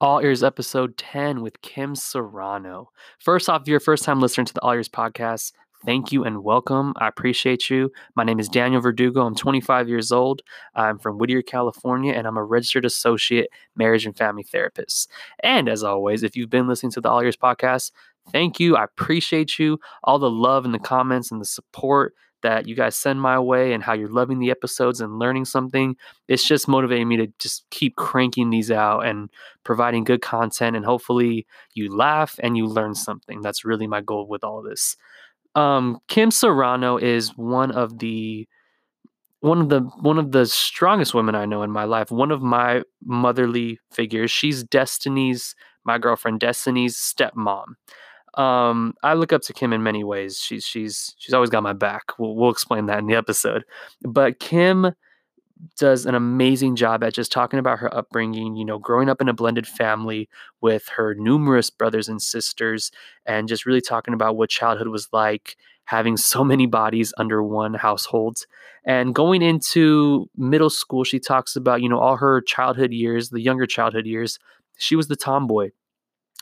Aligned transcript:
All 0.00 0.20
Ears 0.20 0.42
episode 0.42 0.96
10 0.96 1.42
with 1.42 1.60
Kim 1.60 1.94
Serrano. 1.94 2.88
First 3.18 3.50
off, 3.50 3.60
if 3.60 3.68
you're 3.68 3.76
a 3.76 3.82
first 3.82 4.02
time 4.02 4.18
listener 4.18 4.44
to 4.44 4.54
the 4.54 4.62
All 4.62 4.72
Ears 4.72 4.88
podcast, 4.88 5.52
thank 5.84 6.10
you 6.10 6.24
and 6.24 6.42
welcome. 6.42 6.94
I 6.96 7.06
appreciate 7.06 7.68
you. 7.68 7.92
My 8.16 8.24
name 8.24 8.40
is 8.40 8.48
Daniel 8.48 8.80
Verdugo. 8.80 9.26
I'm 9.26 9.34
25 9.34 9.90
years 9.90 10.10
old. 10.10 10.40
I'm 10.74 10.98
from 10.98 11.18
Whittier, 11.18 11.42
California, 11.42 12.14
and 12.14 12.26
I'm 12.26 12.38
a 12.38 12.44
registered 12.44 12.86
associate 12.86 13.50
marriage 13.76 14.06
and 14.06 14.16
family 14.16 14.42
therapist. 14.42 15.10
And 15.42 15.68
as 15.68 15.82
always, 15.82 16.22
if 16.22 16.34
you've 16.34 16.48
been 16.48 16.66
listening 16.66 16.92
to 16.92 17.02
the 17.02 17.10
All 17.10 17.20
Ears 17.20 17.36
podcast, 17.36 17.90
thank 18.32 18.58
you. 18.58 18.76
I 18.76 18.84
appreciate 18.84 19.58
you. 19.58 19.78
All 20.04 20.18
the 20.18 20.30
love 20.30 20.64
and 20.64 20.72
the 20.72 20.78
comments 20.78 21.30
and 21.30 21.42
the 21.42 21.46
support 21.46 22.14
that 22.42 22.66
you 22.66 22.74
guys 22.74 22.96
send 22.96 23.20
my 23.20 23.38
way 23.38 23.72
and 23.72 23.82
how 23.82 23.92
you're 23.92 24.08
loving 24.08 24.38
the 24.38 24.50
episodes 24.50 25.00
and 25.00 25.18
learning 25.18 25.44
something. 25.44 25.96
It's 26.28 26.46
just 26.46 26.68
motivating 26.68 27.08
me 27.08 27.16
to 27.18 27.26
just 27.38 27.64
keep 27.70 27.96
cranking 27.96 28.50
these 28.50 28.70
out 28.70 29.06
and 29.06 29.30
providing 29.64 30.04
good 30.04 30.22
content. 30.22 30.76
And 30.76 30.84
hopefully 30.84 31.46
you 31.74 31.94
laugh 31.94 32.38
and 32.42 32.56
you 32.56 32.66
learn 32.66 32.94
something. 32.94 33.40
That's 33.40 33.64
really 33.64 33.86
my 33.86 34.00
goal 34.00 34.26
with 34.26 34.44
all 34.44 34.58
of 34.58 34.64
this. 34.64 34.96
Um, 35.54 36.00
Kim 36.08 36.30
Serrano 36.30 36.96
is 36.96 37.36
one 37.36 37.70
of 37.70 37.98
the 37.98 38.46
one 39.40 39.60
of 39.60 39.68
the 39.70 39.80
one 40.00 40.18
of 40.18 40.32
the 40.32 40.46
strongest 40.46 41.14
women 41.14 41.34
I 41.34 41.46
know 41.46 41.62
in 41.62 41.70
my 41.70 41.84
life. 41.84 42.10
One 42.10 42.30
of 42.30 42.42
my 42.42 42.82
motherly 43.04 43.80
figures. 43.90 44.30
She's 44.30 44.62
Destiny's 44.62 45.54
my 45.84 45.98
girlfriend 45.98 46.40
Destiny's 46.40 46.96
stepmom 46.96 47.64
um, 48.34 48.94
I 49.02 49.14
look 49.14 49.32
up 49.32 49.42
to 49.42 49.52
Kim 49.52 49.72
in 49.72 49.82
many 49.82 50.04
ways. 50.04 50.38
She's 50.38 50.64
she's 50.64 51.14
she's 51.18 51.34
always 51.34 51.50
got 51.50 51.62
my 51.62 51.72
back. 51.72 52.18
We'll 52.18 52.34
we'll 52.34 52.50
explain 52.50 52.86
that 52.86 52.98
in 52.98 53.06
the 53.06 53.14
episode. 53.14 53.64
But 54.02 54.38
Kim 54.40 54.92
does 55.78 56.06
an 56.06 56.14
amazing 56.14 56.76
job 56.76 57.04
at 57.04 57.12
just 57.12 57.32
talking 57.32 57.58
about 57.58 57.78
her 57.78 57.94
upbringing, 57.94 58.56
you 58.56 58.64
know, 58.64 58.78
growing 58.78 59.08
up 59.08 59.20
in 59.20 59.28
a 59.28 59.34
blended 59.34 59.66
family 59.66 60.28
with 60.60 60.88
her 60.88 61.14
numerous 61.14 61.70
brothers 61.70 62.08
and 62.08 62.22
sisters, 62.22 62.90
and 63.26 63.48
just 63.48 63.66
really 63.66 63.80
talking 63.80 64.14
about 64.14 64.36
what 64.36 64.48
childhood 64.48 64.88
was 64.88 65.08
like, 65.12 65.56
having 65.84 66.16
so 66.16 66.44
many 66.44 66.66
bodies 66.66 67.12
under 67.18 67.42
one 67.42 67.74
household. 67.74 68.38
And 68.84 69.14
going 69.14 69.42
into 69.42 70.30
middle 70.36 70.70
school, 70.70 71.04
she 71.04 71.18
talks 71.18 71.56
about, 71.56 71.82
you 71.82 71.88
know, 71.88 71.98
all 71.98 72.16
her 72.16 72.40
childhood 72.40 72.92
years, 72.92 73.28
the 73.28 73.40
younger 73.40 73.66
childhood 73.66 74.06
years, 74.06 74.38
she 74.78 74.96
was 74.96 75.08
the 75.08 75.16
tomboy 75.16 75.70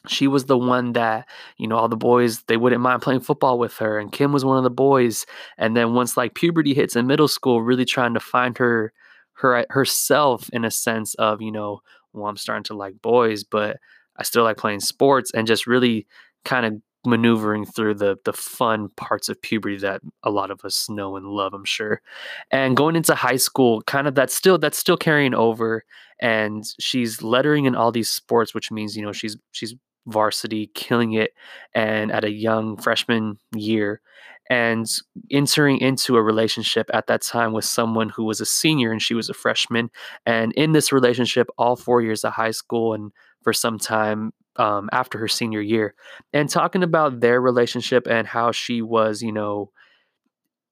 she 0.07 0.29
was 0.29 0.45
the 0.45 0.57
one 0.59 0.93
that 0.93 1.27
you 1.57 1.67
know 1.67 1.77
all 1.77 1.89
the 1.89 1.97
boys 1.97 2.43
they 2.43 2.57
wouldn't 2.57 2.83
mind 2.83 3.03
playing 3.03 3.21
football 3.21 3.59
with 3.59 3.77
her 3.79 3.99
and 3.99 4.13
kim 4.13 4.33
was 4.33 4.45
one 4.45 4.57
of 4.57 4.63
the 4.63 4.71
boys 4.71 5.27
and 5.57 5.77
then 5.77 5.95
once 5.95 6.17
like 6.17 6.35
puberty 6.35 6.73
hits 6.73 6.95
in 6.95 7.07
middle 7.07 7.29
school 7.29 7.63
really 7.63 7.85
trying 7.85 8.15
to 8.15 8.21
find 8.21 8.57
her 8.59 8.93
her 9.33 9.67
herself 9.71 10.49
in 10.53 10.65
a 10.65 10.71
sense 10.71 11.15
of 11.15 11.43
you 11.43 11.51
know 11.51 11.81
well 12.13 12.27
i'm 12.27 12.37
starting 12.37 12.65
to 12.65 12.75
like 12.75 13.01
boys 13.03 13.43
but 13.43 13.79
i 14.17 14.23
still 14.23 14.45
like 14.45 14.57
playing 14.57 14.81
sports 14.81 15.33
and 15.35 15.47
just 15.47 15.67
really 15.67 16.07
kind 16.45 16.65
of 16.65 16.75
maneuvering 17.07 17.65
through 17.65 17.95
the 17.95 18.17
the 18.25 18.33
fun 18.33 18.89
parts 18.97 19.29
of 19.29 19.41
puberty 19.41 19.79
that 19.79 20.01
a 20.25 20.31
lot 20.31 20.51
of 20.51 20.61
us 20.65 20.89
know 20.89 21.17
and 21.17 21.27
love 21.27 21.55
i'm 21.55 21.65
sure. 21.65 22.03
And 22.51 22.77
going 22.77 22.97
into 22.97 23.15
high 23.15 23.37
school 23.37 23.83
kind 23.83 24.09
of 24.09 24.15
that's 24.15 24.35
still 24.35 24.59
that's 24.59 24.79
still 24.79 24.97
carrying 24.97 25.35
over 25.35 25.85
and 26.21 26.65
she's 26.81 27.23
lettering 27.23 27.67
in 27.67 27.77
all 27.77 27.93
these 27.93 28.11
sports 28.11 28.53
which 28.53 28.73
means 28.73 28.97
you 28.97 29.03
know 29.03 29.13
she's 29.13 29.37
she's 29.53 29.75
varsity, 30.09 30.71
killing 30.75 31.13
it, 31.13 31.33
and 31.75 32.11
at 32.11 32.25
a 32.25 32.31
young 32.31 32.77
freshman 32.77 33.39
year, 33.55 34.01
and 34.51 34.87
entering 35.31 35.79
into 35.79 36.17
a 36.17 36.23
relationship 36.23 36.91
at 36.93 37.07
that 37.07 37.23
time 37.23 37.53
with 37.53 37.65
someone 37.65 38.09
who 38.09 38.25
was 38.25 38.41
a 38.41 38.47
senior 38.47 38.91
and 38.91 39.03
she 39.03 39.15
was 39.15 39.29
a 39.29 39.35
freshman. 39.35 39.91
And 40.25 40.53
in 40.55 40.73
this 40.73 40.91
relationship, 40.91 41.49
all 41.59 41.77
four 41.77 42.01
years 42.01 42.25
of 42.25 42.33
high 42.33 42.53
school 42.53 42.95
and 42.95 43.13
for 43.43 43.53
some 43.53 43.79
time 43.79 44.33
um, 44.57 44.89
after 44.91 45.19
her 45.19 45.29
senior 45.29 45.61
year, 45.61 45.95
and 46.33 46.49
talking 46.49 46.83
about 46.83 47.21
their 47.21 47.41
relationship 47.41 48.07
and 48.09 48.27
how 48.27 48.51
she 48.51 48.83
was, 48.83 49.23
you 49.23 49.33
know, 49.33 49.71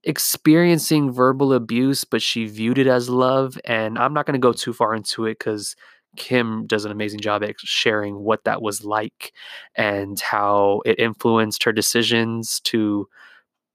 experiencing 0.03 1.11
verbal 1.11 1.53
abuse, 1.53 2.05
but 2.05 2.23
she 2.23 2.47
viewed 2.47 2.79
it 2.79 2.87
as 2.87 3.09
love. 3.11 3.59
And 3.65 3.99
I'm 3.99 4.15
not 4.15 4.25
going 4.25 4.35
to 4.35 4.39
go 4.39 4.53
too 4.53 4.73
far 4.73 4.95
into 4.95 5.27
it 5.27 5.39
because 5.39 5.77
Kim 6.17 6.67
does 6.67 6.85
an 6.85 6.93
amazing 6.93 7.21
job 7.21 7.43
at 7.43 7.59
sharing 7.61 8.17
what 8.17 8.45
that 8.45 8.63
was 8.63 8.85
like 8.85 9.33
and 9.75 10.19
how 10.21 10.83
it 10.85 10.99
influenced 10.99 11.63
her 11.65 11.73
decisions 11.73 12.61
to, 12.61 13.09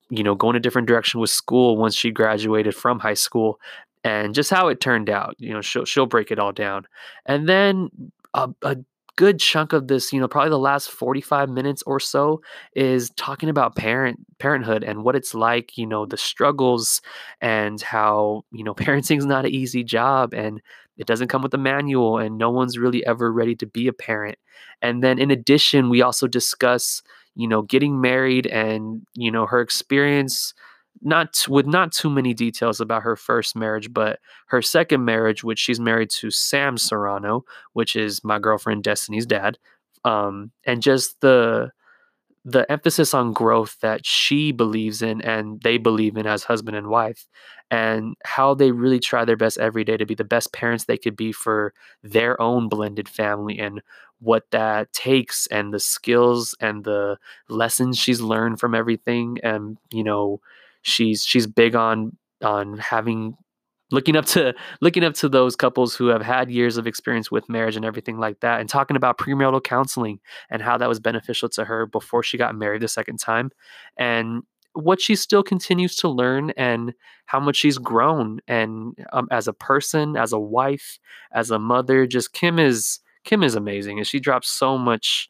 you 0.10 0.24
know, 0.24 0.36
go 0.36 0.50
in 0.50 0.56
a 0.56 0.60
different 0.60 0.88
direction 0.88 1.20
with 1.20 1.30
school 1.30 1.78
once 1.78 1.96
she 1.96 2.12
graduated 2.12 2.76
from 2.76 3.00
high 3.00 3.14
school 3.14 3.60
and 4.04 4.34
just 4.34 4.50
how 4.50 4.68
it 4.68 4.82
turned 4.82 5.10
out. 5.10 5.36
You 5.38 5.54
know, 5.54 5.62
she'll 5.62 5.86
she'll 5.86 6.06
break 6.06 6.32
it 6.32 6.40
all 6.40 6.52
down. 6.52 6.86
And 7.26 7.48
then 7.48 7.90
uh, 8.34 8.48
a, 8.62 8.72
a 8.72 8.78
good 9.16 9.40
chunk 9.40 9.74
of 9.74 9.88
this, 9.88 10.14
you 10.14 10.20
know, 10.20 10.28
probably 10.28 10.50
the 10.50 10.58
last 10.60 10.90
45 10.90 11.50
minutes 11.50 11.84
or 11.86 12.00
so 12.00 12.42
is 12.76 13.10
talking 13.12 13.50
about 13.50 13.76
parent 13.76 14.20
parenthood 14.40 14.84
and 14.84 15.04
what 15.04 15.16
it's 15.16 15.34
like, 15.34 15.78
you 15.78 15.86
know, 15.86 16.06
the 16.06 16.18
struggles 16.18 17.02
and 17.42 17.82
how, 17.82 18.44
you 18.52 18.64
know, 18.64 18.74
parenting 18.76 19.18
is 19.18 19.26
not 19.26 19.46
an 19.46 19.52
easy 19.52 19.84
job 19.84 20.34
and 20.34 20.62
it 20.98 21.08
doesn't 21.08 21.30
come 21.30 21.42
with 21.42 21.54
a 21.54 21.58
manual 21.58 22.18
and 22.18 22.38
no 22.38 22.50
one's 22.50 22.78
really 22.78 23.06
ever 23.06 23.32
ready 23.32 23.56
to 23.56 23.66
be 23.66 23.88
a 23.88 23.94
parent. 23.94 24.38
And 24.82 25.04
then 25.04 25.20
in 25.20 25.32
addition, 25.32 25.90
we 25.90 26.02
also 26.02 26.28
discuss, 26.28 27.02
you 27.36 27.48
know, 27.48 27.62
getting 27.62 28.02
married 28.02 28.48
and, 28.48 29.06
you 29.16 29.32
know, 29.32 29.46
her 29.46 29.62
experience 29.62 30.54
not 31.02 31.46
with 31.50 31.66
not 31.66 31.92
too 31.92 32.10
many 32.10 32.34
details 32.34 32.80
about 32.80 33.04
her 33.04 33.16
first 33.16 33.56
marriage, 33.56 33.92
but 33.94 34.20
her 34.48 34.62
second 34.62 35.04
marriage, 35.06 35.44
which 35.44 35.60
she's 35.60 35.80
married 35.80 36.10
to 36.12 36.30
Sam 36.32 36.78
Serrano, 36.78 37.44
which 37.74 37.96
is 37.96 38.24
my 38.24 38.40
girlfriend 38.40 38.84
Destiny's 38.84 39.26
dad, 39.26 39.58
um, 40.06 40.52
and 40.66 40.82
just 40.82 41.20
the 41.22 41.72
the 42.44 42.70
emphasis 42.72 43.14
on 43.14 43.34
growth 43.34 43.78
that 43.82 44.04
she 44.06 44.52
believes 44.52 45.04
in 45.04 45.22
and 45.22 45.62
they 45.62 45.78
believe 45.78 46.18
in 46.18 46.26
as 46.26 46.44
husband 46.44 46.76
and 46.76 46.88
wife, 46.88 47.28
and 47.70 48.16
how 48.26 48.54
they 48.56 48.72
really 48.72 49.00
try 49.00 49.24
their 49.26 49.38
best 49.38 49.58
every 49.60 49.84
day 49.84 49.96
to 49.98 50.06
be 50.06 50.16
the 50.16 50.24
best 50.24 50.52
parents 50.54 50.86
they 50.86 50.98
could 50.98 51.16
be 51.16 51.32
for 51.32 51.74
their 52.04 52.40
own 52.42 52.68
blended 52.68 53.08
family 53.08 53.60
and 53.60 53.82
what 54.20 54.44
that 54.52 54.92
takes 54.94 55.48
and 55.48 55.74
the 55.74 55.80
skills 55.80 56.56
and 56.60 56.84
the 56.84 57.18
lessons 57.50 57.98
she's 57.98 58.22
learned 58.22 58.60
from 58.60 58.76
everything 58.76 59.38
and 59.44 59.78
you 59.92 60.04
know 60.04 60.40
she's 60.82 61.26
she's 61.26 61.48
big 61.48 61.76
on 61.76 62.18
on 62.44 62.78
having 62.78 63.36
looking 63.92 64.16
up 64.16 64.26
to 64.26 64.54
looking 64.80 65.04
up 65.04 65.14
to 65.14 65.30
those 65.30 65.56
couples 65.56 65.96
who 65.96 66.08
have 66.08 66.22
had 66.22 66.50
years 66.50 66.78
of 66.78 66.88
experience 66.88 67.30
with 67.30 67.50
marriage 67.50 67.76
and 67.76 67.86
everything 67.86 68.18
like 68.18 68.40
that 68.40 68.60
and 68.60 68.70
talking 68.70 68.98
about 68.98 69.18
premarital 69.18 69.64
counseling 69.64 70.20
and 70.50 70.62
how 70.62 70.78
that 70.78 70.90
was 70.90 71.00
beneficial 71.00 71.50
to 71.50 71.66
her 71.66 71.86
before 71.86 72.24
she 72.24 72.38
got 72.38 72.56
married 72.56 72.82
the 72.82 72.88
second 72.88 73.20
time 73.20 73.52
and 73.98 74.44
what 74.74 75.02
she 75.02 75.16
still 75.16 75.44
continues 75.44 75.98
to 75.98 76.08
learn 76.08 76.52
and 76.52 76.94
how 77.26 77.40
much 77.40 77.58
she's 77.58 77.78
grown 77.78 78.40
and 78.48 78.98
um, 79.12 79.28
as 79.30 79.48
a 79.48 79.54
person 79.54 80.16
as 80.16 80.32
a 80.32 80.40
wife 80.40 80.98
as 81.34 81.52
a 81.52 81.60
mother 81.60 82.08
just 82.08 82.32
kim 82.34 82.58
is 82.58 83.00
kim 83.26 83.44
is 83.44 83.56
amazing 83.56 83.98
and 83.98 84.08
she 84.08 84.20
drops 84.20 84.50
so 84.50 84.78
much 84.78 85.30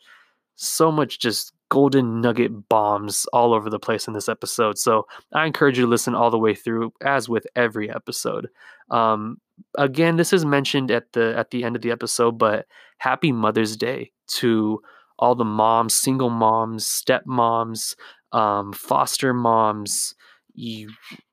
so 0.55 0.91
much 0.91 1.19
just 1.19 1.53
golden 1.71 2.19
nugget 2.19 2.67
bombs 2.67 3.25
all 3.31 3.53
over 3.53 3.69
the 3.69 3.79
place 3.79 4.05
in 4.05 4.13
this 4.13 4.27
episode. 4.27 4.77
So 4.77 5.07
I 5.33 5.45
encourage 5.45 5.77
you 5.77 5.85
to 5.85 5.89
listen 5.89 6.13
all 6.13 6.29
the 6.29 6.37
way 6.37 6.53
through, 6.53 6.91
as 7.01 7.29
with 7.29 7.47
every 7.55 7.89
episode. 7.89 8.49
Um, 8.89 9.37
again, 9.77 10.17
this 10.17 10.33
is 10.33 10.45
mentioned 10.45 10.91
at 10.91 11.13
the 11.13 11.33
at 11.35 11.51
the 11.51 11.63
end 11.63 11.77
of 11.77 11.81
the 11.81 11.91
episode, 11.91 12.37
but 12.37 12.67
Happy 12.97 13.31
Mother's 13.31 13.77
Day 13.77 14.11
to 14.39 14.81
all 15.17 15.33
the 15.33 15.45
moms, 15.45 15.93
single 15.93 16.29
moms, 16.29 16.85
stepmoms, 16.85 17.95
um, 18.33 18.73
foster 18.73 19.33
moms, 19.33 20.13
you, 20.53 20.89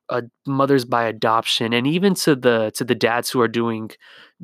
uh, 0.07 0.21
mothers 0.47 0.85
by 0.85 1.03
adoption, 1.03 1.73
and 1.73 1.85
even 1.85 2.13
to 2.13 2.33
the 2.33 2.71
to 2.75 2.85
the 2.85 2.95
dads 2.95 3.29
who 3.29 3.41
are 3.41 3.49
doing 3.49 3.91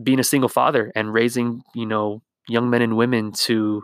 being 0.04 0.20
a 0.20 0.26
single 0.26 0.50
father 0.50 0.92
and 0.94 1.14
raising 1.14 1.62
you 1.74 1.86
know 1.86 2.22
young 2.50 2.70
men 2.70 2.82
and 2.82 2.98
women 2.98 3.32
to 3.32 3.82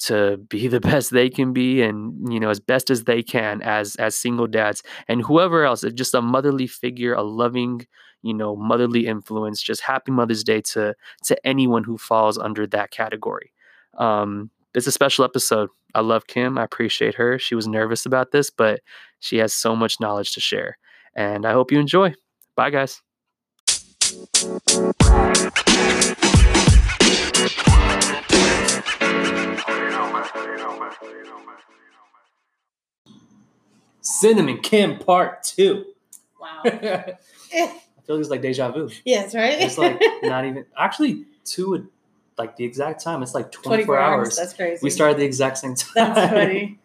to 0.00 0.38
be 0.48 0.66
the 0.66 0.80
best 0.90 1.10
they 1.10 1.30
can 1.30 1.52
be 1.52 1.82
and 1.82 2.32
you 2.32 2.40
know 2.40 2.50
as 2.50 2.60
best 2.60 2.90
as 2.90 3.04
they 3.04 3.22
can 3.22 3.62
as 3.62 3.96
as 3.96 4.14
single 4.16 4.46
dads 4.46 4.82
and 5.08 5.22
whoever 5.22 5.64
else 5.64 5.84
just 5.94 6.14
a 6.14 6.22
motherly 6.22 6.66
figure 6.66 7.14
a 7.14 7.22
loving 7.22 7.86
you 8.22 8.34
know 8.34 8.56
motherly 8.56 9.06
influence 9.06 9.62
just 9.62 9.82
happy 9.82 10.10
mother's 10.10 10.42
day 10.42 10.60
to 10.60 10.94
to 11.24 11.46
anyone 11.46 11.84
who 11.84 11.96
falls 11.96 12.38
under 12.38 12.66
that 12.66 12.90
category. 12.90 13.52
Um 13.98 14.50
it's 14.72 14.86
a 14.86 14.92
special 14.92 15.24
episode. 15.24 15.68
I 15.96 16.00
love 16.00 16.28
kim. 16.28 16.56
I 16.56 16.62
appreciate 16.62 17.16
her. 17.16 17.40
She 17.40 17.54
was 17.54 17.66
nervous 17.68 18.06
about 18.06 18.32
this 18.32 18.50
but 18.50 18.80
she 19.20 19.38
has 19.38 19.52
so 19.52 19.76
much 19.76 20.00
knowledge 20.00 20.32
to 20.32 20.40
share 20.40 20.78
and 21.14 21.44
i 21.46 21.52
hope 21.52 21.70
you 21.70 21.78
enjoy. 21.78 22.14
Bye 22.56 22.70
guys 22.70 23.00
Cinnamon 34.00 34.58
Kim 34.58 34.98
Part 34.98 35.42
Two. 35.42 35.86
Wow. 36.40 36.62
I 36.64 37.16
feel 38.06 38.16
like 38.16 38.20
it's 38.20 38.30
like 38.30 38.42
deja 38.42 38.70
vu. 38.70 38.88
yes, 39.04 39.34
right? 39.34 39.60
It's 39.60 39.78
like 39.78 40.00
not 40.22 40.44
even 40.44 40.64
actually 40.76 41.26
two 41.44 41.88
like 42.38 42.56
the 42.56 42.64
exact 42.64 43.02
time. 43.02 43.22
It's 43.22 43.34
like 43.34 43.52
24, 43.52 43.76
24 43.76 43.98
hours. 43.98 44.18
hours. 44.18 44.36
That's 44.36 44.52
crazy. 44.54 44.80
We 44.82 44.90
started 44.90 45.18
the 45.18 45.24
exact 45.24 45.58
same 45.58 45.74
time. 45.76 46.14
That's 46.14 46.32
funny. 46.32 46.78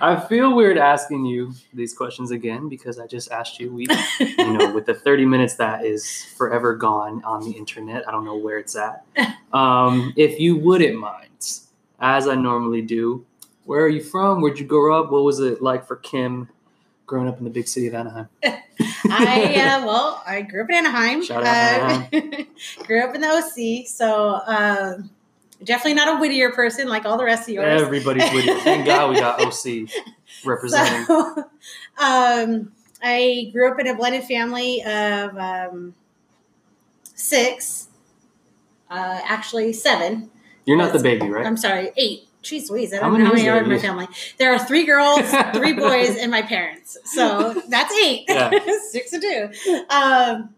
I 0.00 0.16
feel 0.16 0.54
weird 0.54 0.78
asking 0.78 1.24
you 1.24 1.52
these 1.72 1.94
questions 1.94 2.30
again 2.30 2.68
because 2.68 2.98
I 2.98 3.06
just 3.06 3.30
asked 3.30 3.58
you. 3.58 3.72
We, 3.72 3.86
you 4.20 4.52
know, 4.52 4.72
with 4.72 4.86
the 4.86 4.94
30 4.94 5.24
minutes 5.24 5.54
that 5.56 5.84
is 5.84 6.24
forever 6.36 6.74
gone 6.74 7.22
on 7.24 7.42
the 7.44 7.52
internet, 7.52 8.06
I 8.06 8.10
don't 8.10 8.24
know 8.24 8.36
where 8.36 8.58
it's 8.58 8.76
at. 8.76 9.04
Um, 9.52 10.12
if 10.16 10.38
you 10.38 10.56
wouldn't 10.56 10.98
mind, 10.98 11.60
as 11.98 12.28
I 12.28 12.34
normally 12.34 12.82
do, 12.82 13.24
where 13.66 13.82
are 13.84 13.88
you 13.88 14.02
from? 14.02 14.40
Where'd 14.40 14.58
you 14.58 14.64
grow 14.64 14.98
up? 14.98 15.10
What 15.10 15.24
was 15.24 15.40
it 15.40 15.60
like 15.60 15.86
for 15.86 15.96
Kim 15.96 16.48
growing 17.06 17.28
up 17.28 17.38
in 17.38 17.44
the 17.44 17.50
big 17.50 17.68
city 17.68 17.88
of 17.88 17.94
Anaheim? 17.94 18.28
I 19.08 19.54
uh, 19.54 19.86
well, 19.86 20.22
I 20.26 20.42
grew 20.42 20.62
up 20.62 20.70
in 20.70 20.76
Anaheim. 20.76 21.22
Shout 21.22 21.44
out 21.44 22.14
Uh, 22.14 22.20
grew 22.84 23.02
up 23.02 23.14
in 23.14 23.20
the 23.20 23.28
OC, 23.28 23.86
so 23.86 24.30
uh, 24.30 24.98
definitely 25.62 25.94
not 25.94 26.16
a 26.16 26.20
Whittier 26.20 26.52
person 26.52 26.88
like 26.88 27.04
all 27.04 27.18
the 27.18 27.24
rest 27.24 27.48
of 27.48 27.54
yours. 27.54 27.82
Everybody's 27.82 28.32
with 28.32 28.44
you. 28.46 28.60
Thank 28.60 28.86
God 28.86 29.10
we 29.10 29.16
got 29.16 29.40
OC 29.40 29.88
representing. 30.44 31.04
So, 31.06 31.44
um, 31.98 32.72
I 33.02 33.50
grew 33.52 33.70
up 33.70 33.78
in 33.78 33.86
a 33.86 33.94
blended 33.94 34.24
family 34.24 34.82
of 34.82 35.36
um, 35.36 35.94
six, 37.14 37.88
uh, 38.90 39.20
actually 39.24 39.72
seven. 39.72 40.30
You're 40.64 40.76
not 40.76 40.92
the 40.92 40.98
baby, 40.98 41.28
right? 41.28 41.46
I'm 41.46 41.56
sorry, 41.56 41.90
eight. 41.96 42.28
Jeez 42.46 42.70
Louise, 42.70 42.92
I 42.94 42.98
don't 43.00 43.18
know 43.18 43.24
how 43.26 43.32
many 43.32 43.48
are 43.48 43.58
in 43.62 43.68
my 43.68 43.78
family. 43.78 44.06
There 44.38 44.52
are 44.54 44.58
three 44.58 44.84
girls, 44.86 45.20
three 45.54 45.72
boys, 45.72 46.16
and 46.16 46.30
my 46.30 46.42
parents. 46.42 46.96
So 47.04 47.60
that's 47.68 47.92
eight. 47.94 48.24
Yeah. 48.28 48.50
Six 48.90 49.12
and 49.12 49.22
two. 49.22 49.84
Um, 49.90 50.50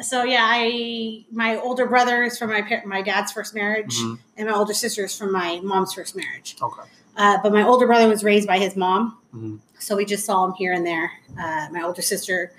so 0.00 0.24
yeah, 0.24 0.44
I 0.44 1.24
my 1.30 1.56
older 1.56 1.86
brother 1.86 2.22
is 2.24 2.38
from 2.38 2.50
my 2.50 2.82
my 2.84 3.02
dad's 3.02 3.32
first 3.32 3.54
marriage, 3.54 3.96
Mhm. 3.98 4.18
and 4.36 4.48
my 4.48 4.54
older 4.54 4.74
sister 4.74 5.04
is 5.04 5.16
from 5.16 5.32
my 5.32 5.60
mom's 5.62 5.92
first 5.94 6.14
marriage. 6.16 6.56
Okay. 6.60 6.82
Uh, 7.16 7.38
but 7.42 7.52
my 7.52 7.62
older 7.64 7.86
brother 7.86 8.08
was 8.08 8.22
raised 8.22 8.46
by 8.46 8.58
his 8.58 8.76
mom, 8.76 9.16
Mhm. 9.34 9.58
so 9.78 9.96
we 9.96 10.04
just 10.04 10.24
saw 10.24 10.44
him 10.44 10.52
here 10.54 10.72
and 10.72 10.86
there. 10.86 11.10
Uh, 11.40 11.68
my 11.72 11.82
older 11.82 12.02
sister 12.02 12.52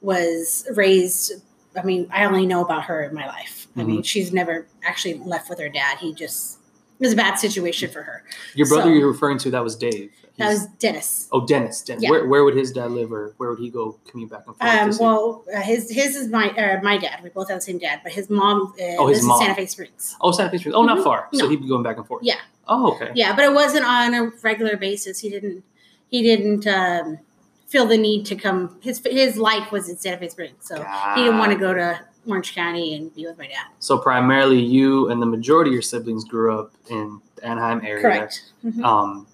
was 0.00 0.66
raised. 0.74 1.32
I 1.76 1.82
mean, 1.82 2.08
I 2.12 2.24
only 2.24 2.46
know 2.46 2.64
about 2.64 2.84
her 2.84 3.02
in 3.02 3.14
my 3.14 3.26
life. 3.26 3.68
I 3.76 3.80
Mm-hmm. 3.80 3.88
mean, 3.90 4.02
she's 4.02 4.32
never 4.32 4.66
actually 4.84 5.14
left 5.14 5.48
with 5.48 5.60
her 5.60 5.68
dad. 5.68 5.98
He 5.98 6.12
just 6.12 6.58
it 7.00 7.04
was 7.06 7.12
a 7.14 7.16
bad 7.16 7.36
situation 7.38 7.90
for 7.90 8.02
her. 8.02 8.22
Your 8.54 8.68
brother 8.68 8.84
So- 8.84 8.88
you're 8.90 9.08
referring 9.10 9.38
to, 9.38 9.50
that 9.50 9.64
was 9.64 9.74
Dave. 9.76 10.12
That 10.36 10.48
was 10.48 10.66
Dennis. 10.78 11.28
Oh, 11.32 11.44
Dennis. 11.46 11.82
Dennis. 11.82 12.02
Yeah. 12.02 12.10
Where, 12.10 12.26
where 12.26 12.44
would 12.44 12.56
his 12.56 12.72
dad 12.72 12.92
live, 12.92 13.12
or 13.12 13.34
where 13.36 13.50
would 13.50 13.58
he 13.58 13.68
go 13.68 13.98
commute 14.08 14.30
back 14.30 14.44
and 14.46 14.56
forth? 14.56 14.70
Um, 14.70 14.96
well, 14.98 15.44
uh, 15.54 15.60
his 15.60 15.90
his 15.90 16.16
is 16.16 16.28
my 16.28 16.48
uh, 16.50 16.80
my 16.82 16.96
dad. 16.96 17.20
We 17.22 17.28
both 17.28 17.48
have 17.50 17.58
the 17.58 17.62
same 17.62 17.76
dad, 17.76 18.00
but 18.02 18.12
his 18.12 18.30
mom 18.30 18.72
uh, 18.80 18.84
Oh, 18.98 19.06
his 19.08 19.18
lives 19.18 19.26
mom. 19.26 19.40
in 19.40 19.46
Santa 19.48 19.54
Fe 19.60 19.66
Springs. 19.66 20.16
oh, 20.22 20.32
Santa 20.32 20.50
Fe 20.50 20.56
Springs. 20.56 20.74
Oh, 20.76 20.82
not 20.82 20.98
Mhm. 20.98 21.04
far. 21.04 21.28
So 21.34 21.46
he'd 21.46 21.60
be 21.60 21.68
going 21.68 21.82
back 21.82 21.98
and 21.98 22.06
forth. 22.06 22.22
Yeah. 22.24 22.36
Oh, 22.68 22.94
okay. 22.94 23.10
Yeah, 23.14 23.36
but 23.36 23.44
it 23.44 23.52
wasn't 23.52 23.84
on 23.84 24.14
a 24.14 24.30
regular 24.42 24.78
basis. 24.78 25.18
He 25.20 25.28
didn't 25.28 25.62
he 26.08 26.22
didn't 26.22 26.66
um, 26.66 27.18
feel 27.66 27.84
the 27.84 27.98
need 27.98 28.24
to 28.26 28.34
come. 28.34 28.78
His 28.80 29.02
his 29.04 29.36
life 29.36 29.70
was 29.70 29.90
in 29.90 29.98
Santa 29.98 30.16
Fe 30.16 30.28
Springs, 30.30 30.54
so 30.60 30.76
he 31.16 31.22
didn't 31.22 31.36
want 31.38 31.52
to 31.52 31.58
go 31.58 31.74
to 31.74 32.00
Orange 32.26 32.54
County 32.54 32.94
and 32.94 33.14
be 33.14 33.26
with 33.26 33.38
my 33.38 33.46
dad. 33.46 33.66
So 33.78 33.98
primarily, 33.98 34.60
you 34.60 35.08
and 35.10 35.20
the 35.22 35.26
majority 35.26 35.70
of 35.70 35.74
your 35.74 35.82
siblings 35.82 36.24
grew 36.24 36.58
up 36.58 36.72
in 36.88 37.20
the 37.36 37.44
Anaheim 37.46 37.80
area. 37.84 38.02
Correct. 38.02 38.52
Mhm. 38.64 38.84
Um, 38.84 39.26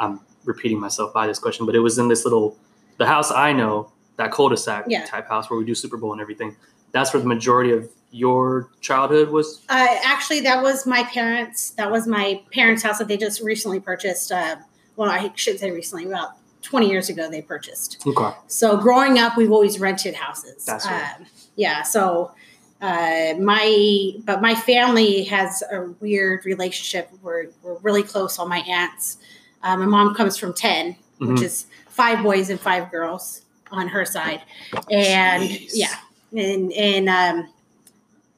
I'm 0.00 0.20
repeating 0.44 0.80
myself 0.80 1.12
by 1.14 1.26
this 1.26 1.38
question, 1.38 1.66
but 1.66 1.74
it 1.74 1.80
was 1.80 1.98
in 1.98 2.08
this 2.08 2.24
little 2.24 2.56
the 2.98 3.06
house 3.06 3.30
I 3.32 3.52
know, 3.52 3.90
that 4.16 4.30
cul-de-sac 4.32 4.84
Yeah. 4.88 5.04
type 5.06 5.28
house 5.28 5.48
where 5.48 5.58
we 5.58 5.64
do 5.64 5.74
Super 5.74 5.96
Bowl 5.96 6.12
and 6.12 6.20
everything. 6.20 6.56
That's 6.92 7.12
where 7.14 7.20
the 7.22 7.28
majority 7.28 7.72
of 7.72 7.88
your 8.10 8.68
childhood 8.80 9.30
was. 9.30 9.62
Uh, 9.70 9.86
actually, 10.04 10.40
that 10.40 10.62
was 10.62 10.84
my 10.86 11.02
parents. 11.04 11.70
That 11.70 11.90
was 11.90 12.06
my 12.06 12.42
parents' 12.52 12.82
house 12.82 12.98
that 12.98 13.08
they 13.08 13.16
just 13.16 13.40
recently 13.40 13.80
purchased. 13.80 14.30
Uh, 14.30 14.56
well, 14.96 15.10
I 15.10 15.32
shouldn't 15.36 15.60
say 15.60 15.70
recently. 15.70 16.04
About 16.04 16.32
twenty 16.62 16.88
years 16.88 17.08
ago, 17.08 17.28
they 17.30 17.42
purchased. 17.42 18.02
Okay. 18.06 18.30
So 18.46 18.76
growing 18.76 19.18
up, 19.18 19.36
we've 19.36 19.52
always 19.52 19.78
rented 19.80 20.14
houses. 20.14 20.64
That's 20.64 20.86
right. 20.86 21.14
Um, 21.18 21.26
yeah. 21.56 21.82
So 21.82 22.32
uh, 22.80 23.34
my 23.40 24.12
but 24.24 24.40
my 24.40 24.54
family 24.54 25.24
has 25.24 25.62
a 25.70 25.82
weird 26.00 26.44
relationship. 26.46 27.10
We're 27.22 27.46
we're 27.62 27.78
really 27.78 28.02
close. 28.02 28.38
All 28.38 28.48
my 28.48 28.58
aunts. 28.60 29.18
Uh, 29.62 29.76
my 29.76 29.86
mom 29.86 30.14
comes 30.14 30.36
from 30.36 30.52
10 30.52 30.96
which 31.18 31.28
Mhm. 31.38 31.42
is 31.44 31.66
five 31.88 32.20
boys 32.24 32.50
and 32.50 32.58
five 32.58 32.90
girls 32.90 33.42
on 33.70 33.86
her 33.86 34.04
side, 34.04 34.42
and 34.90 35.44
Jeez. 35.44 35.70
yeah, 35.74 35.94
and 36.36 36.72
and 36.72 37.08
um, 37.08 37.52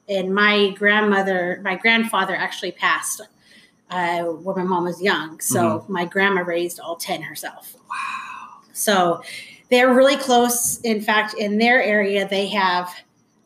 and 0.07 0.35
my 0.35 0.69
grandmother, 0.77 1.59
my 1.63 1.75
grandfather 1.75 2.35
actually 2.35 2.71
passed 2.73 3.21
uh, 3.89 4.23
when 4.23 4.55
my 4.57 4.63
mom 4.63 4.83
was 4.85 5.01
young. 5.01 5.39
So 5.39 5.59
Mm-hmm. 5.79 5.93
my 5.93 6.05
grandma 6.05 6.41
raised 6.41 6.79
all 6.79 6.95
ten 6.95 7.21
herself. 7.21 7.75
Wow. 7.89 8.61
So 8.73 9.21
they're 9.69 9.93
really 9.93 10.17
close. 10.17 10.79
In 10.81 11.01
fact, 11.01 11.33
in 11.35 11.57
their 11.57 11.81
area, 11.81 12.27
they 12.27 12.47
have 12.47 12.89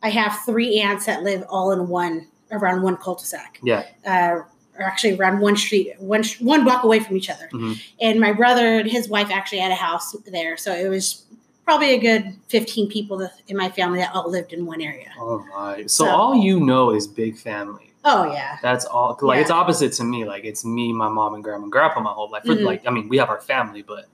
I 0.02 0.10
have 0.10 0.40
three 0.46 0.80
aunts 0.80 1.06
that 1.08 1.24
live 1.24 1.44
all 1.50 1.72
in 1.72 1.88
one 1.90 2.28
around 2.52 2.82
one 2.84 2.96
cul-de-sac. 2.98 3.60
Yeah. 3.62 3.84
Uh, 4.06 4.42
or 4.78 4.86
actually 4.86 5.16
around 5.18 5.40
one 5.42 5.58
street, 5.58 5.94
one 6.00 6.24
one 6.40 6.64
block 6.64 6.84
away 6.84 7.00
from 7.02 7.18
each 7.18 7.30
other. 7.30 7.50
Mhm. 7.52 7.82
And 8.00 8.20
my 8.20 8.32
brother 8.32 8.80
and 8.80 8.90
his 8.90 9.10
wife 9.10 9.30
actually 9.30 9.60
had 9.60 9.72
a 9.74 9.76
house 9.76 10.16
there, 10.26 10.56
so 10.56 10.72
it 10.74 10.88
was 10.88 11.24
probably 11.66 11.92
a 11.94 12.00
good 12.00 12.34
fifteen 12.48 12.88
people 12.90 13.30
in 13.50 13.58
my 13.58 13.70
family 13.70 14.00
that 14.00 14.16
all 14.16 14.30
lived 14.32 14.54
in 14.54 14.66
one 14.66 14.80
area. 14.82 15.10
Oh 15.20 15.46
my. 15.54 15.82
So, 15.82 16.06
So- 16.06 16.08
all 16.10 16.34
you 16.36 16.62
know 16.62 16.92
is 16.92 17.06
big 17.08 17.38
family. 17.38 17.89
Oh 18.12 18.32
yeah, 18.32 18.58
That's 18.62 18.86
all. 18.86 19.18
Like 19.22 19.36
Yeah. 19.38 19.42
it's 19.42 19.52
opposite 19.52 19.94
to 19.94 20.04
me. 20.04 20.26
Like 20.26 20.44
it's 20.46 20.64
me, 20.66 20.92
my 20.94 21.10
mom, 21.10 21.34
and 21.36 21.44
grandma 21.44 21.64
and 21.64 21.72
grandpa 21.72 22.00
my 22.02 22.12
whole 22.12 22.30
life. 22.30 22.44
For, 22.44 22.56
Mhm. 22.56 22.64
Like 22.66 22.88
I 22.88 22.92
mean, 22.92 23.10
we 23.10 23.18
have 23.18 23.30
our 23.30 23.42
family, 23.42 23.82
but 23.82 24.06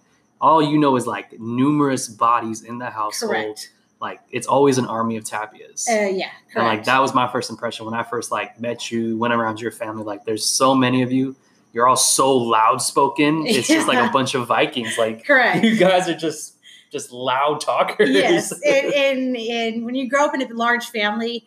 all 0.42 0.62
you 0.62 0.77
know 0.77 0.95
is 0.95 1.07
like 1.07 1.39
numerous 1.39 2.07
bodies 2.07 2.62
in 2.62 2.77
the 2.80 2.89
household. 2.89 3.31
correct. 3.31 3.71
Like 4.01 4.19
it's 4.31 4.45
always 4.47 4.77
an 4.77 4.86
army 4.86 5.15
of 5.18 5.24
tapias. 5.24 5.88
Uh, 5.89 6.09
yeah, 6.09 6.25
correct. 6.51 6.56
and 6.57 6.65
like 6.68 6.83
that 6.86 7.00
was 7.01 7.13
my 7.15 7.27
first 7.31 7.50
impression 7.50 7.86
when 7.86 7.94
I 7.94 8.03
first 8.03 8.31
like 8.31 8.59
met 8.59 8.92
you, 8.92 9.18
went 9.18 9.33
around 9.33 9.62
your 9.62 9.71
family. 9.71 10.03
Like 10.03 10.25
there's 10.25 10.45
so 10.45 10.75
many 10.75 11.01
of 11.01 11.12
you. 11.12 11.36
You're 11.74 11.88
all 11.88 11.95
so 11.98 12.36
loud 12.36 12.81
spoken. 12.81 13.45
It's 13.48 13.68
just 13.68 13.88
like 13.88 13.98
a 13.98 14.12
bunch 14.12 14.36
of 14.36 14.48
Vikings. 14.48 14.98
Like 14.98 15.25
correct. 15.25 15.63
you 15.63 15.77
guys 15.77 16.07
are 16.09 16.15
just 16.15 16.53
just 16.91 17.12
loud 17.12 17.59
talkers. 17.62 18.09
yes, 18.09 18.51
and, 18.63 18.94
and 19.06 19.38
and 19.38 19.86
when 19.86 19.95
you 19.95 20.09
grow 20.09 20.25
up 20.25 20.33
in 20.36 20.41
a 20.41 20.48
large 20.53 20.86
family, 20.89 21.45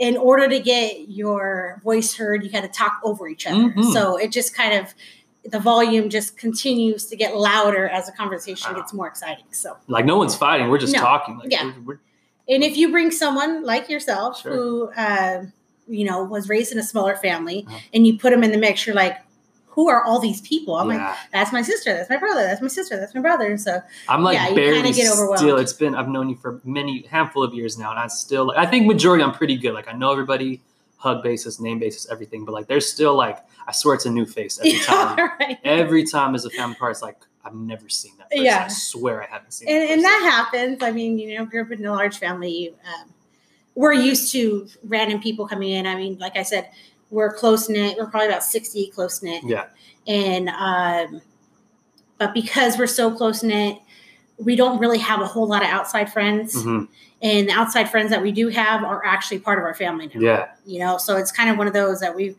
in 0.00 0.16
order 0.16 0.48
to 0.48 0.58
get 0.58 1.08
your 1.10 1.80
voice 1.84 2.14
heard, 2.14 2.42
you 2.42 2.50
got 2.50 2.62
to 2.62 2.68
talk 2.68 2.98
over 3.04 3.28
each 3.28 3.46
other. 3.46 3.68
Mhm. 3.70 3.92
So 3.92 4.16
it 4.16 4.32
just 4.32 4.56
kind 4.56 4.72
of 4.74 4.94
the 5.44 5.60
volume 5.60 6.08
just 6.08 6.36
continues 6.38 7.04
to 7.06 7.16
get 7.16 7.36
louder 7.36 7.86
as 7.88 8.06
the 8.06 8.12
conversation 8.12 8.74
gets 8.74 8.92
more 8.94 9.06
exciting. 9.06 9.44
So, 9.52 9.76
like 9.88 10.04
no 10.06 10.16
one's 10.16 10.34
fighting. 10.34 10.68
We're 10.68 10.78
just 10.78 10.94
No. 10.94 11.00
talking. 11.00 11.38
Like 11.38 11.52
Yeah. 11.52 11.64
we're, 11.64 11.82
we're, 11.84 12.00
and 12.48 12.64
if 12.64 12.76
you 12.78 12.90
bring 12.90 13.10
someone 13.10 13.62
like 13.62 13.88
yourself 13.90 14.40
Sure. 14.40 14.52
who, 14.52 14.90
uh, 14.96 15.44
you 15.86 16.04
know, 16.04 16.24
was 16.24 16.48
raised 16.48 16.72
in 16.72 16.78
a 16.78 16.82
smaller 16.82 17.16
family, 17.16 17.64
Uh-huh. 17.68 17.78
and 17.94 18.06
you 18.06 18.18
put 18.18 18.30
them 18.30 18.42
in 18.42 18.52
the 18.52 18.58
mix, 18.58 18.86
you're 18.86 18.96
like, 18.96 19.16
who 19.80 19.88
are 19.88 20.04
all 20.04 20.18
these 20.20 20.42
people? 20.42 20.74
I'm 20.76 20.88
like, 20.88 21.16
that's 21.32 21.54
my 21.54 21.62
sister, 21.62 21.94
that's 21.94 22.10
my 22.10 22.18
brother, 22.18 22.42
that's 22.42 22.60
my 22.60 22.68
sister, 22.68 23.00
that's 23.00 23.14
my 23.14 23.22
brother. 23.22 23.56
So 23.56 23.80
I'm 24.10 24.22
like 24.22 24.34
Yeah, 24.34 24.50
you 24.50 24.54
barely 24.54 24.92
get 24.92 25.10
overwhelmed. 25.10 25.38
still. 25.38 25.56
It's 25.56 25.72
been 25.72 25.94
I've 25.94 26.08
known 26.08 26.28
you 26.28 26.36
for 26.36 26.60
many 26.64 27.06
handful 27.06 27.42
of 27.42 27.54
years 27.54 27.78
now, 27.78 27.88
and 27.90 27.98
I 27.98 28.08
still 28.08 28.48
like 28.48 28.58
I 28.58 28.66
think 28.66 28.86
majority 28.86 29.24
I'm 29.24 29.32
pretty 29.32 29.56
good. 29.56 29.72
Like 29.72 29.88
I 29.88 29.92
know 29.92 30.12
everybody, 30.12 30.60
hug 30.98 31.22
basis, 31.22 31.58
name 31.60 31.78
basis, 31.78 32.06
everything. 32.10 32.44
But 32.44 32.52
like 32.52 32.66
there's 32.66 32.86
still 32.86 33.14
like 33.16 33.38
I 33.66 33.72
swear 33.72 33.94
it's 33.94 34.04
a 34.04 34.10
new 34.10 34.26
face 34.26 34.58
every 34.58 34.78
time. 34.84 35.16
right. 35.40 35.58
every 35.64 36.04
time 36.04 36.34
as 36.34 36.44
a 36.44 36.50
family 36.50 36.76
part, 36.76 36.90
it's 36.92 37.00
like 37.00 37.16
I've 37.42 37.54
never 37.54 37.88
seen 37.88 38.12
that. 38.18 38.28
Person. 38.30 38.44
Yeah. 38.44 38.64
I 38.66 38.68
swear 38.68 39.22
I 39.22 39.26
haven't 39.28 39.52
seen. 39.54 39.68
and, 39.70 39.80
that 39.80 39.90
and 39.92 40.04
that 40.04 40.20
happens. 40.30 40.82
I 40.82 40.90
mean, 40.92 41.18
you 41.18 41.38
know, 41.38 41.46
grew 41.46 41.62
up 41.62 41.70
in 41.70 41.86
a 41.86 41.90
large 41.90 42.18
family. 42.18 42.74
Um, 42.84 43.14
we're 43.74 43.94
used 43.94 44.30
to 44.32 44.68
random 44.84 45.22
people 45.22 45.48
coming 45.48 45.70
in. 45.70 45.86
I 45.86 45.94
mean, 45.94 46.18
like 46.18 46.36
I 46.36 46.42
said, 46.42 46.68
we're 47.10 47.32
close 47.32 47.68
knit. 47.68 47.96
We're 47.98 48.06
probably 48.06 48.28
about 48.28 48.44
sixty 48.44 48.88
close 48.88 49.22
knit. 49.22 49.42
Yeah. 49.44 49.66
And 50.06 50.48
um, 50.48 51.20
but 52.18 52.34
because 52.34 52.78
we're 52.78 52.86
so 52.86 53.10
close 53.10 53.42
knit, 53.42 53.78
we 54.38 54.56
don't 54.56 54.78
really 54.78 54.98
have 54.98 55.20
a 55.20 55.26
whole 55.26 55.46
lot 55.46 55.62
of 55.62 55.68
outside 55.68 56.12
friends. 56.12 56.54
Mhm. 56.54 56.88
And 57.22 57.48
the 57.48 57.52
outside 57.52 57.90
friends 57.90 58.10
that 58.10 58.22
we 58.22 58.32
do 58.32 58.48
have 58.48 58.82
are 58.82 59.04
actually 59.04 59.40
part 59.40 59.58
of 59.58 59.64
our 59.64 59.74
family 59.74 60.10
now. 60.14 60.20
Yeah. 60.20 60.48
You 60.64 60.80
know, 60.80 60.96
so 60.96 61.16
it's 61.16 61.30
kind 61.30 61.50
of 61.50 61.58
one 61.58 61.66
of 61.66 61.74
those 61.74 62.00
that 62.00 62.14
we've 62.16 62.36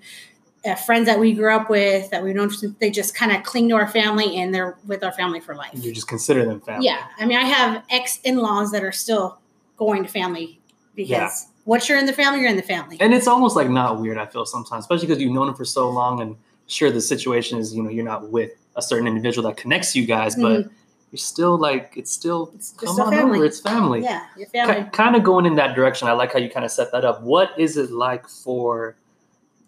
uh, 0.65 0.75
friends 0.75 1.07
that 1.07 1.19
we 1.19 1.33
grew 1.33 1.53
up 1.53 1.69
with 1.69 2.09
that 2.11 2.23
we've 2.23 2.35
known 2.35 2.49
since 2.49 2.75
they 2.79 2.91
just 2.91 3.15
kind 3.15 3.31
of 3.31 3.43
cling 3.43 3.67
to 3.69 3.75
our 3.75 3.87
family 3.87 4.37
and 4.37 4.53
they're 4.53 4.77
with 4.85 5.03
our 5.03 5.11
family 5.11 5.39
for 5.39 5.55
life. 5.55 5.71
You 5.73 5.91
just 5.91 6.07
consider 6.07 6.45
them 6.45 6.61
family. 6.61 6.85
Yeah, 6.85 7.03
I 7.17 7.25
mean, 7.25 7.37
I 7.37 7.43
have 7.45 7.83
ex 7.89 8.19
in 8.23 8.37
laws 8.37 8.71
that 8.71 8.83
are 8.83 8.91
still 8.91 9.39
going 9.77 10.03
to 10.03 10.09
family 10.09 10.59
because. 10.95 11.47
Once 11.65 11.87
you're 11.87 11.97
in 11.99 12.05
the 12.05 12.13
family, 12.13 12.39
you're 12.41 12.49
in 12.49 12.55
the 12.57 12.61
family. 12.63 12.97
And 12.99 13.13
it's 13.13 13.27
almost 13.27 13.55
like 13.55 13.69
not 13.69 13.99
weird. 14.01 14.17
I 14.17 14.25
feel 14.25 14.45
sometimes, 14.45 14.83
especially 14.85 15.07
because 15.07 15.21
you've 15.21 15.33
known 15.33 15.47
them 15.47 15.55
for 15.55 15.65
so 15.65 15.89
long, 15.89 16.21
and 16.21 16.35
sure 16.67 16.91
the 16.91 17.01
situation 17.01 17.59
is 17.59 17.73
you 17.75 17.83
know 17.83 17.89
you're 17.89 18.05
not 18.05 18.29
with 18.29 18.51
a 18.75 18.81
certain 18.81 19.07
individual 19.07 19.47
that 19.49 19.57
connects 19.57 19.95
you 19.95 20.05
guys, 20.05 20.35
but 20.35 20.65
you're 21.11 21.17
still 21.17 21.57
like 21.57 21.93
it's 21.97 22.11
still 22.11 22.47
Mm-hmm. 22.47 22.55
It's 22.57 22.71
come 22.71 22.99
a 22.99 23.03
on 23.03 23.11
family. 23.11 23.37
over. 23.37 23.45
It's 23.45 23.59
family. 23.59 24.01
yeah, 24.03 24.25
your 24.37 24.47
family. 24.47 24.89
kind 24.91 25.15
of 25.15 25.23
going 25.23 25.45
in 25.45 25.55
that 25.55 25.75
direction. 25.75 26.07
I 26.07 26.13
like 26.13 26.31
how 26.33 26.39
you 26.39 26.49
kind 26.49 26.65
of 26.65 26.71
set 26.71 26.91
that 26.93 27.03
up. 27.05 27.21
What 27.21 27.49
is 27.57 27.75
it 27.77 27.91
like 27.91 28.27
for 28.27 28.95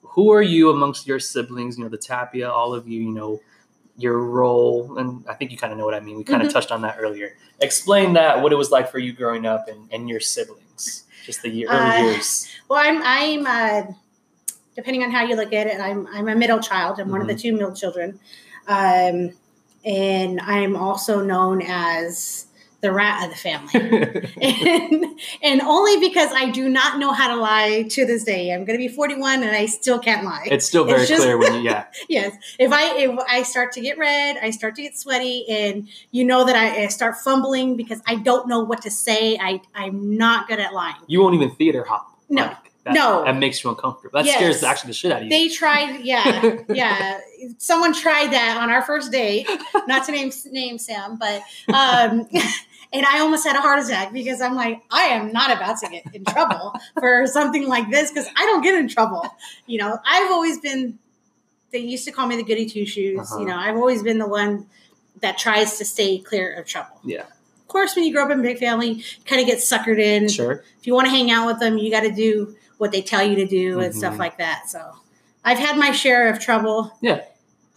who 0.01 0.31
are 0.31 0.41
you 0.43 0.69
amongst 0.69 1.05
your 1.07 1.19
siblings? 1.19 1.77
You 1.77 1.83
know, 1.83 1.89
the 1.89 1.97
Tapia, 1.97 2.49
all 2.49 2.73
of 2.73 2.87
you. 2.87 3.01
You 3.01 3.11
know, 3.11 3.41
your 3.97 4.17
role, 4.19 4.97
and 4.97 5.23
I 5.27 5.33
think 5.35 5.51
you 5.51 5.57
kind 5.57 5.71
of 5.73 5.77
know 5.77 5.85
what 5.85 5.93
I 5.93 5.99
mean. 5.99 6.17
We 6.17 6.23
kind 6.23 6.41
of 6.41 6.47
Mhm. 6.47 6.53
touched 6.53 6.71
on 6.71 6.81
that 6.81 6.95
earlier. 6.99 7.35
Explain 7.61 8.13
that 8.13 8.41
what 8.41 8.51
it 8.51 8.55
was 8.55 8.71
like 8.71 8.89
for 8.89 8.97
you 8.99 9.13
growing 9.13 9.45
up 9.45 9.67
and, 9.67 9.87
and 9.91 10.09
your 10.09 10.19
siblings, 10.19 11.02
just 11.23 11.41
the 11.41 11.49
year, 11.49 11.67
early 11.69 11.89
Uh, 11.89 12.11
years. 12.11 12.47
Well, 12.69 12.79
I'm 12.79 13.01
I'm 13.03 13.45
uh, 13.47 13.93
depending 14.75 15.03
on 15.03 15.11
how 15.11 15.23
you 15.23 15.35
look 15.35 15.53
at 15.53 15.67
it, 15.67 15.79
I'm 15.79 16.07
I'm 16.07 16.27
a 16.27 16.35
middle 16.35 16.59
child. 16.59 16.99
I'm 16.99 17.09
one 17.09 17.21
of 17.21 17.27
the 17.27 17.35
two 17.35 17.53
middle 17.53 17.73
children, 17.73 18.19
um, 18.67 19.31
and 19.85 20.39
I'm 20.41 20.75
also 20.75 21.21
known 21.23 21.61
as 21.61 22.47
the 22.83 22.91
rat 22.91 23.23
of 23.23 23.31
the 23.31 23.35
family. 23.35 24.29
and, 24.41 25.05
and 25.41 25.61
only 25.61 25.99
because 26.07 26.29
I 26.35 26.51
do 26.51 26.69
not 26.69 26.99
know 26.99 27.11
how 27.13 27.29
to 27.33 27.35
lie 27.41 27.83
to 27.89 28.05
this 28.05 28.23
day. 28.23 28.51
I'm 28.53 28.65
going 28.65 28.77
to 28.77 28.87
be 28.87 28.87
41 28.93 29.41
and 29.41 29.55
I 29.55 29.65
still 29.65 29.97
can't 29.99 30.23
lie. 30.23 30.47
it's 30.51 30.65
still 30.67 30.83
very 30.85 30.99
It's 31.01 31.09
just- 31.09 31.23
clear 31.23 31.37
when 31.37 31.53
you, 31.55 31.61
yeah. 31.61 31.85
yes, 32.09 32.35
if 32.59 32.71
I 32.71 32.95
if 32.97 33.19
I 33.27 33.43
start 33.43 33.71
to 33.73 33.81
get 33.81 33.97
red, 33.97 34.37
I 34.41 34.51
start 34.51 34.75
to 34.75 34.81
get 34.83 34.97
sweaty, 34.97 35.45
and 35.49 35.87
you 36.11 36.25
know 36.25 36.45
that 36.45 36.55
I, 36.55 36.83
I 36.83 36.87
start 36.87 37.15
fumbling 37.17 37.75
because 37.77 38.01
I 38.05 38.15
don't 38.15 38.47
know 38.47 38.59
what 38.63 38.81
to 38.83 38.91
say. 38.91 39.37
I 39.41 39.61
I'm 39.73 40.17
not 40.17 40.47
good 40.47 40.59
at 40.59 40.73
lying. 40.73 40.95
You 41.07 41.21
won't 41.21 41.35
even 41.35 41.51
theater 41.55 41.83
hop. 41.85 42.09
No. 42.29 42.43
Like, 42.43 42.57
that, 42.83 42.93
No. 42.95 43.23
That 43.23 43.37
makes 43.37 43.63
you 43.63 43.69
uncomfortable. 43.69 44.19
That 44.19 44.25
Yes. 44.25 44.35
scares 44.35 44.61
actually 44.63 44.89
the 44.89 44.93
shit 44.93 45.11
out 45.13 45.19
of 45.19 45.23
you. 45.23 45.29
They 45.29 45.47
tried, 45.47 46.01
yeah, 46.03 46.57
yeah. 46.69 47.19
Someone 47.57 47.93
tried 47.93 48.31
that 48.33 48.57
on 48.61 48.69
our 48.69 48.81
first 48.81 49.09
date. 49.09 49.47
Not 49.87 50.05
to 50.07 50.11
name 50.11 50.31
name 50.51 50.77
Sam, 50.77 51.17
but 51.17 51.41
um, 51.73 52.27
and 52.93 53.05
I 53.05 53.19
almost 53.19 53.45
had 53.45 53.55
a 53.55 53.61
heart 53.61 53.79
attack 53.83 54.13
because 54.13 54.39
I'm 54.41 54.55
like, 54.55 54.81
I 54.91 55.03
am 55.05 55.31
not 55.33 55.51
about 55.51 55.79
to 55.79 55.89
get 55.89 56.03
in 56.13 56.23
trouble 56.25 56.73
for 56.99 57.25
something 57.27 57.67
like 57.67 57.89
this 57.89 58.11
because 58.11 58.27
I 58.35 58.45
don't 58.45 58.61
get 58.61 58.75
in 58.75 58.87
trouble. 58.87 59.25
You 59.65 59.79
know, 59.79 59.97
I've 60.05 60.31
always 60.31 60.59
been. 60.59 60.99
They 61.71 61.79
used 61.79 62.05
to 62.05 62.11
call 62.11 62.27
me 62.27 62.35
the 62.35 62.43
goody 62.43 62.67
two 62.67 62.85
shoes. 62.85 63.19
Uh-huh. 63.19 63.39
You 63.39 63.47
know, 63.47 63.55
I've 63.57 63.75
always 63.77 64.03
been 64.03 64.19
the 64.19 64.27
one 64.27 64.67
that 65.21 65.37
tries 65.39 65.77
to 65.79 65.85
stay 65.85 66.19
clear 66.19 66.53
of 66.53 66.67
trouble. 66.67 66.99
yeah, 67.03 67.21
Of 67.21 67.67
course, 67.67 67.95
when 67.95 68.05
you 68.05 68.13
grow 68.13 68.25
up 68.25 68.31
in 68.31 68.39
a 68.39 68.43
big 68.43 68.59
family, 68.59 68.91
you 68.91 69.03
kind 69.25 69.41
of 69.41 69.47
get 69.47 69.57
suckered 69.59 69.97
in 69.99 70.27
sure. 70.29 70.63
if 70.79 70.85
you 70.85 70.93
want 70.93 71.05
to 71.05 71.11
hang 71.11 71.31
out 71.31 71.47
with 71.47 71.59
them, 71.59 71.77
you 71.79 71.89
got 71.89 72.01
to 72.01 72.11
do 72.11 72.55
what 72.77 72.91
they 72.91 73.01
tell 73.01 73.23
you 73.23 73.35
to 73.37 73.47
do 73.47 73.79
and 73.79 73.95
stuff 73.95 74.15
Mhm. 74.15 74.19
like 74.19 74.37
that. 74.37 74.69
So 74.69 74.81
I've 75.45 75.57
had 75.57 75.77
my 75.77 75.91
share 75.91 76.29
of 76.29 76.39
trouble. 76.39 76.91
Yeah. 77.01 77.21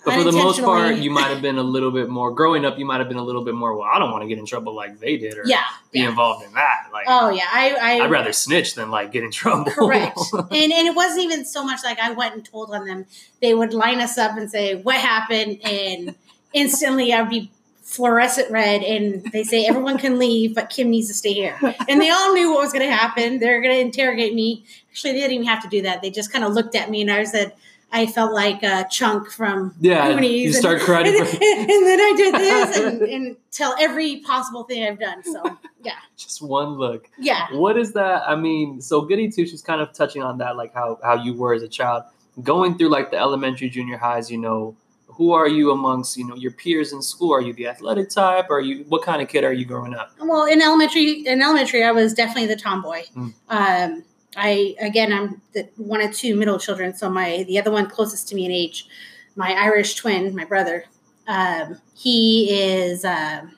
But 0.06 0.14
for 0.14 0.22
the 0.22 0.30
most 0.30 0.62
part, 0.62 0.98
you 0.98 1.10
might 1.10 1.30
have 1.30 1.42
been 1.42 1.58
a 1.58 1.64
little 1.64 1.90
bit 1.90 2.08
more 2.08 2.30
growing 2.30 2.64
up. 2.64 2.78
You 2.78 2.84
might 2.84 2.98
have 2.98 3.08
been 3.08 3.16
a 3.16 3.24
little 3.24 3.44
bit 3.44 3.56
more. 3.56 3.76
Well, 3.76 3.88
I 3.92 3.98
don't 3.98 4.12
want 4.12 4.22
to 4.22 4.28
get 4.28 4.38
in 4.38 4.46
trouble 4.46 4.72
like 4.72 5.00
they 5.00 5.16
did, 5.16 5.36
or 5.36 5.42
yeah, 5.46 5.64
be 5.90 5.98
yeah. 5.98 6.08
involved 6.08 6.46
in 6.46 6.52
that. 6.52 6.86
Like, 6.92 7.06
Oh 7.08 7.30
yeah, 7.30 7.48
I, 7.52 7.74
I 7.74 8.04
I'd 8.04 8.10
rather 8.12 8.32
snitch 8.32 8.76
than 8.76 8.88
like 8.88 9.10
get 9.10 9.24
in 9.24 9.32
trouble. 9.32 9.72
correct. 9.72 10.16
and 10.32 10.52
and 10.52 10.86
it 10.86 10.94
wasn't 10.94 11.24
even 11.24 11.44
so 11.44 11.64
much 11.64 11.80
like 11.82 11.98
I 11.98 12.12
went 12.12 12.34
and 12.36 12.44
told 12.44 12.70
on 12.70 12.86
them. 12.86 13.06
They 13.42 13.52
would 13.52 13.74
line 13.74 14.00
us 14.00 14.16
up 14.16 14.38
and 14.38 14.48
say 14.48 14.76
what 14.76 14.94
happened, 14.94 15.58
and 15.64 16.14
instantly 16.52 17.12
I'd 17.12 17.28
be 17.28 17.50
fluorescent 17.82 18.48
red, 18.52 18.84
and 18.84 19.24
they 19.32 19.42
say 19.42 19.66
everyone 19.66 19.98
can 19.98 20.20
leave, 20.20 20.54
but 20.54 20.70
Kim 20.70 20.88
needs 20.88 21.08
to 21.08 21.14
stay 21.14 21.32
here. 21.32 21.58
And 21.88 22.00
they 22.00 22.10
all 22.10 22.32
knew 22.32 22.52
what 22.52 22.60
was 22.62 22.72
going 22.72 22.88
to 22.88 22.94
happen. 22.94 23.40
They're 23.40 23.60
going 23.60 23.74
to 23.74 23.80
interrogate 23.80 24.34
me. 24.34 24.64
Actually, 24.92 25.14
they 25.14 25.20
didn't 25.20 25.32
even 25.32 25.46
have 25.48 25.64
to 25.64 25.68
do 25.68 25.82
that. 25.82 26.00
They 26.00 26.10
just 26.10 26.32
kind 26.32 26.44
of 26.44 26.52
looked 26.52 26.76
at 26.76 26.90
me, 26.90 27.02
and 27.02 27.10
I 27.10 27.24
said. 27.24 27.54
I 27.92 28.06
felt 28.06 28.32
like 28.32 28.62
a 28.62 28.86
chunk 28.90 29.30
from 29.30 29.74
yeah, 29.80 30.12
Goonies 30.12 30.40
you 30.42 30.46
and- 30.48 30.54
start 30.56 30.80
crying. 30.80 31.06
and, 31.06 31.16
and 31.28 31.86
then 31.86 32.00
I 32.00 32.12
did 32.16 32.34
this 32.34 32.76
and, 32.78 33.02
and 33.14 33.36
tell 33.52 33.74
every 33.78 34.18
possible 34.20 34.64
thing 34.64 34.84
I've 34.84 34.98
done. 34.98 35.22
So 35.24 35.42
yeah, 35.82 35.92
just 36.16 36.42
one 36.42 36.70
look. 36.74 37.08
yeah, 37.18 37.46
What 37.52 37.78
is 37.78 37.92
that? 37.92 38.22
I 38.28 38.34
mean, 38.36 38.80
so 38.82 39.02
Goody 39.02 39.30
Two 39.30 39.46
Shoes 39.46 39.62
kind 39.62 39.80
of 39.80 39.92
touching 39.92 40.22
on 40.22 40.38
that, 40.38 40.56
like 40.56 40.74
how 40.74 40.98
how 41.02 41.14
you 41.22 41.34
were 41.34 41.54
as 41.54 41.62
a 41.62 41.68
child, 41.68 42.02
going 42.42 42.76
through 42.76 42.88
like 42.88 43.10
the 43.12 43.18
elementary, 43.18 43.70
junior 43.70 43.96
highs. 43.96 44.30
You 44.30 44.38
know, 44.38 44.76
who 45.06 45.32
are 45.32 45.48
you 45.48 45.70
amongst 45.70 46.16
you 46.16 46.26
know 46.26 46.34
your 46.34 46.50
peers 46.50 46.92
in 46.92 47.00
school? 47.00 47.32
Are 47.32 47.40
you 47.40 47.52
the 47.52 47.68
athletic 47.68 48.10
type? 48.10 48.50
Are 48.50 48.60
you 48.60 48.84
what 48.88 49.02
kind 49.02 49.22
of 49.22 49.28
kid 49.28 49.44
are 49.44 49.52
you 49.52 49.64
growing 49.64 49.94
up? 49.94 50.10
Well, 50.20 50.44
in 50.44 50.60
elementary, 50.60 51.24
in 51.26 51.40
elementary, 51.40 51.84
I 51.84 51.92
was 51.92 52.12
definitely 52.14 52.46
the 52.46 52.56
tomboy. 52.60 53.02
Mm. 53.16 53.32
Um, 53.48 54.02
I 54.36 54.74
again, 54.80 55.12
I'm 55.12 55.40
the 55.52 55.68
one 55.76 56.00
of 56.00 56.12
two 56.14 56.36
middle 56.36 56.58
children, 56.58 56.94
so 56.94 57.08
my 57.10 57.44
the 57.48 57.58
other 57.58 57.70
one 57.70 57.88
closest 57.88 58.28
to 58.28 58.34
me 58.34 58.44
in 58.44 58.50
age, 58.52 58.86
my 59.34 59.52
Irish 59.52 59.94
twin, 59.94 60.34
my 60.34 60.44
brother. 60.44 60.84
Um, 61.26 61.80
he 61.94 62.50
is. 62.50 63.04
Um, 63.04 63.52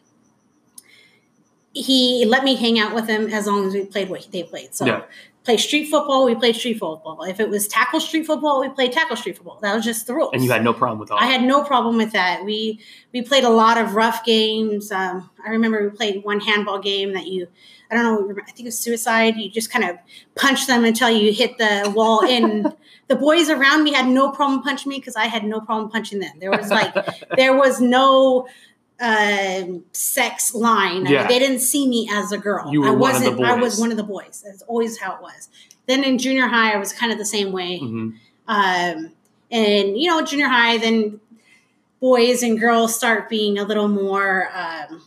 he 1.74 2.24
let 2.26 2.44
me 2.44 2.56
hang 2.56 2.78
out 2.78 2.94
with 2.94 3.06
him 3.06 3.28
as 3.28 3.46
long 3.46 3.66
as 3.66 3.74
we 3.74 3.84
played 3.84 4.08
what 4.08 4.26
they 4.32 4.42
played. 4.42 4.74
So 4.74 4.86
Yeah. 4.86 5.02
play 5.44 5.56
street 5.56 5.86
football, 5.86 6.24
we 6.24 6.34
played 6.34 6.56
street 6.56 6.78
football. 6.78 7.22
If 7.22 7.40
it 7.40 7.48
was 7.48 7.68
tackle 7.68 8.00
street 8.00 8.26
football, 8.26 8.60
we 8.60 8.68
played 8.68 8.92
tackle 8.92 9.16
street 9.16 9.36
football. 9.36 9.58
That 9.62 9.74
was 9.74 9.84
just 9.84 10.06
the 10.06 10.14
rules. 10.14 10.30
And 10.32 10.42
you 10.44 10.50
had 10.50 10.64
no 10.64 10.72
problem 10.72 10.98
with 10.98 11.10
all. 11.10 11.18
I 11.18 11.26
had 11.26 11.42
no 11.42 11.62
problem 11.62 11.96
with 11.96 12.12
that. 12.12 12.44
We 12.44 12.80
we 13.12 13.22
played 13.22 13.44
a 13.44 13.50
lot 13.50 13.78
of 13.78 13.94
rough 13.94 14.24
games. 14.24 14.90
Um, 14.90 15.30
I 15.46 15.50
remember 15.50 15.82
we 15.82 15.90
played 15.96 16.24
one 16.24 16.40
handball 16.40 16.80
game 16.80 17.12
that 17.14 17.26
you, 17.26 17.46
I 17.90 17.94
don't 17.94 18.04
know, 18.04 18.42
I 18.42 18.46
think 18.46 18.60
it 18.60 18.64
was 18.66 18.78
suicide. 18.78 19.36
You 19.36 19.50
just 19.50 19.70
kind 19.70 19.84
of 19.84 19.96
punch 20.34 20.66
them 20.66 20.84
until 20.84 21.10
you 21.10 21.32
hit 21.32 21.58
the 21.58 21.92
wall. 21.94 22.24
And 22.24 22.74
the 23.08 23.16
boys 23.16 23.48
around 23.48 23.84
me 23.84 23.92
had 23.92 24.06
no 24.06 24.30
problem 24.30 24.62
punching 24.62 24.90
me 24.90 24.98
because 24.98 25.16
I 25.16 25.24
had 25.26 25.44
no 25.44 25.60
problem 25.60 25.90
punching 25.90 26.18
them. 26.20 26.38
There 26.38 26.50
was 26.50 26.70
like 26.70 26.94
there 27.36 27.56
was 27.56 27.80
no 27.80 28.46
um, 29.00 29.84
sex 29.92 30.54
line. 30.54 31.06
I 31.06 31.10
mean, 31.10 31.28
they 31.28 31.38
didn't 31.38 31.60
see 31.60 31.88
me 31.88 32.08
as 32.12 32.32
a 32.32 32.38
girl. 32.38 32.70
You 32.72 32.82
were 32.82 32.88
I 32.88 32.90
one 32.90 33.14
of 33.14 33.22
the 33.22 33.30
wasn't. 33.30 33.46
I 33.48 33.54
was 33.54 33.80
one 33.80 33.90
of 33.90 33.96
the 33.96 34.04
boys. 34.04 34.42
That's 34.44 34.62
always 34.62 34.98
how 34.98 35.16
it 35.16 35.22
was. 35.22 35.48
Then 35.86 36.04
in 36.04 36.18
junior 36.18 36.48
high, 36.48 36.72
I 36.74 36.76
was 36.76 36.92
kind 36.92 37.12
of 37.12 37.18
the 37.18 37.24
same 37.24 37.52
way. 37.52 37.80
Mhm. 37.80 38.14
Um, 38.46 39.12
and 39.50 39.98
you 39.98 40.08
know, 40.08 40.22
junior 40.22 40.48
high, 40.48 40.78
then 40.78 41.20
boys 42.00 42.42
and 42.42 42.60
girls 42.60 42.94
start 42.94 43.28
being 43.28 43.58
a 43.58 43.64
little 43.64 43.88
more 43.88 44.50
um, 44.54 45.02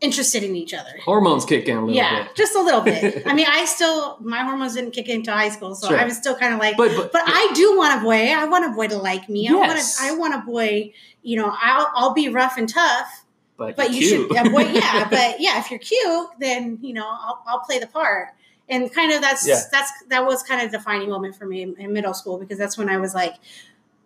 interested 0.00 0.42
in 0.42 0.54
each 0.54 0.74
other. 0.74 0.90
Hormones 1.04 1.44
kick 1.44 1.68
in 1.68 1.76
a 1.76 1.80
little 1.80 1.88
bit. 1.88 1.96
Yeah, 1.96 2.24
bit. 2.24 2.34
just 2.36 2.54
a 2.54 2.60
little 2.62 2.82
bit. 2.82 3.22
I 3.26 3.32
mean, 3.34 3.46
I 3.48 3.64
still 3.64 4.18
my 4.20 4.42
hormones 4.44 4.74
didn't 4.74 4.90
kick 4.92 5.08
into 5.08 5.32
high 5.32 5.48
school, 5.48 5.74
so 5.74 5.88
Sure. 5.88 5.98
I 5.98 6.04
was 6.04 6.16
still 6.16 6.34
kind 6.34 6.52
of 6.54 6.60
like. 6.60 6.76
But 6.76 6.94
but, 6.96 7.12
But 7.12 7.22
I 7.26 7.50
do 7.54 7.76
want 7.76 8.00
a 8.00 8.04
boy. 8.04 8.32
I 8.32 8.44
want 8.44 8.64
a 8.66 8.70
boy 8.70 8.88
to 8.88 8.96
like 8.98 9.28
me. 9.28 9.44
Yes. 9.44 9.52
I 9.52 9.56
want 9.56 9.78
a, 9.78 10.14
I 10.14 10.18
want 10.18 10.34
a 10.34 10.46
boy. 10.46 10.92
You 11.22 11.36
know, 11.38 11.52
I'll 11.60 11.90
I'll 11.94 12.14
be 12.14 12.28
rough 12.28 12.56
and 12.58 12.68
tough, 12.68 13.24
but, 13.56 13.74
but 13.76 13.90
you 13.92 14.00
cute. 14.00 14.28
should. 14.28 14.34
Yeah, 14.34 14.48
boy, 14.48 14.62
yeah, 14.62 15.08
but 15.08 15.36
yeah, 15.40 15.58
if 15.58 15.70
you're 15.70 15.80
cute, 15.80 16.28
then 16.38 16.78
you 16.82 16.92
know 16.92 17.06
I'll, 17.08 17.42
I'll 17.46 17.60
play 17.60 17.78
the 17.78 17.86
part. 17.86 18.28
And 18.68 18.92
kind 18.92 19.12
of 19.12 19.20
that's 19.20 19.46
Yeah. 19.46 19.60
that's 19.72 19.90
that 20.08 20.26
was 20.26 20.42
kind 20.42 20.60
of 20.60 20.68
a 20.68 20.72
defining 20.76 21.08
moment 21.08 21.36
for 21.36 21.46
me 21.46 21.62
in, 21.62 21.74
in 21.78 21.92
middle 21.92 22.14
school 22.14 22.36
because 22.38 22.58
that's 22.58 22.76
when 22.76 22.88
I 22.88 22.96
was 22.98 23.14
like, 23.14 23.34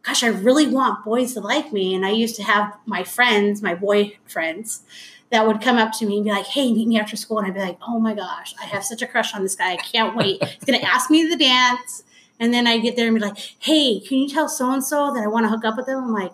gosh, 0.03 0.23
I 0.23 0.29
really 0.29 0.67
want 0.67 1.05
boys 1.05 1.35
to 1.35 1.41
like 1.41 1.73
me. 1.73 1.95
And 1.95 2.05
I 2.07 2.11
used 2.11 2.37
to 2.37 2.43
have 2.43 2.77
my 2.87 3.03
friends, 3.03 3.61
my 3.63 3.75
boy 3.75 4.19
friends, 4.27 4.83
that 5.31 5.47
would 5.47 5.61
come 5.61 5.77
up 5.77 5.93
to 5.99 6.07
me 6.07 6.17
and 6.17 6.25
be 6.25 6.31
like, 6.31 6.47
"Hey, 6.47 6.73
meet 6.73 6.89
me 6.89 6.99
after 6.99 7.17
school," 7.17 7.39
and 7.39 7.47
I'd 7.47 7.55
be 7.55 7.61
like, 7.61 7.79
"Oh 7.87 7.99
my 7.99 8.15
gosh, 8.15 8.55
I 8.61 8.67
have 8.67 8.85
such 8.85 9.03
a 9.03 9.07
crush 9.07 9.35
on 9.35 9.43
this 9.43 9.55
guy. 9.55 9.73
I 9.73 9.77
can't 9.77 10.17
wait. 10.17 10.43
He's 10.45 10.65
gonna 10.65 10.79
ask 10.85 11.11
me 11.11 11.23
to 11.23 11.29
the 11.29 11.37
dance." 11.43 12.03
And 12.39 12.55
then 12.55 12.67
I 12.67 12.79
get 12.79 12.97
there 12.97 13.07
and 13.07 13.15
be 13.15 13.21
like, 13.21 13.37
"Hey, 13.59 14.01
can 14.01 14.19
you 14.19 14.29
tell 14.29 14.49
so 14.49 14.71
and 14.73 14.83
so 14.85 15.13
that 15.15 15.23
I 15.23 15.27
want 15.29 15.45
to 15.45 15.51
hook 15.51 15.65
up 15.65 15.77
with 15.77 15.87
them?" 15.87 16.03
I'm 16.03 16.13
like, 16.13 16.33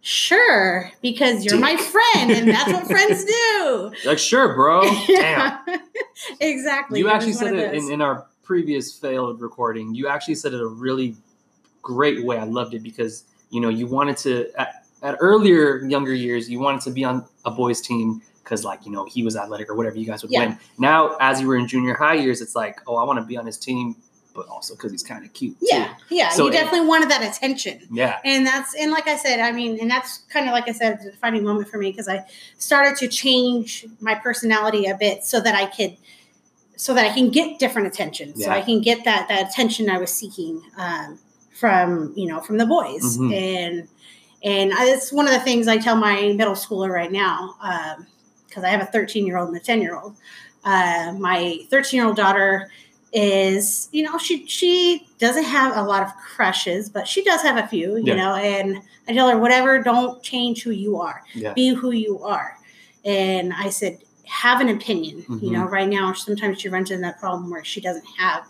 "Sure," 0.00 0.90
because 1.00 1.44
you're 1.44 1.58
my 1.58 1.76
friend, 1.76 2.30
and 2.30 2.48
that's 2.48 2.72
what 2.72 2.86
friends 2.90 3.24
do. 3.24 3.92
like 4.04 4.18
sure, 4.18 4.54
bro. 4.54 4.82
Damn. 5.06 5.58
exactly. 6.40 6.98
You 6.98 7.08
It 7.08 7.12
actually 7.12 7.32
said 7.32 7.54
it 7.54 7.74
in, 7.74 7.90
in 7.92 8.00
our 8.02 8.26
previous 8.42 8.92
failed 8.92 9.40
recording. 9.40 9.94
You 9.94 10.08
actually 10.08 10.34
said 10.34 10.52
it 10.52 10.60
a 10.60 10.66
really 10.66 11.16
great 11.82 12.24
way. 12.24 12.36
I 12.38 12.44
loved 12.44 12.74
it 12.74 12.82
because 12.82 13.24
you 13.50 13.60
know 13.60 13.68
you 13.68 13.86
wanted 13.86 14.16
to 14.18 14.50
at, 14.58 14.84
at 15.02 15.16
earlier 15.20 15.78
younger 15.84 16.12
years 16.14 16.50
you 16.50 16.58
wanted 16.58 16.80
to 16.82 16.90
be 16.90 17.04
on 17.04 17.24
a 17.44 17.50
boys 17.50 17.80
team 17.80 18.20
because 18.44 18.64
like 18.64 18.84
you 18.86 18.92
know 18.92 19.04
he 19.06 19.22
was 19.24 19.36
athletic 19.36 19.68
or 19.70 19.74
whatever 19.74 19.96
you 19.98 20.06
guys 20.06 20.22
would 20.22 20.30
Yeah. 20.30 20.40
win. 20.46 20.58
Now 20.78 21.16
as 21.20 21.40
you 21.40 21.48
were 21.48 21.56
in 21.56 21.66
junior 21.66 21.94
high 21.94 22.14
years, 22.14 22.40
it's 22.40 22.54
like 22.54 22.80
oh 22.86 22.96
I 22.96 23.04
want 23.04 23.18
to 23.18 23.24
be 23.24 23.36
on 23.36 23.46
his 23.46 23.56
team, 23.58 23.96
but 24.34 24.46
also 24.48 24.74
because 24.74 24.92
he's 24.92 25.02
kind 25.02 25.24
of 25.24 25.32
cute. 25.32 25.58
too. 25.60 25.66
yeah, 25.70 25.94
yeah. 26.10 26.28
So 26.30 26.44
you 26.44 26.48
it- 26.50 26.52
definitely 26.52 26.86
wanted 26.88 27.08
that 27.10 27.22
attention. 27.22 27.80
Yeah. 27.90 28.18
and 28.24 28.46
that's 28.46 28.74
and 28.74 28.90
like 28.92 29.06
i 29.08 29.16
said 29.16 29.40
i 29.40 29.50
mean 29.52 29.78
and 29.80 29.90
that's 29.90 30.18
kind 30.28 30.46
of 30.46 30.52
like 30.52 30.68
i 30.68 30.72
said 30.72 30.98
a 31.00 31.10
defining 31.12 31.44
moment 31.44 31.68
for 31.68 31.78
me 31.78 31.90
because 31.90 32.08
i 32.08 32.24
started 32.58 32.96
to 32.98 33.08
change 33.08 33.86
my 34.00 34.14
personality 34.14 34.86
a 34.86 34.94
bit 34.96 35.24
so 35.24 35.40
that 35.40 35.54
i 35.54 35.66
could 35.66 35.96
so 36.76 36.92
that 36.94 37.04
i 37.06 37.12
can 37.14 37.30
get 37.30 37.58
different 37.60 37.86
attention 37.86 38.34
so 38.36 38.50
i 38.50 38.60
can 38.60 38.80
get 38.80 39.04
that 39.04 39.28
that 39.28 39.48
attention 39.48 39.88
i 39.88 39.98
was 39.98 40.12
seeking 40.12 40.60
um, 40.76 41.18
from 41.60 42.12
you 42.16 42.26
know 42.26 42.40
from 42.40 42.58
the 42.58 42.66
boys 42.66 43.16
Mhm. 43.18 43.32
and 43.32 43.88
and 44.42 44.72
I, 44.74 44.86
it's 44.90 45.12
one 45.12 45.26
of 45.28 45.32
the 45.32 45.40
things 45.40 45.68
i 45.68 45.76
tell 45.78 45.94
my 45.96 46.32
middle 46.32 46.54
schooler 46.54 46.90
right 46.90 47.12
now 47.12 47.54
because 48.54 48.64
i 48.64 48.68
have 48.68 48.80
a 48.80 48.86
13 48.86 49.26
year 49.26 49.36
old 49.38 49.48
and 49.48 49.56
a 49.56 49.60
10 49.60 49.80
year 49.82 49.96
old 49.98 50.14
uh, 50.64 51.12
my 51.18 51.58
13 51.70 51.98
year 51.98 52.06
old 52.06 52.16
daughter 52.16 52.70
is 53.12 53.88
you 53.92 54.02
know 54.02 54.16
she 54.18 54.46
she 54.46 55.06
doesn't 55.18 55.44
have 55.44 55.76
a 55.76 55.82
lot 55.82 56.02
of 56.02 56.14
crushes 56.16 56.88
but 56.88 57.06
she 57.06 57.22
does 57.22 57.42
have 57.42 57.56
a 57.56 57.66
few 57.68 57.96
you 57.96 58.02
Yeah. 58.06 58.14
know 58.16 58.34
and 58.34 58.78
i 59.08 59.12
tell 59.12 59.28
her 59.28 59.38
whatever 59.38 59.78
don't 59.82 60.22
change 60.22 60.62
who 60.62 60.70
you 60.70 61.00
are 61.00 61.22
Yeah. 61.34 61.52
be 61.52 61.68
who 61.74 61.90
you 61.92 62.20
are 62.20 62.56
and 63.04 63.52
i 63.52 63.68
said 63.70 63.98
have 64.26 64.60
an 64.60 64.68
opinion 64.68 65.18
you 65.28 65.36
Mhm. 65.36 65.52
know 65.52 65.64
right 65.66 65.88
now 65.88 66.12
sometimes 66.12 66.60
she 66.60 66.68
runs 66.68 66.90
into 66.90 67.02
that 67.02 67.20
problem 67.20 67.50
where 67.50 67.64
she 67.64 67.80
doesn't 67.80 68.06
have 68.18 68.44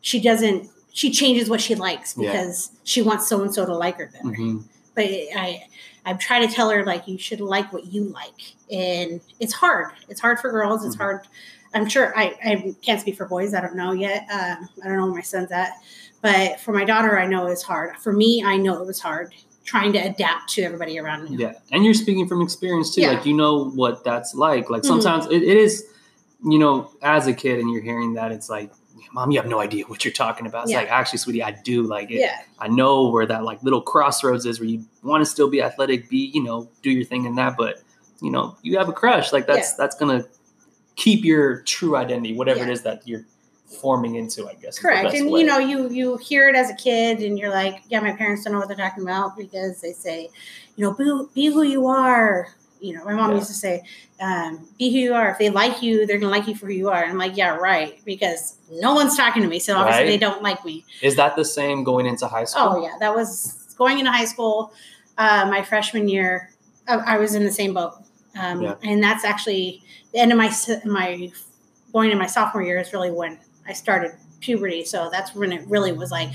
she 0.00 0.20
doesn't 0.20 0.68
she 0.92 1.10
changes 1.10 1.50
what 1.50 1.60
she 1.60 1.74
likes 1.74 2.14
Yeah. 2.16 2.32
because 2.32 2.70
she 2.84 3.02
wants 3.02 3.28
so 3.28 3.42
and 3.42 3.52
so 3.54 3.66
to 3.66 3.74
like 3.76 3.98
her 3.98 4.06
better. 4.06 4.24
Mhm. 4.34 4.64
But 4.94 5.04
I 5.04 5.66
I'm 6.06 6.16
trying 6.18 6.48
to 6.48 6.54
tell 6.54 6.70
her 6.70 6.84
like 6.84 7.06
you 7.08 7.18
should 7.18 7.40
like 7.40 7.72
what 7.72 7.86
you 7.92 8.04
like, 8.04 8.54
and 8.70 9.20
it's 9.40 9.52
hard. 9.52 9.92
It's 10.08 10.20
hard 10.20 10.38
for 10.38 10.50
girls. 10.50 10.84
It's 10.86 10.94
Mhm. 10.96 11.00
hard. 11.00 11.20
I'm 11.74 11.88
sure 11.88 12.16
I, 12.16 12.34
I 12.42 12.74
can't 12.80 13.00
speak 13.00 13.16
for 13.16 13.26
boys. 13.26 13.52
I 13.52 13.60
don't 13.60 13.74
know 13.76 13.92
yet. 13.92 14.22
Um, 14.32 14.68
I 14.82 14.88
don't 14.88 14.96
know 14.96 15.06
where 15.06 15.14
my 15.16 15.20
son's 15.20 15.50
at, 15.50 15.72
but 16.22 16.58
for 16.60 16.72
my 16.72 16.84
daughter, 16.84 17.18
I 17.18 17.26
know 17.26 17.46
it's 17.48 17.62
hard. 17.62 17.96
For 17.98 18.12
me, 18.12 18.42
I 18.46 18.56
know 18.56 18.80
it 18.80 18.86
was 18.86 19.00
hard 19.00 19.34
trying 19.64 19.92
to 19.92 19.98
adapt 19.98 20.48
to 20.50 20.62
everybody 20.62 20.96
around 20.98 21.28
me. 21.28 21.36
Yeah, 21.36 21.54
and 21.72 21.84
you're 21.84 21.92
speaking 21.92 22.28
from 22.28 22.40
experience 22.40 22.94
too. 22.94 23.00
Yeah. 23.02 23.10
Like 23.12 23.26
you 23.26 23.34
know 23.34 23.70
what 23.70 24.04
that's 24.04 24.32
like. 24.34 24.70
Like 24.70 24.82
Mhm. 24.82 24.86
sometimes 24.86 25.26
it, 25.26 25.42
it 25.42 25.56
is, 25.58 25.84
you 26.44 26.58
know, 26.60 26.88
as 27.02 27.26
a 27.26 27.34
kid, 27.34 27.58
and 27.58 27.70
you're 27.72 27.82
hearing 27.82 28.14
that, 28.14 28.30
it's 28.30 28.48
like, 28.48 28.70
mom, 29.12 29.30
you 29.30 29.38
have 29.38 29.48
no 29.48 29.60
idea 29.60 29.84
what 29.86 30.04
you're 30.04 30.12
talking 30.12 30.46
about. 30.46 30.64
It's 30.64 30.72
Yeah. 30.72 30.78
like, 30.78 30.90
actually, 30.90 31.18
sweetie, 31.18 31.42
I 31.42 31.52
do. 31.52 31.82
Like, 31.82 32.10
it, 32.10 32.20
Yeah, 32.20 32.38
I 32.58 32.68
know 32.68 33.08
where 33.08 33.26
that 33.26 33.44
like 33.44 33.62
little 33.62 33.80
crossroads 33.80 34.46
is, 34.46 34.60
where 34.60 34.68
you 34.68 34.84
want 35.02 35.22
to 35.22 35.26
still 35.26 35.48
be 35.48 35.62
athletic, 35.62 36.08
be 36.08 36.30
you 36.34 36.42
know, 36.42 36.68
do 36.82 36.90
your 36.90 37.04
thing 37.04 37.24
in 37.24 37.34
that, 37.36 37.56
but 37.56 37.82
you 38.20 38.30
know, 38.30 38.56
you 38.62 38.78
have 38.78 38.88
a 38.88 38.92
crush. 38.92 39.32
Like 39.32 39.46
that's 39.46 39.74
that's 39.74 39.96
gonna 39.96 40.24
keep 40.96 41.24
your 41.24 41.60
true 41.62 41.96
identity, 41.96 42.34
whatever 42.34 42.60
it 42.62 42.66
Yeah. 42.66 42.72
is 42.72 42.82
that 42.82 43.06
you're 43.06 43.24
forming 43.80 44.14
into. 44.14 44.48
I 44.48 44.54
guess. 44.54 44.78
correct. 44.78 45.12
And 45.14 45.30
way. 45.30 45.40
you 45.40 45.46
know, 45.46 45.58
you 45.58 45.88
you 45.90 46.16
hear 46.16 46.48
it 46.48 46.54
as 46.56 46.70
a 46.70 46.74
kid, 46.74 47.20
and 47.20 47.38
you're 47.38 47.50
like, 47.50 47.82
yeah, 47.88 48.00
my 48.00 48.12
parents 48.12 48.44
don't 48.44 48.52
know 48.52 48.58
what 48.60 48.68
they're 48.68 48.76
talking 48.76 49.02
about 49.02 49.36
because 49.36 49.80
they 49.80 49.92
say, 49.92 50.30
you 50.76 50.84
know, 50.84 50.94
be, 50.94 51.26
be 51.34 51.46
who 51.52 51.62
you 51.62 51.86
are. 51.86 52.48
You 52.86 52.96
know, 52.96 53.04
my 53.04 53.14
mom 53.14 53.30
Yeah. 53.30 53.36
used 53.38 53.48
to 53.48 53.54
say, 53.54 53.82
um, 54.20 54.66
be 54.78 54.90
who 54.92 54.98
you 54.98 55.14
are. 55.14 55.30
If 55.30 55.38
they 55.38 55.50
like 55.50 55.82
you, 55.82 56.06
they're 56.06 56.18
gonna 56.18 56.30
like 56.32 56.46
you 56.46 56.54
for 56.54 56.66
who 56.66 56.72
you 56.72 56.88
are. 56.90 57.02
And 57.02 57.10
I'm 57.12 57.18
like, 57.18 57.36
yeah, 57.36 57.56
right, 57.56 58.00
because 58.04 58.56
no 58.70 58.94
one's 58.94 59.16
talking 59.16 59.42
to 59.42 59.48
me, 59.48 59.58
so 59.58 59.76
obviously 59.76 60.04
Right. 60.04 60.10
they 60.10 60.18
don't 60.18 60.42
like 60.42 60.64
me. 60.64 60.84
is 61.02 61.16
that 61.16 61.36
the 61.36 61.44
same 61.44 61.84
going 61.84 62.06
into 62.06 62.26
high 62.26 62.44
school? 62.44 62.62
Oh 62.76 62.82
yeah, 62.82 62.92
that 63.00 63.14
was 63.14 63.74
going 63.76 63.98
into 63.98 64.10
high 64.12 64.24
school. 64.24 64.72
Uh, 65.18 65.46
my 65.50 65.62
freshman 65.62 66.08
year, 66.08 66.50
I, 66.88 66.94
I 66.94 67.18
was 67.18 67.34
in 67.34 67.44
the 67.44 67.52
same 67.52 67.74
boat, 67.74 67.94
um, 68.38 68.62
Yeah. 68.62 68.74
and 68.82 69.02
that's 69.02 69.24
actually 69.24 69.82
the 70.12 70.18
end 70.20 70.30
of 70.32 70.38
my 70.38 70.50
my 70.84 71.30
going 71.92 72.10
into 72.10 72.18
my 72.18 72.26
sophomore 72.26 72.62
year 72.62 72.78
is 72.78 72.92
really 72.92 73.10
when 73.10 73.38
I 73.68 73.72
started 73.72 74.12
puberty. 74.40 74.84
So 74.84 75.08
that's 75.10 75.34
when 75.34 75.50
it 75.52 75.66
really 75.66 75.92
was 75.92 76.10
like 76.10 76.28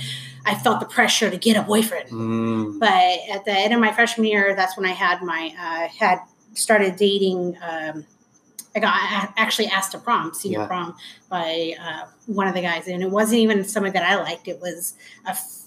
I 0.45 0.55
felt 0.55 0.79
the 0.79 0.87
pressure 0.87 1.29
to 1.29 1.37
get 1.37 1.55
a 1.55 1.61
boyfriend. 1.61 2.09
Mm, 2.09 2.79
But 2.79 2.89
at 3.31 3.45
the 3.45 3.51
end 3.51 3.73
of 3.75 3.79
my 3.79 3.91
freshman 3.91 4.25
year, 4.25 4.55
that's 4.55 4.75
when 4.75 4.87
I 4.87 4.91
had 4.91 5.21
my 5.21 5.53
uh, 5.65 5.87
had 5.99 6.19
started 6.53 6.95
dating. 6.95 7.57
Um, 7.61 8.05
I 8.75 8.79
got 8.79 8.95
a- 8.95 9.39
actually 9.39 9.67
asked 9.67 9.91
to 9.91 9.97
prom, 9.99 10.33
senior 10.33 10.59
Yeah. 10.59 10.67
prom, 10.67 10.95
by 11.29 11.75
uh, 11.81 12.05
one 12.27 12.47
of 12.47 12.53
the 12.53 12.61
guys, 12.61 12.87
and 12.87 13.03
it 13.03 13.11
wasn't 13.11 13.39
even 13.39 13.63
somebody 13.65 13.93
that 13.93 14.03
I 14.09 14.15
liked. 14.21 14.47
It 14.47 14.61
was 14.61 14.93
a, 15.25 15.31
f- 15.31 15.61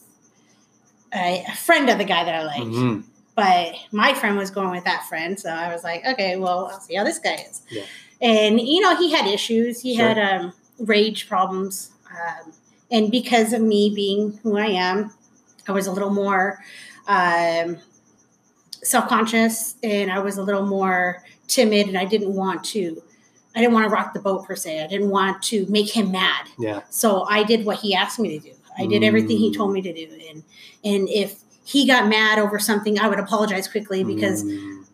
a, 1.15 1.45
a 1.49 1.55
friend 1.57 1.89
of 1.91 1.99
the 1.99 2.05
guy 2.05 2.25
that 2.25 2.35
I 2.35 2.45
liked. 2.45 2.67
mhm. 2.67 3.05
But 3.37 3.75
my 3.93 4.15
friend 4.15 4.37
was 4.39 4.51
going 4.51 4.71
with 4.71 4.85
that 4.85 5.07
friend, 5.09 5.39
so 5.39 5.51
I 5.51 5.73
was 5.73 5.83
like, 5.83 6.05
okay, 6.07 6.37
well, 6.37 6.69
I'll 6.73 6.81
see 6.81 6.95
how 6.95 7.03
this 7.05 7.19
guy 7.19 7.35
is. 7.51 7.63
Yeah. 7.71 7.83
And 8.21 8.61
you 8.61 8.81
know, 8.81 8.97
he 8.97 9.11
had 9.13 9.27
issues. 9.27 9.81
He 9.83 9.97
Sure. 9.97 10.07
had 10.09 10.19
um, 10.19 10.53
rage 10.79 11.29
problems, 11.29 11.91
um, 12.11 12.53
and 12.93 13.11
because 13.11 13.53
of 13.53 13.61
me 13.61 13.93
being 13.95 14.39
who 14.45 14.57
I 14.57 14.67
am, 14.67 15.13
I 15.69 15.73
was 15.73 15.87
a 15.89 15.93
little 15.93 16.11
more 16.11 16.63
um, 17.09 17.79
self-conscious, 18.85 19.77
and 19.83 20.11
I 20.13 20.19
was 20.21 20.39
a 20.39 20.43
little 20.43 20.67
more 20.67 21.23
timid, 21.49 21.89
and 21.89 21.99
I 21.99 22.05
didn't 22.05 22.35
want 22.35 22.65
to. 22.67 23.03
I 23.57 23.61
didn't 23.61 23.73
want 23.73 23.85
to 23.85 23.91
rock 23.91 24.15
the 24.15 24.21
boat 24.21 24.45
per 24.47 24.57
se. 24.57 24.83
I 24.83 24.87
didn't 24.89 25.11
want 25.11 25.43
to 25.45 25.65
make 25.69 25.89
him 25.91 26.11
mad. 26.11 26.49
Yeah. 26.59 26.83
So 26.91 27.25
I 27.25 27.45
did 27.45 27.65
what 27.65 27.79
he 27.79 27.95
asked 27.95 28.19
me 28.19 28.39
to 28.39 28.49
do. 28.49 28.53
I 28.77 28.87
did 28.87 29.05
everything 29.05 29.37
he 29.39 29.51
Mm. 29.51 29.57
told 29.57 29.73
me 29.73 29.81
to 29.83 29.93
do, 29.93 30.09
and 30.31 30.43
and 30.85 31.09
if 31.09 31.41
he 31.65 31.87
got 31.87 32.09
mad 32.09 32.39
over 32.39 32.59
something, 32.59 32.99
I 32.99 33.09
would 33.09 33.19
apologize 33.21 33.69
quickly 33.69 34.03
because 34.05 34.43
Mm, 34.45 34.85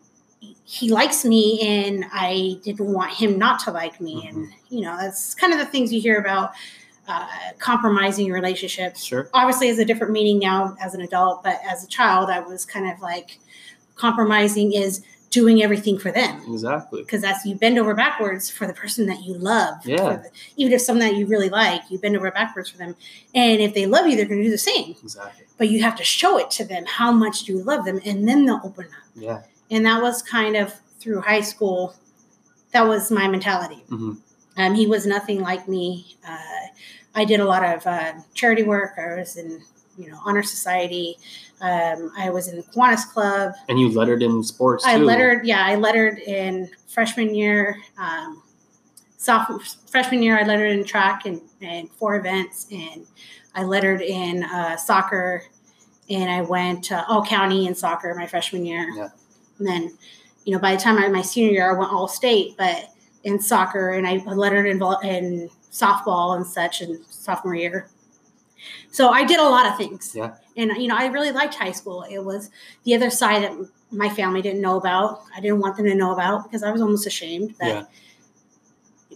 he 0.63 0.89
likes 0.91 1.25
me, 1.25 1.59
and 1.61 2.05
I 2.13 2.59
didn't 2.63 2.93
want 2.93 3.11
him 3.13 3.37
not 3.37 3.59
to 3.61 3.71
like 3.71 3.99
me. 3.99 4.25
And 4.27 4.37
Mm-hmm. 4.37 4.75
you 4.75 4.81
know, 4.81 4.95
that's 4.97 5.33
kind 5.35 5.51
of 5.53 5.59
the 5.59 5.65
things 5.65 5.91
you 5.91 5.99
hear 5.99 6.19
about 6.19 6.51
uh, 7.07 7.27
compromising 7.59 8.25
your 8.27 8.35
relationships. 8.35 9.03
sure. 9.03 9.27
Obviously, 9.33 9.67
it's 9.69 9.79
a 9.79 9.85
different 9.85 10.13
meaning 10.13 10.37
now 10.39 10.77
as 10.79 10.93
an 10.93 11.01
adult, 11.01 11.43
but 11.43 11.59
as 11.67 11.83
a 11.83 11.87
child, 11.87 12.29
I 12.29 12.39
was 12.39 12.63
kind 12.63 12.89
of 12.89 13.01
like 13.01 13.39
compromising 13.95 14.73
is 14.73 15.01
doing 15.29 15.63
everything 15.63 15.97
for 15.97 16.11
them 16.11 16.41
Exactly. 16.51 17.01
because 17.03 17.21
that's 17.21 17.45
you 17.45 17.55
bend 17.55 17.79
over 17.79 17.93
backwards 17.95 18.49
for 18.49 18.67
the 18.67 18.73
person 18.73 19.05
that 19.05 19.23
you 19.23 19.33
love. 19.35 19.75
Yeah. 19.85 20.17
The- 20.17 20.29
even 20.57 20.73
if 20.73 20.81
someone 20.81 21.07
that 21.07 21.15
you 21.15 21.25
really 21.25 21.47
like, 21.49 21.81
you 21.89 21.97
bend 21.99 22.17
over 22.17 22.29
backwards 22.31 22.69
for 22.69 22.77
them. 22.77 22.97
And 23.33 23.61
if 23.61 23.73
they 23.73 23.85
love 23.85 24.07
you, 24.07 24.17
they're 24.17 24.25
going 24.25 24.39
to 24.41 24.43
do 24.45 24.51
the 24.51 24.57
same. 24.57 24.95
Exactly. 25.01 25.45
But 25.57 25.69
you 25.69 25.81
have 25.83 25.95
to 25.97 26.03
show 26.03 26.37
it 26.37 26.51
to 26.51 26.65
them 26.65 26.83
how 26.85 27.13
much 27.13 27.47
you 27.47 27.63
love 27.63 27.85
them, 27.85 28.01
and 28.05 28.27
then 28.27 28.45
they'll 28.45 28.59
open 28.63 28.85
up. 28.85 28.91
Yeah. 29.15 29.41
And 29.69 29.85
that 29.85 30.01
was 30.01 30.21
kind 30.21 30.57
of 30.57 30.73
through 30.99 31.21
high 31.21 31.41
school. 31.41 31.95
That 32.73 32.85
was 32.87 33.09
my 33.09 33.27
mentality. 33.29 33.85
Mhm. 33.89 34.17
Um, 34.57 34.75
he 34.75 34.85
was 34.85 35.05
nothing 35.05 35.39
like 35.39 35.65
me. 35.69 36.17
Uh, 36.27 36.37
I 37.15 37.23
did 37.23 37.39
a 37.39 37.45
lot 37.45 37.63
of 37.63 37.87
uh, 37.87 38.13
charity 38.33 38.63
work. 38.63 38.95
I 38.97 39.15
was 39.15 39.37
in, 39.37 39.61
you 39.97 40.09
know, 40.09 40.19
honor 40.25 40.43
society. 40.43 41.17
Um, 41.61 42.11
I 42.17 42.29
was 42.29 42.47
in 42.47 42.57
the 42.57 42.63
Kiwanis 42.63 43.07
Club. 43.11 43.53
And 43.69 43.79
you 43.79 43.89
lettered 43.89 44.23
in 44.23 44.43
sports 44.43 44.83
too. 44.83 44.91
I 44.91 44.97
lettered, 44.97 45.45
yeah, 45.45 45.65
I 45.65 45.75
lettered 45.75 46.19
in 46.19 46.69
freshman 46.87 47.35
year. 47.35 47.77
Um, 47.97 48.41
sophomore 49.17 49.59
freshman 49.87 50.23
year, 50.23 50.39
I 50.39 50.43
lettered 50.43 50.71
in 50.71 50.83
track 50.83 51.25
and, 51.25 51.41
and 51.61 51.91
four 51.91 52.15
events, 52.15 52.67
and 52.71 53.05
I 53.53 53.63
lettered 53.63 54.01
in 54.01 54.43
uh, 54.43 54.77
soccer, 54.77 55.43
and 56.09 56.29
I 56.29 56.41
went 56.41 56.91
uh, 56.91 57.05
all 57.07 57.23
county 57.23 57.67
in 57.67 57.75
soccer 57.75 58.13
my 58.15 58.25
freshman 58.25 58.65
year. 58.65 58.91
Yeah. 58.95 59.09
And 59.59 59.67
then, 59.67 59.97
you 60.45 60.53
know, 60.55 60.59
by 60.59 60.75
the 60.75 60.81
time 60.81 60.97
I 60.97 61.07
my 61.09 61.21
senior 61.21 61.51
year, 61.51 61.75
I 61.75 61.77
went 61.77 61.91
all 61.91 62.07
state, 62.07 62.55
but 62.57 62.89
in 63.23 63.39
soccer, 63.39 63.91
and 63.91 64.07
I 64.07 64.15
lettered 64.25 64.65
in, 64.65 64.81
in 65.03 65.49
softball 65.71 66.35
and 66.35 66.45
such 66.45 66.81
in 66.81 67.03
sophomore 67.07 67.53
year. 67.53 67.89
So 68.91 69.09
I 69.09 69.23
did 69.23 69.39
a 69.39 69.43
lot 69.43 69.65
of 69.65 69.77
things. 69.77 70.13
Yeah. 70.15 70.35
And 70.57 70.71
you 70.77 70.87
know, 70.87 70.95
I 70.97 71.07
really 71.07 71.31
liked 71.31 71.55
high 71.55 71.71
school. 71.71 72.03
It 72.09 72.19
was 72.19 72.49
the 72.83 72.93
other 72.95 73.09
side 73.09 73.43
that 73.43 73.53
my 73.91 74.09
family 74.09 74.41
didn't 74.41 74.61
know 74.61 74.77
about. 74.77 75.21
I 75.35 75.41
didn't 75.41 75.59
want 75.59 75.77
them 75.77 75.85
to 75.85 75.95
know 75.95 76.11
about 76.13 76.43
because 76.43 76.63
I 76.63 76.71
was 76.71 76.81
almost 76.81 77.05
ashamed 77.07 77.55
that 77.59 77.67
Yeah. 77.67 77.83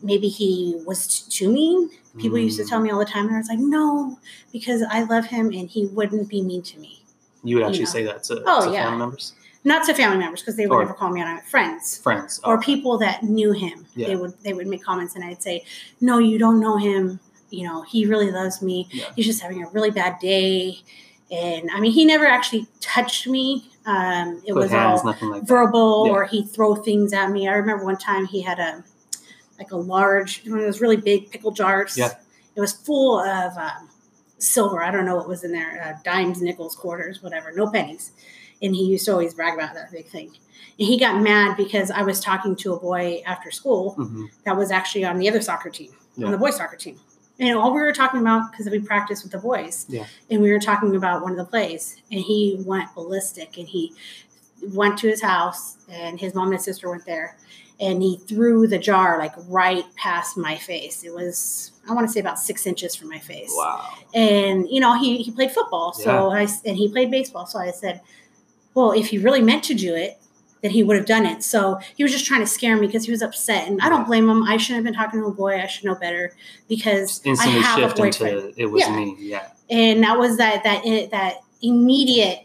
maybe 0.03 0.27
he 0.27 0.75
was 0.85 1.07
too 1.07 1.51
mean. 1.51 1.89
People 2.17 2.37
used 2.37 2.57
to 2.57 2.63
Mm. 2.63 2.69
tell 2.69 2.79
me 2.79 2.89
all 2.91 2.99
the 2.99 3.05
time, 3.05 3.27
and 3.27 3.35
I 3.35 3.39
was 3.39 3.49
like, 3.49 3.59
no, 3.59 4.17
because 4.53 4.81
I 4.89 5.03
love 5.03 5.25
him 5.25 5.47
and 5.47 5.69
he 5.69 5.87
wouldn't 5.87 6.29
be 6.29 6.41
mean 6.41 6.61
to 6.63 6.79
me. 6.79 7.03
You 7.43 7.57
would 7.57 7.65
actually 7.65 7.83
know. 7.83 7.89
say 7.91 8.03
that 8.03 8.23
to, 8.25 8.41
Oh, 8.45 8.65
to 8.67 8.71
yeah. 8.71 8.83
family 8.85 8.99
members, 8.99 9.33
Not 9.65 9.85
to 9.87 9.93
family 9.95 10.17
members 10.17 10.41
because 10.41 10.55
they 10.57 10.67
would 10.67 10.75
Or- 10.75 10.81
never 10.83 10.93
call 10.93 11.09
me 11.09 11.21
on 11.21 11.37
it. 11.37 11.43
Friends 11.45 11.97
friends, 11.97 12.39
or 12.43 12.57
Oh, 12.57 12.59
people 12.61 12.97
that 12.99 13.23
knew 13.23 13.51
him. 13.51 13.85
Yeah. 13.95 14.07
They 14.09 14.15
would 14.15 14.33
they 14.43 14.53
would 14.53 14.67
make 14.67 14.83
comments, 14.83 15.15
and 15.15 15.23
I'd 15.25 15.41
say, 15.43 15.63
no, 15.99 16.19
you 16.19 16.37
don't 16.37 16.59
know 16.59 16.77
him. 16.77 17.19
You 17.49 17.67
know, 17.67 17.81
he 17.83 18.05
really 18.05 18.31
loves 18.31 18.61
me. 18.61 18.87
Yeah. 18.91 19.05
He's 19.15 19.25
just 19.25 19.41
having 19.41 19.63
a 19.63 19.69
really 19.69 19.91
bad 19.91 20.19
day. 20.19 20.79
And 21.31 21.69
I 21.71 21.79
mean, 21.79 21.91
he 21.91 22.05
never 22.05 22.25
actually 22.25 22.67
touched 22.81 23.27
me. 23.27 23.69
Um, 23.85 24.41
it 24.45 24.53
put 24.53 24.55
was 24.63 24.71
hands, 24.71 25.01
all 25.03 25.15
like 25.31 25.43
verbal 25.43 26.05
Yeah. 26.07 26.11
or 26.13 26.25
he'd 26.25 26.49
throw 26.49 26.75
things 26.75 27.13
at 27.13 27.31
me. 27.31 27.47
I 27.47 27.53
remember 27.53 27.85
one 27.85 27.97
time 27.97 28.25
he 28.25 28.41
had 28.41 28.59
a 28.59 28.83
like 29.59 29.71
a 29.71 29.77
large 29.77 30.43
one 30.47 30.59
of 30.59 30.65
those 30.65 30.81
really 30.81 30.97
big 30.97 31.31
pickle 31.31 31.51
jars. 31.51 31.97
Yeah. 31.97 32.11
It 32.55 32.61
was 32.61 32.73
full 32.73 33.19
of 33.19 33.55
um, 33.57 33.89
silver. 34.37 34.83
I 34.83 34.91
don't 34.91 35.05
know 35.05 35.15
what 35.15 35.27
was 35.27 35.43
in 35.43 35.51
there, 35.51 35.81
uh, 35.83 35.99
dimes, 36.03 36.41
nickels, 36.41 36.75
quarters, 36.75 37.21
whatever, 37.23 37.51
no 37.55 37.69
pennies. 37.69 38.11
And 38.61 38.75
he 38.75 38.85
used 38.85 39.05
to 39.05 39.11
always 39.11 39.33
brag 39.33 39.53
about 39.53 39.73
that 39.75 39.91
big 39.91 40.07
thing. 40.07 40.27
And 40.79 40.87
he 40.87 40.97
got 40.99 41.21
mad 41.21 41.55
because 41.57 41.89
I 41.91 42.01
was 42.03 42.19
talking 42.19 42.55
to 42.57 42.73
a 42.73 42.79
boy 42.79 43.21
after 43.25 43.51
school 43.51 43.95
Mhm. 43.97 44.29
that 44.45 44.57
was 44.57 44.71
actually 44.71 45.05
on 45.05 45.19
the 45.19 45.29
other 45.29 45.41
soccer 45.41 45.69
team, 45.69 45.91
Yeah. 46.17 46.25
on 46.27 46.31
the 46.31 46.37
boys 46.37 46.55
soccer 46.57 46.75
team. 46.75 46.99
And 47.39 47.57
all 47.57 47.73
we 47.73 47.81
were 47.81 47.91
talking 47.91 48.21
about, 48.21 48.51
because 48.51 48.69
we 48.69 48.79
practiced 48.79 49.23
with 49.23 49.31
the 49.33 49.37
boys, 49.39 49.85
Yeah. 49.89 50.05
and 50.31 50.41
we 50.41 50.51
were 50.51 50.59
talking 50.59 50.95
about 50.95 51.21
one 51.21 51.31
of 51.31 51.37
the 51.37 51.45
plays, 51.45 52.01
and 52.11 52.21
he 52.21 52.57
went 52.65 52.93
ballistic, 52.95 53.57
and 53.57 53.67
he 53.67 53.93
went 54.73 54.97
to 54.99 55.07
his 55.09 55.21
house, 55.21 55.77
and 55.89 56.19
his 56.19 56.33
mom 56.33 56.45
and 56.47 56.53
his 56.55 56.63
sister 56.63 56.89
went 56.89 57.05
there, 57.05 57.37
and 57.79 58.01
he 58.01 58.17
threw 58.25 58.67
the 58.67 58.77
jar 58.79 59.17
like 59.19 59.33
right 59.49 59.83
past 59.97 60.37
my 60.37 60.55
face. 60.55 61.03
It 61.03 61.13
was, 61.13 61.73
I 61.89 61.93
want 61.93 62.07
to 62.07 62.11
say, 62.13 62.21
about 62.21 62.39
six 62.39 62.65
inches 62.65 62.95
from 62.95 63.09
my 63.09 63.19
face 63.19 63.51
Wow. 63.53 63.85
and 64.13 64.67
you 64.69 64.79
know 64.79 64.97
he, 64.97 65.17
he 65.21 65.29
played 65.31 65.51
football 65.51 65.91
so 65.93 66.31
I 66.31 66.47
and 66.65 66.77
he 66.77 66.87
played 66.89 67.11
baseball 67.11 67.45
so 67.45 67.59
i 67.59 67.69
said 67.71 68.01
well 68.73 68.91
if 68.93 69.07
he 69.09 69.17
really 69.19 69.41
meant 69.41 69.63
to 69.65 69.73
do 69.75 69.93
it 69.93 70.17
then 70.65 70.71
he 70.71 70.81
would 70.81 70.97
have 70.97 71.05
done 71.05 71.25
it 71.27 71.43
so 71.43 71.79
he 71.95 72.01
was 72.03 72.11
just 72.11 72.25
trying 72.25 72.39
to 72.41 72.47
scare 72.47 72.75
me 72.75 72.87
because 72.87 73.05
he 73.05 73.11
was 73.11 73.21
upset 73.21 73.67
and 73.67 73.79
i 73.81 73.87
don't 73.87 74.05
blame 74.07 74.27
him 74.27 74.41
i 74.43 74.57
shouldn't 74.57 74.77
have 74.77 74.83
been 74.83 74.99
talking 74.99 75.19
to 75.19 75.27
a 75.27 75.31
boy 75.31 75.53
i 75.61 75.67
should 75.67 75.85
know 75.85 75.93
better 75.95 76.33
because 76.67 77.21
i 77.25 77.29
Instantly 77.29 77.61
have 77.61 77.91
a 77.91 77.93
boyfriend 77.95 78.37
into 78.39 78.61
it 78.61 78.65
was 78.65 78.81
Yeah. 78.81 78.95
me. 78.95 79.15
Yeah. 79.19 79.47
and 79.69 80.01
that 80.03 80.17
was 80.17 80.37
that 80.37 80.63
that 80.63 80.85
it, 80.85 81.11
that 81.11 81.35
immediate 81.61 82.39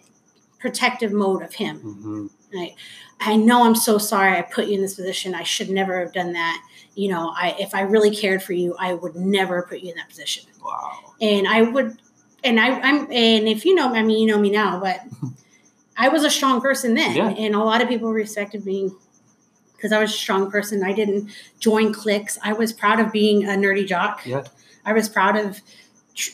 protective 0.59 1.13
mode 1.13 1.43
of 1.43 1.55
him 1.55 1.79
hmm 1.79 2.27
I, 2.55 2.75
I 3.21 3.37
know 3.37 3.65
I'm 3.65 3.77
so 3.77 3.97
sorry 3.99 4.37
I 4.37 4.43
put 4.43 4.67
you 4.67 4.75
in 4.75 4.81
this 4.81 4.95
position. 4.95 5.37
I 5.37 5.45
should 5.45 5.71
never 5.71 6.01
have 6.01 6.13
done 6.13 6.33
that. 6.33 6.61
You 6.97 7.11
know, 7.11 7.33
I 7.37 7.55
if 7.61 7.77
I 7.77 7.83
really 7.83 8.11
cared 8.11 8.43
for 8.43 8.55
you, 8.55 8.75
I 8.77 8.95
would 8.95 9.15
never 9.15 9.63
put 9.63 9.81
you 9.83 9.91
in 9.91 9.97
that 9.99 10.09
position. 10.09 10.45
Wow. 10.65 11.15
And 11.21 11.47
I 11.47 11.63
would 11.63 12.01
and 12.43 12.59
I, 12.59 12.81
I'm 12.81 13.03
and 13.13 13.47
if 13.47 13.65
you 13.65 13.77
know, 13.77 13.95
I 13.95 14.03
mean, 14.03 14.19
you 14.19 14.27
know 14.27 14.41
me 14.41 14.51
now, 14.51 14.81
but 14.81 15.01
I 16.01 16.09
was 16.09 16.25
a 16.25 16.31
strong 16.31 16.61
person 16.63 16.95
then, 16.95 17.15
Yeah. 17.15 17.29
and 17.29 17.55
a 17.55 17.59
lot 17.63 17.83
of 17.83 17.89
people 17.89 18.11
respected 18.11 18.65
me 18.65 18.91
because 19.77 19.93
I 19.93 20.01
was 20.01 20.11
a 20.11 20.17
strong 20.17 20.51
person. 20.51 20.83
I 20.83 20.93
didn't 20.93 21.31
join 21.59 21.93
cliques. 21.93 22.39
I 22.43 22.53
was 22.55 22.73
proud 22.73 23.01
of 23.01 23.13
being 23.13 23.45
a 23.45 23.51
nerdy 23.53 23.87
jock. 23.87 24.23
Yeah. 24.25 24.45
I 24.87 24.93
was 24.95 25.09
proud 25.09 25.37
of 25.37 25.61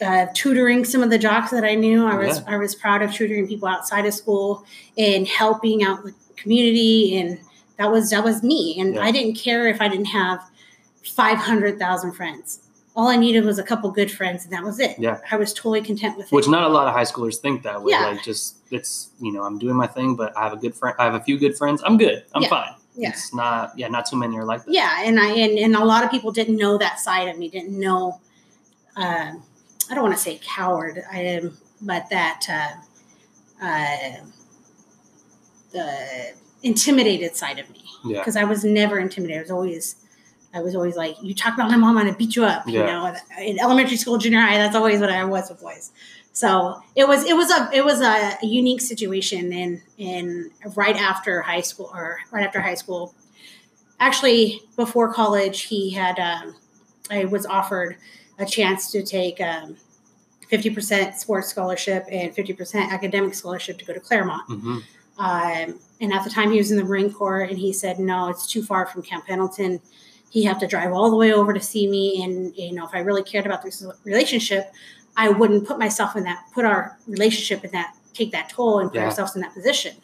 uh, 0.00 0.26
tutoring 0.34 0.84
some 0.84 1.02
of 1.02 1.10
the 1.10 1.18
jocks 1.18 1.50
that 1.50 1.64
I 1.64 1.74
knew. 1.74 2.06
I 2.06 2.16
was 2.16 2.38
Yeah. 2.38 2.54
I 2.54 2.56
was 2.58 2.74
proud 2.74 3.02
of 3.02 3.12
tutoring 3.12 3.46
people 3.48 3.68
outside 3.68 4.06
of 4.06 4.14
school 4.14 4.64
and 4.96 5.26
helping 5.26 5.82
out 5.84 6.04
the 6.04 6.14
community, 6.36 7.16
and 7.18 7.38
that 7.78 7.90
was 7.90 8.10
that 8.10 8.22
was 8.24 8.42
me. 8.42 8.76
And 8.80 8.94
Yeah. 8.94 9.02
I 9.02 9.10
didn't 9.10 9.34
care 9.34 9.66
if 9.68 9.80
I 9.80 9.88
didn't 9.88 10.06
have 10.22 10.40
five 11.04 11.38
hundred 11.38 11.78
thousand 11.78 12.12
friends. 12.12 12.60
All 12.96 13.08
I 13.08 13.16
needed 13.16 13.44
was 13.44 13.58
a 13.58 13.62
couple 13.62 13.90
good 13.90 14.10
friends, 14.10 14.44
and 14.44 14.52
that 14.54 14.64
was 14.64 14.80
it. 14.80 14.98
Yeah. 14.98 15.20
I 15.30 15.36
was 15.36 15.52
totally 15.52 15.82
content 15.82 16.16
with 16.16 16.26
it. 16.26 16.32
Which 16.32 16.48
not 16.48 16.62
a 16.70 16.72
lot 16.72 16.88
of 16.88 16.94
high 16.94 17.02
schoolers 17.04 17.36
think 17.36 17.62
that 17.64 17.82
way. 17.82 17.90
Yeah. 17.92 18.06
Like 18.06 18.22
just 18.24 18.56
it's 18.70 19.10
you 19.20 19.32
know 19.32 19.42
I'm 19.42 19.58
doing 19.58 19.76
my 19.76 19.86
thing, 19.86 20.16
but 20.16 20.34
I 20.36 20.44
have 20.44 20.54
a 20.54 20.56
good 20.56 20.74
friend. 20.74 20.96
I 20.98 21.04
have 21.04 21.14
a 21.14 21.20
few 21.20 21.38
good 21.38 21.56
friends. 21.58 21.82
I'm 21.84 21.98
good. 21.98 22.24
I'm 22.34 22.42
Yeah. 22.42 22.48
fine. 22.48 22.74
Yeah. 22.94 23.10
It's 23.10 23.34
not 23.34 23.72
yeah. 23.78 23.88
Not 23.88 24.06
too 24.06 24.16
many 24.16 24.38
are 24.38 24.44
like 24.46 24.64
that. 24.64 24.72
yeah 24.72 25.02
and 25.04 25.20
i 25.20 25.28
and, 25.28 25.58
and 25.58 25.76
a 25.76 25.84
lot 25.84 26.02
of 26.04 26.10
people 26.10 26.32
didn't 26.32 26.56
know 26.56 26.78
that 26.78 26.98
side 26.98 27.28
of 27.28 27.36
me 27.36 27.50
didn't 27.50 27.78
know 27.78 28.18
uh, 28.96 29.32
i 29.90 29.94
don't 29.94 30.02
want 30.02 30.14
to 30.14 30.20
say 30.20 30.40
coward 30.42 31.02
i 31.12 31.18
am 31.20 31.58
but 31.82 32.08
that 32.08 32.40
uh, 32.48 33.66
uh, 33.66 34.24
the 35.72 36.32
intimidated 36.62 37.36
side 37.36 37.58
of 37.58 37.68
me 37.70 37.82
Yeah. 38.04 38.18
because 38.20 38.36
i 38.36 38.44
was 38.44 38.64
never 38.64 38.98
intimidated 38.98 39.40
i 39.40 39.42
was 39.42 39.50
always 39.50 39.96
i 40.54 40.60
was 40.60 40.74
always 40.74 40.96
like 40.96 41.16
you 41.22 41.34
talk 41.34 41.54
about 41.54 41.70
my 41.70 41.76
mom 41.76 41.96
i'm 41.96 42.04
gonna 42.06 42.16
beat 42.16 42.36
you 42.36 42.44
up 42.44 42.66
you 42.66 42.86
know? 42.86 43.14
In 43.40 43.58
elementary 43.58 43.96
school 43.96 44.18
junior 44.18 44.40
high 44.40 44.58
that's 44.58 44.76
always 44.76 45.00
what 45.00 45.10
i 45.10 45.24
was 45.24 45.48
with 45.50 45.60
boys. 45.60 45.90
So 46.32 46.82
it 46.94 47.08
was 47.08 47.24
it 47.24 47.34
was 47.34 47.50
a 47.50 47.70
it 47.72 47.82
was 47.82 48.02
a 48.02 48.36
unique 48.42 48.82
situation 48.82 49.52
and 49.54 49.80
in 49.96 50.50
right 50.74 50.94
after 50.94 51.40
high 51.40 51.62
school 51.62 51.90
or 51.94 52.18
right 52.30 52.44
after 52.44 52.60
high 52.60 52.74
school. 52.74 53.14
Actually 53.98 54.60
before 54.76 55.12
college 55.14 55.62
he 55.62 55.90
had 55.90 56.18
um, 56.18 56.54
i 57.10 57.24
was 57.24 57.46
offered 57.46 57.96
a 58.38 58.44
chance 58.44 58.92
to 58.92 59.02
take 59.02 59.40
um, 59.40 59.76
50% 60.52 61.14
sports 61.14 61.48
scholarship 61.48 62.04
and 62.12 62.36
50% 62.36 62.90
academic 62.90 63.34
scholarship 63.34 63.78
to 63.78 63.84
go 63.86 63.94
to 63.94 64.00
claremont. 64.00 64.42
Hmm 64.46 64.78
um, 65.18 65.80
and 66.00 66.12
at 66.12 66.24
the 66.24 66.30
time 66.30 66.50
he 66.50 66.58
was 66.58 66.70
in 66.70 66.76
the 66.76 66.84
marine 66.84 67.12
corps 67.12 67.40
and 67.40 67.58
he 67.58 67.72
said 67.72 67.98
no 67.98 68.28
it's 68.28 68.46
too 68.46 68.62
far 68.62 68.86
from 68.86 69.02
camp 69.02 69.26
pendleton 69.26 69.80
he 70.30 70.42
had 70.44 70.58
to 70.60 70.66
drive 70.66 70.92
all 70.92 71.10
the 71.10 71.16
way 71.16 71.32
over 71.32 71.52
to 71.52 71.60
see 71.60 71.86
me 71.86 72.22
and 72.22 72.54
you 72.56 72.72
know 72.72 72.84
if 72.86 72.94
i 72.94 72.98
really 72.98 73.22
cared 73.22 73.46
about 73.46 73.62
this 73.62 73.84
relationship 74.04 74.72
i 75.16 75.28
wouldn't 75.28 75.66
put 75.66 75.78
myself 75.78 76.16
in 76.16 76.24
that 76.24 76.44
put 76.52 76.64
our 76.64 76.96
relationship 77.06 77.64
in 77.64 77.70
that 77.70 77.94
take 78.12 78.32
that 78.32 78.48
toll 78.48 78.78
and 78.80 78.90
put 78.90 78.98
Yeah. 78.98 79.04
ourselves 79.06 79.34
in 79.36 79.42
that 79.42 79.54
position 79.54 79.94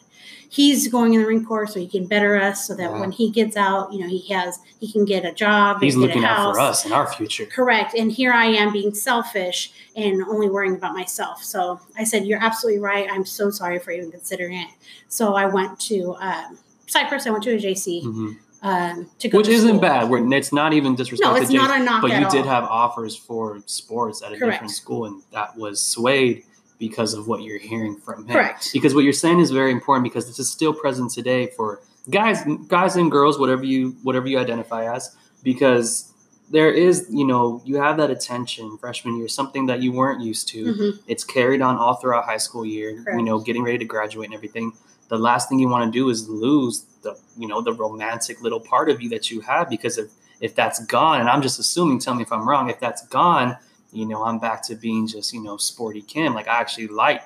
he's 0.49 0.87
going 0.87 1.13
in 1.13 1.19
the 1.21 1.25
marine 1.25 1.43
corps 1.45 1.65
so 1.67 1.79
he 1.79 1.87
can 1.87 2.05
better 2.05 2.35
us 2.39 2.67
so 2.67 2.75
that 2.75 2.91
Yeah. 2.91 2.99
when 2.99 3.11
he 3.11 3.29
gets 3.31 3.57
out 3.57 3.91
you 3.91 3.99
know 3.99 4.07
he 4.07 4.19
has 4.33 4.59
he 4.79 4.91
can 4.91 5.03
get 5.05 5.25
a 5.25 5.31
job 5.33 5.81
He's 5.81 5.95
looking 5.95 6.23
out 6.23 6.53
for 6.53 6.59
us 6.59 6.85
and 6.85 6.93
our 6.93 7.11
future. 7.11 7.45
Correct. 7.45 7.93
And 7.95 8.11
here 8.11 8.31
I 8.33 8.45
am 8.45 8.71
being 8.73 8.93
selfish 8.93 9.71
and 9.95 10.21
only 10.23 10.49
worrying 10.49 10.75
about 10.75 10.93
myself. 10.93 11.41
So 11.43 11.79
I 11.97 12.03
said, 12.03 12.25
You're 12.25 12.43
absolutely 12.43 12.81
right. 12.81 13.07
I'm 13.09 13.25
so 13.25 13.49
sorry 13.49 13.79
for 13.79 13.91
even 13.91 14.11
considering 14.11 14.57
it. 14.57 14.67
So 15.07 15.35
I 15.35 15.45
went 15.45 15.79
to 15.81 16.15
um, 16.19 16.57
Cypress. 16.87 17.25
I 17.27 17.29
went 17.31 17.43
to 17.45 17.55
a 17.55 17.57
JC 17.57 18.03
hmm 18.03 18.31
um, 18.63 19.09
to 19.19 19.27
go 19.29 19.37
Which 19.37 19.47
to 19.47 19.53
isn't 19.53 19.67
school. 19.69 19.79
bad. 19.81 20.09
We're, 20.09 20.33
it's 20.33 20.51
not 20.53 20.73
even 20.73 20.95
disrespect 20.95 21.29
No, 21.29 21.35
to 21.35 21.41
it's 21.43 21.51
Jason, 21.51 21.67
not 21.67 21.79
a 21.79 21.83
knock 21.83 22.01
but 22.01 22.11
you 22.11 22.29
did 22.29 22.47
all. 22.47 22.53
have 22.53 22.63
offers 22.63 23.15
for 23.15 23.61
sports 23.67 24.21
at 24.23 24.31
a 24.33 24.37
Correct. 24.37 24.53
different 24.53 24.71
school, 24.71 25.05
and 25.05 25.21
that 25.31 25.55
was 25.57 25.83
swayed 25.83 26.43
because 26.79 27.13
of 27.13 27.27
what 27.27 27.43
you're 27.43 27.59
hearing 27.59 27.95
from 27.97 28.25
him. 28.27 28.33
Correct. 28.35 28.69
Because 28.73 28.95
what 28.95 29.03
you're 29.03 29.13
saying 29.13 29.39
is 29.39 29.51
very 29.51 29.71
important 29.71 30.03
because 30.05 30.25
this 30.27 30.39
is 30.39 30.49
still 30.49 30.73
present 30.73 31.11
today 31.11 31.47
for 31.55 31.81
guys, 32.09 32.43
guys 32.67 32.95
and 32.95 33.11
girls, 33.11 33.37
whatever 33.37 33.63
you 33.63 33.95
whatever 34.03 34.27
you 34.27 34.39
identify 34.39 34.93
as, 34.93 35.15
because 35.43 36.09
there 36.49 36.71
is, 36.71 37.07
you 37.09 37.25
know, 37.25 37.61
you 37.65 37.77
have 37.77 37.97
that 37.97 38.11
attention 38.11 38.77
freshman 38.77 39.17
year, 39.17 39.27
something 39.27 39.65
that 39.65 39.81
you 39.81 39.91
weren't 39.91 40.21
used 40.21 40.47
to. 40.49 40.65
Mhm. 40.65 40.99
It's 41.07 41.23
carried 41.23 41.61
on 41.61 41.77
all 41.77 41.95
throughout 41.95 42.25
high 42.25 42.37
school 42.37 42.65
year. 42.65 43.01
Correct. 43.03 43.17
You 43.19 43.25
know, 43.25 43.39
getting 43.39 43.63
ready 43.63 43.77
to 43.79 43.85
graduate 43.85 44.27
and 44.27 44.35
everything. 44.35 44.73
The 45.13 45.19
last 45.19 45.47
thing 45.47 45.59
you 45.59 45.69
want 45.69 45.83
to 45.85 45.99
do 45.99 46.09
is 46.09 46.27
lose 46.27 46.85
the, 47.03 47.15
you 47.37 47.47
know, 47.47 47.61
the 47.61 47.73
romantic 47.73 48.41
little 48.41 48.59
part 48.59 48.89
of 48.89 48.99
you 49.01 49.09
that 49.09 49.29
you 49.29 49.41
have 49.41 49.69
because 49.69 49.97
if 50.03 50.09
if 50.41 50.55
that's 50.55 50.83
gone, 50.87 51.19
and 51.21 51.29
I'm 51.29 51.41
just 51.43 51.59
assuming, 51.59 51.99
tell 51.99 52.15
me 52.15 52.23
if 52.23 52.31
I'm 52.31 52.49
wrong, 52.49 52.69
if 52.69 52.79
that's 52.79 53.05
gone, 53.07 53.55
you 53.91 54.05
know, 54.07 54.23
I'm 54.23 54.39
back 54.39 54.63
to 54.63 54.75
being 54.75 55.05
just, 55.07 55.31
you 55.33 55.41
know, 55.43 55.55
sporty 55.57 56.01
Kim. 56.01 56.33
Like 56.33 56.47
I 56.47 56.59
actually 56.59 56.87
like 56.87 57.21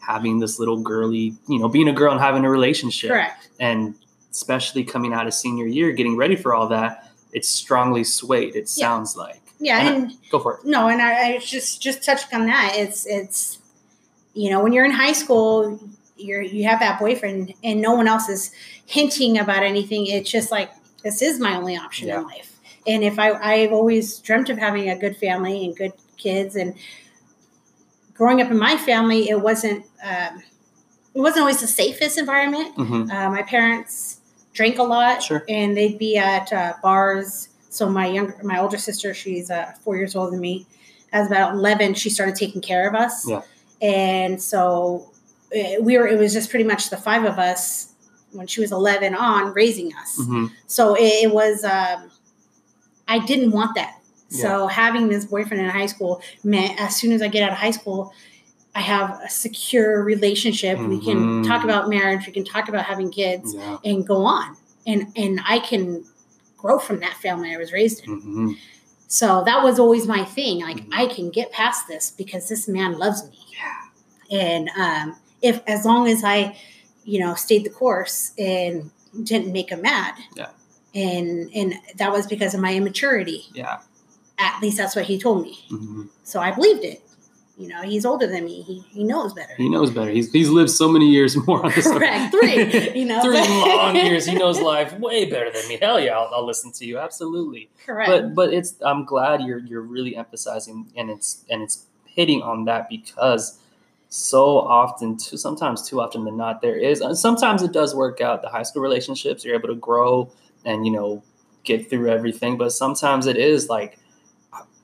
having 0.00 0.40
this 0.40 0.58
little 0.58 0.80
girly, 0.82 1.34
you 1.48 1.58
know, 1.60 1.68
being 1.68 1.88
a 1.88 1.92
girl 1.92 2.10
and 2.10 2.20
having 2.20 2.44
a 2.44 2.50
relationship. 2.50 3.10
Correct. 3.10 3.48
And 3.60 3.94
especially 4.32 4.82
coming 4.84 5.12
out 5.12 5.26
of 5.28 5.32
senior 5.34 5.66
year, 5.66 5.92
getting 5.92 6.16
ready 6.16 6.34
for 6.36 6.54
all 6.54 6.66
that, 6.68 7.08
it's 7.32 7.48
strongly 7.48 8.02
swayed, 8.04 8.56
it 8.56 8.68
Yeah. 8.76 8.86
sounds 8.86 9.16
like. 9.16 9.40
Yeah. 9.60 9.78
And 9.88 10.10
I- 10.10 10.14
Go 10.32 10.38
for 10.40 10.54
it. 10.58 10.64
no, 10.64 10.88
and 10.88 11.00
I, 11.00 11.10
I 11.34 11.38
just 11.38 11.80
just 11.80 12.02
touched 12.04 12.34
on 12.34 12.46
that. 12.46 12.72
It's 12.76 13.06
it's 13.06 13.58
you 14.34 14.50
know 14.50 14.60
when 14.62 14.72
you're 14.74 14.84
in 14.84 14.90
high 15.04 15.12
school, 15.22 15.78
you're 16.18 16.42
you 16.42 16.64
have 16.68 16.80
that 16.80 16.98
boyfriend, 17.00 17.54
and 17.64 17.80
no 17.80 17.94
one 17.94 18.08
else 18.08 18.28
is 18.28 18.52
hinting 18.86 19.38
about 19.38 19.62
anything. 19.62 20.06
It's 20.06 20.30
just 20.30 20.50
like 20.50 20.70
this 21.02 21.22
is 21.22 21.38
my 21.40 21.56
only 21.56 21.76
option 21.76 22.08
Yeah. 22.08 22.18
in 22.20 22.24
life. 22.26 22.56
And 22.86 23.04
if 23.04 23.18
I 23.18 23.32
I've 23.32 23.72
always 23.72 24.18
dreamt 24.18 24.50
of 24.50 24.58
having 24.58 24.88
a 24.90 24.96
good 24.98 25.16
family 25.16 25.64
and 25.64 25.76
good 25.76 25.92
kids, 26.16 26.56
and 26.56 26.74
growing 28.14 28.40
up 28.42 28.50
in 28.50 28.58
my 28.58 28.76
family, 28.76 29.28
it 29.28 29.40
wasn't 29.40 29.84
um, 30.04 30.42
it 31.14 31.20
wasn't 31.20 31.40
always 31.40 31.60
the 31.60 31.66
safest 31.66 32.18
environment. 32.18 32.74
hmm 32.74 33.10
Uh, 33.10 33.30
my 33.30 33.42
parents 33.42 34.20
drank 34.52 34.78
a 34.78 34.82
lot, 34.82 35.22
Sure. 35.22 35.44
and 35.48 35.76
they'd 35.76 35.98
be 35.98 36.16
at 36.16 36.52
uh, 36.52 36.74
bars. 36.82 37.48
So 37.70 37.88
my 37.88 38.06
younger, 38.06 38.36
my 38.42 38.58
older 38.58 38.78
sister, 38.78 39.14
she's 39.14 39.50
uh, 39.50 39.72
four 39.84 39.96
years 39.96 40.16
older 40.16 40.32
than 40.32 40.40
me. 40.40 40.66
As 41.12 41.26
about 41.26 41.52
eleven, 41.54 41.94
she 41.94 42.10
started 42.10 42.34
taking 42.34 42.60
care 42.60 42.88
of 42.88 42.94
us. 42.94 43.26
Yeah. 43.28 43.42
And 43.80 44.42
so 44.42 45.10
we 45.82 45.96
were. 45.98 46.06
It 46.06 46.18
was 46.18 46.32
just 46.32 46.50
pretty 46.50 46.64
much 46.64 46.90
the 46.90 46.96
five 46.96 47.24
of 47.24 47.38
us 47.38 47.92
when 48.32 48.46
she 48.46 48.60
was 48.60 48.72
eleven 48.72 49.14
on 49.14 49.52
raising 49.54 49.94
us. 49.94 50.16
hmm 50.24 50.46
So 50.66 50.94
it, 50.94 51.24
it 51.24 51.32
was. 51.32 51.64
Um, 51.64 52.10
I 53.06 53.24
didn't 53.24 53.52
want 53.52 53.74
that. 53.76 53.94
So 54.30 54.66
having 54.66 55.08
this 55.08 55.24
boyfriend 55.24 55.62
in 55.62 55.70
high 55.70 55.86
school 55.86 56.20
meant 56.44 56.78
as 56.78 56.94
soon 56.94 57.12
as 57.12 57.22
I 57.22 57.28
get 57.28 57.42
out 57.44 57.52
of 57.52 57.56
high 57.58 57.70
school, 57.70 58.12
I 58.74 58.80
have 58.80 59.18
a 59.24 59.30
secure 59.30 60.02
relationship. 60.04 60.78
We 60.78 61.00
can 61.02 61.42
Mhm. 61.42 61.46
talk 61.46 61.64
about 61.64 61.88
marriage. 61.88 62.26
We 62.26 62.34
can 62.34 62.44
talk 62.44 62.68
about 62.68 62.84
having 62.84 63.10
kids 63.10 63.54
Yeah. 63.54 63.78
and 63.86 64.06
go 64.06 64.16
on. 64.26 64.54
And 64.86 65.10
and 65.16 65.40
I 65.48 65.60
can 65.60 66.04
grow 66.58 66.78
from 66.78 67.00
that 67.00 67.14
family 67.22 67.54
I 67.54 67.56
was 67.56 67.72
raised 67.72 68.04
in. 68.04 68.20
hmm 68.20 68.52
So 69.10 69.42
that 69.46 69.62
was 69.64 69.78
always 69.78 70.06
my 70.06 70.22
thing. 70.26 70.60
Like 70.60 70.80
Mhm. 70.84 70.88
I 70.92 71.06
can 71.06 71.30
get 71.30 71.50
past 71.50 71.88
this 71.88 72.10
because 72.10 72.50
this 72.50 72.68
man 72.68 72.98
loves 72.98 73.24
me. 73.30 73.38
Yeah. 74.30 74.38
And 74.38 74.70
um, 74.76 75.16
if 75.42 75.60
as 75.66 75.84
long 75.84 76.08
as 76.08 76.22
I, 76.24 76.56
you 77.04 77.20
know, 77.20 77.34
stayed 77.34 77.64
the 77.64 77.70
course 77.70 78.32
and 78.38 78.90
didn't 79.22 79.52
make 79.52 79.70
him 79.70 79.82
mad. 79.82 80.14
Yeah. 80.34 80.50
And 80.94 81.50
and 81.54 81.74
that 81.96 82.12
was 82.12 82.26
because 82.26 82.54
of 82.54 82.60
my 82.60 82.74
immaturity. 82.74 83.44
Yeah. 83.52 83.80
At 84.38 84.60
least 84.62 84.76
that's 84.76 84.94
what 84.94 85.04
he 85.04 85.18
told 85.18 85.42
me. 85.42 85.58
hmm 85.68 86.04
So 86.22 86.40
I 86.40 86.52
believed 86.52 86.84
it. 86.84 87.02
You 87.58 87.66
know, 87.66 87.82
he's 87.82 88.06
older 88.06 88.28
than 88.28 88.44
me. 88.44 88.62
He 88.62 88.80
he 88.88 89.02
knows 89.02 89.34
better. 89.34 89.52
He 89.56 89.68
knows 89.68 89.90
better. 89.90 90.10
He's 90.10 90.30
he's 90.30 90.48
lived 90.48 90.70
so 90.70 90.88
many 90.88 91.10
years 91.10 91.36
more 91.46 91.64
on 91.66 91.72
this. 91.72 91.88
Correct. 91.88 92.32
Three, 92.32 92.92
you 92.92 93.04
know. 93.04 93.20
Three 93.20 93.40
long 93.74 93.96
years. 93.96 94.26
He 94.26 94.34
knows 94.36 94.60
life 94.60 94.92
way 95.00 95.28
better 95.28 95.50
than 95.50 95.66
me. 95.68 95.76
Hell 95.82 95.98
yeah, 95.98 96.16
I'll, 96.16 96.30
I'll 96.32 96.46
listen 96.46 96.70
to 96.72 96.86
you. 96.86 96.98
Absolutely. 96.98 97.68
Correct. 97.84 98.08
But 98.10 98.34
but 98.34 98.54
it's 98.54 98.76
I'm 98.80 99.04
glad 99.04 99.42
you're 99.42 99.58
you're 99.58 99.82
really 99.82 100.14
emphasizing 100.14 100.86
and 100.96 101.10
it's 101.10 101.44
and 101.50 101.60
it's 101.62 101.86
hitting 102.06 102.42
on 102.42 102.64
that 102.66 102.88
because 102.88 103.58
so 104.10 104.58
often 104.58 105.16
too 105.16 105.36
sometimes 105.36 105.86
too 105.86 106.00
often 106.00 106.24
than 106.24 106.36
not 106.36 106.62
there 106.62 106.76
is 106.76 107.00
and 107.02 107.16
sometimes 107.16 107.62
it 107.62 107.72
does 107.72 107.94
work 107.94 108.20
out 108.22 108.40
the 108.42 108.48
high 108.48 108.62
school 108.62 108.80
relationships 108.82 109.44
you're 109.44 109.54
able 109.54 109.68
to 109.68 109.74
grow 109.74 110.30
and 110.64 110.86
you 110.86 110.92
know 110.92 111.22
get 111.64 111.90
through 111.90 112.08
everything 112.08 112.56
but 112.56 112.70
sometimes 112.72 113.26
it 113.26 113.36
is 113.36 113.68
like 113.68 113.98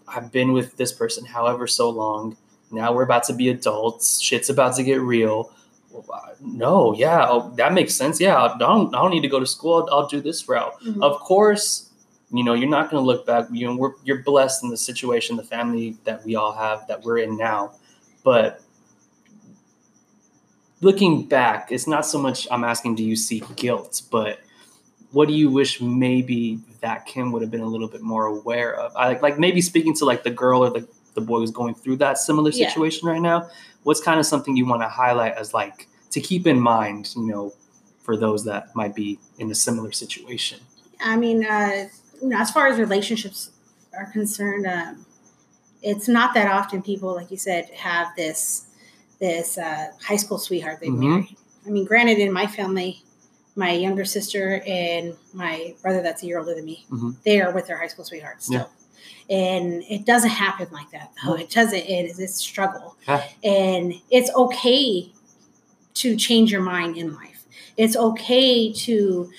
I've 0.07 0.31
been 0.31 0.53
with 0.53 0.77
this 0.77 0.93
person 0.93 1.25
however 1.25 1.67
so 1.67 1.89
long 1.89 2.37
now 2.71 2.93
we're 2.93 3.05
about 3.05 3.25
to 3.25 3.33
be 3.33 3.49
adults 3.49 4.21
shit's 4.21 4.51
about 4.51 4.77
to 4.77 4.83
get 4.85 5.01
real 5.01 5.51
no 6.43 6.95
yeah 6.95 7.27
oh, 7.29 7.51
that 7.57 7.73
makes 7.73 7.95
sense 7.95 8.21
yeah 8.21 8.37
I 8.37 8.59
don't 8.59 8.95
I 8.95 9.01
don't 9.01 9.11
need 9.11 9.23
to 9.23 9.29
go 9.29 9.41
to 9.41 9.47
school 9.47 9.87
I'll, 9.91 10.01
I'll 10.01 10.07
do 10.09 10.21
this 10.21 10.47
route 10.49 10.75
Mhm. 10.83 11.03
of 11.03 11.19
course, 11.21 11.91
you 12.33 12.43
know, 12.45 12.53
you're 12.55 12.69
not 12.69 12.91
going 12.91 13.01
to 13.01 13.07
look 13.07 13.25
back. 13.27 13.47
You 13.53 13.69
know, 13.69 13.77
we're, 13.77 13.93
you're 14.05 14.23
blessed 14.25 14.65
in 14.65 14.71
the 14.71 14.77
situation, 14.77 15.37
the 15.37 15.45
family 15.45 15.97
that 16.05 16.25
we 16.25 16.35
all 16.35 16.53
have 16.53 16.85
that 16.89 17.03
we're 17.05 17.19
in 17.19 17.37
now. 17.37 17.75
But 18.25 18.61
looking 20.85 21.25
back, 21.25 21.73
it's 21.73 21.87
not 21.87 22.05
so 22.07 22.19
much 22.19 22.47
I'm 22.51 22.63
asking, 22.63 22.97
do 22.97 23.03
you 23.03 23.17
see 23.17 23.43
guilt, 23.57 24.03
but 24.11 24.41
what 25.13 25.29
do 25.29 25.35
you 25.35 25.51
wish 25.51 25.81
maybe 25.81 26.59
that 26.81 27.07
Kim 27.07 27.33
would 27.33 27.43
have 27.43 27.51
been 27.51 27.61
a 27.63 27.67
little 27.67 27.89
bit 27.89 28.03
more 28.03 28.27
aware 28.27 28.75
of? 28.75 28.95
I 28.97 29.09
like, 29.09 29.23
like 29.23 29.39
maybe 29.39 29.61
speaking 29.61 29.95
to 29.97 30.05
like 30.05 30.23
the 30.23 30.31
girl 30.31 30.65
or 30.65 30.71
the 30.71 30.87
the 31.15 31.21
boy 31.21 31.39
who's 31.39 31.53
going 31.53 31.75
through 31.77 31.95
that 31.97 32.19
similar 32.19 32.51
Yeah. 32.51 32.69
situation 32.69 33.09
right 33.09 33.21
now. 33.23 33.49
What's 33.85 34.01
kind 34.01 34.19
of 34.19 34.27
something 34.27 34.57
you 34.57 34.67
want 34.67 34.83
to 34.83 34.89
highlight 34.89 35.35
as 35.35 35.55
like 35.55 35.87
to 36.11 36.21
keep 36.21 36.45
in 36.45 36.59
mind, 36.59 37.13
you 37.15 37.23
know, 37.27 37.53
for 38.03 38.17
those 38.17 38.45
that 38.47 38.75
might 38.75 38.97
be 38.97 39.21
in 39.39 39.49
a 39.51 39.55
similar 39.55 39.93
situation? 39.93 40.59
I 41.01 41.17
mean, 41.17 41.45
uh, 41.45 41.89
you 42.21 42.29
know, 42.31 42.39
as 42.39 42.51
far 42.51 42.67
as 42.67 42.81
relationships 42.81 43.51
are 43.97 44.07
concerned, 44.07 44.67
um, 44.67 45.07
it's 45.83 46.09
not 46.09 46.35
that 46.35 46.51
often 46.51 46.83
people, 46.83 47.15
like 47.15 47.31
you 47.31 47.37
said, 47.37 47.71
have 47.77 48.09
this 48.17 48.67
this 49.25 49.57
uh, 49.59 49.87
high 50.03 50.17
school 50.17 50.39
sweetheart 50.39 50.79
they 50.81 50.89
Mhm. 50.89 50.99
marry. 51.09 51.37
I 51.67 51.71
mean, 51.71 51.85
granted, 51.87 52.19
in 52.19 52.31
my 52.33 52.47
family, 52.47 53.03
my 53.57 53.73
younger 53.73 54.05
sister 54.05 54.63
and 54.67 55.15
my 55.33 55.75
brother, 55.83 56.03
that's 56.03 56.23
a 56.23 56.27
year 56.27 56.39
older 56.39 56.55
than 56.55 56.65
me, 56.67 56.85
Mhm. 56.91 57.17
they 57.25 57.41
are 57.41 57.53
with 57.53 57.67
their 57.67 57.79
high 57.79 57.87
school 57.89 58.05
sweethearts 58.05 58.47
still. 58.47 58.69
And 59.31 59.83
it 59.89 60.05
doesn't 60.05 60.31
happen 60.31 60.69
like 60.73 60.91
that, 60.91 61.13
though. 61.25 61.35
It 61.35 61.49
doesn't. 61.51 61.85
It 61.99 62.05
is 62.11 62.19
a 62.21 62.29
struggle, 62.29 62.97
Yeah. 63.09 63.23
and 63.43 63.95
it's 64.11 64.31
okay 64.35 65.13
to 66.03 66.17
change 66.17 66.53
your 66.53 66.61
mind 66.63 66.97
in 66.97 67.15
life. 67.15 67.45
It's 67.77 67.97
okay 67.97 68.73
to 68.73 69.31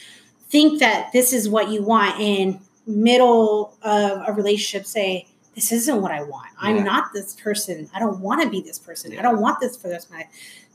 think 0.50 0.80
that 0.80 1.12
this 1.14 1.32
is 1.34 1.48
what 1.50 1.70
you 1.70 1.84
want 1.84 2.20
in 2.20 2.60
middle 2.88 3.76
of 3.82 4.24
a 4.28 4.32
relationship 4.34 4.86
say 4.88 5.28
this 5.56 5.72
isn't 5.72 6.02
what 6.02 6.12
i 6.12 6.22
want. 6.22 6.50
I'm 6.60 6.84
not 6.84 7.14
this 7.14 7.34
person. 7.36 7.90
I 7.94 8.00
don't 8.00 8.20
want 8.20 8.42
to 8.44 8.50
be 8.50 8.62
this 8.62 8.78
person. 8.78 9.18
I 9.18 9.22
don't 9.22 9.40
want 9.42 9.60
this 9.62 9.78
for 9.78 9.88
this 9.88 10.10
my 10.12 10.28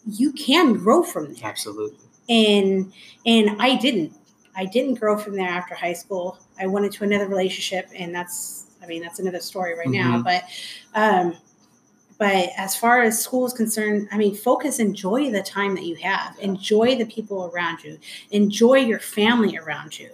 you 0.06 0.32
can 0.32 0.72
grow 0.74 1.02
from 1.02 1.34
there. 1.34 1.44
Absolutely. 1.44 1.98
and 2.28 2.92
and 3.26 3.60
i 3.60 3.76
didn't. 3.76 4.12
I 4.56 4.64
didn't 4.66 4.94
grow 4.94 5.16
from 5.16 5.36
there 5.36 5.48
after 5.48 5.74
high 5.74 5.92
school. 5.92 6.38
I 6.58 6.66
went 6.66 6.84
into 6.86 7.04
another 7.04 7.28
relationship 7.28 7.88
and 7.94 8.14
that's 8.14 8.66
i 8.82 8.86
mean 8.86 9.02
that's 9.02 9.18
another 9.18 9.40
story 9.40 9.74
right 9.78 9.88
now 9.88 10.18
Mhm. 10.18 10.24
but 10.24 10.42
um 10.94 11.36
but 12.18 12.48
as 12.56 12.74
far 12.76 13.02
as 13.02 13.22
school 13.22 13.46
is 13.46 13.52
concerned 13.52 14.08
i 14.12 14.16
mean 14.18 14.34
focus 14.34 14.78
enjoy 14.78 15.30
the 15.30 15.42
time 15.42 15.74
that 15.74 15.84
you 15.84 15.96
have. 15.96 16.38
Enjoy 16.40 16.96
the 16.96 17.04
people 17.06 17.50
around 17.54 17.84
you. 17.84 17.98
Enjoy 18.30 18.76
your 18.76 18.98
family 18.98 19.56
around 19.58 19.98
you. 19.98 20.10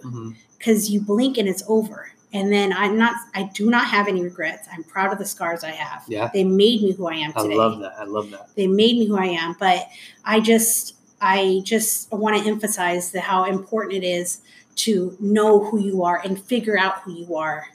Because 0.57 0.89
you 0.89 0.99
blink 1.01 1.37
and 1.37 1.47
it's 1.47 1.63
over 1.67 2.11
and 2.33 2.51
then 2.51 2.73
i'm 2.73 2.97
not 2.97 3.15
i 3.35 3.43
do 3.53 3.69
not 3.69 3.85
have 3.87 4.07
any 4.07 4.21
regrets 4.21 4.67
i'm 4.73 4.83
proud 4.83 5.13
of 5.13 5.17
the 5.19 5.25
scars 5.25 5.63
i 5.63 5.69
have 5.71 6.03
Yeah. 6.07 6.29
they 6.33 6.43
made 6.43 6.81
me 6.81 6.91
who 6.91 7.07
i 7.07 7.13
am 7.15 7.31
I 7.35 7.41
today 7.43 7.55
love 7.55 7.79
that. 7.79 7.93
I 7.97 8.03
love 8.03 8.29
that. 8.31 8.49
they 8.55 8.67
made 8.67 8.97
me 8.97 9.05
who 9.07 9.17
I 9.17 9.25
am. 9.27 9.55
But 9.59 9.87
I 10.25 10.39
just 10.41 10.95
I 11.21 11.61
just 11.63 12.11
want 12.11 12.37
to 12.43 12.47
emphasize 12.47 13.11
the, 13.11 13.21
how 13.21 13.45
important 13.45 13.93
it 13.95 14.05
is 14.05 14.41
to 14.77 15.15
know 15.19 15.63
who 15.63 15.79
you 15.79 16.03
are 16.03 16.21
and 16.23 16.39
figure 16.39 16.77
out 16.77 16.99
who 17.01 17.11
you 17.13 17.35
are 17.35 17.65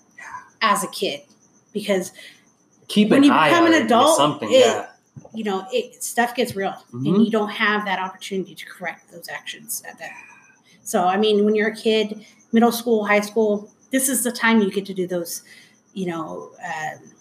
as 0.60 0.84
a 0.84 0.88
kid, 0.88 1.22
because 1.72 2.12
Keep 2.88 3.08
When 3.10 3.22
you 3.24 3.30
become 3.32 3.66
an 3.66 3.72
adult, 3.72 4.16
something. 4.18 4.48
it- 4.52 4.60
yeah. 4.60 4.86
you 5.34 5.44
know 5.44 5.66
it 5.72 6.04
stuff 6.04 6.34
gets 6.36 6.54
real, 6.54 6.74
Mhm. 6.92 7.06
and 7.14 7.24
you 7.24 7.30
don't 7.30 7.48
have 7.50 7.84
that 7.86 7.98
opportunity 7.98 8.54
to 8.54 8.66
correct 8.66 9.10
those 9.10 9.28
actions 9.30 9.82
at 9.88 9.98
that. 9.98 10.12
So 10.84 11.04
I 11.04 11.16
mean, 11.16 11.44
when 11.46 11.54
you're 11.56 11.68
a 11.70 11.76
kid, 11.76 12.24
middle 12.52 12.70
school, 12.72 13.04
high 13.06 13.20
school, 13.22 13.71
this 13.92 14.08
is 14.08 14.24
the 14.24 14.32
time 14.32 14.60
you 14.60 14.70
get 14.70 14.84
to 14.86 14.94
do 14.94 15.06
those, 15.06 15.42
you 15.94 16.06
know, 16.06 16.50
um, 16.64 17.12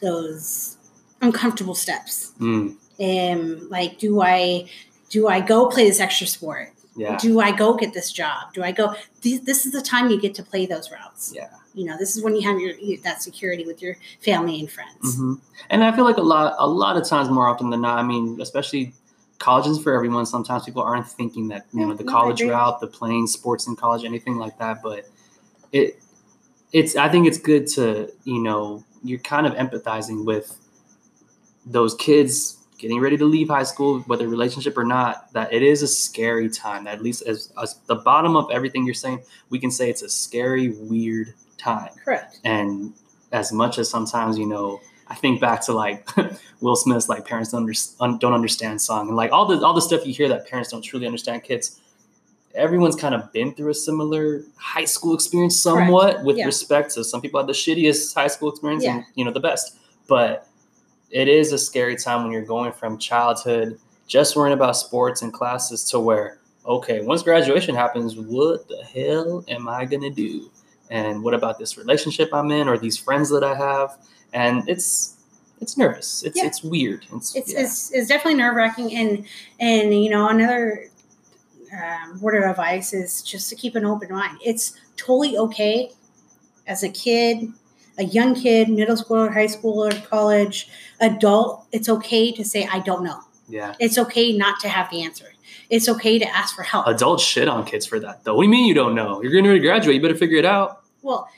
those 0.00 0.76
uncomfortable 1.20 1.74
steps. 1.74 2.32
Mm, 2.38 2.76
um 3.00 3.68
like 3.70 3.98
do 3.98 4.20
i 4.20 4.68
do 5.08 5.26
i 5.26 5.40
go 5.40 5.66
play 5.66 5.88
this 5.88 5.98
extra 5.98 6.26
sport 6.26 6.68
yeah. 6.94 7.16
do 7.16 7.40
i 7.40 7.50
go 7.50 7.74
get 7.74 7.94
this 7.94 8.12
job 8.12 8.52
do 8.52 8.62
i 8.62 8.70
go 8.70 8.94
this, 9.22 9.40
this 9.40 9.64
is 9.64 9.72
the 9.72 9.80
time 9.80 10.10
you 10.10 10.20
get 10.20 10.34
to 10.34 10.42
play 10.42 10.66
those 10.66 10.90
routes 10.90 11.32
Yeah. 11.34 11.48
you 11.74 11.86
know 11.86 11.96
this 11.96 12.14
is 12.16 12.22
when 12.22 12.36
you 12.36 12.42
have 12.42 12.60
your 12.60 12.74
you- 12.78 13.00
that 13.00 13.22
security 13.22 13.64
with 13.64 13.80
your 13.80 13.96
family 14.20 14.60
and 14.60 14.70
friends 14.70 15.16
hmm 15.16 15.34
And 15.70 15.82
I 15.82 15.90
feel 15.96 16.04
like 16.04 16.18
a 16.18 16.22
lot, 16.22 16.54
a 16.58 16.66
lot 16.66 16.98
of 16.98 17.08
times, 17.08 17.30
more 17.30 17.48
often 17.48 17.70
than 17.70 17.80
not, 17.80 17.98
I 17.98 18.02
mean, 18.02 18.38
especially 18.40 18.92
college 19.38 19.66
is 19.66 19.78
for 19.82 19.94
everyone. 19.94 20.26
Sometimes 20.26 20.64
people 20.64 20.82
aren't 20.82 21.08
thinking 21.08 21.48
that 21.48 21.66
you 21.72 21.86
know 21.86 21.94
the 21.94 22.04
college 22.04 22.42
route, 22.42 22.78
the 22.80 22.88
playing 22.88 23.26
sports 23.26 23.66
in 23.68 23.74
college, 23.74 24.04
anything 24.04 24.36
like 24.36 24.58
that. 24.58 24.82
But 24.82 25.08
it, 25.72 26.00
it's. 26.72 26.96
I 26.96 27.08
think 27.08 27.26
it's 27.26 27.38
good 27.38 27.66
to 27.68 28.12
you 28.24 28.42
know 28.42 28.84
you're 29.04 29.18
kind 29.18 29.46
of 29.46 29.54
empathizing 29.54 30.24
with 30.24 30.56
those 31.66 31.94
kids 31.94 32.58
getting 32.78 33.00
ready 33.00 33.16
to 33.16 33.24
leave 33.24 33.48
high 33.48 33.62
school, 33.62 34.00
whether 34.00 34.28
relationship 34.28 34.76
or 34.76 34.84
not. 34.84 35.32
That 35.32 35.52
it 35.52 35.62
is 35.62 35.82
a 35.82 35.88
scary 35.88 36.48
time. 36.48 36.86
At 36.86 37.02
least 37.02 37.22
as, 37.26 37.52
as 37.60 37.76
the 37.86 37.96
bottom 37.96 38.36
of 38.36 38.50
everything 38.50 38.84
you're 38.84 38.94
saying, 38.94 39.22
we 39.50 39.58
can 39.58 39.70
say 39.70 39.88
it's 39.90 40.02
a 40.02 40.08
scary, 40.08 40.70
weird 40.70 41.34
time 41.62 41.90
correct 42.04 42.40
and 42.44 42.92
as 43.30 43.52
much 43.52 43.78
as 43.78 43.88
sometimes 43.88 44.36
you 44.36 44.46
know 44.46 44.80
i 45.08 45.14
think 45.14 45.40
back 45.40 45.60
to 45.60 45.72
like 45.72 46.08
will 46.60 46.76
smith's 46.76 47.08
like 47.08 47.24
parents 47.24 47.50
don't, 47.50 47.62
under, 47.62 47.72
un, 48.00 48.18
don't 48.18 48.34
understand 48.34 48.80
song 48.80 49.08
and 49.08 49.16
like 49.16 49.32
all 49.32 49.46
the 49.46 49.64
all 49.64 49.72
the 49.72 49.80
stuff 49.80 50.06
you 50.06 50.12
hear 50.12 50.28
that 50.28 50.46
parents 50.48 50.70
don't 50.70 50.82
truly 50.82 51.06
understand 51.06 51.42
kids 51.42 51.80
everyone's 52.54 52.96
kind 52.96 53.14
of 53.14 53.32
been 53.32 53.54
through 53.54 53.70
a 53.70 53.74
similar 53.74 54.42
high 54.56 54.84
school 54.84 55.14
experience 55.14 55.56
somewhat 55.60 56.22
with 56.24 56.36
Yeah. 56.36 56.46
respect 56.46 56.92
to 56.94 57.04
some 57.04 57.20
people 57.20 57.40
had 57.40 57.46
the 57.48 57.52
shittiest 57.54 58.14
high 58.14 58.26
school 58.28 58.50
experience 58.50 58.84
and 58.84 59.04
you 59.14 59.24
know 59.24 59.30
the 59.32 59.40
best 59.40 59.76
but 60.08 60.46
it 61.10 61.28
is 61.28 61.52
a 61.52 61.58
scary 61.58 61.96
time 61.96 62.22
when 62.22 62.32
you're 62.32 62.44
going 62.44 62.72
from 62.72 62.98
childhood 62.98 63.78
just 64.06 64.36
worrying 64.36 64.52
about 64.54 64.76
sports 64.76 65.22
and 65.22 65.32
classes 65.32 65.84
to 65.90 65.98
where 66.00 66.38
okay 66.66 67.00
once 67.02 67.22
graduation 67.22 67.74
happens 67.74 68.16
what 68.16 68.68
the 68.68 68.82
hell 68.84 69.44
am 69.48 69.68
i 69.68 69.84
going 69.84 70.02
to 70.02 70.10
do 70.10 70.50
and 70.90 71.22
what 71.22 71.32
about 71.32 71.58
this 71.58 71.78
relationship 71.78 72.28
I'm 72.34 72.50
in 72.50 72.68
or 72.68 72.76
these 72.76 72.98
friends 72.98 73.30
that 73.30 73.42
I 73.42 73.54
have? 73.54 73.96
And 74.34 74.68
it's 74.68 75.16
it's 75.62 75.78
nervous. 75.78 76.22
It's 76.22 76.36
Yeah. 76.36 76.44
it's 76.46 76.62
weird. 76.62 77.06
It's, 77.14 77.34
it's, 77.34 77.50
yeah. 77.54 77.60
it's, 77.60 77.90
it's 77.92 78.08
definitely 78.08 78.34
nerve 78.34 78.56
wracking 78.56 78.94
and 78.94 79.24
and 79.58 80.04
you 80.04 80.10
know 80.10 80.28
another 80.28 80.90
um, 81.72 82.20
word 82.20 82.42
of 82.42 82.50
advice 82.50 82.92
is 82.92 83.22
just 83.22 83.48
to 83.48 83.56
keep 83.56 83.74
an 83.74 83.84
open 83.84 84.10
mind 84.10 84.38
it's 84.44 84.78
totally 84.96 85.36
okay 85.36 85.90
as 86.66 86.82
a 86.82 86.88
kid 86.88 87.48
a 87.98 88.04
young 88.04 88.34
kid 88.34 88.68
middle 88.68 88.96
schooler 88.96 89.32
high 89.32 89.46
schooler 89.46 90.04
college 90.06 90.68
adult 91.00 91.66
it's 91.72 91.88
okay 91.88 92.32
to 92.32 92.44
say 92.44 92.66
i 92.72 92.78
don't 92.80 93.04
know 93.04 93.20
yeah. 93.48 93.74
it's 93.80 93.98
okay 93.98 94.36
not 94.36 94.60
to 94.60 94.68
have 94.68 94.90
the 94.90 95.02
answer 95.02 95.26
it's 95.70 95.88
okay 95.88 96.18
to 96.18 96.26
ask 96.26 96.54
for 96.54 96.62
help 96.62 96.86
Adults 96.86 97.22
shit 97.22 97.48
on 97.48 97.64
kids 97.64 97.86
for 97.86 97.98
that 97.98 98.24
though. 98.24 98.34
What 98.34 98.42
do 98.42 98.46
you 98.46 98.50
mean 98.50 98.66
you 98.66 98.74
don't 98.74 98.94
know? 98.94 99.22
You're 99.22 99.32
going 99.32 99.44
to 99.44 99.58
graduate. 99.58 99.96
You 99.96 100.02
better 100.02 100.14
figure 100.14 100.36
it 100.36 100.44
out. 100.44 100.82
well 101.00 101.28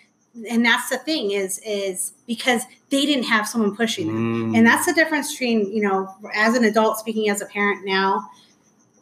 and 0.50 0.64
that's 0.64 0.90
the 0.90 0.98
thing 0.98 1.30
is 1.30 1.60
is 1.64 2.12
because 2.26 2.62
they 2.90 3.06
didn't 3.06 3.24
have 3.24 3.46
someone 3.46 3.76
pushing 3.76 4.08
them 4.08 4.52
Mm, 4.52 4.58
and 4.58 4.66
that's 4.66 4.86
the 4.86 4.92
difference 4.92 5.30
between 5.32 5.72
you 5.72 5.82
know 5.82 6.12
as 6.34 6.56
an 6.56 6.64
adult 6.64 6.98
speaking 6.98 7.28
as 7.28 7.40
a 7.40 7.46
parent 7.46 7.84
now 7.84 8.28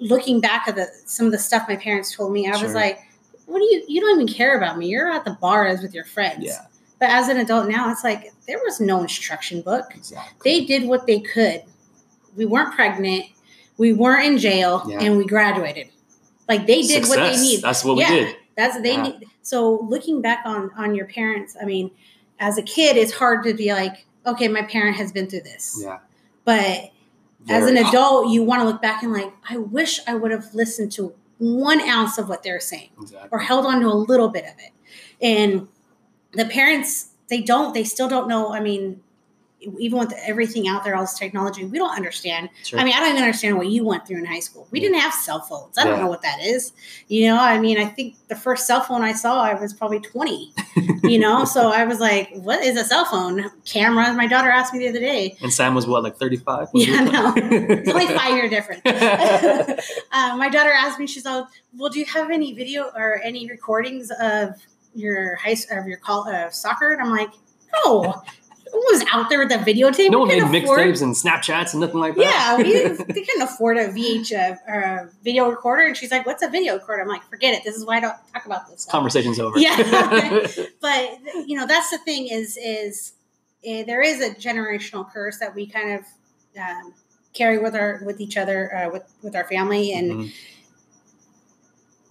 looking 0.02 0.40
back 0.40 0.66
at 0.68 0.74
the 0.76 0.86
some 1.06 1.26
of 1.26 1.32
the 1.32 1.38
stuff 1.38 1.64
my 1.68 1.76
parents 1.76 2.14
told 2.14 2.32
me 2.32 2.48
i 2.48 2.52
Sure. 2.52 2.64
was 2.66 2.74
like 2.74 2.98
what 3.46 3.58
do 3.58 3.64
you 3.64 3.84
you 3.88 4.00
don't 4.00 4.20
even 4.20 4.32
care 4.32 4.56
about 4.56 4.78
me 4.78 4.86
you're 4.88 5.10
at 5.10 5.24
the 5.24 5.36
bars 5.40 5.80
with 5.82 5.94
your 5.94 6.04
friends 6.04 6.44
yeah. 6.44 6.66
but 6.98 7.08
as 7.10 7.28
an 7.28 7.36
adult 7.38 7.68
now 7.68 7.90
it's 7.90 8.02
like 8.04 8.32
there 8.46 8.58
was 8.64 8.80
no 8.80 9.00
instruction 9.00 9.62
book 9.62 9.86
Exactly. 9.94 10.50
they 10.50 10.64
did 10.64 10.88
what 10.88 11.06
they 11.06 11.20
could 11.20 11.62
we 12.36 12.46
weren't 12.46 12.74
pregnant 12.74 13.26
we 13.78 13.92
weren't 13.92 14.24
in 14.26 14.38
jail 14.38 14.82
Yeah. 14.86 15.00
and 15.00 15.16
we 15.18 15.24
graduated 15.26 15.88
like 16.48 16.66
they 16.66 16.82
did 16.82 17.06
what 17.08 17.16
they 17.18 17.36
need 17.40 17.62
That's 17.62 17.84
what 17.84 17.96
Yeah. 17.98 18.10
we 18.10 18.16
did. 18.24 18.36
that's 18.56 18.80
they 18.82 18.94
Yeah. 18.94 19.02
need. 19.02 19.24
So 19.42 19.86
looking 19.88 20.20
back 20.20 20.40
on 20.44 20.70
on 20.76 20.94
your 20.94 21.06
parents, 21.06 21.56
I 21.60 21.64
mean, 21.64 21.90
as 22.38 22.58
a 22.58 22.62
kid, 22.62 22.96
it's 22.96 23.12
hard 23.12 23.42
to 23.44 23.54
be 23.54 23.72
like, 23.72 24.04
okay, 24.26 24.48
my 24.48 24.62
parent 24.62 24.96
has 24.96 25.10
been 25.12 25.26
through 25.28 25.40
this. 25.42 25.80
Yeah. 25.82 25.98
But 26.44 26.90
as 27.48 27.66
an 27.66 27.76
adult, 27.76 28.30
you 28.30 28.42
want 28.42 28.60
to 28.60 28.66
look 28.66 28.80
back 28.82 29.02
and 29.02 29.12
like, 29.12 29.32
I 29.48 29.56
wish 29.56 30.00
I 30.06 30.14
would 30.14 30.30
have 30.30 30.54
listened 30.54 30.92
to 30.92 31.14
one 31.38 31.80
ounce 31.80 32.18
of 32.18 32.28
what 32.28 32.42
they're 32.42 32.60
saying 32.60 32.90
Exactly. 33.00 33.28
or 33.32 33.40
held 33.40 33.66
on 33.66 33.80
to 33.80 33.86
a 33.86 33.94
little 33.94 34.28
bit 34.28 34.44
of 34.44 34.54
it. 34.58 34.70
And 35.20 35.68
the 36.32 36.44
parents, 36.44 37.10
they 37.28 37.40
don't. 37.40 37.74
They 37.74 37.84
still 37.84 38.08
don't 38.08 38.28
know. 38.28 38.52
I 38.52 38.60
mean, 38.60 39.02
even 39.78 39.98
with 39.98 40.12
everything 40.26 40.66
out 40.68 40.84
there, 40.84 40.94
all 40.96 41.02
this 41.02 41.18
technology, 41.18 41.64
we 41.64 41.78
don't 41.78 41.94
understand. 41.96 42.48
Sure. 42.64 42.78
I 42.80 42.84
mean, 42.84 42.94
I 42.94 43.00
don't 43.00 43.10
even 43.10 43.22
understand 43.22 43.56
what 43.56 43.68
you 43.68 43.84
went 43.84 44.06
through 44.06 44.18
in 44.18 44.24
high 44.24 44.40
school. 44.40 44.66
We 44.70 44.80
Yeah. 44.80 44.88
didn't 44.88 45.00
have 45.00 45.14
cell 45.14 45.40
phones. 45.40 45.78
I 45.78 45.84
don't 45.84 45.94
Yeah. 45.98 46.02
know 46.04 46.08
what 46.08 46.22
that 46.22 46.40
is. 46.42 46.72
You 47.08 47.26
know, 47.28 47.38
I 47.38 47.58
mean, 47.60 47.78
I 47.78 47.84
think 47.86 48.16
the 48.28 48.34
first 48.36 48.66
cell 48.66 48.80
phone 48.82 49.02
I 49.02 49.12
saw, 49.12 49.42
I 49.42 49.54
was 49.54 49.72
probably 49.72 50.00
20, 50.00 50.52
you 51.04 51.18
know? 51.18 51.44
so 51.44 51.70
I 51.70 51.84
was 51.84 52.00
like, 52.00 52.30
what 52.34 52.62
is 52.64 52.76
a 52.76 52.84
cell 52.84 53.04
phone? 53.04 53.50
Camera. 53.64 54.12
My 54.14 54.26
daughter 54.26 54.50
asked 54.50 54.72
me 54.72 54.80
the 54.80 54.88
other 54.88 55.00
day. 55.00 55.36
and 55.42 55.52
Sam 55.52 55.74
was 55.74 55.86
what, 55.86 56.02
like 56.02 56.16
35? 56.16 56.68
Yeah, 56.74 57.00
no. 57.04 57.32
It's 57.36 57.88
only 57.90 58.06
five 58.08 58.34
year 58.34 58.48
difference. 58.48 58.82
uh, 60.12 60.36
my 60.36 60.48
daughter 60.48 60.72
asked 60.72 60.98
me, 60.98 61.06
she's 61.06 61.24
like, 61.24 61.44
well, 61.76 61.88
do 61.90 61.98
you 61.98 62.06
have 62.06 62.30
any 62.30 62.52
video 62.54 62.90
or 62.96 63.20
any 63.22 63.48
recordings 63.48 64.10
of 64.20 64.54
your 64.94 65.36
high 65.36 65.56
of 65.70 65.86
your 65.86 65.98
call 65.98 66.28
of 66.28 66.52
soccer? 66.54 66.92
And 66.92 67.00
I'm 67.02 67.10
like, 67.10 67.30
no. 67.84 68.22
Who 68.72 68.78
was 68.90 69.04
out 69.12 69.28
there 69.28 69.38
with 69.38 69.52
a 69.52 69.58
videotape? 69.58 70.10
no 70.10 70.22
We 70.22 70.28
one 70.40 70.50
made 70.50 70.64
afford- 70.64 70.80
mixtapes 70.80 71.02
and 71.02 71.14
Snapchats 71.14 71.72
and 71.72 71.80
nothing 71.82 72.00
like 72.00 72.14
that. 72.16 72.22
yeah, 72.24 72.56
we 72.56 72.72
they 73.12 73.22
couldn't 73.22 73.42
afford 73.42 73.76
a 73.76 73.88
VH 73.88 74.32
uh, 74.32 74.56
or 74.66 74.80
a 74.80 75.10
video 75.22 75.48
recorder. 75.50 75.82
And 75.82 75.96
she's 75.96 76.10
like, 76.10 76.24
"What's 76.24 76.42
a 76.42 76.48
video 76.48 76.74
recorder?" 76.74 77.02
I'm 77.02 77.08
like, 77.08 77.22
"Forget 77.28 77.52
it. 77.54 77.64
This 77.64 77.76
is 77.76 77.84
why 77.84 77.98
I 77.98 78.00
don't 78.00 78.16
talk 78.32 78.46
about 78.46 78.68
this." 78.70 78.82
Stuff. 78.82 78.92
Conversation's 78.92 79.38
over. 79.38 79.58
Yeah. 79.58 79.76
But 80.80 81.18
you 81.46 81.56
know, 81.56 81.66
that's 81.66 81.90
the 81.90 81.98
thing 81.98 82.28
is 82.28 82.56
is 82.56 83.12
eh, 83.64 83.84
there 83.84 84.00
is 84.02 84.20
a 84.22 84.30
generational 84.34 85.10
curse 85.12 85.38
that 85.38 85.54
we 85.54 85.66
kind 85.66 85.92
of 86.00 86.04
um, 86.60 86.94
carry 87.34 87.58
with 87.58 87.74
our 87.76 88.00
with 88.06 88.20
each 88.20 88.36
other 88.38 88.74
uh, 88.74 88.90
with 88.90 89.04
with 89.22 89.36
our 89.36 89.44
family 89.44 89.92
and 89.92 90.12
Mhm. 90.12 90.32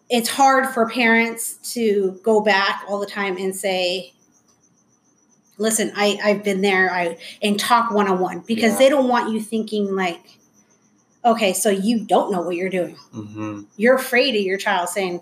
it's 0.09 0.29
hard 0.29 0.67
for 0.73 0.89
parents 0.89 1.53
to 1.73 2.19
go 2.23 2.41
back 2.41 2.83
all 2.87 2.99
the 2.99 3.05
time 3.05 3.37
and 3.37 3.55
say 3.55 4.13
listen 5.61 5.91
i 5.95 6.17
i've 6.23 6.43
been 6.43 6.61
there 6.61 6.91
i 6.91 7.17
and 7.41 7.59
talk 7.59 7.91
one-on-one 7.91 8.39
because 8.47 8.73
Yeah. 8.73 8.77
they 8.79 8.89
don't 8.89 9.07
want 9.07 9.31
you 9.31 9.39
thinking 9.41 9.95
like 9.95 10.37
okay 11.23 11.53
so 11.53 11.69
you 11.69 12.03
don't 12.05 12.31
know 12.31 12.41
what 12.41 12.55
you're 12.55 12.69
doing 12.69 12.95
Mhm. 13.13 13.65
you're 13.77 13.95
afraid 13.95 14.35
of 14.35 14.41
your 14.41 14.57
child 14.57 14.89
saying 14.89 15.21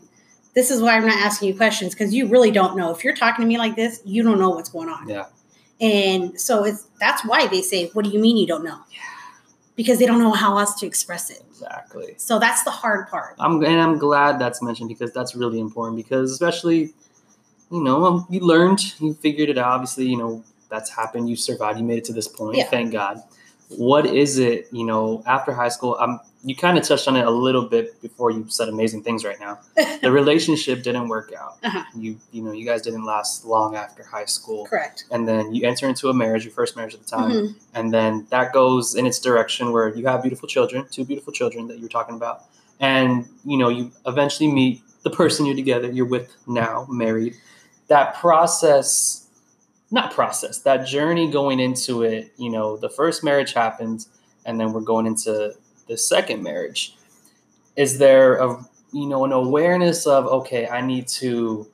this 0.56 0.72
is 0.72 0.82
why 0.82 0.96
i'm 0.96 1.06
not 1.06 1.18
asking 1.18 1.50
you 1.50 1.56
questions 1.56 1.94
because 1.94 2.14
you 2.14 2.28
really 2.28 2.52
don't 2.52 2.78
know 2.78 2.92
if 2.92 3.04
you're 3.04 3.16
talking 3.16 3.44
to 3.44 3.48
me 3.48 3.58
like 3.58 3.76
this 3.76 4.02
you 4.06 4.24
don't 4.24 4.40
know 4.40 4.50
what's 4.52 4.70
going 4.70 4.90
on 4.90 5.08
Yeah. 5.10 5.26
and 5.82 6.40
so 6.40 6.64
it's 6.64 6.88
that's 7.00 7.26
why 7.26 7.48
they 7.48 7.62
say 7.62 7.88
what 7.94 8.06
do 8.06 8.12
you 8.12 8.20
mean 8.20 8.38
you 8.38 8.48
don't 8.48 8.64
know 8.64 8.80
Yeah. 8.92 9.00
because 9.76 10.00
they 10.00 10.06
don't 10.06 10.20
know 10.20 10.32
how 10.32 10.58
else 10.58 10.76
to 10.80 10.86
express 10.88 11.30
it 11.30 11.44
Exactly. 11.50 12.14
so 12.18 12.40
that's 12.40 12.64
the 12.64 12.72
hard 12.72 13.10
part 13.10 13.36
I'm 13.40 13.62
and 13.64 13.82
I'm 13.82 13.98
glad 13.98 14.40
that's 14.40 14.62
mentioned 14.62 14.88
because 14.90 15.12
that's 15.12 15.36
really 15.36 15.60
important 15.60 15.98
because 15.98 16.32
especially 16.32 16.94
you 17.72 17.84
know 17.84 18.06
um, 18.06 18.26
you 18.30 18.40
learned 18.40 18.80
you 19.00 19.14
figured 19.16 19.50
it 19.50 19.58
out. 19.58 19.68
Obviously 19.74 20.06
you 20.08 20.18
know 20.18 20.44
that's 20.70 20.90
happened. 20.90 21.30
You 21.30 21.36
survived. 21.36 21.80
You 21.80 21.86
made 21.86 22.00
it 22.00 22.06
to 22.06 22.14
this 22.14 22.28
point. 22.28 22.58
Yeah. 22.58 22.66
thank 22.66 22.92
God. 22.92 23.22
What 23.78 24.06
is 24.06 24.40
it 24.40 24.68
you 24.72 24.86
know 24.86 25.24
after 25.28 25.52
high 25.54 25.70
school 25.70 25.96
um 26.00 26.20
you 26.42 26.56
kind 26.56 26.78
of 26.78 26.88
touched 26.88 27.06
on 27.10 27.18
it 27.18 27.26
a 27.28 27.30
little 27.30 27.68
bit 27.68 28.02
before 28.02 28.32
you 28.32 28.46
said 28.48 28.70
amazing 28.70 29.04
things 29.04 29.26
right 29.26 29.40
now. 29.40 29.60
The 30.02 30.10
relationship 30.10 30.84
didn't 30.84 31.10
work 31.10 31.34
out. 31.38 31.58
Uh-huh. 31.64 31.84
you 31.96 32.18
you 32.32 32.42
know 32.42 32.52
you 32.54 32.66
guys 32.66 32.82
didn't 32.82 33.06
last 33.06 33.46
long 33.46 33.76
after 33.76 34.04
high 34.04 34.26
school. 34.26 34.66
Correct. 34.66 35.04
And 35.12 35.28
then 35.28 35.54
you 35.54 35.68
enter 35.68 35.88
into 35.88 36.10
a 36.10 36.14
marriage 36.14 36.46
your 36.46 36.54
first 36.54 36.76
marriage 36.76 36.94
at 36.96 37.02
the 37.04 37.10
time. 37.10 37.32
Mhm. 37.32 37.56
and 37.76 37.94
then 37.94 38.26
that 38.32 38.54
goes 38.54 38.96
in 38.96 39.06
its 39.06 39.20
direction 39.20 39.72
where 39.74 39.90
you 39.96 40.08
have 40.08 40.22
beautiful 40.24 40.48
children 40.48 40.86
two 40.90 41.04
beautiful 41.06 41.32
children 41.34 41.68
that 41.68 41.78
you're 41.80 41.90
talking 42.00 42.16
about. 42.16 42.46
And 42.80 43.28
you 43.46 43.58
know 43.58 43.70
you 43.70 43.92
eventually 44.08 44.50
meet 44.52 44.82
the 45.04 45.10
person 45.10 45.46
you're 45.46 45.56
together 45.64 45.92
you're 45.92 46.06
with 46.18 46.28
now 46.48 46.86
married 46.90 47.36
that 47.90 48.16
process 48.16 49.28
not 49.92 50.14
process 50.14 50.60
that 50.60 50.86
journey 50.86 51.30
going 51.32 51.60
into 51.60 52.04
it 52.04 52.32
you 52.38 52.50
know 52.50 52.78
the 52.78 52.90
first 52.90 53.24
marriage 53.24 53.54
happens 53.54 54.08
and 54.46 54.60
then 54.60 54.72
we're 54.72 54.82
going 54.82 55.06
into 55.08 55.54
the 55.88 55.98
second 55.98 56.44
marriage 56.44 56.96
is 57.76 57.98
there 57.98 58.36
a 58.38 58.66
you 58.94 59.08
know 59.08 59.26
an 59.26 59.32
awareness 59.32 60.06
of 60.08 60.26
okay 60.28 60.68
i 60.68 60.80
need 60.82 61.08
to 61.08 61.68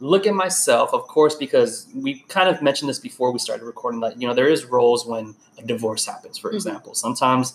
look 0.00 0.26
at 0.26 0.34
myself 0.34 0.92
of 0.92 1.02
course 1.08 1.34
because 1.34 1.88
we 1.94 2.20
kind 2.28 2.48
of 2.48 2.60
mentioned 2.62 2.88
this 2.88 2.98
before 2.98 3.32
we 3.32 3.38
started 3.38 3.64
recording 3.64 4.00
that 4.00 4.20
you 4.20 4.28
know 4.28 4.34
there 4.34 4.48
is 4.48 4.66
roles 4.66 5.06
when 5.06 5.34
a 5.58 5.62
divorce 5.62 6.04
happens 6.06 6.36
for 6.38 6.50
Mhm. 6.50 6.54
example 6.56 6.94
sometimes 6.94 7.54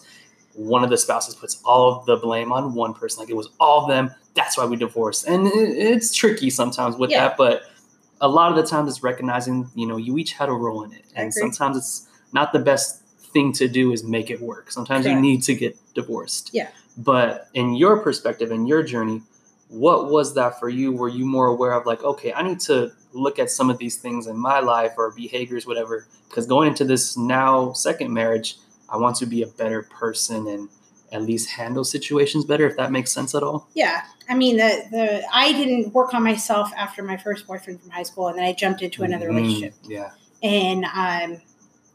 one 0.54 0.84
of 0.84 0.90
the 0.90 0.98
spouses 0.98 1.36
puts 1.36 1.62
all 1.66 1.92
of 2.00 2.06
the 2.06 2.16
blame 2.18 2.52
on 2.52 2.74
one 2.74 2.94
person 2.94 3.20
like 3.20 3.30
it 3.30 3.36
was 3.36 3.50
all 3.60 3.84
of 3.84 3.88
them 3.90 4.10
that's 4.34 4.58
why 4.58 4.66
we 4.66 4.76
divorced 4.76 5.28
and 5.28 5.46
it, 5.48 5.52
it's 5.78 6.14
tricky 6.14 6.50
sometimes 6.50 6.96
with 6.98 7.12
Yeah. 7.12 7.28
that 7.30 7.38
but 7.38 7.64
a 8.22 8.28
lot 8.28 8.52
of 8.52 8.58
the 8.58 8.64
times 8.70 8.90
it's 8.90 9.04
recognizing 9.04 9.70
you 9.76 9.86
know 9.88 9.98
you 9.98 10.18
each 10.18 10.34
had 10.34 10.50
a 10.50 10.54
role 10.54 10.84
in 10.84 10.92
it. 10.94 11.06
And 11.16 11.34
sometimes 11.34 11.78
it's 11.78 12.08
not 12.34 12.54
the 12.54 12.60
best 12.60 13.02
thing 13.34 13.52
to 13.54 13.68
do 13.68 13.92
is 13.92 14.04
make 14.04 14.30
it 14.30 14.40
work. 14.42 14.72
Sometimes 14.72 15.06
you 15.06 15.20
need 15.20 15.44
to 15.44 15.56
get 15.56 15.78
divorced. 15.94 16.52
Yeah. 16.54 16.70
but 16.98 17.50
in 17.54 17.76
your 17.76 18.00
perspective 18.00 18.52
in 18.52 18.66
your 18.68 18.84
journey 18.84 19.22
what 19.70 20.12
was 20.12 20.36
that 20.36 20.60
for 20.60 20.70
you? 20.70 20.92
Were 20.94 21.10
you 21.10 21.26
more 21.26 21.48
aware 21.48 21.74
of 21.74 21.86
like 21.86 22.04
okay 22.04 22.32
i 22.34 22.42
need 22.44 22.60
to 22.62 22.92
look 23.14 23.40
at 23.40 23.50
some 23.50 23.70
of 23.70 23.78
these 23.78 23.98
things 23.98 24.28
in 24.28 24.38
my 24.38 24.60
life 24.60 24.94
or 24.98 25.12
behaviors 25.12 25.66
whatever 25.66 26.06
because 26.30 26.46
going 26.46 26.68
into 26.68 26.86
this 26.86 27.18
now 27.18 27.72
second 27.74 28.14
marriage 28.14 28.58
i 28.90 28.98
want 28.98 29.16
to 29.16 29.26
be 29.26 29.42
a 29.42 29.48
better 29.48 29.82
person 29.84 30.48
and 30.48 30.70
at 31.12 31.22
least 31.22 31.50
handle 31.50 31.84
situations 31.84 32.46
better 32.46 32.66
if 32.68 32.76
that 32.78 32.92
makes 32.92 33.12
sense 33.12 33.34
at 33.36 33.44
all 33.44 33.68
Yeah, 33.74 34.02
I 34.30 34.36
mean 34.36 34.58
the 34.58 34.84
the 34.92 35.24
I 35.34 35.52
didn't 35.54 35.94
work 35.94 36.14
on 36.14 36.24
myself 36.24 36.72
after 36.76 37.04
my 37.04 37.18
first 37.18 37.46
boyfriend 37.48 37.82
from 37.82 37.92
high 37.92 38.04
school, 38.04 38.28
and 38.28 38.38
then 38.38 38.46
I 38.46 38.54
jumped 38.54 38.82
into 38.82 39.04
another 39.04 39.30
Mhm. 39.30 39.36
relationship. 39.36 39.74
yeah 39.84 40.12
And 40.44 40.86
um, 40.86 41.42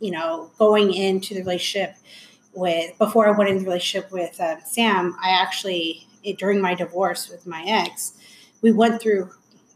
you 0.00 0.10
know, 0.12 0.50
going 0.58 0.94
into 0.94 1.34
the 1.34 1.40
relationship 1.40 1.94
with 2.54 2.96
before 2.98 3.26
I 3.28 3.36
went 3.36 3.50
into 3.50 3.60
the 3.64 3.66
relationship 3.66 4.10
with 4.10 4.40
uh, 4.40 4.62
Sam, 4.64 5.16
I 5.22 5.30
actually 5.30 6.06
it, 6.24 6.38
during 6.38 6.60
my 6.60 6.74
divorce 6.74 7.28
with 7.30 7.46
my 7.46 7.62
ex, 7.66 8.12
we 8.62 8.72
went 8.72 9.00
through 9.00 9.30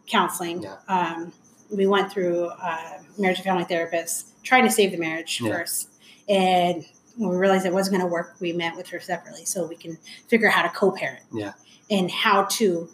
counseling. 0.06 0.62
Yeah. 0.62 0.76
Um, 0.88 1.32
we 1.70 1.86
went 1.86 2.12
through 2.12 2.46
uh, 2.62 2.98
marriage 3.18 3.38
and 3.38 3.44
family 3.44 3.64
therapists, 3.64 4.24
trying 4.42 4.64
to 4.64 4.70
save 4.70 4.92
the 4.92 4.98
marriage 4.98 5.40
Yeah. 5.40 5.52
first, 5.52 5.88
and 6.28 6.84
when 7.16 7.30
we 7.30 7.36
realized 7.36 7.64
it 7.66 7.72
wasn't 7.72 7.96
going 7.96 8.06
to 8.08 8.12
work, 8.12 8.36
we 8.40 8.52
met 8.52 8.76
with 8.76 8.88
her 8.88 9.00
separately 9.00 9.44
so 9.44 9.66
we 9.66 9.76
can 9.76 9.96
figure 10.28 10.48
out 10.48 10.54
how 10.54 10.62
to 10.62 10.68
co-parent. 10.70 11.22
Yeah. 11.32 11.52
And 11.90 12.10
how 12.10 12.44
to 12.44 12.88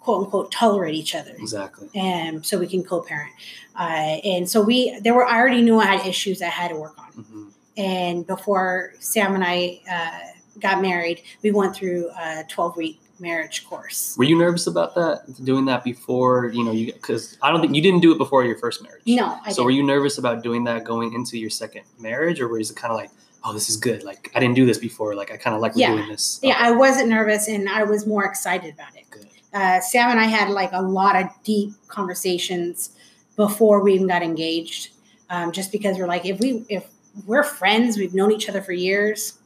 quote 0.00 0.24
unquote 0.24 0.50
tolerate 0.52 0.94
each 0.96 1.14
other 1.14 1.30
exactly 1.38 1.88
and 1.94 2.44
so 2.44 2.58
we 2.58 2.66
can 2.66 2.82
co-parent. 2.82 3.30
Uh, 3.78 4.18
and 4.24 4.48
so 4.50 4.60
we 4.60 4.98
there 5.00 5.14
were 5.14 5.24
I 5.24 5.38
already 5.38 5.62
knew 5.62 5.78
I 5.78 5.86
had 5.86 6.06
issues 6.06 6.42
I 6.42 6.46
had 6.46 6.68
to 6.68 6.76
work 6.76 6.98
on. 6.98 7.24
hmm 7.24 7.48
And 7.76 8.26
before 8.26 8.92
Sam 8.98 9.34
and 9.36 9.44
I 9.44 9.80
uh, 9.90 10.58
got 10.60 10.82
married, 10.82 11.22
we 11.42 11.52
went 11.52 11.74
through 11.76 12.10
a 12.18 12.44
12 12.48 12.76
week 12.76 13.00
marriage 13.20 13.64
course. 13.64 14.16
were 14.18 14.24
you 14.24 14.36
nervous 14.36 14.66
about 14.66 14.94
that 14.96 15.22
doing 15.44 15.64
that 15.66 15.84
before 15.84 16.50
you 16.52 16.64
know 16.64 16.72
you 16.72 16.92
because 16.92 17.38
i 17.40 17.52
don't 17.52 17.60
think 17.60 17.72
you 17.72 17.80
didn't 17.80 18.00
do 18.00 18.10
it 18.10 18.18
before 18.18 18.44
your 18.44 18.58
first 18.58 18.82
marriage 18.82 19.02
No, 19.06 19.38
I 19.46 19.52
so 19.52 19.62
were 19.62 19.70
didn't. 19.70 19.76
you 19.86 19.86
nervous 19.94 20.18
about 20.18 20.42
doing 20.42 20.64
that 20.64 20.82
going 20.82 21.12
into 21.12 21.38
your 21.38 21.50
second 21.50 21.84
marriage 22.00 22.40
or 22.40 22.48
was 22.48 22.72
it 22.72 22.76
kind 22.76 22.90
of 22.90 22.96
like 22.96 23.10
oh 23.44 23.52
this 23.52 23.68
is 23.68 23.76
good 23.76 24.02
like 24.04 24.30
i 24.34 24.40
didn't 24.40 24.54
do 24.54 24.64
this 24.66 24.78
before 24.78 25.14
like 25.14 25.30
i 25.32 25.36
kind 25.36 25.54
of 25.56 25.60
like 25.62 25.72
Yeah. 25.74 25.94
doing 25.94 26.08
this 26.08 26.38
Yeah, 26.42 26.56
I 26.58 26.70
wasn't 26.72 27.08
nervous 27.08 27.48
and 27.48 27.68
I 27.68 27.82
was 27.84 28.06
more 28.06 28.24
excited 28.24 28.74
about 28.74 28.94
it. 28.96 29.04
Good. 29.10 29.26
Uh, 29.52 29.80
Sam 29.80 30.10
and 30.10 30.18
I 30.20 30.24
had 30.24 30.48
like 30.48 30.70
a 30.72 30.80
lot 30.82 31.14
of 31.20 31.26
deep 31.44 31.72
conversations 31.88 32.90
before 33.36 33.82
we 33.82 33.94
even 33.94 34.06
got 34.06 34.22
engaged, 34.22 34.90
um, 35.30 35.52
just 35.52 35.72
because 35.72 35.98
we're 35.98 36.06
like, 36.06 36.24
if 36.24 36.38
we 36.40 36.64
if 36.68 36.84
we're 37.26 37.42
friends, 37.42 37.98
we've 37.98 38.14
known 38.14 38.32
each 38.32 38.48
other 38.48 38.62
for 38.62 38.72
years, 38.72 39.38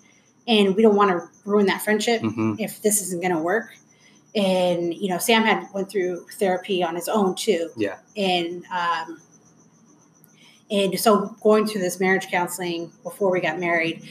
and 0.46 0.76
we 0.76 0.82
don't 0.82 0.94
want 0.96 1.10
to 1.10 1.28
ruin 1.44 1.66
that 1.66 1.82
friendship. 1.82 2.20
hmm 2.20 2.54
if 2.58 2.82
this 2.82 3.00
isn't 3.02 3.20
going 3.22 3.34
to 3.34 3.40
work 3.42 3.74
and 4.34 4.92
you 4.94 5.08
know 5.08 5.18
sam 5.18 5.42
had 5.42 5.66
went 5.72 5.88
through 5.90 6.24
therapy 6.38 6.82
on 6.82 6.94
his 6.94 7.08
own 7.08 7.34
too 7.34 7.70
Yeah. 7.76 7.96
and 8.16 8.64
um 8.66 9.20
and 10.70 10.98
so 10.98 11.36
going 11.42 11.66
through 11.66 11.80
this 11.80 12.00
marriage 12.00 12.26
counseling 12.28 12.90
before 13.02 13.30
we 13.30 13.40
got 13.40 13.58
married 13.58 14.02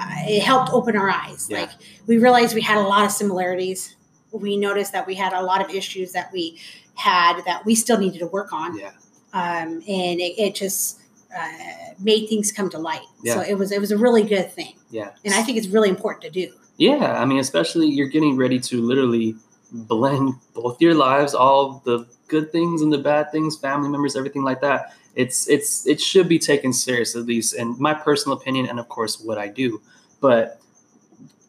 uh, 0.00 0.06
it 0.26 0.42
helped 0.42 0.72
open 0.72 0.96
our 0.96 1.10
eyes. 1.10 1.46
Yeah. 1.50 1.60
like 1.60 1.70
we 2.06 2.18
realized 2.18 2.54
we 2.54 2.62
had 2.62 2.78
a 2.78 2.86
lot 2.86 3.04
of 3.04 3.10
similarities. 3.12 3.96
We 4.32 4.56
noticed 4.56 4.92
that 4.92 5.06
we 5.06 5.14
had 5.14 5.32
a 5.32 5.42
lot 5.42 5.62
of 5.62 5.70
issues 5.70 6.12
that 6.12 6.32
we 6.32 6.58
had 6.94 7.42
that 7.44 7.64
we 7.66 7.74
still 7.74 7.98
needed 7.98 8.18
to 8.20 8.26
work 8.26 8.52
on. 8.52 8.78
Yeah. 8.78 8.92
um, 9.32 9.82
and 9.86 10.20
it, 10.20 10.40
it 10.40 10.54
just 10.54 11.00
uh, 11.36 11.92
made 12.00 12.28
things 12.28 12.50
come 12.50 12.70
to 12.70 12.78
light. 12.78 13.04
Yeah. 13.22 13.34
so 13.34 13.40
it 13.42 13.54
was 13.54 13.72
it 13.72 13.80
was 13.80 13.90
a 13.90 13.98
really 13.98 14.22
good 14.22 14.50
thing. 14.52 14.74
Yeah. 14.90 15.10
And 15.24 15.34
i 15.34 15.42
think 15.42 15.58
it's 15.58 15.68
really 15.68 15.88
important 15.88 16.22
to 16.22 16.30
do. 16.30 16.52
Yeah 16.76 17.20
i 17.20 17.26
mean 17.26 17.38
especially 17.38 17.88
you're 17.88 18.08
getting 18.08 18.36
ready 18.36 18.58
to 18.58 18.80
literally 18.80 19.34
blend 19.70 20.34
both 20.54 20.80
your 20.80 20.94
lives 20.94 21.34
all 21.34 21.82
the 21.84 22.06
good 22.28 22.50
things 22.50 22.80
and 22.80 22.90
the 22.92 22.98
bad 22.98 23.30
things 23.30 23.58
family 23.58 23.88
members 23.88 24.16
everything 24.16 24.42
like 24.42 24.60
that 24.62 24.94
it's 25.14 25.48
it's 25.48 25.86
it 25.86 26.00
should 26.00 26.28
be 26.28 26.38
taken 26.38 26.72
serious 26.72 27.16
at 27.16 27.26
least 27.26 27.54
in 27.54 27.76
my 27.78 27.92
personal 27.92 28.38
opinion 28.38 28.66
and 28.66 28.78
of 28.78 28.88
course 28.88 29.20
what 29.20 29.38
i 29.38 29.48
do. 29.48 29.80
But 30.20 30.60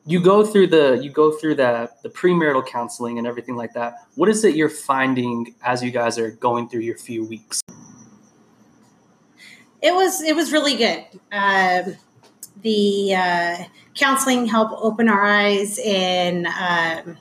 you 0.06 0.19
go 0.19 0.45
through 0.45 0.67
the 0.67 1.00
you 1.02 1.12
go 1.12 1.32
through 1.32 1.56
the 1.56 1.89
the 2.04 2.10
premarital 2.10 2.65
counseling 2.65 3.17
and 3.17 3.28
everything 3.28 3.56
like 3.56 3.74
that. 3.74 4.08
What 4.15 4.30
is 4.30 4.43
it 4.43 4.56
you're 4.56 4.69
finding 4.69 5.54
as 5.63 5.84
you 5.84 5.91
guys 5.91 6.17
are 6.17 6.32
going 6.32 6.69
through 6.69 6.82
your 6.82 6.97
few 6.97 7.24
weeks? 7.26 7.62
It 9.81 9.94
was 9.94 10.21
it 10.21 10.35
was 10.35 10.52
really 10.52 10.75
good. 10.75 11.06
Um, 11.31 11.96
the 12.62 13.15
uh, 13.15 13.58
counseling 13.96 14.46
helped 14.46 14.75
open 14.77 15.08
our 15.10 15.23
eyes 15.23 15.79
and 15.83 16.48
um, 16.48 17.17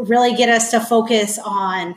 really 0.00 0.34
get 0.34 0.48
us 0.48 0.70
to 0.72 0.80
focus 0.80 1.38
on 1.44 1.94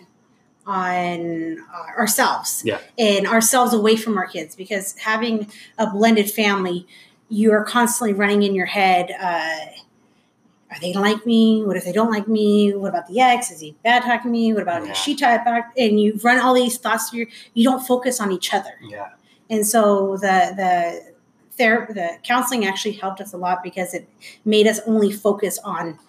on 0.72 1.58
ourselves. 1.98 2.64
Yeah. 2.66 2.80
and 2.98 3.28
ourselves 3.28 3.74
away 3.74 3.96
from 3.98 4.18
our 4.18 4.28
kids 4.28 4.56
because 4.56 4.98
having 4.98 5.52
a 5.78 5.88
blended 5.90 6.30
family 6.32 6.88
you 7.30 7.52
are 7.54 7.64
constantly 7.64 8.14
running 8.14 8.44
in 8.44 8.54
your 8.56 8.66
head 8.66 9.10
uh, 9.20 9.66
are 10.74 10.80
they 10.80 10.94
like 10.94 11.26
me? 11.26 11.64
What 11.66 11.76
if 11.76 11.84
they 11.84 11.92
don't 11.92 12.10
like 12.12 12.28
me? 12.30 12.74
What 12.74 12.90
about 12.90 13.08
the 13.08 13.20
ex? 13.20 13.52
Is 13.52 13.60
he 13.60 13.76
bad 13.84 14.04
talking 14.04 14.32
me? 14.32 14.54
What 14.54 14.62
about 14.64 14.86
Yeah. 14.86 14.94
she 14.94 15.16
type 15.16 15.44
back? 15.44 15.74
And 15.78 16.00
you 16.00 16.18
run 16.24 16.40
all 16.40 16.54
these 16.54 16.78
thoughts 16.78 17.10
through 17.10 17.20
your, 17.20 17.28
you 17.54 17.64
don't 17.70 17.86
focus 17.86 18.22
on 18.22 18.32
each 18.32 18.54
other. 18.54 18.70
Yeah. 18.82 19.10
And 19.50 19.68
so 19.68 20.16
the 20.16 20.54
the 20.56 21.12
therapy, 21.58 21.92
the 21.94 22.18
counseling 22.24 22.66
actually 22.66 22.94
helped 22.94 23.20
us 23.20 23.34
a 23.34 23.38
lot 23.38 23.64
because 23.64 23.94
it 23.94 24.08
made 24.46 24.66
us 24.66 24.80
only 24.88 25.12
focus 25.12 25.60
on 25.66 26.00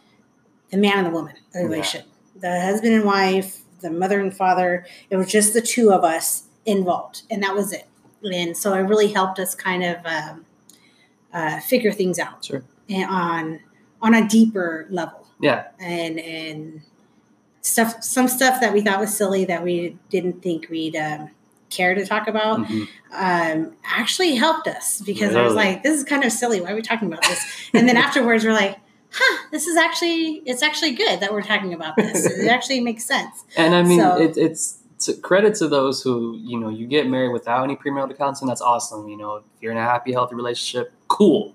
the 0.71 0.77
man 0.77 0.99
and 0.99 1.07
the 1.09 1.11
woman, 1.11 1.35
the 1.53 1.59
Yeah. 1.59 1.65
relationship, 1.67 2.07
the 2.37 2.61
husband 2.61 2.95
and 2.95 3.05
wife, 3.05 3.62
the 3.83 3.91
mother 3.91 4.21
and 4.21 4.35
father. 4.35 4.87
It 5.11 5.17
was 5.17 5.27
just 5.29 5.53
the 5.55 5.61
two 5.61 5.93
of 5.93 6.05
us 6.05 6.45
involved, 6.65 7.23
and 7.31 7.43
that 7.43 7.55
was 7.55 7.73
it. 7.73 7.87
and 8.25 8.57
so 8.57 8.73
it 8.75 8.79
really 8.83 9.09
helped 9.13 9.39
us 9.41 9.55
kind 9.55 9.83
of 9.83 9.97
um, 10.07 10.45
uh, 11.33 11.59
figure 11.61 11.91
things 11.93 12.19
out 12.21 12.45
Sure. 12.45 12.63
and 12.89 13.11
on 13.11 13.61
on 14.01 14.15
a 14.15 14.29
deeper 14.29 14.87
level 14.91 15.27
Yeah. 15.41 15.65
and 15.81 16.19
and 16.21 16.83
stuff 17.63 18.03
some 18.03 18.29
stuff 18.29 18.61
that 18.61 18.73
we 18.73 18.81
thought 18.81 19.01
was 19.01 19.17
silly 19.17 19.45
that 19.47 19.63
we 19.65 19.97
didn't 20.11 20.43
think 20.43 20.69
we'd 20.71 20.95
um, 20.97 21.31
care 21.71 21.95
to 21.95 22.05
talk 22.07 22.29
about 22.29 22.61
Mhm. 22.67 22.87
um, 23.13 23.73
actually 23.85 24.35
helped 24.37 24.69
us 24.69 25.01
because 25.01 25.35
I 25.35 25.43
was 25.43 25.55
like, 25.55 25.83
this 25.83 25.97
is 25.99 26.05
kind 26.05 26.23
of 26.25 26.31
silly. 26.31 26.61
Why 26.61 26.73
are 26.73 26.75
we 26.77 26.83
talking 26.83 27.09
about 27.09 27.23
this? 27.23 27.41
And 27.75 27.89
then 27.89 27.97
afterwards, 28.07 28.45
we're 28.45 28.53
like, 28.53 28.79
huh, 29.13 29.49
this 29.51 29.67
is 29.67 29.77
actually, 29.77 30.43
it's 30.47 30.63
actually 30.63 30.93
good 30.95 31.21
that 31.21 31.33
we're 31.33 31.43
talking 31.43 31.75
about 31.75 31.97
this. 31.97 32.27
It 32.39 32.49
actually 32.49 32.81
makes 32.81 33.05
sense. 33.05 33.45
And 33.57 33.75
I 33.75 33.83
mean, 33.83 34.01
So- 34.01 34.19
it, 34.21 34.37
it's 34.37 34.79
to 35.01 35.15
credit 35.15 35.57
to 35.57 35.67
those 35.67 36.01
who 36.03 36.37
you 36.41 36.59
know 36.59 36.69
you 36.69 36.87
get 36.87 37.09
married 37.09 37.33
without 37.33 37.65
any 37.65 37.75
premarital 37.77 38.17
counseling. 38.17 38.49
That's 38.49 38.61
awesome. 38.61 39.09
You 39.09 39.17
know, 39.17 39.37
if 39.37 39.43
you're 39.61 39.73
in 39.73 39.79
a 39.79 39.83
happy, 39.83 40.13
healthy 40.13 40.37
relationship, 40.37 40.93
cool. 41.09 41.55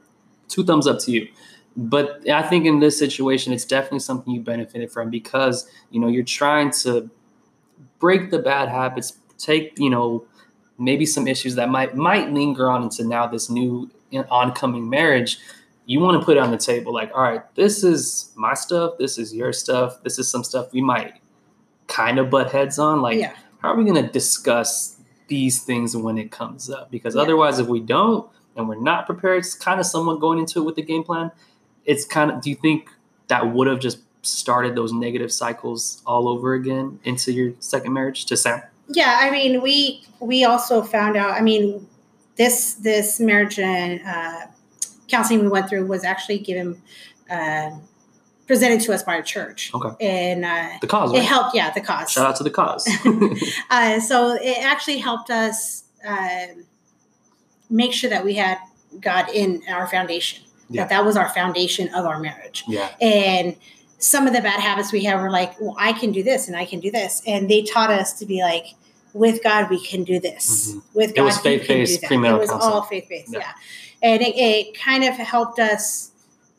Two 0.50 0.64
thumbs 0.66 0.86
up 0.86 1.00
to 1.00 1.12
you. 1.12 1.28
But 1.76 2.30
I 2.30 2.42
think 2.42 2.66
in 2.66 2.80
this 2.80 2.98
situation, 2.98 3.54
it's 3.54 3.64
definitely 3.66 4.00
something 4.00 4.34
you 4.34 4.42
benefited 4.42 4.92
from 4.92 5.10
because 5.10 5.70
you 5.92 6.00
know 6.02 6.08
you're 6.08 6.24
trying 6.24 6.72
to 6.84 7.10
break 8.00 8.32
the 8.32 8.40
bad 8.40 8.70
habits, 8.70 9.14
take 9.38 9.78
you 9.80 9.90
know 9.90 10.26
maybe 10.78 11.06
some 11.06 11.28
issues 11.28 11.56
that 11.56 11.70
might 11.70 11.96
might 11.96 12.32
linger 12.32 12.70
on 12.70 12.84
into 12.84 13.04
now 13.04 13.28
this 13.28 13.50
new 13.50 13.90
oncoming 14.30 14.90
marriage. 14.90 15.40
You 15.88 16.02
want 16.02 16.20
to 16.20 16.26
put 16.26 16.36
it 16.36 16.42
on 16.42 16.52
the 16.52 16.58
table, 16.58 16.94
like, 16.94 17.12
all 17.16 17.24
right, 17.24 17.42
this 17.56 17.82
is 17.82 18.32
my 18.36 18.54
stuff, 18.54 18.98
this 19.00 19.18
is 19.18 19.34
your 19.34 19.54
stuff, 19.54 20.04
this 20.04 20.20
is 20.20 20.30
some 20.30 20.44
stuff 20.44 20.74
we 20.74 20.82
might 20.82 21.14
kind 21.88 22.20
of 22.20 22.30
butt 22.30 22.52
heads 22.52 22.78
on. 22.78 23.02
Like, 23.02 23.18
yeah. 23.18 23.34
how 23.60 23.70
are 23.70 23.78
we 23.78 23.86
going 23.86 24.06
to 24.06 24.12
discuss 24.12 24.98
these 25.30 25.64
things 25.64 25.96
when 25.96 26.18
it 26.18 26.30
comes 26.30 26.70
up? 26.70 26.92
Because 26.92 27.16
Yeah. 27.16 27.22
otherwise, 27.22 27.58
if 27.60 27.68
we 27.68 27.80
don't 27.80 28.30
and 28.58 28.68
we're 28.68 28.76
not 28.76 29.06
prepared, 29.06 29.40
it's 29.40 29.56
kind 29.56 29.80
of 29.80 29.86
someone 29.86 30.20
going 30.20 30.40
into 30.40 30.60
it 30.60 30.64
with 30.66 30.76
the 30.76 30.82
game 30.82 31.04
plan. 31.06 31.32
It's 31.86 32.04
kind 32.04 32.32
of, 32.32 32.42
do 32.42 32.50
you 32.50 32.58
think 32.58 32.90
that 33.30 33.54
would 33.54 33.68
have 33.68 33.80
just 33.80 34.00
started 34.24 34.76
those 34.76 34.92
negative 34.92 35.32
cycles 35.32 36.02
all 36.06 36.28
over 36.28 36.54
again 36.54 37.00
into 37.06 37.32
your 37.32 37.54
second 37.60 37.94
marriage 37.94 38.26
to 38.26 38.36
Sam? 38.36 38.62
Yeah. 38.90 39.20
I 39.22 39.32
mean, 39.32 39.62
we, 39.62 40.04
we 40.20 40.44
also 40.44 40.82
found 40.82 41.16
out, 41.16 41.32
I 41.32 41.40
mean, 41.40 41.88
this, 42.36 42.74
this 42.74 43.22
marriage 43.22 43.58
and 43.58 44.02
uh, 44.06 44.48
counseling 45.08 45.42
we 45.42 45.48
went 45.50 45.70
through 45.70 45.86
was 45.86 46.04
actually 46.04 46.40
given, 46.40 46.82
uh, 47.30 47.72
presented 48.48 48.80
to 48.82 48.94
us 48.94 49.04
by 49.04 49.16
a 49.16 49.24
church. 49.24 49.72
Okay. 49.74 49.90
And 50.06 50.46
uh, 50.46 50.78
The 50.82 50.88
cause, 50.88 51.14
it 51.14 51.24
helped, 51.24 51.56
yeah, 51.56 51.72
the 51.72 51.82
cause. 51.82 52.12
Shout 52.12 52.26
out 52.26 52.36
to 52.38 52.44
the 52.44 52.50
cause. 52.50 52.88
uh, 53.70 54.00
so 54.00 54.34
it 54.42 54.64
actually 54.64 54.98
helped 55.00 55.30
us 55.30 55.84
um 56.08 56.64
make 57.70 57.92
sure 57.92 58.10
that 58.10 58.24
we 58.24 58.36
had 58.36 58.58
God 59.02 59.30
in 59.34 59.62
our 59.70 59.88
foundation. 59.88 60.44
Yeah. 60.70 60.84
That 60.84 60.90
that 60.90 61.06
was 61.06 61.18
our 61.18 61.30
foundation 61.30 61.94
of 61.94 62.06
our 62.06 62.20
marriage. 62.20 62.64
yeah. 62.68 62.90
And 63.02 63.56
some 64.00 64.28
of 64.28 64.34
the 64.34 64.42
bad 64.42 64.60
habits 64.60 64.92
we 64.94 65.04
have 65.06 65.20
were 65.22 65.30
like, 65.32 65.60
well, 65.60 65.76
I 65.80 65.92
can 65.94 66.12
do 66.12 66.22
this 66.24 66.48
and 66.48 66.56
I 66.56 66.66
can 66.66 66.80
do 66.80 66.92
this, 66.92 67.22
and 67.26 67.50
they 67.50 67.64
taught 67.64 67.90
us 67.90 68.14
to 68.20 68.26
be 68.26 68.42
like, 68.42 68.66
with 69.14 69.42
God 69.44 69.70
we 69.70 69.84
can 69.84 70.04
do 70.04 70.20
this. 70.20 70.72
Mhm. 70.74 70.84
With 70.94 71.10
It 71.12 71.16
God 71.16 71.24
was 71.26 71.38
can 71.40 71.52
do 71.54 71.60
faith-based 71.60 72.02
that. 72.02 72.12
premarital 72.12 72.36
It 72.36 72.40
was 72.40 72.50
counseling. 72.52 72.74
all 72.74 72.82
faith 72.84 73.06
based, 73.10 73.34
Yeah. 73.34 73.40
yeah. 73.40 73.52
And 74.02 74.22
it, 74.22 74.36
it 74.36 74.80
kind 74.80 75.04
of 75.04 75.16
helped 75.16 75.60
us 75.60 76.12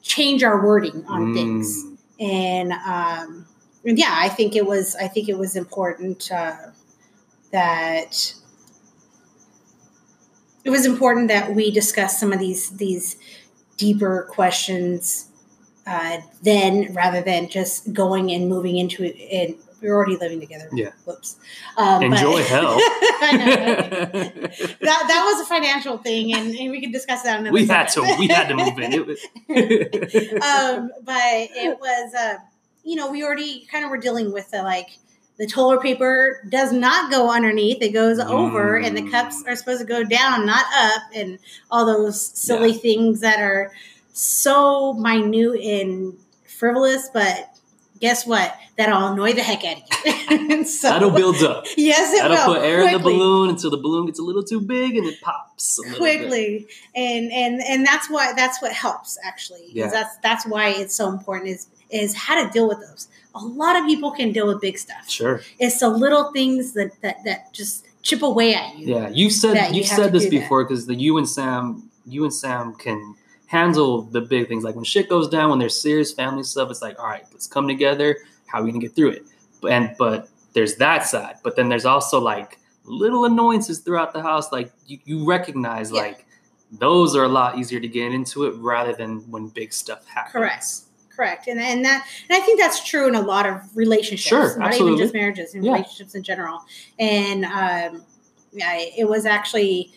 change 0.03 0.43
our 0.43 0.65
wording 0.65 1.05
on 1.07 1.35
things 1.35 1.85
Mm. 1.85 1.99
and 2.21 2.73
um, 2.73 3.47
and 3.85 3.99
yeah, 3.99 4.15
I 4.17 4.29
think 4.29 4.57
it 4.57 4.67
was 4.67 4.97
I 4.97 5.09
think 5.09 5.29
it 5.29 5.39
was 5.39 5.55
important 5.57 6.31
uh, 6.33 6.57
that 7.53 8.35
it 10.65 10.71
was 10.71 10.85
important 10.85 11.29
that 11.29 11.55
we 11.55 11.71
discuss 11.71 12.19
some 12.19 12.33
of 12.33 12.41
these 12.41 12.71
these 12.71 13.17
deeper 13.77 14.27
questions 14.31 15.29
uh, 15.87 16.19
then 16.43 16.93
rather 16.93 17.21
than 17.21 17.49
just 17.49 17.93
going 17.93 18.31
and 18.33 18.49
moving 18.49 18.77
into 18.77 19.05
it 19.05 19.57
and 19.81 19.89
we're 19.89 19.95
already 19.95 20.17
living 20.17 20.41
together. 20.41 20.69
Yeah. 20.73 20.91
Whoops. 21.05 21.37
Um, 21.77 22.01
but- 22.01 22.19
Enjoy 22.19 22.43
hell. 22.45 22.77
I 23.21 23.33
know, 23.37 23.45
that 23.47 24.71
that 24.81 25.33
was 25.33 25.41
a 25.43 25.47
financial 25.47 25.99
thing, 25.99 26.33
and, 26.35 26.55
and 26.55 26.71
we 26.71 26.81
could 26.81 26.93
discuss 26.93 27.23
that. 27.23 27.41
Another 27.41 27.53
we 27.53 27.67
had 27.67 27.89
to. 27.89 28.03
We 28.19 28.29
had 28.29 28.49
to 28.49 28.55
move 28.55 28.79
in. 28.79 28.93
It 28.93 29.07
was- 29.07 29.21
um, 30.43 30.91
but 31.05 31.17
it 31.17 31.79
was, 31.81 32.15
uh, 32.15 32.35
you 32.85 32.97
know, 32.97 33.11
we 33.11 33.23
already 33.25 33.67
kind 33.71 33.85
of 33.85 33.91
were 33.91 33.99
dealing 33.99 34.33
with 34.33 34.51
the 34.51 34.63
like 34.63 34.89
the 35.39 35.47
toilet 35.47 35.83
paper 35.83 36.43
does 36.49 36.73
not 36.73 37.11
go 37.11 37.31
underneath; 37.31 37.83
it 37.83 37.91
goes 37.93 38.19
over, 38.19 38.77
and 38.79 38.97
the 38.97 39.09
cups 39.11 39.43
Mm. 39.43 39.49
are 39.53 39.57
supposed 39.57 39.81
to 39.81 39.87
go 39.87 40.05
down, 40.05 40.47
not 40.47 40.65
up, 40.77 41.03
and 41.15 41.39
all 41.71 41.85
those 41.87 42.21
silly 42.21 42.73
things 42.73 43.21
that 43.21 43.41
are 43.41 43.71
so 44.13 44.95
minute 44.95 45.61
and 45.61 46.17
frivolous. 46.47 47.09
But 47.13 47.51
guess 48.01 48.27
what? 48.27 48.55
That'll 48.77 49.13
annoy 49.13 49.33
the 49.33 49.43
heck 49.43 49.65
out 49.65 49.77
of 49.79 50.31
you. 50.31 50.65
so, 50.65 50.89
That'll 50.89 51.11
build 51.11 51.37
up. 51.43 51.65
Yes, 51.77 52.13
it 52.15 52.23
That'll 52.23 52.37
will. 52.53 52.61
put 52.61 52.65
air 52.65 52.83
in 52.83 52.93
the 52.93 52.99
balloon 52.99 53.51
until 53.51 53.71
the 53.71 53.77
balloon 53.77 54.07
gets 54.07 54.19
a 54.19 54.23
little 54.23 54.43
too 54.43 54.61
big 54.61 54.97
and 54.97 55.07
it 55.07 55.21
pops 55.21 55.79
a 55.79 55.83
little 55.83 55.95
bit. 56.05 56.19
quickly 56.19 56.67
and 56.95 57.33
and 57.33 57.61
and 57.63 57.85
that's 57.87 58.09
why 58.09 58.33
that's 58.35 58.61
what 58.63 58.73
helps 58.73 59.19
actually 59.25 59.65
Yeah. 59.73 59.89
that's 59.91 60.17
that's 60.19 60.47
why 60.47 60.69
it's 60.71 60.95
so 60.95 61.09
important 61.09 61.49
is 61.51 61.67
is 61.91 62.15
how 62.15 62.45
to 62.45 62.51
deal 62.51 62.69
with 62.69 62.79
those 62.81 63.09
a 63.35 63.41
lot 63.41 63.77
of 63.77 63.85
people 63.87 64.11
can 64.13 64.33
deal 64.33 64.47
with 64.47 64.61
big 64.61 64.79
stuff 64.79 65.09
Sure. 65.09 65.41
it's 65.59 65.81
the 65.81 65.89
little 65.89 66.31
things 66.33 66.73
that 66.75 66.93
that 67.03 67.25
that 67.25 67.53
just 67.53 67.87
chip 68.03 68.23
away 68.23 68.55
at 68.55 68.79
you 68.79 68.95
Yeah, 68.95 69.09
you've 69.09 69.33
said 69.33 69.55
you 69.73 69.79
you've 69.81 69.89
have 69.89 69.99
said 70.05 70.13
this 70.13 70.27
before 70.29 70.65
because 70.65 70.87
the 70.87 70.95
you 70.95 71.19
and 71.19 71.29
Sam, 71.29 71.91
you 72.07 72.23
and 72.25 72.33
Sam 72.33 72.75
can 72.75 73.17
handle 73.49 74.03
the 74.03 74.21
big 74.21 74.47
things. 74.49 74.63
Like 74.63 74.75
when 74.77 74.85
shit 74.85 75.09
goes 75.09 75.29
down, 75.29 75.51
when 75.51 75.59
there's 75.59 75.81
serious 75.81 76.13
family 76.13 76.43
stuff, 76.45 76.71
it's 76.71 76.83
like, 76.83 76.99
all 76.99 77.07
right, 77.07 77.25
let's 77.33 77.47
come 77.47 77.67
together. 77.67 78.17
How 78.47 78.61
are 78.61 78.63
we 78.65 78.71
gonna 78.71 78.81
get 78.83 78.95
through 78.95 79.11
it? 79.11 79.25
But- 79.61 79.73
And 79.73 79.95
but 79.99 80.29
there's 80.53 80.77
that 80.77 81.07
side. 81.07 81.37
But 81.43 81.57
then 81.57 81.69
there's 81.69 81.85
also 81.85 82.21
like 82.21 82.59
little 82.85 83.25
annoyances 83.25 83.81
throughout 83.81 84.13
the 84.13 84.23
house. 84.23 84.53
Like 84.53 84.71
you, 84.87 84.99
you 85.05 85.25
recognize 85.27 85.91
Yeah. 85.91 86.01
like 86.03 86.27
those 86.73 87.17
are 87.17 87.25
a 87.25 87.29
lot 87.29 87.59
easier 87.59 87.81
to 87.81 87.89
get 87.89 88.13
into 88.13 88.45
it 88.45 88.55
rather 88.57 88.93
than 88.93 89.21
when 89.31 89.49
big 89.49 89.73
stuff 89.73 90.07
happens. 90.07 90.33
correct 90.33 90.65
correct 91.17 91.49
and 91.49 91.59
and 91.59 91.83
that 91.85 92.07
and 92.29 92.37
i 92.37 92.45
think 92.45 92.61
that's 92.61 92.85
true 92.87 93.09
in 93.09 93.15
a 93.15 93.21
lot 93.21 93.47
of 93.47 93.57
relationships 93.75 94.29
Sure, 94.29 94.57
not 94.59 94.69
absolutely. 94.69 94.93
even 94.97 95.05
just 95.05 95.15
marriages 95.15 95.55
in 95.55 95.63
Yeah. 95.65 95.73
relationships 95.73 96.15
in 96.15 96.23
general 96.23 96.61
and 96.99 97.45
um 97.47 98.05
yeah 98.53 98.75
it 98.77 99.09
was 99.09 99.25
actually 99.27 99.91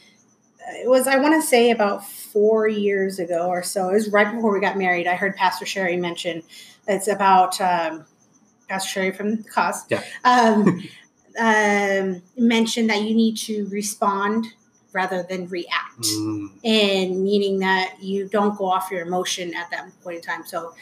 it 0.69 0.89
was 0.89 1.07
i 1.07 1.17
want 1.17 1.33
to 1.33 1.45
say 1.47 1.71
about 1.71 2.05
four 2.07 2.67
years 2.67 3.19
ago 3.19 3.47
or 3.47 3.61
so 3.63 3.89
it 3.89 3.93
was 3.93 4.09
right 4.11 4.33
before 4.33 4.53
we 4.53 4.59
got 4.59 4.77
married 4.77 5.07
i 5.07 5.15
heard 5.15 5.35
pastor 5.35 5.65
sherry 5.65 5.97
mention 5.97 6.43
it's 6.87 7.07
about 7.07 7.59
um 7.61 8.05
pastor 8.69 8.89
sherry 8.89 9.11
from 9.11 9.35
the 9.37 9.43
cause 9.43 9.83
Yeah. 9.89 10.03
um 10.23 10.81
um 11.39 12.21
mentioned 12.37 12.89
that 12.89 13.01
you 13.03 13.15
need 13.15 13.37
to 13.37 13.67
respond 13.69 14.47
rather 14.93 15.23
than 15.23 15.47
react 15.47 15.77
Mm, 16.01 16.49
and 16.65 17.23
meaning 17.23 17.59
that 17.59 17.95
you 18.01 18.27
don't 18.27 18.57
go 18.57 18.65
off 18.65 18.89
your 18.91 19.01
emotion 19.01 19.53
at 19.53 19.69
that 19.69 19.89
point 20.03 20.17
in 20.17 20.21
time. 20.23 20.45
So, 20.45 20.73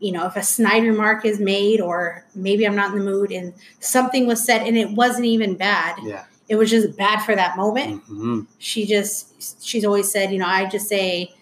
you 0.00 0.10
know, 0.10 0.26
if 0.26 0.34
a 0.36 0.42
snide 0.42 0.82
remark 0.82 1.24
is 1.24 1.38
made, 1.38 1.80
or 1.80 2.24
maybe 2.34 2.66
I'm 2.66 2.74
not 2.74 2.92
in 2.92 2.98
the 2.98 3.04
mood, 3.04 3.30
and 3.30 3.54
something 3.78 4.26
was 4.26 4.44
said, 4.44 4.66
and 4.66 4.76
it 4.76 4.90
wasn't 4.90 5.26
even 5.26 5.54
bad, 5.54 5.96
yeah. 6.02 6.24
It 6.48 6.56
was 6.56 6.70
just 6.70 6.96
bad 6.96 7.20
for 7.24 7.34
that 7.34 7.56
moment. 7.56 8.04
Mhm. 8.08 8.46
She 8.58 8.86
just, 8.86 9.62
she's 9.64 9.84
always 9.84 10.10
said, 10.10 10.32
you 10.32 10.38
know, 10.38 10.46
I 10.46 10.66
just 10.66 10.88
say, 10.88 11.32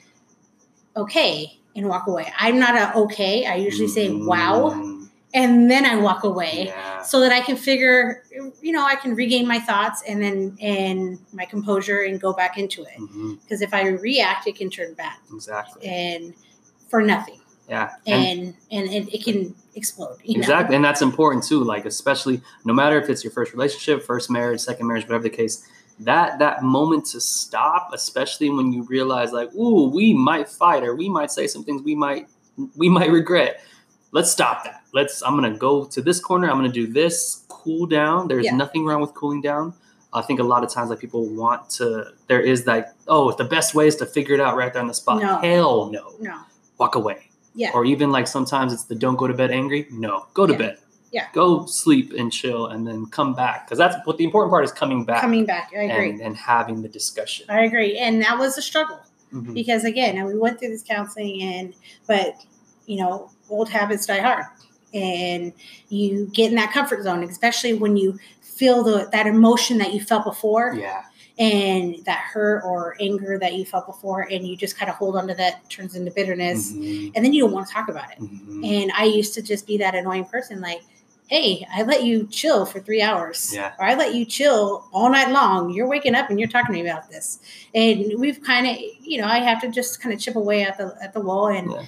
okay, 0.96 1.59
and 1.76 1.88
walk 1.88 2.07
away. 2.07 2.32
I'm 2.38 2.59
not 2.59 2.76
a 2.76 2.96
okay. 3.00 3.46
I 3.46 3.57
usually 3.57 3.88
say, 3.88 4.09
wow, 4.11 4.70
Mm, 4.74 5.09
and 5.34 5.68
then 5.70 5.84
I 5.84 5.96
walk 5.96 6.22
away 6.22 6.66
Yeah. 6.66 7.02
so 7.02 7.18
that 7.20 7.32
I 7.32 7.40
can 7.40 7.57
figure, 7.57 8.22
you 8.62 8.70
know, 8.72 8.84
I 8.84 8.94
can 8.94 9.14
regain 9.16 9.46
my 9.48 9.59
thoughts 9.59 10.02
and 10.07 10.22
then 10.22 10.57
and 10.61 11.18
my 11.32 11.44
composure 11.44 12.02
and 12.02 12.20
go 12.20 12.32
back 12.32 12.57
into 12.59 12.82
it 12.84 13.40
because 13.42 13.61
if 13.61 13.74
I 13.74 13.88
react, 13.88 14.46
it 14.46 14.55
can 14.57 14.70
turn 14.70 14.94
bad 14.94 15.16
Exactly. 15.32 15.86
and 15.88 16.34
for 16.88 17.02
nothing, 17.02 17.40
Yeah. 17.68 17.90
And- 18.06 18.54
and 18.70 18.88
and, 18.88 18.92
it, 18.92 19.14
it 19.14 19.24
can 19.24 19.54
explode. 19.74 20.18
You 20.22 20.34
know? 20.34 20.40
Exactly, 20.40 20.76
and 20.76 20.84
that's 20.84 21.02
important 21.02 21.44
too. 21.44 21.62
Like 21.64 21.84
especially 21.86 22.40
no 22.64 22.72
matter 22.74 22.98
if 23.00 23.08
it's 23.08 23.24
your 23.24 23.32
first 23.32 23.52
relationship, 23.52 24.02
first 24.04 24.30
marriage, 24.30 24.60
second 24.60 24.86
marriage, 24.86 25.04
whatever 25.04 25.22
the 25.24 25.30
case, 25.30 25.68
that 26.00 26.38
that 26.40 26.62
moment 26.62 27.06
to 27.06 27.20
stop, 27.20 27.90
especially 27.92 28.50
when 28.50 28.72
you 28.72 28.82
realize 28.84 29.32
like, 29.32 29.52
ooh, 29.54 29.88
we 29.88 30.12
might 30.12 30.48
fight 30.48 30.82
or 30.82 30.94
we 30.94 31.08
might 31.08 31.30
say 31.30 31.46
some 31.46 31.64
things 31.64 31.82
we 31.82 31.94
might 31.94 32.28
we 32.76 32.88
might 32.88 33.10
regret. 33.10 33.60
Let's 34.12 34.30
stop 34.30 34.62
that. 34.64 34.82
Let's. 34.92 35.22
I'm 35.22 35.34
gonna 35.34 35.56
go 35.58 35.84
to 35.86 36.00
this 36.00 36.20
corner. 36.20 36.48
I'm 36.48 36.56
gonna 36.56 36.68
do 36.68 36.86
this. 36.86 37.44
Cool 37.48 37.86
down. 37.86 38.28
There's 38.28 38.44
Yeah. 38.44 38.54
nothing 38.56 38.84
wrong 38.84 39.00
with 39.00 39.12
cooling 39.14 39.40
down. 39.40 39.74
I 40.12 40.22
think 40.22 40.38
a 40.38 40.44
lot 40.44 40.62
of 40.62 40.70
times 40.70 40.90
like 40.90 41.00
people 41.00 41.26
want 41.34 41.68
to. 41.70 42.12
There 42.28 42.40
is 42.40 42.64
like, 42.64 42.86
oh, 43.08 43.32
the 43.32 43.42
best 43.44 43.74
way 43.74 43.88
is 43.88 43.96
to 43.96 44.06
figure 44.06 44.34
it 44.36 44.40
out 44.40 44.54
right 44.56 44.72
there 44.72 44.80
on 44.82 44.86
the 44.86 44.94
spot. 44.94 45.20
No. 45.20 45.38
Hell 45.38 45.90
no. 45.90 46.12
No. 46.20 46.38
Walk 46.78 46.94
away. 46.94 47.28
Yeah. 47.55 47.70
Or 47.74 47.84
even 47.84 48.11
like 48.11 48.26
sometimes 48.26 48.72
it's 48.72 48.84
the 48.84 48.94
don't 48.94 49.16
go 49.16 49.26
to 49.26 49.34
bed 49.34 49.50
angry. 49.50 49.86
No, 49.90 50.26
go 50.34 50.46
to 50.46 50.52
Yeah. 50.52 50.59
bed 50.59 50.78
Yeah. 51.12 51.26
Go 51.32 51.64
sleep 51.66 52.12
and 52.18 52.32
chill, 52.32 52.66
and 52.66 52.84
then 52.86 53.07
come 53.07 53.34
back 53.34 53.66
because 53.66 53.78
that's 53.78 53.94
what 54.05 54.16
the 54.18 54.24
important 54.24 54.50
part 54.50 54.64
is 54.64 54.72
coming 54.72 55.05
back. 55.05 55.20
Coming 55.20 55.46
back, 55.46 55.70
I 55.72 55.82
agree. 55.82 56.11
and, 56.11 56.20
and 56.20 56.36
having 56.36 56.82
the 56.82 56.88
discussion. 56.88 57.46
I 57.48 57.64
agree, 57.64 57.96
and 57.98 58.20
that 58.22 58.36
was 58.36 58.59
a 58.59 58.62
struggle 58.62 58.98
Mhm. 59.32 59.55
because 59.55 59.84
again, 59.84 60.16
and 60.18 60.26
we 60.26 60.36
went 60.36 60.59
through 60.59 60.70
this 60.70 60.82
counseling, 60.82 61.40
and 61.42 61.74
but 62.09 62.44
you 62.86 62.96
know, 62.96 63.30
old 63.48 63.68
habits 63.68 64.07
die 64.07 64.18
hard, 64.18 64.44
and 64.92 65.52
you 65.88 66.28
get 66.32 66.50
in 66.50 66.57
that 66.57 66.72
comfort 66.72 67.02
zone, 67.05 67.22
especially 67.22 67.74
when 67.74 67.96
you 67.96 68.18
feel 68.42 68.82
the 68.82 69.09
that 69.12 69.26
emotion 69.28 69.78
that 69.78 69.94
you 69.94 70.00
felt 70.00 70.24
before, 70.24 70.74
Yeah. 70.76 71.02
And 71.39 71.97
that 72.05 72.18
hurt 72.20 72.62
or 72.64 72.97
anger 73.01 73.39
that 73.39 73.55
you 73.55 73.64
felt 73.64 73.87
before, 73.87 74.28
and 74.30 74.47
you 74.47 74.57
just 74.57 74.76
kind 74.78 74.89
of 74.89 74.97
hold 74.97 75.16
on 75.16 75.26
to 75.26 75.35
that, 75.35 75.68
turns 75.68 75.97
into 75.97 76.11
bitterness, 76.11 76.72
Mhm. 76.72 77.12
and 77.16 77.24
then 77.24 77.32
you 77.32 77.43
don't 77.43 77.53
want 77.53 77.66
to 77.66 77.72
talk 77.74 77.89
about 77.89 78.11
it. 78.12 78.20
Mhm. 78.20 78.64
And 78.82 78.93
I 78.97 79.05
used 79.05 79.35
to 79.35 79.43
just 79.43 79.66
be 79.66 79.76
that 79.78 79.95
annoying 79.97 80.26
person, 80.26 80.61
like, 80.61 80.82
hey, 81.26 81.66
I 81.74 81.82
let 81.82 82.05
you 82.05 82.28
chill 82.30 82.66
for 82.66 82.78
three 82.80 83.01
hours. 83.03 83.51
Yeah. 83.53 83.72
Or 83.78 83.85
I 83.87 83.95
let 83.95 84.14
you 84.14 84.24
chill 84.26 84.85
all 84.93 85.11
night 85.11 85.30
long. 85.30 85.70
You're 85.70 85.89
waking 85.89 86.14
up 86.14 86.28
and 86.30 86.39
you're 86.39 86.49
talking 86.49 86.74
to 86.76 86.82
me 86.82 86.89
about 86.89 87.11
this. 87.11 87.41
And 87.74 88.12
we've 88.18 88.41
kind 88.43 88.66
of, 88.66 88.76
you 89.03 89.20
know, 89.20 89.26
I 89.26 89.39
have 89.39 89.61
to 89.62 89.68
just 89.68 90.01
kind 90.03 90.14
of 90.14 90.20
chip 90.20 90.37
away 90.37 90.62
at 90.62 90.76
the 90.78 90.95
at 91.03 91.14
the 91.14 91.20
wall. 91.20 91.49
And 91.49 91.70
Yeah. 91.72 91.82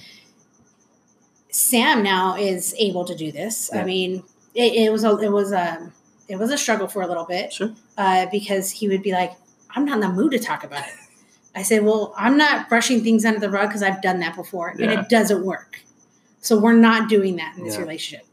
Sam 1.51 2.03
now 2.03 2.35
is 2.35 2.75
able 2.77 3.05
to 3.05 3.15
do 3.15 3.31
this. 3.31 3.71
I 3.73 3.83
mean, 3.83 4.23
it, 4.53 4.73
it 4.73 4.91
was 4.91 5.03
a 5.03 5.15
it 5.19 5.31
was 5.31 5.51
a 5.51 5.91
it 6.27 6.37
was 6.37 6.51
a 6.51 6.57
struggle 6.57 6.87
for 6.87 7.01
a 7.01 7.07
little 7.07 7.25
bit 7.25 7.53
Sure. 7.53 7.71
uh, 7.97 8.25
because 8.31 8.69
he 8.71 8.87
would 8.89 9.01
be 9.03 9.11
like, 9.13 9.33
I'm 9.75 9.85
not 9.85 9.95
in 9.95 9.99
the 10.01 10.09
mood 10.09 10.31
to 10.31 10.39
talk 10.39 10.63
about 10.63 10.85
it. 10.87 10.93
I 11.55 11.63
said, 11.63 11.83
Well, 11.83 12.13
I'm 12.17 12.37
not 12.37 12.69
brushing 12.69 13.03
things 13.03 13.25
under 13.25 13.39
the 13.39 13.49
rug 13.49 13.69
because 13.69 13.81
I've 13.83 14.01
done 14.01 14.19
that 14.19 14.35
before 14.35 14.69
and 14.69 14.81
it 14.81 15.09
doesn't 15.09 15.43
work. 15.45 15.79
So 16.41 16.57
we're 16.59 16.73
not 16.73 17.09
doing 17.09 17.35
that 17.37 17.57
in 17.57 17.63
this 17.65 17.75
Yeah. 17.75 17.81
relationship. 17.81 18.25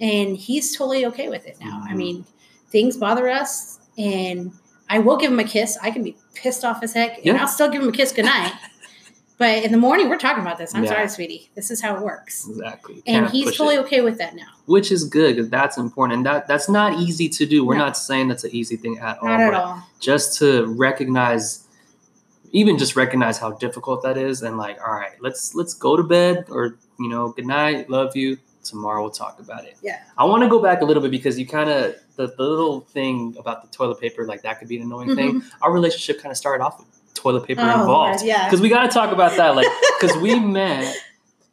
And 0.00 0.36
he's 0.36 0.76
totally 0.76 1.06
okay 1.06 1.28
with 1.28 1.46
it 1.46 1.56
now. 1.60 1.82
I 1.88 1.92
Mhm. 1.92 1.96
mean, 1.96 2.24
things 2.70 2.96
bother 2.96 3.28
us 3.28 3.78
and 3.96 4.52
I 4.90 4.98
will 4.98 5.16
give 5.16 5.32
him 5.32 5.40
a 5.40 5.44
kiss. 5.44 5.78
I 5.82 5.90
can 5.90 6.02
be 6.02 6.16
pissed 6.34 6.64
off 6.64 6.82
as 6.82 6.92
heck 6.92 7.16
and 7.18 7.26
Yeah. 7.26 7.36
I'll 7.40 7.48
still 7.48 7.70
give 7.70 7.82
him 7.82 7.88
a 7.88 7.92
kiss 7.92 8.12
goodnight. 8.12 8.52
but 9.38 9.62
in 9.64 9.72
the 9.72 9.78
morning, 9.78 10.08
we're 10.08 10.18
talking 10.18 10.42
about 10.42 10.58
this. 10.58 10.74
I'm 10.74 10.84
Yeah. 10.84 10.90
sorry, 10.90 11.08
sweetie. 11.08 11.50
This 11.54 11.70
is 11.70 11.80
how 11.82 11.96
it 11.96 12.02
works. 12.02 12.48
Exactly. 12.48 13.02
And 13.06 13.28
he's 13.30 13.46
totally 13.56 13.76
it. 13.76 13.80
okay 13.80 14.00
with 14.00 14.18
that 14.18 14.34
now. 14.34 14.46
which 14.66 14.90
is 14.90 15.04
good 15.04 15.36
because 15.36 15.48
that's 15.50 15.76
important. 15.78 16.16
And 16.18 16.26
that 16.26 16.48
that's 16.48 16.68
not 16.68 16.98
easy 16.98 17.28
to 17.28 17.46
do. 17.46 17.64
We're 17.64 17.74
No. 17.78 17.84
not 17.84 17.96
saying 17.96 18.28
that's 18.28 18.44
an 18.44 18.50
easy 18.52 18.76
thing 18.76 18.98
at 18.98 19.18
all. 19.18 19.28
Not 19.28 19.40
at 19.40 19.52
but 19.52 19.60
all. 19.60 19.82
Just 20.00 20.38
to 20.38 20.66
recognize, 20.66 21.64
even 22.52 22.78
just 22.78 22.96
recognize 22.96 23.38
how 23.38 23.52
difficult 23.52 24.02
that 24.02 24.16
is, 24.16 24.42
and 24.42 24.56
like, 24.58 24.78
all 24.84 24.94
right, 24.94 25.12
let's 25.20 25.54
let's 25.54 25.74
go 25.74 25.96
to 25.96 26.02
bed, 26.02 26.46
or 26.50 26.76
you 26.98 27.08
know, 27.08 27.28
good 27.28 27.46
night, 27.46 27.90
love 27.90 28.16
you. 28.16 28.38
Tomorrow 28.64 29.02
we'll 29.02 29.10
talk 29.12 29.38
about 29.38 29.64
it. 29.64 29.76
Yeah. 29.82 30.00
I 30.18 30.24
want 30.24 30.42
to 30.42 30.48
go 30.48 30.58
back 30.60 30.80
a 30.80 30.84
little 30.84 31.00
bit 31.02 31.12
because 31.12 31.38
you 31.38 31.46
kind 31.46 31.70
of 31.70 31.94
the, 32.16 32.26
the 32.26 32.42
little 32.42 32.80
thing 32.80 33.36
about 33.38 33.62
the 33.62 33.68
toilet 33.76 34.00
paper, 34.00 34.24
like 34.26 34.42
that 34.42 34.58
could 34.58 34.66
be 34.66 34.76
an 34.78 34.82
annoying 34.82 35.14
thing. 35.14 35.40
Mm-hmm. 35.40 35.62
Our 35.62 35.70
relationship 35.72 36.20
kind 36.20 36.32
of 36.32 36.36
started 36.36 36.64
off 36.64 36.78
with 36.80 36.88
toilet 37.16 37.46
paper. 37.46 37.62
Oh, 37.62 37.80
involved 37.80 38.24
yeah. 38.24 38.44
because 38.46 38.60
we 38.60 38.68
got 38.68 38.82
to 38.82 38.88
talk 38.88 39.12
about 39.12 39.36
that, 39.36 39.56
like 39.56 39.66
because 40.00 40.16
we 40.18 40.38
met. 40.38 40.94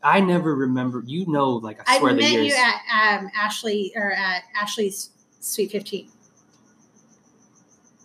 I 0.03 0.19
never 0.19 0.53
remember. 0.53 1.01
You 1.05 1.25
know, 1.27 1.51
like 1.51 1.79
I 1.89 1.95
I 1.95 1.99
swear 1.99 2.13
the 2.13 2.21
met 2.21 2.31
years. 2.31 2.47
you 2.47 2.55
at 2.55 3.19
um, 3.19 3.29
Ashley 3.35 3.93
or 3.95 4.11
at 4.11 4.43
Ashley's 4.59 5.09
Sweet 5.39 5.71
15. 5.71 6.09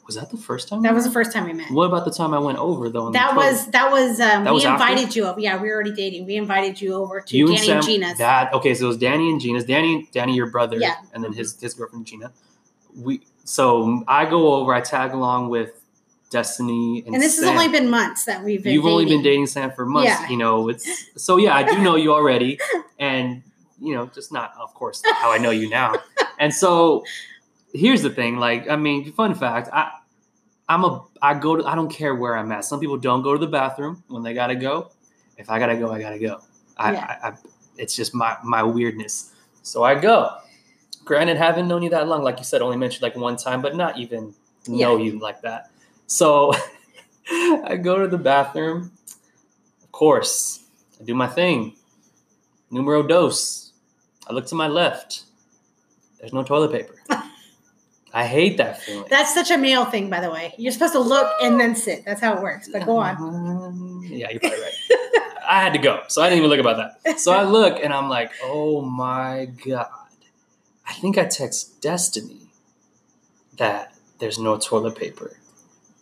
was 0.07 0.15
that 0.15 0.31
the 0.31 0.37
first 0.39 0.69
time? 0.69 0.83
That 0.83 0.95
was 0.95 1.05
the 1.05 1.11
first 1.11 1.33
time 1.33 1.45
we 1.45 1.53
met. 1.53 1.71
What 1.71 1.85
about 1.85 2.05
the 2.05 2.11
time 2.11 2.33
I 2.33 2.39
went 2.39 2.57
over 2.59 2.89
though? 2.89 3.11
That 3.11 3.37
was 3.37 3.67
that 3.73 3.91
was 3.91 4.21
um, 4.21 4.45
That 4.45 4.51
we 4.51 4.55
was 4.55 4.65
after? 4.65 4.83
invited 4.91 5.15
you 5.15 5.27
over. 5.27 5.39
Yeah, 5.39 5.61
we 5.61 5.69
were 5.69 5.75
already 5.75 5.93
dating. 5.93 6.25
We 6.25 6.37
invited 6.37 6.81
you 6.81 6.95
over 6.95 7.21
to 7.21 7.37
you 7.37 7.47
Danny 7.47 7.57
and 7.59 7.67
Sam. 7.67 7.77
and 7.77 7.87
Gina's. 7.87 8.19
That 8.19 8.53
okay? 8.55 8.75
So 8.75 8.87
it 8.87 8.89
was 8.89 8.97
Danny 8.97 9.31
and 9.31 9.41
Gina's. 9.41 9.65
Danny, 9.65 10.09
Danny, 10.13 10.35
your 10.35 10.51
brother, 10.51 10.79
Yeah. 10.79 10.95
and 11.13 11.23
then 11.23 11.33
his 11.33 11.61
his 11.61 11.75
girlfriend 11.75 12.07
Gina. 12.07 12.33
We 12.97 13.21
so 13.45 14.03
I 14.09 14.25
go 14.25 14.55
over. 14.55 14.73
I 14.73 14.81
tag 14.81 15.13
along 15.13 15.51
with 15.51 15.78
Destiny 16.31 17.03
and 17.07 17.15
and 17.15 17.23
this 17.23 17.37
has 17.39 17.47
only 17.47 17.69
been 17.69 17.89
months 17.89 18.25
that 18.27 18.45
we've 18.45 18.63
been 18.63 18.75
You've 18.75 18.85
only 18.85 19.05
been 19.05 19.23
dating. 19.23 19.23
dating 19.23 19.47
Sam 19.47 19.71
for 19.71 19.87
months. 19.87 20.09
Yeah. 20.09 20.29
You 20.29 20.37
know, 20.37 20.69
it's 20.69 20.87
so 21.17 21.39
yeah. 21.39 21.55
I 21.55 21.63
do 21.63 21.79
know 21.83 21.97
you 21.97 22.13
already, 22.13 22.59
and 22.99 23.43
you 23.81 23.95
know, 23.95 24.07
just 24.07 24.31
not 24.31 24.53
of 24.61 24.75
course 24.75 25.03
how 25.21 25.33
I 25.33 25.39
know 25.39 25.51
you 25.51 25.71
now. 25.71 25.95
And 26.39 26.53
so 26.53 27.05
here's 27.73 28.03
the 28.03 28.11
thing. 28.11 28.37
Like, 28.37 28.69
I 28.69 28.77
mean, 28.77 29.11
fun 29.13 29.35
fact. 29.35 29.71
I 29.73 29.91
I'm 30.69 30.85
a 30.85 31.03
I 31.23 31.33
go 31.33 31.57
to 31.57 31.65
I 31.65 31.75
don't 31.75 31.91
care 31.91 32.15
where 32.15 32.37
I'm 32.37 32.53
at. 32.53 32.65
Some 32.67 32.79
people 32.79 32.99
don't 32.99 33.23
go 33.23 33.33
to 33.33 33.39
the 33.39 33.47
bathroom 33.51 34.03
when 34.09 34.23
they 34.23 34.35
gotta 34.35 34.55
go. 34.55 34.91
If 35.39 35.49
I 35.49 35.59
gotta 35.59 35.77
go, 35.77 35.91
I 35.93 35.99
gotta 36.01 36.19
go. 36.19 36.41
I, 36.77 36.93
Yeah. 36.93 37.19
I, 37.23 37.29
I 37.29 37.33
it's 37.79 37.97
just 37.97 38.15
my 38.15 38.37
my 38.45 38.63
weirdness. 38.63 39.33
So 39.63 39.83
I 39.83 39.95
go. 39.99 40.37
Granted, 41.07 41.39
haven't 41.39 41.69
known 41.69 41.83
you 41.83 41.89
that 41.91 42.07
long, 42.07 42.23
like 42.23 42.37
you 42.39 42.45
said, 42.45 42.61
only 42.61 42.77
mentioned 42.77 43.03
like 43.03 43.17
one 43.17 43.39
time, 43.39 43.63
but 43.63 43.75
not 43.75 43.97
even 43.97 44.35
know 44.67 44.99
you 44.99 45.19
like 45.19 45.41
that. 45.41 45.71
So 46.09 46.53
I 47.31 47.77
go 47.81 48.01
to 48.03 48.09
the 48.09 48.19
bathroom. 48.19 48.91
Of 49.85 49.93
course, 49.93 50.65
I 51.01 51.05
do 51.05 51.15
my 51.15 51.29
thing. 51.29 51.77
Numero 52.71 53.03
dos. 53.03 53.73
I 54.29 54.33
look 54.33 54.47
to 54.47 54.55
my 54.55 54.67
left. 54.67 55.25
There's 56.19 56.33
no 56.33 56.43
toilet 56.43 56.73
paper. 56.73 56.97
I 58.13 58.27
hate 58.27 58.57
that 58.57 58.81
feeling. 58.81 59.07
That's 59.11 59.33
such 59.33 59.51
a 59.51 59.59
male 59.59 59.85
thing, 59.85 60.09
by 60.09 60.21
the 60.21 60.31
way. 60.31 60.55
You're 60.59 60.73
supposed 60.73 60.95
to 60.95 60.99
look 60.99 61.31
and 61.43 61.61
then 61.61 61.77
sit. 61.77 62.05
That's 62.05 62.21
how 62.21 62.35
it 62.37 62.43
works. 62.43 62.69
But 62.73 62.85
go 62.85 62.97
on. 62.99 63.87
Yeah, 64.09 64.31
you're 64.31 64.41
probably 64.41 64.59
right. 64.59 64.73
I 65.47 65.63
had 65.63 65.75
to 65.75 65.79
go, 65.79 66.03
so 66.09 66.23
I 66.23 66.31
didn't 66.31 66.39
even 66.39 66.51
look 66.51 66.61
about 66.61 66.95
that. 67.05 67.21
So 67.21 67.31
I 67.33 67.43
look 67.43 67.79
and 67.83 67.93
I'm 67.93 68.09
like, 68.09 68.33
oh 68.43 68.81
my 68.81 69.49
god. 69.67 69.89
I 70.87 70.95
think 70.95 71.19
I 71.19 71.27
text 71.27 71.83
Destiny 71.83 72.51
that 73.59 73.95
there's 74.19 74.39
no 74.39 74.57
toilet 74.57 74.97
paper. 74.97 75.37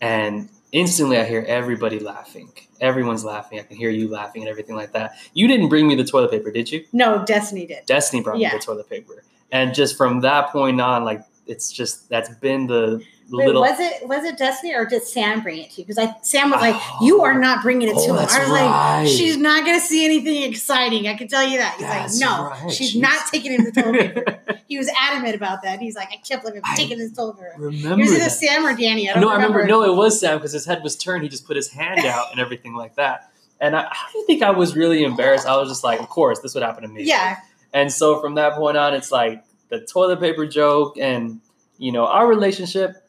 And 0.00 0.48
instantly 0.72 1.18
I 1.18 1.24
hear 1.24 1.44
everybody 1.46 1.98
laughing. 1.98 2.52
Everyone's 2.80 3.24
laughing. 3.24 3.58
I 3.58 3.62
can 3.62 3.76
hear 3.76 3.90
you 3.90 4.08
laughing 4.08 4.42
and 4.42 4.48
everything 4.50 4.76
like 4.76 4.92
that. 4.92 5.12
You 5.32 5.48
didn't 5.48 5.68
bring 5.68 5.86
me 5.88 5.94
the 5.94 6.04
toilet 6.04 6.30
paper, 6.30 6.50
did 6.50 6.70
you? 6.70 6.84
No, 6.92 7.24
Destiny 7.24 7.66
did. 7.66 7.86
Destiny 7.86 8.22
brought 8.22 8.38
Yeah. 8.38 8.52
me 8.52 8.58
the 8.58 8.64
toilet 8.64 8.88
paper. 8.90 9.22
And 9.52 9.74
just 9.74 9.96
from 9.96 10.20
that 10.20 10.50
point 10.50 10.80
on, 10.80 11.04
like 11.04 11.22
it's 11.46 11.70
just 11.72 12.08
that's 12.08 12.28
been 12.36 12.66
the 12.66 13.00
Wait, 13.30 13.46
little 13.46 13.60
was 13.62 13.80
it 13.80 14.06
was 14.06 14.24
it 14.24 14.38
Destiny 14.38 14.72
or 14.74 14.86
did 14.86 15.02
Sam 15.02 15.42
bring 15.42 15.58
it 15.58 15.70
to 15.72 15.80
you? 15.80 15.86
Because 15.86 15.98
I 15.98 16.14
Sam 16.22 16.50
was 16.50 16.60
like, 16.60 16.76
oh. 16.76 16.98
"You 17.02 17.22
are 17.22 17.38
not 17.38 17.62
bringing 17.62 17.88
it 17.88 17.94
Oh, 17.96 18.06
to 18.06 18.12
him." 18.12 18.18
I 18.18 18.22
was 18.22 18.34
right. 18.50 19.00
like, 19.02 19.08
"She's 19.08 19.36
not 19.36 19.64
going 19.64 19.78
to 19.80 19.84
see 19.84 20.04
anything 20.04 20.44
exciting." 20.44 21.08
I 21.08 21.14
can 21.14 21.26
tell 21.26 21.44
you 21.44 21.58
that. 21.58 21.72
He's 21.76 21.86
That's 21.86 22.20
like, 22.20 22.28
"No, 22.30 22.48
right. 22.50 22.72
she's 22.72 22.90
She's- 22.90 23.02
not 23.02 23.26
taking 23.32 23.52
him 23.52 23.64
to 23.64 23.82
toilet 23.82 24.14
paper." 24.14 24.38
he 24.68 24.78
was 24.78 24.88
adamant 25.00 25.34
about 25.34 25.62
that. 25.62 25.80
He's 25.80 25.96
like, 25.96 26.08
"I 26.12 26.16
can't 26.26 26.40
believe 26.42 26.60
I'm 26.64 26.72
I 26.72 26.76
taking 26.76 26.98
this 26.98 27.12
toilet 27.12 27.36
paper." 27.36 27.54
remember 27.58 28.00
It 28.04 28.10
was 28.10 28.12
either. 28.20 28.30
Sam 28.30 28.64
or 28.64 28.76
Danny. 28.76 29.10
I 29.10 29.14
don't 29.14 29.22
no, 29.22 29.28
I 29.30 29.34
remember. 29.34 29.58
remember. 29.58 29.86
No, 29.86 29.92
it 29.92 29.96
was 29.96 30.20
Sam 30.20 30.38
because 30.38 30.52
his 30.52 30.64
head 30.64 30.82
was 30.84 30.94
turned. 30.96 31.22
He 31.24 31.28
just 31.28 31.46
put 31.46 31.56
his 31.56 31.68
hand 31.68 32.06
out 32.06 32.30
and 32.30 32.38
everything 32.40 32.74
like 32.74 32.94
that. 32.94 33.30
And 33.60 33.74
I, 33.74 33.84
I 33.90 33.96
don't 34.12 34.26
think 34.26 34.42
I 34.42 34.50
was 34.50 34.76
really 34.76 35.02
embarrassed. 35.02 35.46
I 35.46 35.56
was 35.56 35.68
just 35.68 35.82
like, 35.82 35.98
of 35.98 36.08
course, 36.10 36.40
this 36.40 36.54
would 36.54 36.62
happen 36.62 36.82
to 36.82 36.88
me. 36.88 37.04
Yeah, 37.04 37.38
And 37.72 37.90
so 37.90 38.20
from 38.20 38.34
that 38.34 38.52
point 38.54 38.76
on, 38.76 38.92
it's 38.94 39.10
like 39.10 39.42
the 39.70 39.80
toilet 39.80 40.20
paper 40.20 40.46
joke, 40.46 40.96
and 40.98 41.40
you 41.78 41.90
know, 41.90 42.06
our 42.06 42.26
relationship. 42.28 43.02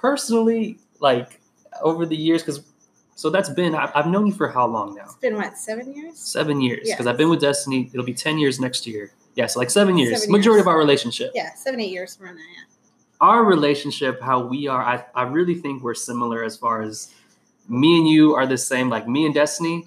Personally, 0.00 0.78
like 1.00 1.40
over 1.82 2.06
the 2.06 2.16
years, 2.16 2.42
because 2.42 2.62
so 3.16 3.28
that's 3.28 3.50
been. 3.50 3.74
I, 3.74 3.90
I've 3.94 4.06
known 4.06 4.26
you 4.26 4.32
for 4.32 4.48
how 4.48 4.66
long 4.66 4.94
now? 4.94 5.04
it's 5.04 5.14
been 5.16 5.36
what 5.36 5.58
seven 5.58 5.94
years? 5.94 6.18
Seven 6.18 6.60
years. 6.60 6.88
Because 6.88 7.04
Yeah. 7.06 7.12
I've 7.12 7.18
been 7.18 7.28
with 7.30 7.40
Destiny. 7.40 7.90
It'll 7.92 8.06
be 8.06 8.14
ten 8.14 8.38
years 8.38 8.58
next 8.58 8.86
year. 8.86 9.12
Yeah, 9.34 9.46
so 9.46 9.58
like 9.60 9.70
seven 9.70 9.96
years. 9.98 10.20
Seven 10.22 10.32
Majority 10.32 10.58
years. 10.58 10.62
of 10.62 10.68
our 10.68 10.78
relationship. 10.78 11.30
Yeah, 11.34 11.54
seven 11.54 11.80
eight 11.80 11.90
years 11.90 12.16
from 12.16 12.26
now. 12.36 12.42
Yeah. 12.42 12.64
our 13.20 13.44
relationship, 13.44 14.20
how 14.22 14.40
we 14.46 14.66
are, 14.66 14.82
I, 14.82 15.04
I 15.14 15.22
really 15.24 15.54
think 15.54 15.82
we're 15.82 15.94
similar 15.94 16.42
as 16.42 16.56
far 16.56 16.80
as 16.82 17.12
me 17.68 17.98
and 17.98 18.08
you 18.08 18.34
are 18.34 18.46
the 18.46 18.56
same. 18.58 18.88
Like 18.88 19.06
me 19.06 19.26
and 19.26 19.34
Destiny, 19.34 19.86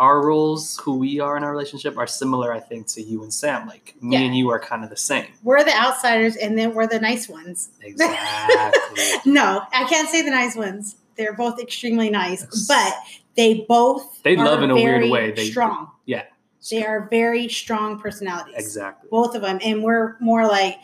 our 0.00 0.24
roles, 0.26 0.78
who 0.82 0.96
we 0.96 1.20
are 1.20 1.36
in 1.36 1.44
our 1.44 1.50
relationship, 1.52 1.96
are 1.98 2.06
similar, 2.06 2.52
I 2.52 2.58
think, 2.60 2.86
to 2.88 3.02
you 3.02 3.22
and 3.22 3.32
Sam. 3.32 3.66
Like 3.68 3.94
me 4.00 4.16
Yeah. 4.16 4.22
and 4.24 4.36
you 4.36 4.50
are 4.50 4.58
kind 4.58 4.82
of 4.82 4.90
the 4.90 4.96
same. 4.96 5.26
We're 5.44 5.62
the 5.62 5.76
outsiders, 5.76 6.36
and 6.36 6.58
then 6.58 6.74
we're 6.74 6.86
the 6.88 6.98
nice 7.00 7.28
ones. 7.28 7.68
Exactly. 7.82 9.32
No, 9.32 9.62
I 9.72 9.84
can't 9.84 10.08
say 10.08 10.22
the 10.22 10.30
nice 10.30 10.56
ones. 10.56 10.96
They're 11.16 11.34
both 11.34 11.60
extremely 11.60 12.10
nice, 12.10 12.40
Yes. 12.42 12.66
but 12.66 12.94
they 13.36 13.66
both 13.68 14.22
They 14.22 14.36
are 14.36 14.44
love 14.44 14.62
in 14.62 14.70
a 14.70 14.74
weird 14.74 15.10
way. 15.10 15.32
They- 15.32 15.50
strong. 15.50 15.90
yeah. 16.06 16.24
They 16.70 16.84
are 16.84 17.08
very 17.10 17.48
strong 17.48 17.98
personalities. 17.98 18.54
exactly. 18.56 19.08
Both 19.10 19.34
of 19.34 19.42
them, 19.42 19.58
and 19.64 19.82
we're 19.82 20.16
more 20.20 20.46
like, 20.46 20.76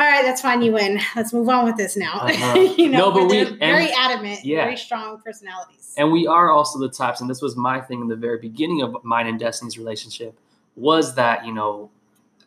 all 0.00 0.06
right, 0.06 0.22
that's 0.24 0.40
fine. 0.40 0.62
You 0.62 0.72
win. 0.72 0.98
Let's 1.14 1.34
move 1.34 1.50
on 1.50 1.66
with 1.66 1.76
this 1.76 1.94
now. 1.94 2.20
Uh-huh. 2.22 2.58
you 2.78 2.88
know, 2.88 3.10
No, 3.10 3.12
but 3.12 3.24
we- 3.30 3.44
very 3.58 3.84
and- 3.84 3.94
adamant. 3.98 4.42
yeah. 4.42 4.64
Very 4.64 4.78
strong 4.78 5.20
personalities. 5.20 5.92
And 5.98 6.10
we 6.10 6.26
are 6.26 6.50
also 6.50 6.78
the 6.78 6.88
types, 6.88 7.20
and 7.20 7.28
this 7.28 7.42
was 7.42 7.54
my 7.54 7.82
thing 7.82 8.00
in 8.00 8.08
the 8.08 8.16
very 8.16 8.38
beginning 8.38 8.80
of 8.80 8.96
mine 9.04 9.26
and 9.26 9.38
Destiny's 9.38 9.76
relationship, 9.76 10.38
was 10.74 11.16
that, 11.16 11.44
you 11.44 11.52
know, 11.52 11.90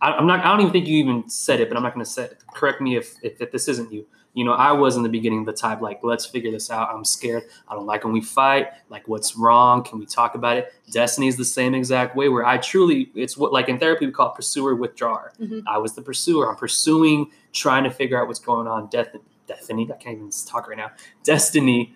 I, 0.01 0.17
am 0.17 0.25
not. 0.25 0.39
I 0.43 0.49
don't 0.49 0.61
even 0.61 0.73
think 0.73 0.87
you 0.87 0.97
even 0.97 1.29
said 1.29 1.59
it, 1.59 1.67
but 1.69 1.77
I'm 1.77 1.83
not 1.83 1.93
going 1.93 2.03
to 2.03 2.11
say. 2.11 2.23
It. 2.23 2.37
Correct 2.55 2.81
me 2.81 2.97
if, 2.97 3.15
if 3.21 3.39
if 3.39 3.51
this 3.51 3.67
isn't 3.67 3.93
you. 3.93 4.05
You 4.35 4.43
know, 4.43 4.53
I 4.53 4.71
was 4.71 4.95
in 4.95 5.03
the 5.03 5.09
beginning 5.09 5.45
the 5.45 5.53
type 5.53 5.81
like, 5.81 5.99
let's 6.03 6.25
figure 6.25 6.49
this 6.49 6.71
out. 6.71 6.89
I'm 6.91 7.05
scared. 7.05 7.43
I 7.67 7.75
don't 7.75 7.85
like 7.85 8.03
when 8.03 8.13
we 8.13 8.21
fight. 8.21 8.69
Like, 8.89 9.07
what's 9.07 9.35
wrong? 9.35 9.83
Can 9.83 9.99
we 9.99 10.07
talk 10.07 10.33
about 10.33 10.57
it? 10.57 10.73
Destiny 10.91 11.27
is 11.27 11.37
the 11.37 11.45
same 11.45 11.75
exact 11.75 12.15
way 12.15 12.29
where 12.29 12.43
I 12.45 12.57
truly, 12.57 13.11
it's 13.13 13.37
what 13.37 13.53
like 13.53 13.69
in 13.69 13.77
therapy 13.77 14.07
we 14.07 14.11
call 14.11 14.31
pursuer 14.31 14.73
withdrawer. 14.73 15.33
Mhm. 15.39 15.63
I 15.67 15.77
was 15.77 15.93
the 15.93 16.01
pursuer. 16.01 16.49
I'm 16.49 16.55
pursuing, 16.55 17.29
trying 17.51 17.83
to 17.83 17.91
figure 17.91 18.19
out 18.19 18.27
what's 18.27 18.39
going 18.39 18.67
on. 18.67 18.87
Death, 18.87 19.15
Destiny. 19.45 19.83
I 19.91 19.97
can't 19.97 20.17
even 20.17 20.31
talk 20.47 20.67
right 20.67 20.77
now. 20.77 20.91
Destiny 21.23 21.95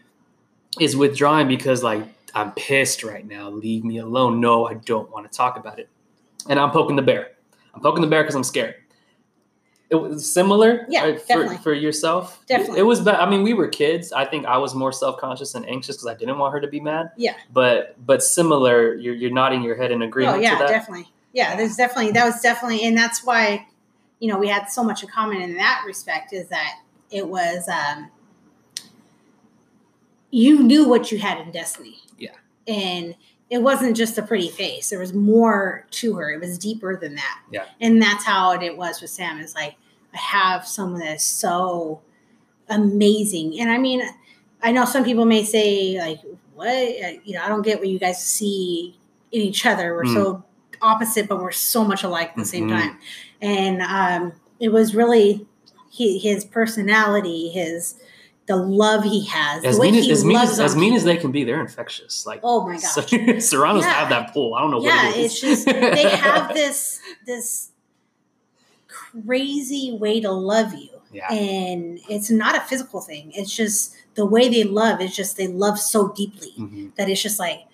is 0.80 0.96
withdrawing 0.96 1.48
because 1.48 1.82
like 1.82 2.04
I'm 2.36 2.52
pissed 2.52 3.04
right 3.04 3.28
now. 3.28 3.50
Leave 3.50 3.84
me 3.84 3.98
alone. 3.98 4.40
No, 4.40 4.68
I 4.68 4.76
don't 4.76 5.10
want 5.12 5.32
to 5.32 5.36
talk 5.36 5.58
about 5.58 5.80
it. 5.80 5.90
And 6.50 6.60
I'm 6.60 6.70
poking 6.70 6.96
the 6.96 7.02
bear. 7.02 7.32
I'm 7.74 7.82
poking 7.82 8.02
the 8.02 8.08
bear 8.08 8.22
because 8.22 8.36
I'm 8.36 8.44
scared. 8.44 8.76
It 9.90 9.96
was 9.96 10.30
similar, 10.30 10.86
Yeah, 10.90 11.04
right, 11.06 11.22
for, 11.22 11.48
for 11.60 11.74
yourself. 11.74 12.46
Definitely. 12.46 12.80
it 12.80 12.84
was. 12.84 13.00
Bad. 13.00 13.16
I 13.22 13.30
mean, 13.30 13.42
we 13.42 13.54
were 13.54 13.70
kids. 13.70 14.12
I 14.12 14.26
think 14.26 14.46
I 14.46 14.58
was 14.58 14.76
more 14.76 14.92
self 14.92 15.18
conscious 15.18 15.56
and 15.56 15.66
anxious 15.70 15.96
because 15.96 16.08
I 16.08 16.14
didn't 16.16 16.38
want 16.40 16.52
her 16.54 16.60
to 16.60 16.68
be 16.68 16.82
mad. 16.82 17.12
Yeah. 17.16 17.36
But 17.54 17.96
but 18.06 18.22
similar. 18.22 18.96
You're 18.96 19.16
you're 19.16 19.32
nodding 19.32 19.64
your 19.64 19.76
head 19.78 19.92
in 19.92 20.02
agreement 20.02 20.38
Oh 20.38 20.42
yeah, 20.42 20.52
to 20.54 20.60
that. 20.60 20.68
definitely. 20.68 21.10
Yeah, 21.32 21.56
there's 21.56 21.76
definitely 21.78 22.12
that 22.12 22.26
was 22.26 22.42
definitely, 22.42 22.84
and 22.86 22.98
that's 22.98 23.24
why, 23.24 23.66
you 24.20 24.28
know, 24.28 24.38
we 24.38 24.48
had 24.50 24.66
so 24.66 24.84
much 24.84 25.04
in 25.04 25.10
common 25.10 25.42
in 25.42 25.56
that 25.56 25.84
respect. 25.88 26.34
Is 26.34 26.48
that 26.50 26.80
it 27.10 27.26
was 27.28 27.70
um, 27.70 28.10
you 30.32 30.62
knew 30.64 30.88
what 30.88 31.12
you 31.12 31.18
had 31.20 31.40
in 31.40 31.52
Destiny. 31.52 31.98
Yeah. 32.18 32.32
and 32.68 33.16
it 33.50 33.60
wasn't 33.62 33.96
just 33.96 34.18
a 34.18 34.22
pretty 34.22 34.50
face. 34.50 34.90
There 34.90 35.00
was 35.00 35.14
more 35.14 35.86
to 35.92 36.16
her. 36.16 36.32
It 36.32 36.40
was 36.42 36.58
deeper 36.58 36.98
than 36.98 37.16
that. 37.16 37.40
Yeah. 37.52 37.66
and 37.80 38.02
that's 38.02 38.26
how 38.26 38.52
it, 38.52 38.62
it 38.64 38.78
was 38.78 39.00
with 39.02 39.10
Sam. 39.10 39.40
Is 39.40 39.56
like 39.56 39.76
I 40.14 40.18
have 40.18 40.68
someone 40.68 41.00
that's 41.02 41.24
so 41.24 42.02
amazing, 42.70 43.60
and 43.60 43.70
I 43.72 43.78
mean, 43.78 44.02
I 44.62 44.72
know 44.72 44.86
some 44.86 45.04
people 45.04 45.26
may 45.26 45.44
say 45.44 45.98
like, 46.00 46.20
"What? 46.56 46.68
Uh, 46.68 47.20
You 47.24 47.36
know, 47.36 47.44
I 47.44 47.48
don't 47.48 47.62
get 47.62 47.80
what 47.80 47.88
you 47.88 48.00
guys 48.00 48.24
see 48.24 48.98
in 49.32 49.42
each 49.42 49.66
other. 49.66 49.94
We're 49.94 50.04
Mm. 50.06 50.14
so 50.14 50.44
opposite, 50.82 51.28
but 51.28 51.42
we're 51.42 51.52
so 51.52 51.84
much 51.84 52.04
alike 52.04 52.30
at 52.32 52.36
the 52.36 52.46
same 52.46 52.68
Mhm. 52.68 52.80
time." 52.82 53.00
And 53.42 53.82
um, 53.82 54.34
it 54.60 54.70
was 54.70 54.96
really 54.96 55.46
he, 55.90 56.20
his 56.20 56.44
personality, 56.46 57.50
his 57.50 57.96
the 58.48 58.56
love 58.56 59.04
he 59.04 59.26
has, 59.26 59.64
As 59.64 59.76
the 59.76 59.82
way 59.82 59.92
mean 59.92 60.00
as, 60.00 60.06
he 60.06 60.12
as 60.12 60.26
mean 60.26 60.36
loves 60.38 60.52
as, 60.52 60.60
as 60.60 60.76
mean 60.76 60.94
as 60.94 61.04
they 61.04 61.18
can 61.18 61.32
be, 61.32 61.44
they're 61.44 61.60
infectious. 61.62 62.26
Like 62.26 62.40
Oh 62.44 62.66
my 62.66 62.80
gosh! 62.80 62.94
Serranos 63.44 63.84
Yeah. 63.84 63.92
have 63.94 64.10
that 64.10 64.34
pull. 64.34 64.56
I 64.56 64.62
don't 64.62 64.72
know 64.72 64.82
yeah, 64.82 65.08
what 65.08 65.18
it 65.18 65.20
is. 65.20 65.32
it's 65.34 65.42
just 65.42 65.66
they 65.66 66.10
have 66.16 66.54
this 66.54 67.00
this 67.26 67.72
crazy 68.88 69.92
way 70.00 70.20
to 70.22 70.32
love 70.32 70.74
you, 70.74 70.90
yeah. 71.12 71.32
and 71.32 72.00
it's 72.10 72.30
not 72.30 72.56
a 72.56 72.62
physical 72.62 73.02
thing. 73.02 73.32
It's 73.36 73.56
just 73.56 73.96
the 74.16 74.26
way 74.26 74.48
they 74.50 74.64
love. 74.64 75.02
is 75.02 75.16
just 75.16 75.38
they 75.38 75.48
love 75.48 75.80
so 75.80 76.10
deeply 76.10 76.54
Mhm. 76.58 76.96
that 76.96 77.10
it's 77.10 77.22
just 77.22 77.40
like 77.40 77.66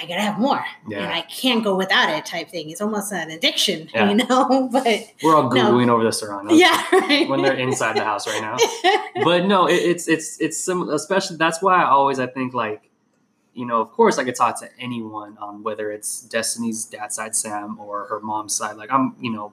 I 0.00 0.06
gotta 0.06 0.20
have 0.22 0.38
more, 0.38 0.64
and 0.92 1.06
I 1.12 1.22
can't 1.22 1.62
go 1.62 1.76
without 1.76 2.08
it. 2.10 2.24
Type 2.26 2.48
thing. 2.50 2.70
It's 2.70 2.80
almost 2.80 3.12
an 3.12 3.30
addiction, 3.30 3.88
Yeah. 3.94 4.08
you 4.10 4.16
know. 4.16 4.68
But 4.72 4.86
We're 5.22 5.36
all 5.36 5.50
No. 5.50 5.72
googling 5.72 5.88
over 5.90 6.02
the 6.04 6.12
Serranos. 6.12 6.58
yeah, 6.58 6.82
right. 6.92 7.28
When 7.28 7.42
they're 7.42 7.54
inside 7.54 7.96
the 7.96 8.04
house 8.04 8.26
right 8.26 8.40
now. 8.40 8.56
but 9.24 9.44
no, 9.46 9.66
it, 9.66 9.74
it's 9.74 10.08
it's 10.08 10.40
it's 10.40 10.58
some 10.62 10.88
especially 10.90 11.36
that's 11.36 11.60
why 11.62 11.82
I 11.82 11.88
always 11.90 12.18
I 12.18 12.26
think 12.26 12.54
like 12.54 12.82
you 13.54 13.66
know 13.66 13.80
of 13.80 13.90
course 13.92 14.16
I 14.18 14.24
could 14.24 14.36
talk 14.36 14.58
to 14.60 14.68
anyone 14.78 15.36
on 15.38 15.62
whether 15.62 15.90
it's 15.90 16.22
Destiny's 16.22 16.84
dad 16.84 17.12
side 17.12 17.34
Sam 17.36 17.78
or 17.80 18.06
her 18.06 18.20
mom's 18.20 18.54
side 18.54 18.76
like 18.76 18.90
I'm 18.92 19.14
you 19.20 19.30
know 19.32 19.52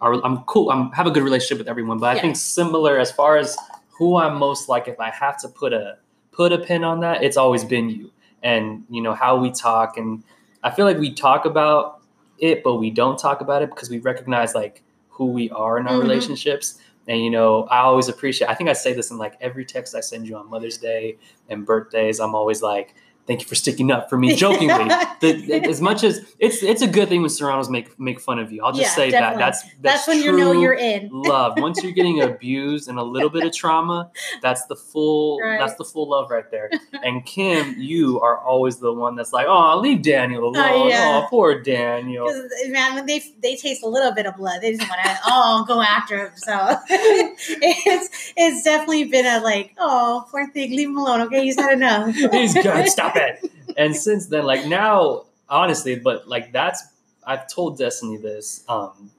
I'm 0.00 0.38
cool 0.44 0.70
I'm 0.70 0.90
have 0.92 1.06
a 1.06 1.10
good 1.10 1.22
relationship 1.22 1.58
with 1.58 1.68
everyone 1.68 1.98
but 1.98 2.06
I 2.06 2.14
Yeah. 2.16 2.22
think 2.22 2.36
similar 2.36 2.98
as 2.98 3.12
far 3.12 3.36
as 3.36 3.56
who 3.98 4.16
I'm 4.16 4.38
most 4.38 4.68
like 4.68 4.88
if 4.88 4.98
I 4.98 5.10
have 5.10 5.36
to 5.42 5.48
put 5.48 5.72
a 5.72 5.98
put 6.32 6.52
a 6.52 6.58
pin 6.58 6.84
on 6.84 7.00
that 7.00 7.22
it's 7.22 7.36
always 7.36 7.64
been 7.64 7.88
you 7.90 8.10
and 8.44 8.84
you 8.88 9.02
know 9.02 9.14
how 9.14 9.36
we 9.36 9.50
talk 9.50 9.96
and 9.96 10.22
I 10.62 10.70
feel 10.70 10.84
like 10.86 10.98
we 10.98 11.12
talk 11.12 11.44
about 11.46 12.02
it 12.38 12.62
but 12.62 12.76
we 12.76 12.90
don't 12.90 13.18
talk 13.18 13.40
about 13.40 13.62
it 13.62 13.70
because 13.70 13.90
we 13.90 13.98
recognize 13.98 14.54
like 14.54 14.82
who 15.08 15.26
we 15.26 15.50
are 15.50 15.78
in 15.78 15.86
our 15.88 15.94
Mhm. 15.94 16.02
relationships 16.02 16.78
and 17.06 17.20
you 17.22 17.30
know, 17.30 17.64
I 17.64 17.80
always 17.80 18.08
appreciate. 18.08 18.48
I 18.48 18.54
think 18.54 18.70
I 18.70 18.72
say 18.72 18.94
this 18.94 19.10
in 19.10 19.18
like 19.18 19.34
every 19.40 19.64
text 19.66 19.94
I 19.94 20.00
send 20.00 20.26
you 20.26 20.36
on 20.36 20.48
Mother's 20.48 20.78
Day 20.78 21.18
and 21.50 21.66
birthdays. 21.66 22.18
I'm 22.18 22.34
always 22.34 22.62
like, 22.62 22.94
"Thank 23.26 23.40
you 23.40 23.46
for 23.46 23.54
sticking 23.54 23.90
up 23.90 24.08
for 24.10 24.16
me." 24.18 24.34
Jokingly, 24.44 24.88
the, 25.20 25.62
as 25.68 25.80
much 25.80 26.04
as 26.04 26.20
it's 26.38 26.62
it's 26.62 26.82
a 26.82 26.86
good 26.86 27.08
thing 27.08 27.20
when 27.22 27.30
Serranos 27.30 27.68
make 27.70 27.98
make 27.98 28.20
fun 28.20 28.38
of 28.38 28.52
you. 28.52 28.62
I'll 28.64 28.72
just 28.72 28.82
Yeah, 28.82 28.88
say 28.90 29.10
definitely. 29.10 29.38
that 29.38 29.44
that's 29.44 29.62
that's, 29.62 29.74
That's 29.80 30.08
when 30.08 30.22
you 30.22 30.36
know 30.36 30.52
you're 30.52 30.74
in. 30.74 31.08
love. 31.12 31.54
Once 31.58 31.82
you're 31.82 31.92
getting 31.92 32.22
abused 32.22 32.88
and 32.88 32.98
a 32.98 33.02
little 33.02 33.30
bit 33.30 33.44
of 33.44 33.52
trauma, 33.52 34.10
that's 34.42 34.66
the 34.66 34.76
full 34.76 35.40
Right. 35.40 35.58
that's 35.58 35.74
the 35.76 35.84
full 35.84 36.08
love 36.08 36.30
right 36.30 36.50
there. 36.50 36.70
And 37.02 37.24
Kim, 37.24 37.74
you 37.78 38.20
are 38.20 38.38
always 38.38 38.78
the 38.78 38.92
one 38.92 39.14
that's 39.16 39.32
like, 39.32 39.46
"Oh, 39.48 39.78
leave 39.80 40.02
Daniel 40.02 40.44
oh, 40.44 40.48
alone. 40.50 40.64
Oh, 40.84 40.88
yeah. 40.88 41.26
poor 41.28 41.60
Daniel." 41.62 42.28
Eh, 42.28 42.68
man, 42.68 42.94
when 42.94 43.06
they 43.06 43.22
they 43.42 43.56
taste 43.56 43.82
a 43.82 43.88
little 43.88 44.12
bit 44.12 44.26
of 44.26 44.36
blood, 44.36 44.60
they 44.60 44.72
just 44.74 44.88
want 44.88 45.00
to 45.04 45.18
oh 45.26 45.64
go 45.66 45.80
after 45.80 46.26
him. 46.26 46.32
So 46.36 46.76
it's 46.88 48.32
it's 48.36 48.62
definitely 48.62 49.04
been 49.04 49.26
a 49.26 49.40
like 49.42 49.74
oh 49.78 50.26
poor 50.30 50.50
thing, 50.50 50.70
leave 50.70 50.88
him 50.88 50.98
alone. 50.98 51.22
Okay, 51.22 51.44
he's 51.44 51.56
had 51.56 51.72
enough. 51.72 52.14
He's 52.14 52.54
good. 52.54 52.88
Stop 52.88 53.13
it. 53.16 53.50
And 53.76 53.94
since 53.94 54.26
then, 54.26 54.44
like 54.44 54.66
now, 54.66 55.24
honestly, 55.48 55.96
but 55.96 56.28
like 56.28 56.52
that's 56.52 56.82
I've 57.26 57.48
told 57.52 57.78
Destiny 57.78 58.16
this. 58.18 58.64
Um, 58.68 59.10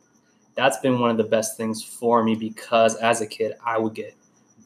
that's 0.55 0.77
been 0.79 0.99
one 0.99 1.09
of 1.11 1.17
the 1.17 1.23
best 1.23 1.57
things 1.57 1.83
for 1.83 2.23
me 2.23 2.35
because 2.35 2.95
as 2.95 3.19
a 3.21 3.27
kid, 3.27 3.53
I 3.65 3.77
would 3.77 3.93
get 3.93 4.15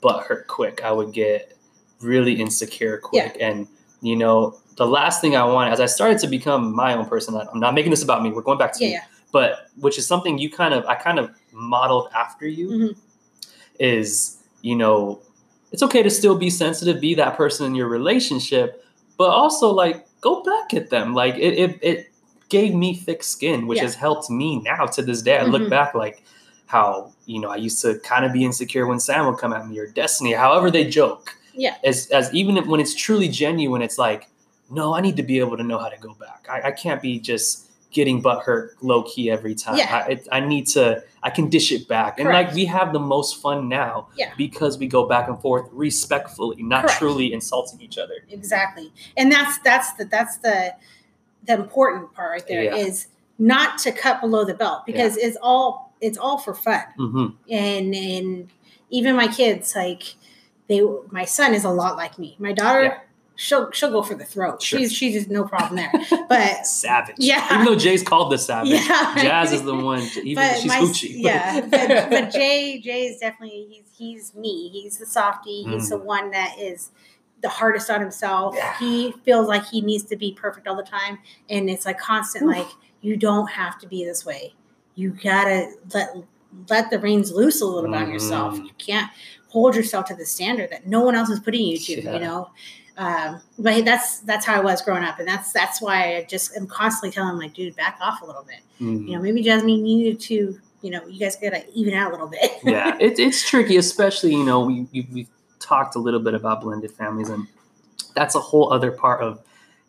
butt 0.01 0.23
hurt 0.25 0.45
quick. 0.47 0.83
I 0.83 0.91
would 0.91 1.11
get 1.13 1.55
really 2.01 2.33
insecure 2.33 2.97
quick, 2.99 3.37
and 3.41 3.67
you 4.01 4.15
know, 4.15 4.57
the 4.77 4.85
last 4.85 5.19
thing 5.21 5.35
I 5.35 5.43
wanted 5.43 5.73
as 5.73 5.79
I 5.81 5.85
started 5.87 6.19
to 6.19 6.27
become 6.27 6.73
my 6.75 6.93
own 6.93 7.05
person. 7.07 7.35
I'm 7.35 7.59
not 7.59 7.73
making 7.73 7.89
this 7.89 8.03
about 8.03 8.21
me. 8.21 8.31
We're 8.31 8.41
going 8.43 8.57
back 8.59 8.73
to 8.73 8.83
Yeah, 8.83 8.87
you, 8.87 8.93
yeah. 8.93 9.03
but 9.31 9.67
which 9.79 9.97
is 9.97 10.05
something 10.05 10.37
you 10.37 10.49
kind 10.51 10.73
of 10.73 10.85
I 10.85 10.95
kind 10.95 11.17
of 11.19 11.31
modeled 11.51 12.09
after 12.15 12.47
you 12.47 12.69
Mhm. 12.69 12.95
is 13.79 14.37
you 14.61 14.75
know 14.75 15.19
it's 15.71 15.83
okay 15.83 16.03
to 16.03 16.09
still 16.09 16.35
be 16.37 16.49
sensitive 16.49 16.99
be 17.01 17.15
that 17.15 17.35
person 17.37 17.65
in 17.65 17.75
your 17.75 17.87
relationship 17.87 18.83
but 19.19 19.29
also 19.29 19.69
like 19.69 20.07
go 20.21 20.41
back 20.43 20.73
at 20.73 20.89
them 20.89 21.13
like 21.13 21.35
it 21.35 21.53
it, 21.63 21.79
it 21.83 22.11
gave 22.49 22.73
me 22.73 22.95
thick 22.95 23.21
skin 23.21 23.67
which 23.67 23.77
Yeah. 23.77 23.83
has 23.83 23.93
helped 23.95 24.29
me 24.31 24.59
now 24.61 24.85
to 24.95 25.01
this 25.03 25.21
day 25.21 25.37
i 25.37 25.43
look 25.43 25.61
Mhm. 25.63 25.69
back 25.77 25.93
like 25.93 26.23
how 26.65 27.11
you 27.27 27.39
know 27.41 27.49
i 27.49 27.55
used 27.67 27.79
to 27.85 27.99
kind 27.99 28.25
of 28.25 28.31
be 28.33 28.43
insecure 28.43 28.87
when 28.87 28.99
sam 28.99 29.27
would 29.27 29.37
come 29.37 29.53
at 29.53 29.67
me 29.67 29.77
or 29.77 29.85
destiny 29.87 30.31
however 30.33 30.71
they 30.71 30.85
joke 30.99 31.35
Yeah. 31.53 31.75
as 31.83 32.07
as 32.19 32.33
even 32.33 32.57
if, 32.57 32.65
when 32.65 32.79
it's 32.79 32.95
truly 32.95 33.27
genuine 33.27 33.81
it's 33.87 33.97
like 34.07 34.21
no 34.71 34.95
i 34.97 35.01
need 35.01 35.17
to 35.17 35.23
be 35.23 35.37
able 35.39 35.57
to 35.57 35.63
know 35.63 35.77
how 35.77 35.89
to 35.89 35.97
go 36.07 36.13
back 36.25 36.47
i, 36.49 36.69
I 36.69 36.71
can't 36.71 37.01
be 37.01 37.19
just 37.19 37.68
getting 37.91 38.21
butt 38.21 38.43
hurt 38.43 38.75
low 38.83 39.03
key 39.03 39.31
every 39.31 39.55
time 39.55 39.75
Yeah. 39.77 40.03
I, 40.07 40.11
it, 40.11 40.27
I 40.31 40.39
need 40.41 40.67
to 40.67 41.03
i 41.23 41.29
can 41.29 41.49
dish 41.49 41.71
it 41.71 41.87
back 41.87 42.19
and 42.19 42.29
like 42.29 42.53
we 42.53 42.65
have 42.65 42.93
the 42.93 42.99
most 42.99 43.41
fun 43.41 43.67
now 43.67 44.07
Yeah. 44.15 44.31
because 44.37 44.77
we 44.77 44.87
go 44.87 45.07
back 45.07 45.27
and 45.27 45.39
forth 45.41 45.67
respectfully 45.71 46.61
not 46.61 46.83
Correct. 46.83 46.99
truly 46.99 47.33
insulting 47.33 47.81
each 47.81 47.97
other 47.97 48.13
exactly 48.29 48.93
and 49.17 49.31
that's 49.31 49.57
that's 49.59 49.93
the 49.93 50.05
that's 50.05 50.37
the 50.37 50.75
the 51.47 51.53
important 51.53 52.13
part 52.13 52.31
right 52.31 52.47
there 52.47 52.73
is 52.75 53.07
Yeah. 53.39 53.47
not 53.47 53.79
to 53.79 53.91
cut 53.91 54.21
below 54.21 54.45
the 54.45 54.53
belt 54.53 54.85
because 54.85 55.17
it's 55.17 55.37
all 55.41 55.93
it's 55.99 56.17
all 56.17 56.37
for 56.37 56.53
fun 56.53 56.83
hmm 56.95 57.27
and 57.49 57.95
and 57.95 58.49
even 58.91 59.15
my 59.15 59.27
kids 59.27 59.75
like 59.75 60.15
they 60.67 60.81
my 61.09 61.25
son 61.25 61.53
is 61.55 61.63
a 61.63 61.69
lot 61.71 61.97
like 61.97 62.19
me 62.19 62.35
my 62.39 62.53
daughter 62.53 62.83
Yeah. 62.83 62.99
She'll 63.39 63.71
she'll 63.71 63.89
go 63.91 64.01
for 64.03 64.15
the 64.15 64.25
throat 64.25 64.61
Sure. 64.61 64.79
she's 64.79 64.91
she's 64.93 65.13
just 65.13 65.29
no 65.29 65.45
problem 65.45 65.77
there 65.77 65.91
but 66.27 66.65
savage 66.67 67.15
Yeah. 67.19 67.45
even 67.53 67.65
though 67.65 67.75
jay's 67.77 68.03
called 68.03 68.31
the 68.33 68.37
savage 68.37 68.71
Yeah. 68.71 69.15
jazz 69.17 69.53
is 69.53 69.63
the 69.63 69.73
one 69.75 70.01
even 70.23 70.35
but 70.35 70.55
she's 70.57 70.65
my 70.67 70.79
hoochie 70.79 71.13
yeah 71.15 71.61
but, 71.71 72.09
but 72.09 72.31
jay 72.31 72.79
jay 72.79 73.05
is 73.07 73.19
definitely 73.19 73.65
he's 73.69 73.85
he's 73.97 74.35
me 74.35 74.67
he's 74.69 74.97
the 74.97 75.05
softie 75.05 75.63
he's 75.63 75.89
the 75.89 75.97
one 75.97 76.31
that 76.31 76.59
is 76.59 76.91
the 77.41 77.47
hardest 77.49 77.89
on 77.89 78.01
himself 78.01 78.53
Mm. 78.53 78.57
Yeah. 78.57 78.77
he 78.77 79.11
feels 79.23 79.47
like 79.47 79.65
he 79.65 79.79
needs 79.81 80.03
to 80.05 80.17
be 80.17 80.33
perfect 80.33 80.67
all 80.67 80.75
the 80.75 80.83
time 80.83 81.19
and 81.49 81.69
it's 81.69 81.85
like 81.85 81.97
constant 81.97 82.43
Oof. 82.45 82.57
like 82.57 82.67
you 83.01 83.15
don't 83.15 83.49
have 83.49 83.79
to 83.79 83.87
be 83.87 84.03
this 84.03 84.25
way 84.25 84.53
you 84.95 85.11
gotta 85.23 85.71
let 85.93 86.09
let 86.67 86.89
the 86.89 86.99
reins 86.99 87.31
loose 87.31 87.61
a 87.61 87.65
little 87.65 87.89
bit 87.89 87.93
on 88.01 88.11
yourself 88.11 88.55
Mhm. 88.55 88.65
you 88.65 88.71
can't 88.77 89.09
hold 89.47 89.75
yourself 89.75 90.05
to 90.07 90.15
the 90.15 90.25
standard 90.25 90.69
that 90.71 90.85
no 90.87 91.01
one 91.01 91.15
else 91.15 91.29
is 91.29 91.39
putting 91.39 91.65
you 91.65 91.77
to 91.77 92.01
Yeah. 92.01 92.13
you 92.13 92.19
know 92.19 92.49
um, 92.99 93.41
but 93.57 93.85
that's 93.85 94.19
that's 94.19 94.45
how 94.45 94.55
I 94.55 94.59
was 94.59 94.81
growing 94.81 95.03
up, 95.03 95.19
and 95.19 95.27
that's 95.27 95.53
that's 95.53 95.81
why 95.81 96.17
I 96.17 96.25
just 96.29 96.55
am 96.57 96.67
constantly 96.67 97.13
telling 97.15 97.31
him 97.31 97.39
like, 97.39 97.53
dude, 97.53 97.75
back 97.77 97.97
off 98.01 98.21
a 98.21 98.25
little 98.25 98.43
bit. 98.43 98.59
Mhm. 98.79 99.07
You 99.07 99.15
know, 99.15 99.21
maybe 99.21 99.41
Jasmine, 99.41 99.85
you 99.85 99.97
need 99.97 100.19
to, 100.19 100.59
you 100.81 100.91
know, 100.91 101.07
you 101.07 101.17
guys 101.17 101.37
gotta 101.37 101.63
even 101.73 101.93
out 101.93 102.09
a 102.09 102.11
little 102.11 102.27
bit. 102.27 102.51
yeah, 102.63 102.97
it, 102.99 103.17
it's 103.17 103.49
tricky, 103.49 103.77
especially 103.77 104.31
you 104.33 104.43
know 104.43 104.59
we 104.59 104.85
we 104.91 105.07
we've 105.13 105.29
talked 105.59 105.95
a 105.95 105.99
little 105.99 106.19
bit 106.19 106.33
about 106.33 106.59
blended 106.59 106.91
families, 106.91 107.29
and 107.29 107.47
that's 108.15 108.35
a 108.35 108.39
whole 108.41 108.73
other 108.73 108.91
part 108.91 109.21
of 109.23 109.39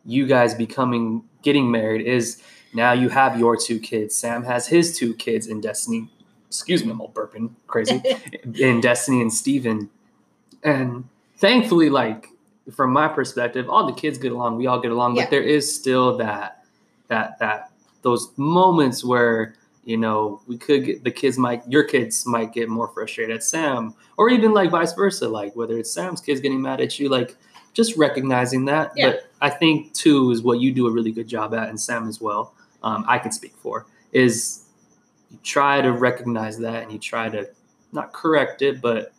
you 0.07 0.25
guys 0.27 0.55
becoming 0.55 1.25
getting 1.43 1.69
married 1.71 2.07
is 2.07 2.41
Now 2.73 2.93
you 2.93 3.09
have 3.09 3.39
your 3.39 3.57
two 3.57 3.81
kids. 3.81 4.15
Sam 4.15 4.45
has 4.45 4.69
his 4.69 4.97
two 4.97 5.15
kids 5.15 5.49
in 5.49 5.61
Destiny. 5.61 6.09
Excuse 6.47 6.85
me, 6.85 6.93
I'm 6.93 7.01
all 7.01 7.11
burping 7.11 7.51
crazy. 7.67 8.01
in 8.55 8.81
Destiny 8.81 9.21
and 9.21 9.33
Steven. 9.33 9.91
And 10.63 11.09
thankfully, 11.39 11.91
like 11.91 12.29
from 12.75 12.93
my 12.93 13.09
perspective, 13.09 13.69
all 13.69 13.87
the 13.87 13.93
kids 13.93 14.19
get 14.19 14.33
along. 14.33 14.57
We 14.57 14.67
all 14.67 14.81
get 14.81 14.91
along, 14.93 15.17
Yeah. 15.17 15.25
but 15.25 15.31
there 15.31 15.43
is 15.43 15.73
still 15.73 16.17
that 16.19 16.65
that 17.09 17.39
that 17.39 17.71
those 18.03 18.31
moments 18.37 19.05
where 19.05 19.55
you 19.85 19.97
know 19.97 20.41
we 20.47 20.57
could 20.59 20.85
get 20.85 21.05
the 21.05 21.11
kids 21.11 21.39
might 21.39 21.63
your 21.69 21.85
kids 21.85 22.27
might 22.27 22.53
get 22.53 22.69
more 22.69 22.89
frustrated 22.89 23.35
at 23.37 23.43
Sam, 23.45 23.95
or 24.17 24.29
even 24.31 24.53
like 24.53 24.71
vice 24.71 24.93
versa. 24.93 25.29
Like 25.29 25.55
whether 25.57 25.77
it's 25.79 25.91
Sam's 25.91 26.21
kids 26.21 26.41
getting 26.41 26.61
mad 26.63 26.81
at 26.81 26.99
you, 26.99 27.09
like 27.09 27.37
just 27.73 27.97
recognizing 27.97 28.65
that. 28.67 28.93
Yeah. 28.97 29.11
But 29.11 29.31
I 29.41 29.51
think 29.51 29.93
too 29.95 30.31
is 30.31 30.43
what 30.43 30.61
you 30.61 30.73
do 30.73 30.87
a 30.87 30.91
really 30.91 31.13
good 31.13 31.29
job 31.29 31.55
at, 31.55 31.69
and 31.69 31.81
Sam 31.81 32.09
as 32.09 32.21
well. 32.21 32.55
Um, 32.83 33.05
I 33.07 33.19
can 33.19 33.33
speak 33.33 33.55
for 33.57 33.87
is 34.13 34.65
you 35.31 35.39
try 35.43 35.81
to 35.81 35.93
recognize 35.93 36.59
that 36.59 36.83
and 36.83 36.91
you 36.93 36.99
try 36.99 37.29
to 37.29 37.49
not 37.93 38.13
correct 38.13 38.63
it, 38.63 38.81
but 38.81 39.13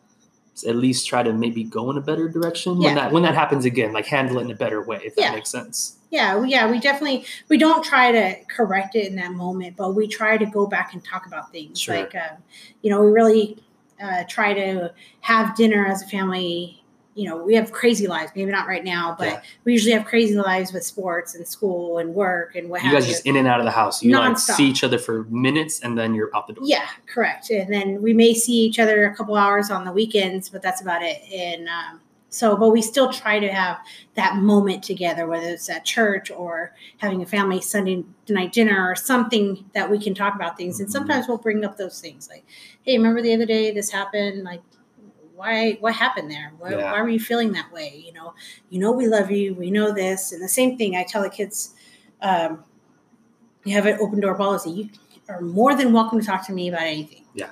at 0.67 0.75
least 0.75 1.07
try 1.07 1.23
to 1.23 1.33
maybe 1.33 1.63
go 1.63 1.89
in 1.91 1.97
a 1.97 2.01
better 2.01 2.27
direction 2.27 2.77
when 2.77 2.95
that 2.95 3.11
when 3.11 3.23
that 3.23 3.35
happens 3.35 3.65
again. 3.65 3.93
Like 3.93 4.05
handle 4.05 4.37
it 4.39 4.43
in 4.43 4.51
a 4.51 4.55
better 4.55 4.81
way, 4.83 4.99
if 5.03 5.13
Yeah. 5.17 5.29
that 5.29 5.35
makes 5.35 5.49
sense. 5.49 5.97
yeah 6.11 6.37
we, 6.37 6.49
yeah 6.49 6.69
we 6.69 6.77
definitely 6.79 7.25
we 7.47 7.57
don't 7.57 7.83
try 7.85 8.11
to 8.11 8.35
correct 8.49 8.95
it 8.95 9.07
in 9.07 9.15
that 9.15 9.31
moment 9.31 9.77
but 9.77 9.95
we 9.95 10.07
try 10.07 10.37
to 10.37 10.45
go 10.45 10.67
back 10.67 10.93
and 10.93 11.03
talk 11.05 11.25
about 11.25 11.51
things 11.53 11.79
Sure. 11.79 11.95
like 11.95 12.13
um, 12.15 12.37
you 12.81 12.89
know 12.91 13.01
we 13.01 13.11
really 13.11 13.57
uh, 14.03 14.23
try 14.27 14.53
to 14.53 14.91
have 15.21 15.55
dinner 15.55 15.85
as 15.87 16.01
a 16.01 16.07
family 16.07 16.80
you 17.13 17.27
know 17.27 17.43
we 17.43 17.53
have 17.55 17.71
crazy 17.71 18.07
lives 18.07 18.31
maybe 18.35 18.49
not 18.51 18.67
right 18.67 18.83
now 18.85 19.15
but 19.19 19.27
Yeah. 19.27 19.41
we 19.65 19.73
usually 19.73 19.91
have 19.91 20.05
crazy 20.05 20.35
lives 20.35 20.71
with 20.71 20.83
sports 20.83 21.35
and 21.35 21.45
school 21.45 21.97
and 21.97 22.13
work 22.15 22.55
and 22.55 22.69
what 22.69 22.83
You 22.83 22.91
guys 22.91 23.05
you 23.07 23.13
just 23.13 23.25
in 23.25 23.35
and 23.35 23.47
out 23.47 23.59
of 23.59 23.65
the 23.65 23.71
house. 23.71 24.01
You 24.01 24.15
like 24.17 24.31
Nonstop. 24.33 24.55
see 24.55 24.65
each 24.67 24.83
other 24.83 24.97
for 24.97 25.25
minutes 25.25 25.81
and 25.81 25.97
then 25.97 26.15
you're 26.15 26.29
out 26.35 26.47
the 26.47 26.53
door. 26.53 26.63
yeah 26.65 26.87
correct 27.07 27.49
and 27.49 27.71
then 27.73 28.01
we 28.01 28.13
may 28.13 28.33
see 28.33 28.53
each 28.63 28.79
other 28.79 29.05
a 29.05 29.15
couple 29.15 29.35
hours 29.35 29.69
on 29.69 29.83
the 29.83 29.91
weekends 29.91 30.47
but 30.49 30.61
that's 30.61 30.81
about 30.81 31.01
it 31.03 31.21
and 31.33 31.67
um, 31.67 31.99
so 32.29 32.55
but 32.55 32.69
we 32.69 32.81
still 32.81 33.11
try 33.11 33.39
to 33.39 33.49
have 33.51 33.77
that 34.15 34.37
moment 34.37 34.81
together 34.81 35.27
whether 35.27 35.47
it's 35.49 35.69
at 35.69 35.83
church 35.83 36.31
or 36.31 36.73
having 36.97 37.21
a 37.21 37.25
family 37.25 37.59
sunday 37.59 38.05
night 38.29 38.53
dinner 38.53 38.89
or 38.89 38.95
something 38.95 39.65
that 39.73 39.91
we 39.91 39.99
can 39.99 40.13
talk 40.13 40.33
about 40.35 40.55
things 40.55 40.79
and 40.79 40.87
Mhm. 40.87 40.93
sometimes 40.93 41.27
we'll 41.27 41.37
bring 41.37 41.65
up 41.65 41.75
those 41.75 41.99
things 41.99 42.29
like 42.29 42.45
hey 42.83 42.97
remember 42.97 43.21
the 43.21 43.33
other 43.33 43.45
day 43.45 43.71
this 43.71 43.89
happened 43.91 44.45
like 44.45 44.61
why 45.41 45.73
what 45.79 45.93
happened 45.95 46.29
there 46.29 46.51
why, 46.59 46.69
Yeah. 46.71 46.91
why 46.91 47.01
were 47.01 47.09
you 47.09 47.19
feeling 47.19 47.51
that 47.53 47.71
way 47.73 47.89
you 48.05 48.13
know 48.13 48.33
you 48.69 48.79
know 48.79 48.91
we 48.91 49.07
love 49.07 49.31
you 49.31 49.55
we 49.55 49.71
know 49.71 49.91
this 49.91 50.31
and 50.33 50.41
the 50.47 50.47
same 50.59 50.77
thing 50.77 50.95
i 50.95 51.03
tell 51.03 51.23
the 51.23 51.29
kids 51.29 51.73
um, 52.21 52.63
you 53.65 53.73
have 53.73 53.87
an 53.87 53.97
open 53.99 54.19
door 54.19 54.35
policy 54.35 54.69
you 54.69 54.89
are 55.29 55.41
more 55.41 55.75
than 55.75 55.91
welcome 55.93 56.19
to 56.19 56.25
talk 56.25 56.45
to 56.45 56.53
me 56.53 56.67
about 56.69 56.83
anything 56.83 57.25
Yeah. 57.33 57.49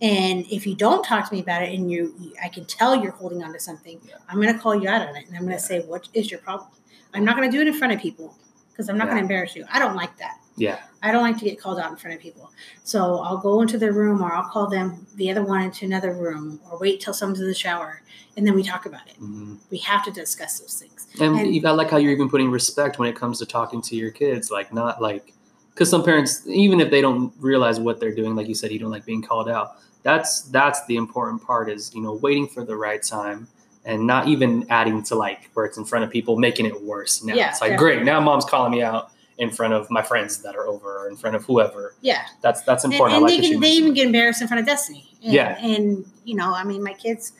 and 0.00 0.46
if 0.50 0.66
you 0.68 0.74
don't 0.76 1.02
talk 1.04 1.28
to 1.28 1.34
me 1.34 1.40
about 1.40 1.62
it 1.64 1.70
and 1.76 1.90
you 1.90 2.14
i 2.44 2.48
can 2.48 2.64
tell 2.64 2.94
you're 3.02 3.12
holding 3.22 3.42
on 3.42 3.52
to 3.52 3.60
something 3.60 4.00
Yeah. 4.08 4.16
i'm 4.28 4.40
going 4.40 4.54
to 4.54 4.60
call 4.60 4.74
you 4.80 4.88
out 4.88 5.02
on 5.08 5.16
it 5.16 5.26
and 5.26 5.34
i'm 5.36 5.42
going 5.42 5.50
Yeah. 5.52 5.56
to 5.58 5.62
say 5.70 5.80
what 5.92 6.08
is 6.14 6.30
your 6.30 6.40
problem 6.40 6.68
i'm 7.14 7.24
not 7.24 7.36
going 7.36 7.50
to 7.50 7.56
do 7.56 7.60
it 7.60 7.66
in 7.66 7.74
front 7.74 7.92
of 7.92 7.98
people 8.00 8.28
because 8.70 8.88
i'm 8.88 8.96
not 8.98 9.06
going 9.08 9.16
to 9.18 9.22
embarrass 9.22 9.56
you 9.56 9.64
i 9.72 9.78
don't 9.80 9.96
like 9.96 10.16
that 10.18 10.36
Yeah. 10.56 10.80
I 11.02 11.10
don't 11.12 11.22
like 11.22 11.38
to 11.38 11.44
get 11.44 11.58
called 11.60 11.78
out 11.80 11.90
in 11.90 11.96
front 11.96 12.14
of 12.16 12.22
people. 12.22 12.50
So 12.84 13.20
I'll 13.20 13.38
go 13.38 13.62
into 13.62 13.78
their 13.78 13.92
room 13.92 14.22
or 14.22 14.32
I'll 14.32 14.48
call 14.48 14.68
them 14.68 15.06
the 15.16 15.30
other 15.30 15.42
one 15.42 15.62
into 15.62 15.84
another 15.86 16.12
room 16.14 16.60
or 16.70 16.78
wait 16.78 17.00
till 17.00 17.14
someone's 17.14 17.40
in 17.40 17.46
the 17.48 17.54
shower 17.54 18.02
and 18.36 18.46
then 18.46 18.54
we 18.54 18.62
talk 18.62 18.86
about 18.86 19.06
it. 19.08 19.20
Mhm. 19.20 19.58
We 19.70 19.78
have 19.78 20.04
to 20.04 20.10
discuss 20.10 20.60
those 20.60 20.74
things. 20.74 21.06
And, 21.20 21.38
And- 21.38 21.54
you 21.54 21.66
I 21.66 21.70
like 21.70 21.90
how 21.90 21.96
you're 21.96 22.12
even 22.12 22.28
putting 22.28 22.50
respect 22.50 22.98
when 22.98 23.08
it 23.08 23.16
comes 23.16 23.38
to 23.38 23.46
talking 23.46 23.80
to 23.82 23.96
your 23.96 24.10
kids, 24.10 24.50
like 24.50 24.72
not 24.72 25.00
like 25.00 25.32
because 25.74 25.88
some 25.88 26.04
parents, 26.04 26.46
even 26.46 26.80
if 26.80 26.90
they 26.90 27.00
don't 27.00 27.32
realize 27.38 27.80
what 27.80 27.98
they're 27.98 28.14
doing, 28.14 28.34
like 28.36 28.46
you 28.46 28.54
said, 28.54 28.70
you 28.72 28.78
don't 28.78 28.90
like 28.90 29.06
being 29.06 29.22
called 29.22 29.48
out. 29.48 29.76
That's 30.02 30.42
that's 30.42 30.84
the 30.86 30.96
important 30.96 31.42
part 31.42 31.70
is 31.70 31.94
you 31.94 32.02
know 32.02 32.14
waiting 32.16 32.46
for 32.46 32.64
the 32.64 32.76
right 32.76 33.02
time 33.02 33.48
and 33.86 34.06
not 34.06 34.28
even 34.28 34.66
adding 34.68 35.02
to 35.04 35.14
like 35.14 35.50
where 35.54 35.64
it's 35.64 35.78
in 35.78 35.84
front 35.84 36.04
of 36.04 36.10
people, 36.10 36.36
making 36.36 36.66
it 36.66 36.82
worse. 36.82 37.24
Now 37.24 37.34
Yeah, 37.34 37.50
it's 37.50 37.60
like 37.62 37.70
definitely. 37.72 37.94
great 37.96 38.04
now, 38.04 38.20
mom's 38.20 38.44
calling 38.44 38.70
me 38.72 38.82
out 38.82 39.11
in 39.38 39.50
front 39.50 39.72
of 39.74 39.90
my 39.90 40.02
friends 40.02 40.42
that 40.42 40.54
are 40.56 40.66
over 40.66 40.98
or 41.04 41.08
in 41.08 41.16
front 41.16 41.34
of 41.36 41.44
whoever. 41.44 41.94
Yeah. 42.02 42.22
That's 42.42 42.62
that's 42.62 42.84
important. 42.84 43.18
and 43.20 43.28
they 43.28 43.36
like 43.38 43.44
you 43.44 43.52
can 43.52 43.60
they 43.60 43.72
even 43.72 43.94
get 43.94 44.06
embarrassed 44.06 44.42
in 44.42 44.48
front 44.48 44.60
of 44.60 44.66
Destiny. 44.66 45.08
And, 45.24 45.32
Yeah. 45.32 45.58
And 45.64 46.04
you 46.24 46.34
know, 46.36 46.54
I 46.54 46.64
mean 46.64 46.82
my 46.82 46.92
kids 46.94 47.32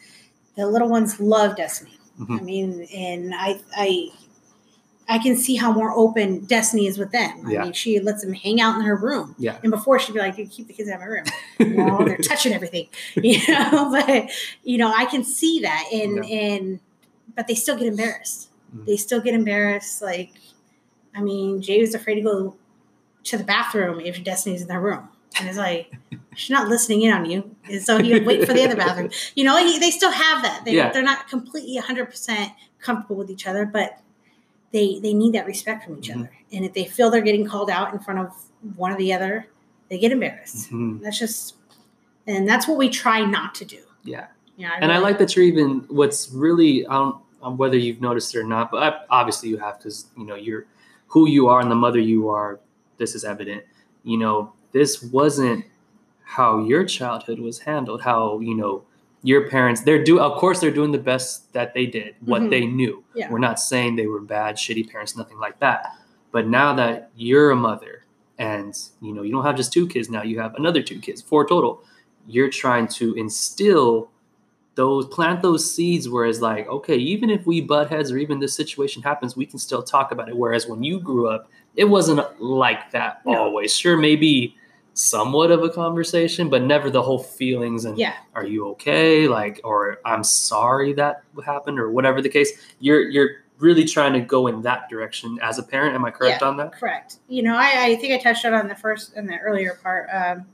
the 0.57 0.67
little 0.67 0.89
ones 0.89 1.21
love 1.21 1.57
Destiny. 1.57 1.99
Mhm. 2.19 2.41
I 2.41 2.43
mean, 2.43 2.89
and 2.95 3.35
I 3.35 3.61
I 3.77 4.09
I 5.09 5.19
can 5.19 5.37
see 5.37 5.57
how 5.57 5.73
more 5.73 5.93
open 5.93 6.45
Destiny 6.47 6.87
is 6.87 6.97
with 6.97 7.11
them. 7.11 7.45
I 7.47 7.51
Yeah. 7.53 7.63
mean, 7.65 7.73
she 7.73 7.99
lets 8.01 8.23
them 8.23 8.33
hang 8.33 8.61
out 8.61 8.77
in 8.77 8.83
her 8.83 8.97
room. 8.97 9.35
Yeah. 9.39 9.59
And 9.63 9.71
before 9.71 9.99
she'd 9.99 10.13
be 10.13 10.21
like, 10.21 10.37
dude, 10.37 10.51
keep 10.51 10.69
the 10.69 10.73
kids 10.73 10.89
out 10.89 10.95
of 10.95 11.01
my 11.01 11.07
room. 11.07 11.25
you 11.59 11.75
know, 11.77 12.03
they're 12.07 12.17
touching 12.19 12.53
everything, 12.53 12.87
you 13.17 13.39
know. 13.49 13.91
But 14.07 14.31
you 14.63 14.79
know, 14.79 14.93
I 14.95 15.05
can 15.07 15.25
see 15.25 15.61
that, 15.61 15.89
and 15.93 16.25
and 16.25 16.81
but 17.37 17.47
they 17.49 17.55
still 17.55 17.77
get 17.77 17.87
embarrassed. 17.89 18.49
Mhm. 18.77 18.87
They 18.87 18.97
still 18.97 19.21
get 19.21 19.35
embarrassed. 19.35 20.01
Like, 20.03 20.31
I 21.15 21.21
mean, 21.21 21.61
Jay 21.61 21.81
was 21.81 21.95
afraid 21.95 22.17
to 22.17 22.21
go 22.23 22.57
to 23.25 23.39
the 23.39 23.45
bathroom 23.45 24.01
if 24.01 24.23
Destiny's 24.25 24.63
in 24.63 24.69
their 24.69 24.81
room, 24.81 25.09
and 25.39 25.49
it's 25.49 25.59
like 25.59 25.93
she's 26.37 26.51
not 26.51 26.69
listening 26.69 27.03
in 27.03 27.13
on 27.13 27.31
you, 27.31 27.55
and 27.71 27.83
so 27.83 27.99
he 27.99 28.13
would 28.13 28.27
wait 28.27 28.47
for 28.47 28.53
the 28.55 28.65
other 28.65 28.77
bathroom. 28.77 29.11
You 29.35 29.45
know, 29.45 29.57
he, 29.65 29.79
they 29.79 29.91
still 29.91 30.11
have 30.13 30.43
that. 30.43 30.65
They, 30.65 30.73
Yeah. 30.73 30.91
They're 30.93 31.03
not 31.03 31.29
completely 31.29 31.77
hundred 31.77 32.07
percent 32.07 32.53
comfortable 32.81 33.17
with 33.17 33.31
each 33.31 33.47
other, 33.47 33.65
but 33.67 34.01
they 34.73 34.99
they 35.01 35.13
need 35.15 35.35
that 35.35 35.47
respect 35.47 35.85
from 35.85 35.99
each 35.99 36.09
Mhm. 36.09 36.17
other. 36.21 36.31
And 36.53 36.65
if 36.65 36.73
they 36.75 36.85
feel 36.85 37.11
they're 37.11 37.21
getting 37.21 37.47
called 37.47 37.71
out 37.71 37.93
in 37.93 37.99
front 37.99 38.21
of 38.21 38.35
one 38.77 38.93
or 38.93 38.97
the 38.97 39.13
other, 39.13 39.47
they 39.89 39.99
get 39.99 40.13
embarrassed. 40.13 40.71
Mhm. 40.71 41.01
That's 41.03 41.19
just, 41.19 41.57
and 42.27 42.49
that's 42.49 42.67
what 42.67 42.79
we 42.79 42.89
try 42.89 43.25
not 43.25 43.55
to 43.57 43.65
do. 43.65 43.79
Yeah. 44.05 44.27
Yeah, 44.57 44.73
and 44.81 44.93
I 44.93 44.99
like 44.99 45.19
that 45.19 45.35
you're 45.35 45.45
even 45.47 45.81
what's 45.89 46.31
really 46.31 46.87
I 46.87 46.93
don't 46.95 47.17
whether 47.57 47.77
you've 47.77 48.01
noticed 48.01 48.35
it 48.35 48.39
or 48.39 48.45
not, 48.45 48.71
but 48.71 49.07
obviously 49.11 49.49
you 49.49 49.57
have 49.59 49.79
because 49.79 50.07
you 50.17 50.25
know 50.25 50.35
you're 50.37 50.67
who 51.13 51.29
you 51.29 51.49
are 51.49 51.61
and 51.61 51.71
the 51.71 51.75
mother 51.87 51.99
you 52.01 52.29
are. 52.29 52.61
This 52.99 53.15
is 53.15 53.25
evident. 53.25 53.65
You 54.05 54.19
know 54.19 54.53
this 54.73 55.03
wasn't 55.03 55.65
how 56.25 56.65
your 56.65 56.85
childhood 56.85 57.39
was 57.39 57.61
handled. 57.61 58.03
How 58.03 58.41
you 58.41 58.55
know 58.55 58.85
your 59.25 59.49
parents 59.49 59.83
they're 59.83 60.03
do 60.03 60.19
of 60.19 60.37
course 60.39 60.59
they're 60.61 60.71
doing 60.81 60.91
the 60.93 60.99
best 60.99 61.53
that 61.53 61.75
they 61.75 61.87
did 61.87 62.15
what 62.25 62.43
Mhm. 62.43 62.51
they 62.51 62.67
knew. 62.67 63.05
Yeah. 63.15 63.31
We're 63.31 63.39
not 63.39 63.61
saying 63.61 63.95
they 63.97 64.07
were 64.09 64.21
bad, 64.21 64.57
shitty 64.57 64.91
parents, 64.91 65.17
nothing 65.17 65.39
like 65.39 65.59
that. 65.61 65.95
But 66.33 66.49
now 66.49 66.75
that 66.75 67.11
you're 67.15 67.51
a 67.51 67.57
mother 67.57 68.05
and 68.39 68.75
you 69.01 69.13
know 69.15 69.23
you 69.23 69.31
don't 69.33 69.45
have 69.45 69.57
just 69.57 69.73
two 69.73 69.87
kids 69.87 70.09
now, 70.11 70.23
you 70.23 70.41
have 70.41 70.55
another 70.57 70.83
two 70.83 70.99
kids, 70.99 71.21
four 71.23 71.47
total. 71.47 71.85
You're 72.27 72.51
trying 72.51 72.87
to 72.99 73.15
instill 73.15 74.11
those 74.75 75.07
plant 75.07 75.43
those 75.43 75.71
seeds 75.75 76.09
where 76.09 76.25
it's 76.25 76.41
like 76.41 76.67
okay 76.69 76.97
even 76.97 77.29
if 77.31 77.45
we 77.47 77.61
butt 77.61 77.91
heads 77.91 78.11
or 78.11 78.17
even 78.19 78.39
this 78.41 78.55
situation 78.55 79.03
happens 79.03 79.37
we 79.37 79.45
can 79.45 79.59
still 79.59 79.83
talk 79.83 80.13
about 80.13 80.29
it 80.29 80.37
whereas 80.37 80.67
when 80.67 80.83
you 80.83 80.99
grew 80.99 81.29
up 81.29 81.51
it 81.77 81.85
wasn't 81.85 82.21
like 82.41 82.91
that 82.91 83.21
No. 83.27 83.35
always 83.37 83.77
sure 83.77 83.97
maybe 83.99 84.57
somewhat 84.95 85.51
of 85.51 85.63
a 85.63 85.69
conversation 85.71 86.49
but 86.49 86.63
never 86.63 86.89
the 86.91 87.03
whole 87.03 87.19
feelings 87.19 87.85
and 87.85 87.99
yeah, 87.99 88.15
are 88.35 88.47
you 88.47 88.69
okay 88.69 89.27
like 89.29 89.61
or 89.65 89.99
i'm 90.05 90.23
sorry 90.25 90.93
that 90.95 91.23
happened 91.45 91.79
or 91.79 91.91
whatever 91.91 92.21
the 92.23 92.29
case 92.29 92.51
you're 92.81 93.03
you're 93.09 93.31
really 93.59 93.85
trying 93.85 94.13
to 94.13 94.21
go 94.21 94.47
in 94.49 94.61
that 94.63 94.89
direction 94.91 95.39
as 95.43 95.59
a 95.59 95.63
parent 95.63 95.95
am 95.95 96.05
i 96.05 96.11
correct 96.11 96.41
Yeah. 96.43 96.49
on 96.49 96.57
that 96.59 96.73
correct. 96.73 97.19
You 97.29 97.43
know, 97.43 97.55
I, 97.57 97.85
I 97.87 97.97
think 97.97 98.13
I 98.13 98.19
touched 98.23 98.45
on 98.45 98.55
on 98.55 98.69
the 98.69 98.75
first 98.75 99.15
in 99.17 99.27
the 99.27 99.37
earlier 99.39 99.79
part. 99.83 100.09
Um, 100.13 100.47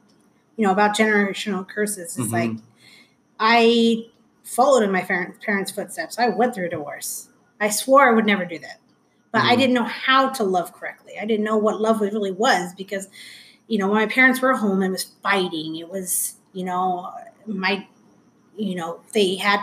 you 0.56 0.66
know 0.66 0.72
about 0.72 0.94
generational 0.96 1.66
curses. 1.66 2.18
It's 2.18 2.28
Mhm. 2.28 2.32
like 2.32 2.50
I 3.39 4.07
followed 4.45 4.82
in 4.82 4.91
my 4.93 5.03
parents' 5.03 5.70
footsteps. 5.70 6.18
I 6.18 6.28
went 6.28 6.55
through 6.55 6.66
a 6.66 6.70
divorce. 6.70 7.28
I 7.61 7.70
swore 7.70 8.09
I 8.09 8.12
would 8.12 8.26
never 8.26 8.45
do 8.45 8.59
that, 8.61 8.78
but 9.32 9.43
I 9.43 9.55
Mhm. 9.55 9.59
didn't 9.59 9.74
know 9.74 9.84
how 9.84 10.28
to 10.30 10.45
love 10.45 10.72
correctly. 10.72 11.14
I 11.20 11.24
didn't 11.24 11.45
know 11.45 11.57
what 11.57 11.80
love 11.80 12.01
really 12.01 12.30
was 12.32 12.72
because, 12.74 13.09
you 13.66 13.78
know, 13.78 13.86
when 13.89 13.97
my 13.97 14.07
parents 14.07 14.41
were 14.41 14.55
home, 14.55 14.82
it 14.82 14.91
was 14.91 15.05
fighting. 15.22 15.76
It 15.76 15.91
was, 15.91 16.34
you 16.53 16.64
know, 16.64 17.11
my, 17.47 17.86
you 18.57 18.74
know, 18.74 19.01
they 19.12 19.34
had 19.36 19.61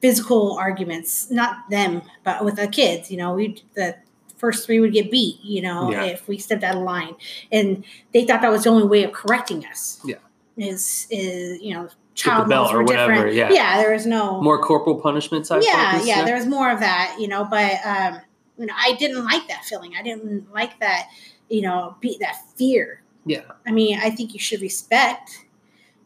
physical 0.00 0.52
arguments, 0.56 1.30
not 1.30 1.68
them, 1.70 2.02
but 2.24 2.44
with 2.44 2.56
the 2.56 2.68
kids. 2.68 3.10
You 3.10 3.16
know, 3.18 3.34
we 3.34 3.62
the 3.74 3.96
first 4.36 4.64
three 4.66 4.78
would 4.80 4.92
get 4.92 5.10
beat. 5.10 5.40
You 5.42 5.62
know, 5.62 5.90
Yeah. 5.90 6.04
if 6.04 6.28
we 6.28 6.38
stepped 6.38 6.62
out 6.62 6.76
of 6.76 6.82
line, 6.82 7.16
and 7.50 7.84
they 8.12 8.24
thought 8.24 8.40
that 8.42 8.52
was 8.52 8.64
the 8.64 8.70
only 8.70 8.86
way 8.86 9.02
of 9.04 9.12
correcting 9.12 9.64
us. 9.66 10.00
Yeah. 10.04 10.16
is 10.60 11.06
is 11.08 11.60
you 11.62 11.72
know 11.72 11.88
child 12.18 12.48
belt 12.48 12.66
laws 12.66 12.74
or 12.74 12.78
were 12.78 12.84
whatever, 12.84 13.14
different. 13.14 13.34
yeah. 13.36 13.50
yeah, 13.50 13.82
there 13.82 13.92
was 13.92 14.06
no 14.06 14.40
more 14.42 14.60
corporal 14.60 15.00
punishment 15.00 15.46
type 15.46 15.62
yeah, 15.64 15.92
focus, 15.92 16.08
yeah, 16.08 16.24
there 16.24 16.36
was 16.36 16.46
more 16.46 16.70
of 16.70 16.80
that, 16.80 17.16
you 17.18 17.28
know, 17.28 17.44
but 17.44 17.74
um, 17.84 18.20
you 18.58 18.66
know, 18.66 18.74
I 18.76 18.94
didn't 18.94 19.24
like 19.24 19.46
that 19.48 19.64
feeling. 19.64 19.92
I 19.98 20.02
didn't 20.02 20.52
like 20.52 20.78
that, 20.80 21.08
you 21.48 21.62
know, 21.62 21.96
be 22.00 22.16
that 22.20 22.36
fear. 22.56 23.02
yeah 23.24 23.42
I 23.66 23.72
mean, 23.72 23.98
I 24.02 24.10
think 24.10 24.34
you 24.34 24.40
should 24.40 24.60
respect. 24.60 25.44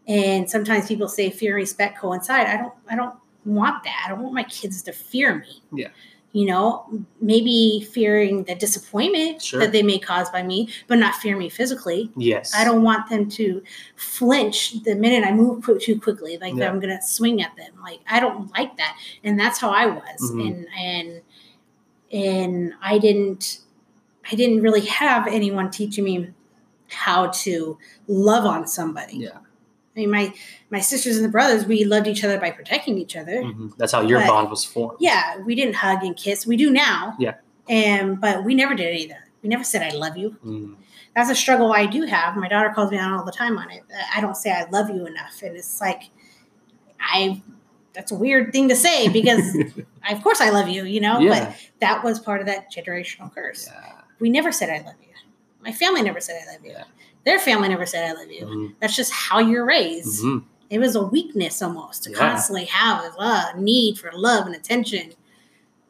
And 0.07 0.51
sometimes 0.51 0.89
people 0.89 1.09
say 1.09 1.31
fear 1.31 1.53
and 1.53 1.63
respect 1.63 1.99
coincide. 1.99 2.47
I 2.47 2.57
don't 2.57 2.75
I 2.89 2.97
don't 2.97 3.15
want 3.45 3.85
that. 3.85 4.03
I 4.05 4.11
don't 4.11 4.23
want 4.23 4.35
my 4.35 4.45
kids 4.45 4.83
to 4.83 4.93
fear 4.93 5.37
me. 5.37 5.63
Yeah. 5.73 5.89
You 6.35 6.47
know, 6.47 6.87
maybe 7.21 7.87
fearing 7.93 8.45
the 8.45 8.55
disappointment 8.55 9.43
Sure. 9.43 9.61
that 9.61 9.71
they 9.73 9.83
may 9.83 9.99
cause 9.99 10.31
by 10.31 10.43
me, 10.43 10.69
but 10.89 10.99
not 10.99 11.15
fear 11.17 11.37
me 11.37 11.51
physically. 11.51 12.11
Yes. 12.17 12.55
I 12.55 12.65
don't 12.65 12.83
want 12.83 13.11
them 13.11 13.29
to 13.31 13.63
flinch 13.97 14.83
the 14.85 14.95
minute 14.95 15.27
I 15.29 15.33
move 15.35 15.69
too 15.81 16.01
quickly, 16.01 16.39
like 16.39 16.55
Yeah. 16.55 16.71
I'm 16.71 16.81
gonna 16.81 17.03
swing 17.03 17.43
at 17.43 17.55
them. 17.57 17.73
Like 17.83 18.01
I 18.09 18.19
don't 18.19 18.51
like 18.55 18.77
that, 18.79 18.97
and 19.23 19.39
that's 19.39 19.59
how 19.59 19.71
I 19.71 19.87
was, 19.87 20.31
Mhm. 20.33 20.47
and 20.49 20.67
and 20.79 21.21
and 22.13 22.75
I 22.83 22.99
didn't, 22.99 23.59
I 24.31 24.35
didn't 24.35 24.61
really 24.63 24.83
have 24.87 25.27
anyone 25.27 25.71
teaching 25.71 26.05
me 26.05 26.29
how 26.89 27.29
to 27.29 27.79
love 28.07 28.45
on 28.45 28.67
somebody. 28.67 29.17
Yeah. 29.19 29.39
I 29.95 30.01
mean, 30.01 30.11
my 30.11 30.33
my 30.71 30.81
sisters 30.81 31.17
and 31.17 31.25
the 31.25 31.29
brothers, 31.31 31.67
we 31.67 31.85
loved 31.85 32.07
each 32.07 32.25
other 32.25 32.39
by 32.41 32.51
protecting 32.51 32.97
each 32.99 33.15
other. 33.17 33.43
Mhm. 33.43 33.77
That's 33.77 33.93
how 33.93 34.01
your 34.01 34.21
But- 34.21 34.29
bond 34.29 34.51
was 34.51 34.65
formed. 34.65 34.97
Yeah, 35.01 35.39
we 35.39 35.55
didn't 35.55 35.75
hug 35.75 36.03
and 36.03 36.17
kiss. 36.17 36.47
We 36.47 36.57
do 36.57 36.71
now. 36.71 37.15
Yeah. 37.19 37.35
And 37.69 38.21
but 38.21 38.45
we 38.45 38.55
never 38.55 38.75
did 38.75 38.87
any 38.89 39.05
of 39.05 39.11
that. 39.11 39.25
We 39.43 39.49
never 39.49 39.65
said 39.65 39.83
I 39.83 39.95
love 39.95 40.17
you. 40.17 40.37
Mm. 40.45 40.77
That's 41.15 41.29
a 41.31 41.35
struggle 41.35 41.73
I 41.73 41.85
do 41.87 42.03
have. 42.05 42.37
My 42.37 42.49
daughter 42.49 42.71
calls 42.75 42.91
me 42.91 42.97
out 42.97 43.13
all 43.13 43.25
the 43.25 43.33
time 43.33 43.59
on 43.59 43.71
it. 43.71 43.83
I 44.15 44.21
don't 44.23 44.37
say 44.37 44.51
I 44.51 44.65
love 44.71 44.89
you 44.89 45.05
enough, 45.07 45.43
and 45.43 45.57
it's 45.57 45.81
like 45.81 46.05
I. 47.01 47.43
That's 47.95 48.11
a 48.11 48.15
weird 48.15 48.53
thing 48.53 48.71
to 48.71 48.77
say 48.77 49.09
because 49.09 49.55
of 50.11 50.23
course 50.23 50.41
I 50.41 50.49
love 50.49 50.69
you, 50.71 50.85
you 50.85 50.99
know. 51.01 51.19
yeah. 51.19 51.45
But 51.51 51.57
that 51.81 52.03
was 52.03 52.19
part 52.19 52.41
of 52.41 52.47
that 52.47 52.73
generational 52.73 53.31
curse. 53.35 53.69
yeah. 53.71 53.93
We 54.19 54.31
never 54.31 54.51
said 54.51 54.71
I 54.71 54.79
love 54.79 54.95
you. 55.03 55.09
My 55.63 55.73
family 55.73 56.01
never 56.01 56.19
said 56.21 56.41
I 56.49 56.53
love 56.55 56.65
you. 56.65 56.71
Yeah. 56.73 56.85
Their 57.25 57.39
family 57.39 57.69
never 57.69 57.87
said 57.87 58.09
I 58.11 58.13
love 58.21 58.31
you. 58.31 58.47
Mhm. 58.47 58.75
That's 58.81 58.97
just 58.97 59.13
how 59.13 59.39
you're 59.39 59.65
raised 59.65 60.23
Mhm. 60.25 60.45
it 60.71 60.79
was 60.79 60.97
a 60.97 61.03
weakness 61.03 61.61
almost 61.63 62.05
to 62.05 62.11
Yeah. 62.11 62.17
constantly 62.19 62.65
have 62.67 63.15
a 63.19 63.53
need 63.61 63.99
for 63.99 64.11
love 64.15 64.47
and 64.47 64.55
attention 64.55 65.13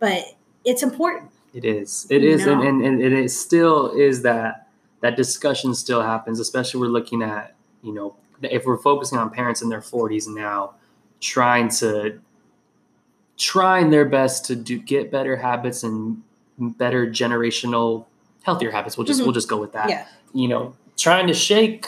but 0.00 0.24
it's 0.64 0.82
important 0.82 1.30
It 1.54 1.64
is. 1.64 2.06
It 2.10 2.24
is, 2.24 2.46
and, 2.46 2.62
and 2.62 2.82
and 2.82 3.00
it 3.14 3.30
still 3.30 3.90
is 3.92 4.22
that 4.22 4.68
that 5.02 5.16
discussion 5.16 5.74
still 5.74 6.00
happens, 6.02 6.40
especially 6.40 6.80
we're 6.80 6.86
looking 6.88 7.22
at 7.22 7.54
you 7.82 7.92
know 7.92 8.14
if 8.42 8.64
we're 8.66 8.78
focusing 8.78 9.18
on 9.18 9.30
parents 9.30 9.60
in 9.62 9.68
their 9.68 9.82
forties 9.82 10.26
now, 10.26 10.72
trying 11.20 11.68
to 11.68 12.18
trying 13.36 13.90
their 13.90 14.04
best 14.04 14.44
to 14.46 14.56
do 14.56 14.78
get 14.78 15.10
better 15.10 15.36
habits 15.36 15.82
and 15.82 16.22
better 16.58 17.06
generational 17.06 18.04
healthier 18.42 18.70
habits. 18.70 18.96
We'll 18.96 19.06
just 19.06 19.20
Mhm. 19.20 19.24
we'll 19.24 19.32
just 19.32 19.48
go 19.48 19.56
with 19.58 19.72
that. 19.72 19.88
yeah 19.90 20.06
You 20.34 20.48
know, 20.48 20.74
trying 21.02 21.26
to 21.26 21.34
shake 21.34 21.86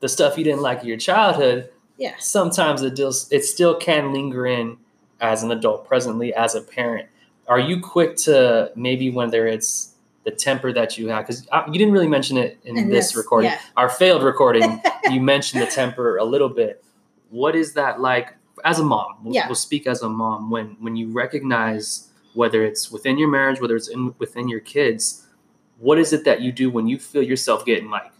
the 0.00 0.08
stuff 0.08 0.36
you 0.36 0.44
didn't 0.44 0.62
like 0.62 0.80
in 0.82 0.88
your 0.88 0.96
childhood 0.96 1.70
yeah. 1.98 2.14
sometimes 2.18 2.82
it 2.82 2.94
deals 2.94 3.30
it 3.30 3.44
still 3.44 3.74
can 3.76 4.12
linger 4.12 4.46
in 4.46 4.76
as 5.20 5.42
an 5.42 5.50
adult 5.50 5.86
presently 5.86 6.32
as 6.34 6.54
a 6.54 6.60
parent. 6.60 7.08
Are 7.48 7.58
you 7.58 7.80
quick 7.80 8.16
to 8.18 8.70
maybe 8.76 9.10
whether 9.10 9.46
it's 9.46 9.94
the 10.24 10.30
temper 10.30 10.72
that 10.72 10.98
you 10.98 11.08
have 11.08 11.26
because 11.26 11.46
uh, 11.50 11.62
you 11.66 11.72
didn't 11.78 11.92
really 11.92 12.08
mention 12.08 12.36
it 12.36 12.58
in 12.64 12.88
this- 12.88 13.16
recording. 13.16 13.50
yeah. 13.50 13.60
our 13.76 13.88
failed 13.88 14.22
recording 14.22 14.80
you 15.10 15.20
mentioned 15.20 15.62
the 15.62 15.66
temper 15.66 16.16
a 16.18 16.24
little 16.24 16.48
bit. 16.48 16.84
What 17.30 17.56
is 17.56 17.74
that 17.74 18.00
like 18.00 18.34
as 18.64 18.78
a 18.78 18.84
mom? 18.84 19.16
We'll, 19.22 19.34
Yeah. 19.34 19.46
we'll 19.48 19.54
speak 19.54 19.86
as 19.86 20.02
a 20.02 20.08
mom. 20.08 20.50
When 20.50 20.76
when 20.80 20.96
you 20.96 21.08
recognize 21.10 22.08
whether 22.34 22.64
it's 22.64 22.90
within 22.92 23.18
your 23.18 23.28
marriage 23.28 23.60
whether 23.60 23.74
it's 23.74 23.88
in 23.88 24.14
within 24.18 24.48
your 24.48 24.60
kids 24.60 25.26
what 25.78 25.98
is 25.98 26.12
it 26.12 26.24
that 26.24 26.40
you 26.40 26.52
do 26.52 26.70
when 26.70 26.86
you 26.86 26.98
feel 26.98 27.22
yourself 27.22 27.64
getting 27.64 27.88
like 27.88 28.12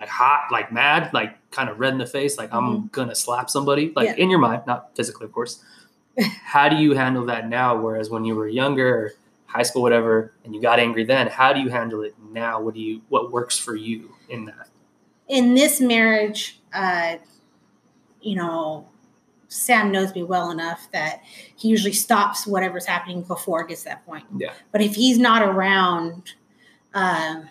like 0.00 0.08
hot 0.08 0.48
like 0.50 0.72
mad 0.72 1.12
like 1.12 1.36
kind 1.50 1.68
of 1.68 1.78
red 1.78 1.92
in 1.92 1.98
the 1.98 2.06
face 2.06 2.38
like 2.38 2.52
i'm 2.52 2.88
gonna 2.88 3.14
slap 3.14 3.48
somebody 3.50 3.92
like 3.94 4.08
Mm-hmm. 4.08 4.18
Yeah. 4.18 4.24
in 4.24 4.30
your 4.30 4.38
mind 4.38 4.62
not 4.66 4.96
physically 4.96 5.26
of 5.26 5.32
course 5.32 5.62
how 6.44 6.68
do 6.68 6.76
you 6.76 6.94
handle 6.94 7.26
that 7.26 7.48
now 7.48 7.76
whereas 7.80 8.08
when 8.10 8.24
you 8.24 8.34
were 8.34 8.48
younger 8.48 9.12
high 9.46 9.62
school 9.62 9.82
whatever 9.82 10.32
and 10.44 10.54
you 10.54 10.62
got 10.62 10.78
angry 10.78 11.04
then 11.04 11.26
how 11.26 11.52
do 11.52 11.60
you 11.60 11.68
handle 11.68 12.02
it 12.02 12.14
now 12.32 12.60
what 12.60 12.74
do 12.74 12.80
you 12.80 13.02
what 13.08 13.30
works 13.30 13.58
for 13.58 13.76
you 13.76 14.10
in 14.28 14.44
that 14.46 14.68
in 15.28 15.54
this 15.54 15.80
marriage 15.80 16.60
uh 16.72 17.16
you 18.22 18.36
know 18.36 18.86
sam 19.48 19.90
knows 19.90 20.14
me 20.14 20.22
well 20.22 20.50
enough 20.52 20.88
that 20.92 21.20
he 21.56 21.68
usually 21.68 21.92
stops 21.92 22.46
whatever's 22.46 22.86
happening 22.86 23.22
before 23.22 23.62
it 23.62 23.68
gets 23.68 23.82
to 23.82 23.88
that 23.88 24.06
point 24.06 24.24
Yeah. 24.36 24.52
but 24.72 24.80
if 24.80 24.94
he's 24.94 25.18
not 25.18 25.42
around 25.42 26.34
um 26.94 27.48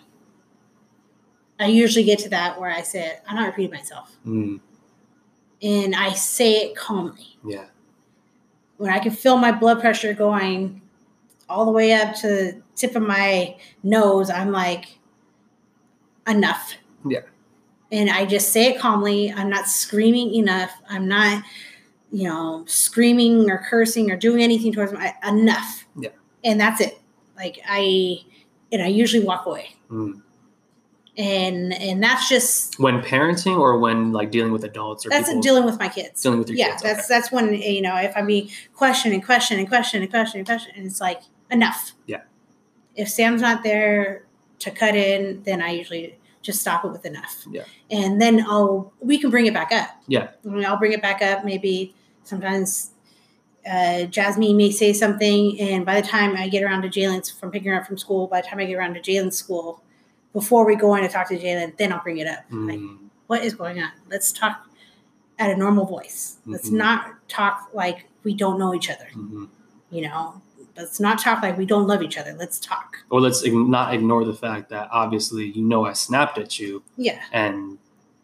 i 1.60 1.66
usually 1.66 2.04
get 2.04 2.18
to 2.18 2.28
that 2.28 2.58
where 2.60 2.70
i 2.70 2.82
say 2.82 3.18
i'm 3.28 3.36
not 3.36 3.46
repeating 3.46 3.70
myself 3.70 4.16
Mm, 4.26 4.60
and 5.62 5.94
i 5.94 6.12
say 6.12 6.54
it 6.54 6.76
calmly 6.76 7.36
yeah 7.44 7.66
when 8.80 8.90
I 8.90 8.98
can 8.98 9.12
feel 9.12 9.36
my 9.36 9.52
blood 9.52 9.78
pressure 9.78 10.14
going 10.14 10.80
all 11.50 11.66
the 11.66 11.70
way 11.70 11.92
up 11.92 12.14
to 12.14 12.26
the 12.26 12.62
tip 12.76 12.96
of 12.96 13.02
my 13.02 13.54
nose, 13.82 14.30
I'm 14.30 14.52
like, 14.52 14.98
enough. 16.26 16.72
Yeah. 17.06 17.20
And 17.92 18.08
I 18.08 18.24
just 18.24 18.52
say 18.54 18.68
it 18.72 18.80
calmly. 18.80 19.34
I'm 19.36 19.50
not 19.50 19.68
screaming 19.68 20.32
enough. 20.34 20.72
I'm 20.88 21.06
not, 21.06 21.44
you 22.10 22.24
know, 22.24 22.64
screaming 22.66 23.50
or 23.50 23.58
cursing 23.68 24.10
or 24.10 24.16
doing 24.16 24.42
anything 24.42 24.72
towards 24.72 24.94
my 24.94 25.14
enough. 25.28 25.84
Yeah. 25.94 26.08
And 26.42 26.58
that's 26.58 26.80
it. 26.80 26.98
Like 27.36 27.60
I, 27.68 28.20
and 28.72 28.80
I 28.80 28.86
usually 28.86 29.26
walk 29.26 29.44
away. 29.44 29.74
Mm. 29.90 30.22
And 31.20 31.74
and 31.74 32.02
that's 32.02 32.30
just 32.30 32.78
when 32.78 33.02
parenting 33.02 33.58
or 33.58 33.78
when 33.78 34.10
like 34.10 34.30
dealing 34.30 34.52
with 34.52 34.64
adults 34.64 35.04
or 35.04 35.10
that's 35.10 35.28
dealing 35.40 35.66
with 35.66 35.78
my 35.78 35.88
kids. 35.88 36.22
dealing 36.22 36.38
with 36.38 36.48
your 36.48 36.56
yeah, 36.56 36.70
kids 36.70 36.82
that's 36.82 36.98
okay. 37.00 37.06
that's 37.08 37.30
when 37.30 37.52
you 37.54 37.82
know 37.82 37.94
if 37.96 38.16
I'm 38.16 38.26
being 38.26 38.48
questioned 38.74 39.12
and 39.12 39.22
questioned 39.22 39.60
and 39.60 39.68
questioned 39.68 40.02
and 40.02 40.10
questioned 40.10 40.38
and 40.38 40.46
questioned, 40.46 40.76
and 40.76 40.86
it's 40.86 41.00
like 41.00 41.20
enough. 41.50 41.92
Yeah. 42.06 42.22
If 42.96 43.10
Sam's 43.10 43.42
not 43.42 43.62
there 43.62 44.24
to 44.60 44.70
cut 44.70 44.94
in, 44.94 45.42
then 45.42 45.60
I 45.60 45.72
usually 45.72 46.18
just 46.40 46.60
stop 46.60 46.86
it 46.86 46.88
with 46.90 47.04
enough. 47.04 47.44
Yeah. 47.50 47.64
And 47.90 48.20
then 48.20 48.40
I'll 48.48 48.92
we 49.00 49.18
can 49.18 49.28
bring 49.30 49.44
it 49.44 49.52
back 49.52 49.72
up. 49.72 49.90
Yeah. 50.06 50.28
I 50.44 50.48
mean, 50.48 50.64
I'll 50.64 50.78
bring 50.78 50.92
it 50.92 51.02
back 51.02 51.20
up. 51.20 51.44
Maybe 51.44 51.94
sometimes 52.22 52.92
uh, 53.70 54.04
Jasmine 54.04 54.56
may 54.56 54.70
say 54.70 54.94
something, 54.94 55.60
and 55.60 55.84
by 55.84 56.00
the 56.00 56.06
time 56.06 56.34
I 56.34 56.48
get 56.48 56.62
around 56.62 56.82
to 56.82 56.88
Jalen's 56.88 57.30
from 57.30 57.50
picking 57.50 57.70
her 57.70 57.78
up 57.78 57.86
from 57.86 57.98
school, 57.98 58.26
by 58.26 58.40
the 58.40 58.46
time 58.46 58.58
I 58.58 58.64
get 58.64 58.76
around 58.76 58.94
to 58.94 59.00
Jalen's 59.00 59.36
school, 59.36 59.82
before 60.32 60.64
we 60.64 60.76
go 60.76 60.94
in 60.94 61.02
to 61.02 61.08
talk 61.08 61.28
to 61.28 61.38
Jalen, 61.38 61.76
then 61.76 61.92
I'll 61.92 62.02
bring 62.02 62.18
it 62.18 62.26
up. 62.26 62.40
Like, 62.50 62.78
Mm, 62.78 62.98
what 63.26 63.44
is 63.44 63.54
going 63.54 63.80
on? 63.80 63.90
Let's 64.10 64.32
talk 64.32 64.66
at 65.38 65.50
a 65.50 65.56
normal 65.56 65.86
voice. 65.86 66.36
Let's 66.46 66.68
Mhm. 66.70 66.74
not 66.78 67.06
talk 67.28 67.70
like 67.72 68.06
we 68.24 68.34
don't 68.34 68.58
know 68.58 68.74
each 68.74 68.90
other. 68.90 69.08
mhm. 69.14 69.48
You 69.90 70.02
know, 70.02 70.40
let's 70.76 71.00
not 71.00 71.18
talk 71.18 71.42
like 71.42 71.56
we 71.58 71.66
don't 71.66 71.86
love 71.86 72.02
each 72.02 72.16
other. 72.18 72.34
Let's 72.38 72.60
talk. 72.60 72.98
or 73.10 73.20
let's 73.20 73.42
ig- 73.42 73.52
not 73.54 73.92
ignore 73.94 74.24
the 74.24 74.34
fact 74.34 74.68
that 74.70 74.88
obviously 74.92 75.46
you 75.46 75.62
know 75.62 75.84
i 75.84 75.92
snapped 75.92 76.38
at 76.38 76.60
you 76.60 76.80
Yeah, 76.96 77.18
and 77.32 77.78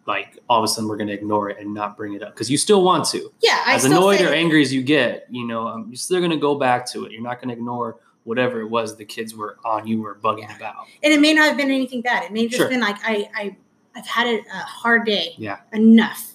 like 0.06 0.38
all 0.48 0.58
of 0.60 0.64
a 0.64 0.68
sudden 0.68 0.88
we're 0.88 0.96
going 0.96 1.08
to 1.08 1.12
ignore 1.14 1.50
it 1.50 1.56
and 1.58 1.74
not 1.74 1.96
bring 1.96 2.12
it 2.14 2.22
up 2.22 2.32
because 2.34 2.48
you 2.48 2.56
still 2.56 2.84
want 2.84 3.04
to 3.06 3.32
yeah. 3.40 3.60
I 3.66 3.74
as 3.74 3.84
annoyed 3.84 4.20
or 4.20 4.28
angry 4.32 4.62
as 4.62 4.72
you 4.72 4.82
get 4.82 5.26
you 5.28 5.44
know 5.44 5.66
um, 5.66 5.86
you're 5.88 5.96
still 5.96 6.18
going 6.20 6.30
to 6.30 6.36
go 6.36 6.54
back 6.54 6.86
to 6.92 7.04
it 7.04 7.10
you're 7.10 7.20
not 7.22 7.40
going 7.40 7.48
to 7.48 7.54
ignore 7.54 7.96
whatever 8.26 8.60
it 8.60 8.66
was 8.68 8.96
the 8.96 9.04
kids 9.04 9.34
were 9.34 9.56
on 9.64 9.86
you 9.86 10.04
or 10.04 10.14
bugging 10.16 10.40
Yeah. 10.40 10.56
about 10.56 10.86
and 11.02 11.12
it 11.12 11.20
may 11.20 11.32
not 11.32 11.46
have 11.48 11.56
been 11.56 11.70
anything 11.70 12.02
bad. 12.02 12.24
It 12.24 12.32
may 12.32 12.42
have 12.42 12.50
just 12.50 12.60
Sure. 12.60 12.68
been 12.68 12.80
like 12.80 12.96
I, 13.04 13.28
I, 13.34 13.56
I've 13.94 14.06
had 14.06 14.26
a, 14.26 14.38
a 14.40 14.58
hard 14.58 15.06
day. 15.06 15.34
Yeah. 15.38 15.58
Enough. 15.72 16.32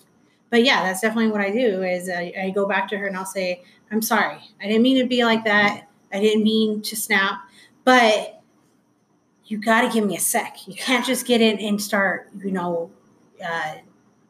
But 0.49 0.63
yeah, 0.63 0.83
that's 0.83 1.01
definitely 1.01 1.31
what 1.31 1.41
I 1.41 1.49
do. 1.51 1.83
Is 1.83 2.09
I, 2.09 2.33
I 2.41 2.49
go 2.49 2.65
back 2.67 2.87
to 2.89 2.97
her 2.97 3.07
and 3.07 3.15
I'll 3.15 3.25
say, 3.25 3.63
"I'm 3.91 4.01
sorry. 4.01 4.37
I 4.61 4.67
didn't 4.67 4.81
mean 4.81 4.97
to 5.01 5.05
be 5.07 5.23
like 5.23 5.43
that. 5.45 5.87
I 6.11 6.19
didn't 6.19 6.43
mean 6.43 6.81
to 6.83 6.95
snap, 6.95 7.39
but." 7.85 8.37
You 9.45 9.57
got 9.57 9.81
to 9.81 9.89
give 9.89 10.05
me 10.07 10.15
a 10.15 10.19
sec. 10.19 10.65
You 10.65 10.75
can't 10.75 11.05
just 11.05 11.25
get 11.25 11.41
in 11.41 11.59
and 11.59 11.81
start, 11.81 12.29
you 12.41 12.51
know, 12.51 12.89
uh, 13.45 13.75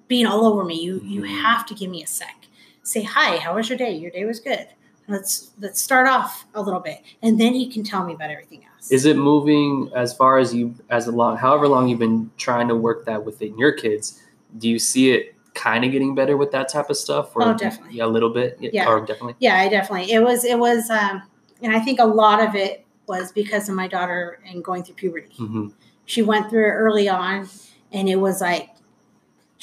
being 0.08 0.26
all 0.26 0.46
over 0.48 0.64
me. 0.64 0.82
You 0.82 1.00
you 1.04 1.22
Mhm. 1.22 1.42
have 1.44 1.64
to 1.68 1.76
give 1.76 1.92
me 1.92 2.02
a 2.02 2.08
sec. 2.08 2.48
Say 2.82 3.04
hi. 3.04 3.38
How 3.38 3.56
was 3.56 3.70
your 3.70 3.78
day? 3.78 3.92
Your 3.96 4.10
day 4.10 4.26
was 4.26 4.40
good. 4.40 4.68
Let's 5.08 5.52
let's 5.60 5.82
start 5.82 6.08
off 6.08 6.46
a 6.54 6.62
little 6.62 6.80
bit, 6.80 7.02
and 7.22 7.40
then 7.40 7.54
he 7.54 7.70
can 7.72 7.84
tell 7.84 8.06
me 8.06 8.14
about 8.14 8.30
everything 8.30 8.64
else. 8.66 8.92
is 8.92 9.06
it 9.06 9.18
moving 9.18 9.92
as 9.96 10.14
far 10.14 10.38
as 10.38 10.54
you 10.54 10.74
as 10.90 11.08
a 11.08 11.12
long 11.12 11.38
however 11.38 11.68
long 11.68 11.88
you've 11.90 12.00
been 12.00 12.30
trying 12.38 12.68
to 12.70 12.76
work 12.76 13.06
that 13.06 13.24
within 13.26 13.58
your 13.58 13.72
kids 13.72 14.22
do 14.58 14.68
you 14.70 14.80
see 14.80 15.12
it 15.12 15.36
kind 15.54 15.84
of 15.84 15.92
getting 15.92 16.16
better 16.16 16.36
with 16.38 16.52
that 16.52 16.68
type 16.70 16.90
of 16.90 16.96
stuff 16.98 17.32
Oh, 17.36 17.54
definitely. 17.54 17.98
yeah 17.98 18.06
a 18.06 18.08
little 18.08 18.30
bit 18.30 18.58
Yeah. 18.60 18.88
or 18.88 19.00
definitely 19.02 19.36
Yeah, 19.40 19.58
I 19.58 19.68
definitely. 19.70 20.12
It 20.14 20.24
was. 20.24 20.46
It 20.46 20.58
was. 20.58 20.90
Um, 20.90 21.24
and 21.62 21.76
I 21.76 21.80
think 21.80 22.00
a 22.00 22.06
lot 22.06 22.42
of 22.42 22.56
it 22.56 22.86
was 23.08 23.32
because 23.34 23.68
of 23.70 23.76
my 23.76 23.88
daughter 23.88 24.40
and 24.48 24.64
going 24.64 24.84
through 24.84 24.96
puberty. 24.96 25.32
hmm 25.36 25.68
She 26.06 26.22
went 26.22 26.50
through 26.50 26.66
it 26.68 26.72
early 26.86 27.10
on, 27.10 27.50
and 27.92 28.08
it 28.10 28.16
was 28.18 28.40
like 28.42 28.70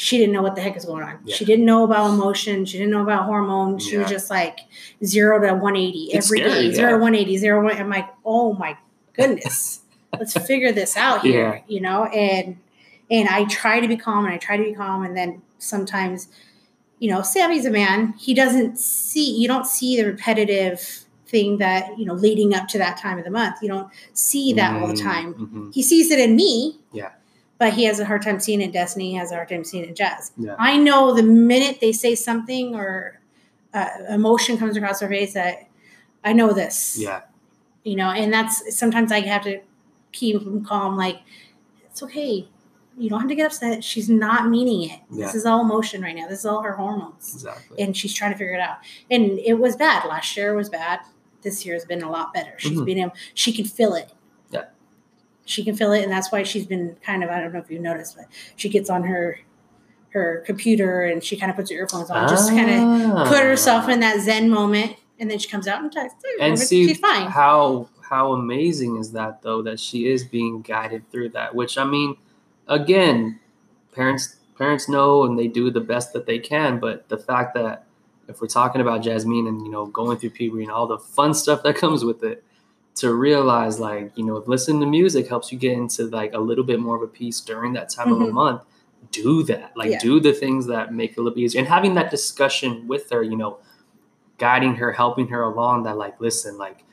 she 0.00 0.16
didn't 0.16 0.32
know 0.32 0.42
what 0.42 0.54
the 0.54 0.60
heck 0.60 0.76
is 0.76 0.84
going 0.84 1.02
on. 1.02 1.18
Yeah. 1.24 1.34
She 1.34 1.44
didn't 1.44 1.64
know 1.64 1.82
about 1.82 2.10
emotion. 2.10 2.64
She 2.64 2.78
didn't 2.78 2.92
know 2.92 3.02
about 3.02 3.24
hormones. 3.24 3.84
She 3.84 3.96
was 3.96 4.08
just 4.08 4.30
like 4.30 4.60
zero 5.04 5.40
to 5.44 5.54
one 5.56 5.74
eighty 5.74 6.04
It's 6.12 6.26
every 6.28 6.38
day. 6.38 6.48
scary, 6.48 6.72
Zero 6.74 6.90
yeah. 6.90 6.96
to 6.96 7.02
one 7.02 7.14
eighty. 7.16 7.36
Zero 7.36 7.64
one. 7.64 7.76
I'm 7.76 7.90
like, 7.90 8.08
oh 8.24 8.52
my 8.52 8.76
goodness, 9.14 9.80
let's 10.16 10.34
figure 10.46 10.70
this 10.70 10.96
out 10.96 11.22
here. 11.22 11.54
Yeah. 11.56 11.62
You 11.66 11.80
know, 11.80 12.04
and 12.04 12.58
and 13.10 13.28
I 13.28 13.44
try 13.46 13.80
to 13.80 13.88
be 13.88 13.96
calm, 13.96 14.24
and 14.24 14.32
I 14.32 14.38
try 14.38 14.56
to 14.56 14.62
be 14.62 14.72
calm, 14.72 15.02
and 15.04 15.16
then 15.16 15.42
sometimes 15.58 16.28
you 17.00 17.10
know, 17.10 17.22
Sammy's 17.22 17.64
a 17.66 17.70
man. 17.70 18.14
He 18.18 18.34
doesn't 18.34 18.76
see, 18.78 19.36
you 19.36 19.46
don't 19.46 19.66
see 19.66 19.96
the 19.96 20.04
repetitive 20.04 21.04
thing 21.26 21.58
that 21.58 21.98
you 21.98 22.04
know 22.04 22.14
leading 22.14 22.54
up 22.54 22.68
to 22.68 22.78
that 22.78 22.98
time 22.98 23.18
of 23.18 23.24
the 23.24 23.30
month. 23.32 23.56
You 23.62 23.68
don't 23.68 23.88
see 24.14 24.52
that 24.54 24.80
all 24.80 24.86
the 24.86 24.96
time. 24.96 25.34
Mhm. 25.34 25.74
He 25.74 25.82
sees 25.82 26.10
it 26.12 26.20
in 26.20 26.36
me. 26.36 26.78
Yeah. 26.92 27.10
But 27.58 27.72
he 27.74 27.84
has 27.84 27.98
a 27.98 28.04
hard 28.04 28.22
time 28.22 28.38
seeing 28.38 28.60
it 28.60 28.66
in 28.66 28.70
Destiny. 28.70 29.10
He 29.10 29.16
has 29.16 29.32
a 29.32 29.34
hard 29.34 29.48
time 29.48 29.64
seeing 29.64 29.84
it 29.84 29.88
in 29.88 29.94
Jazz. 29.96 30.30
Yeah. 30.36 30.54
I 30.58 30.76
know 30.76 31.12
the 31.14 31.24
minute 31.24 31.78
they 31.80 31.92
say 31.92 32.14
something 32.14 32.74
or 32.76 33.18
uh, 33.74 33.88
emotion 34.10 34.56
comes 34.58 34.76
across 34.76 35.00
their 35.00 35.08
face 35.08 35.34
that 35.34 35.68
I 36.24 36.32
know 36.32 36.52
this. 36.52 36.96
Yeah. 36.98 37.22
You 37.82 37.96
know, 37.96 38.10
and 38.10 38.32
that's 38.32 38.76
sometimes 38.78 39.10
I 39.10 39.20
have 39.20 39.42
to 39.44 39.60
keep 40.12 40.42
them 40.44 40.64
calm. 40.64 40.96
Like 40.96 41.20
it's 41.90 42.02
okay. 42.04 42.48
You 42.96 43.08
don't 43.10 43.20
have 43.20 43.28
to 43.28 43.34
get 43.34 43.46
upset. 43.46 43.82
She's 43.84 44.08
not 44.08 44.48
meaning 44.48 44.90
it. 44.90 45.00
Yeah. 45.10 45.26
This 45.26 45.34
is 45.36 45.46
all 45.46 45.60
emotion 45.62 46.00
right 46.02 46.14
now. 46.14 46.28
This 46.28 46.40
is 46.40 46.46
all 46.46 46.62
her 46.62 46.72
hormones 46.74 47.32
Exactly. 47.34 47.80
and 47.82 47.96
she's 47.96 48.12
trying 48.14 48.32
to 48.32 48.38
figure 48.38 48.54
it 48.54 48.60
out. 48.60 48.78
And 49.10 49.38
it 49.40 49.54
was 49.54 49.74
bad. 49.76 50.04
Last 50.06 50.36
year 50.36 50.54
was 50.54 50.68
bad. 50.68 51.00
This 51.42 51.64
year 51.64 51.74
has 51.74 51.84
been 51.84 52.02
a 52.02 52.10
lot 52.10 52.34
better. 52.34 52.54
She's 52.58 52.78
Mhm. 52.78 52.84
been 52.84 52.98
able, 52.98 53.12
she 53.34 53.52
can 53.52 53.64
feel 53.64 53.94
it. 53.94 54.12
She 55.48 55.64
can 55.64 55.74
feel 55.76 55.92
it, 55.92 56.02
and 56.02 56.12
that's 56.12 56.30
why 56.30 56.42
she's 56.42 56.66
been 56.66 56.96
kind 57.02 57.24
of. 57.24 57.30
I 57.30 57.40
don't 57.40 57.52
know 57.52 57.58
if 57.58 57.70
you 57.70 57.78
noticed, 57.78 58.16
but 58.16 58.26
she 58.56 58.68
gets 58.68 58.90
on 58.90 59.04
her 59.04 59.40
her 60.10 60.42
computer 60.46 61.04
and 61.04 61.22
she 61.22 61.36
kind 61.36 61.50
of 61.50 61.56
puts 61.56 61.70
her 61.70 61.76
earphones 61.76 62.10
on, 62.10 62.28
just 62.28 62.50
kind 62.50 62.70
of 62.70 63.28
put 63.28 63.42
herself 63.42 63.88
in 63.88 64.00
that 64.00 64.20
zen 64.20 64.48
moment, 64.48 64.96
and 65.18 65.30
then 65.30 65.38
she 65.38 65.48
comes 65.48 65.66
out 65.66 65.82
and. 65.82 65.92
Ah. 65.96 66.08
and 66.40 66.58
see 66.58 66.88
she's 66.88 66.98
fine. 66.98 67.26
how 67.26 67.88
how 68.08 68.32
amazing 68.32 68.96
is 68.96 69.12
that 69.12 69.42
though 69.42 69.62
that 69.62 69.78
she 69.78 70.06
is 70.06 70.24
being 70.24 70.62
guided 70.62 71.10
through 71.10 71.28
that 71.28 71.54
which 71.54 71.76
i 71.76 71.84
mean 71.84 72.16
again 72.66 73.38
parents 73.92 74.36
parents 74.56 74.88
know 74.88 75.24
and 75.24 75.38
they 75.38 75.46
do 75.46 75.70
the 75.70 75.80
best 75.80 76.12
that 76.14 76.24
they 76.26 76.38
can 76.38 76.78
but 76.78 77.08
the 77.10 77.18
fact 77.18 77.54
that 77.54 77.84
if 78.26 78.40
we're 78.40 78.46
talking 78.46 78.80
about 78.80 79.02
jasmine 79.02 79.46
and 79.46 79.60
you 79.62 79.70
know 79.70 79.86
going 79.86 80.16
through 80.16 80.30
puberty 80.30 80.62
and 80.62 80.72
all 80.72 80.86
the 80.86 80.98
fun 80.98 81.34
stuff 81.34 81.62
that 81.62 81.76
comes 81.76 82.04
with 82.04 82.22
it 82.24 82.42
to 82.98 83.14
realize 83.14 83.78
like 83.80 84.12
you 84.16 84.24
know 84.24 84.36
if 84.36 84.48
listening 84.48 84.80
to 84.80 84.86
music 84.86 85.28
helps 85.28 85.50
you 85.52 85.58
get 85.58 85.72
into 85.72 86.04
like 86.06 86.32
a 86.34 86.38
little 86.38 86.64
bit 86.64 86.80
more 86.80 86.96
of 86.96 87.02
a 87.02 87.06
peace 87.06 87.40
during 87.40 87.72
that 87.74 87.88
time 87.88 88.12
of 88.12 88.18
Mhm. 88.18 88.28
a 88.30 88.32
month 88.32 88.62
do 89.12 89.42
that 89.44 89.72
like 89.76 89.90
Yeah. 89.90 89.98
do 90.00 90.20
the 90.20 90.32
things 90.32 90.66
that 90.66 90.92
make 90.92 91.12
it 91.12 91.18
a 91.18 91.22
little 91.22 91.34
bit 91.36 91.42
easier 91.42 91.60
and 91.60 91.68
having 91.68 91.94
that 91.94 92.10
discussion 92.10 92.86
with 92.88 93.08
her 93.10 93.22
you 93.22 93.36
know 93.36 93.58
guiding 94.38 94.74
her 94.76 94.92
helping 94.92 95.28
her 95.28 95.42
along 95.42 95.82
that 95.84 95.96
like 95.96 96.20
listen 96.20 96.58
like 96.58 96.84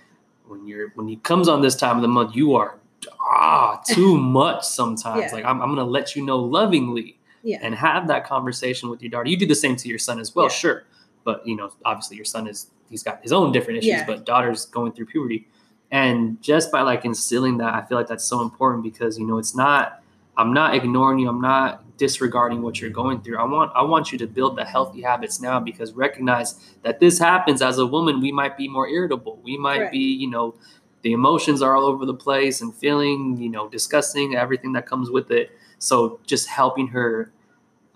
when 0.48 0.66
you're 0.68 0.90
when 0.96 1.08
he 1.08 1.16
comes 1.18 1.48
on 1.48 1.62
this 1.62 1.76
time 1.76 1.96
of 1.96 2.02
the 2.02 2.08
month 2.08 2.36
you 2.36 2.56
are 2.56 2.78
ah 3.22 3.82
too 3.88 4.18
much 4.18 4.64
sometimes 4.64 5.24
Yeah. 5.32 5.34
like 5.36 5.46
I'm, 5.46 5.62
I'm 5.62 5.70
gonna 5.70 5.84
let 5.86 6.16
you 6.16 6.24
know 6.26 6.38
lovingly 6.40 7.18
Yeah. 7.44 7.60
and 7.62 7.74
have 7.76 8.08
that 8.08 8.26
conversation 8.26 8.90
with 8.90 9.02
your 9.02 9.10
daughter 9.10 9.30
you 9.30 9.38
do 9.38 9.46
the 9.48 9.56
same 9.56 9.76
to 9.78 9.88
your 9.90 10.00
son 10.00 10.20
as 10.20 10.36
well 10.36 10.50
sure 10.50 10.84
but 11.24 11.46
you 11.48 11.56
know 11.56 11.72
obviously 11.84 12.16
your 12.16 12.26
son 12.26 12.48
is 12.48 12.70
he's 12.90 13.02
got 13.04 13.22
his 13.24 13.32
own 13.32 13.52
different 13.52 13.80
issues 13.80 14.02
but 14.08 14.26
daughter's 14.26 14.66
going 14.68 14.92
through 14.92 15.08
puberty 15.08 15.48
and 15.96 16.42
just 16.42 16.72
by 16.72 16.82
like 16.82 17.06
instilling 17.06 17.58
that 17.58 17.74
i 17.74 17.82
feel 17.86 17.98
like 17.98 18.08
that's 18.08 18.26
so 18.26 18.42
important 18.42 18.84
because 18.84 19.18
you 19.18 19.26
know 19.26 19.38
it's 19.38 19.56
not 19.56 20.02
i'm 20.38 20.54
not 20.54 20.76
ignoring 20.76 21.20
you. 21.20 21.30
I'm 21.30 21.42
not 21.42 21.82
disregarding 21.98 22.62
what 22.62 22.82
you're 22.82 22.90
going 22.90 23.22
through. 23.22 23.38
I 23.38 23.46
want 23.46 23.72
i 23.74 23.82
want 23.82 24.12
you 24.12 24.18
to 24.18 24.28
build 24.28 24.58
the 24.58 24.66
healthy 24.66 25.02
habits 25.02 25.40
now 25.40 25.58
because 25.70 25.94
recognize 25.94 26.50
that 26.84 27.00
this 27.00 27.20
happens 27.20 27.62
as 27.62 27.78
a 27.78 27.86
woman 27.86 28.20
we 28.20 28.32
might 28.32 28.58
be 28.58 28.68
more 28.68 28.88
irritable. 28.88 29.40
We 29.44 29.58
might 29.58 29.92
be 29.92 30.06
you 30.24 30.30
know 30.30 30.56
the 31.04 31.14
emotions 31.14 31.62
are 31.62 31.74
all 31.78 31.86
over 31.86 32.06
the 32.06 32.20
place 32.28 32.60
and 32.62 32.76
feeling 32.84 33.38
you 33.38 33.50
know 33.56 33.70
disgusting 33.70 34.36
everything 34.36 34.74
that 34.74 34.86
comes 34.86 35.10
with 35.10 35.32
it. 35.32 35.52
So 35.80 36.20
just 36.26 36.50
helping 36.50 36.88
her 36.88 37.32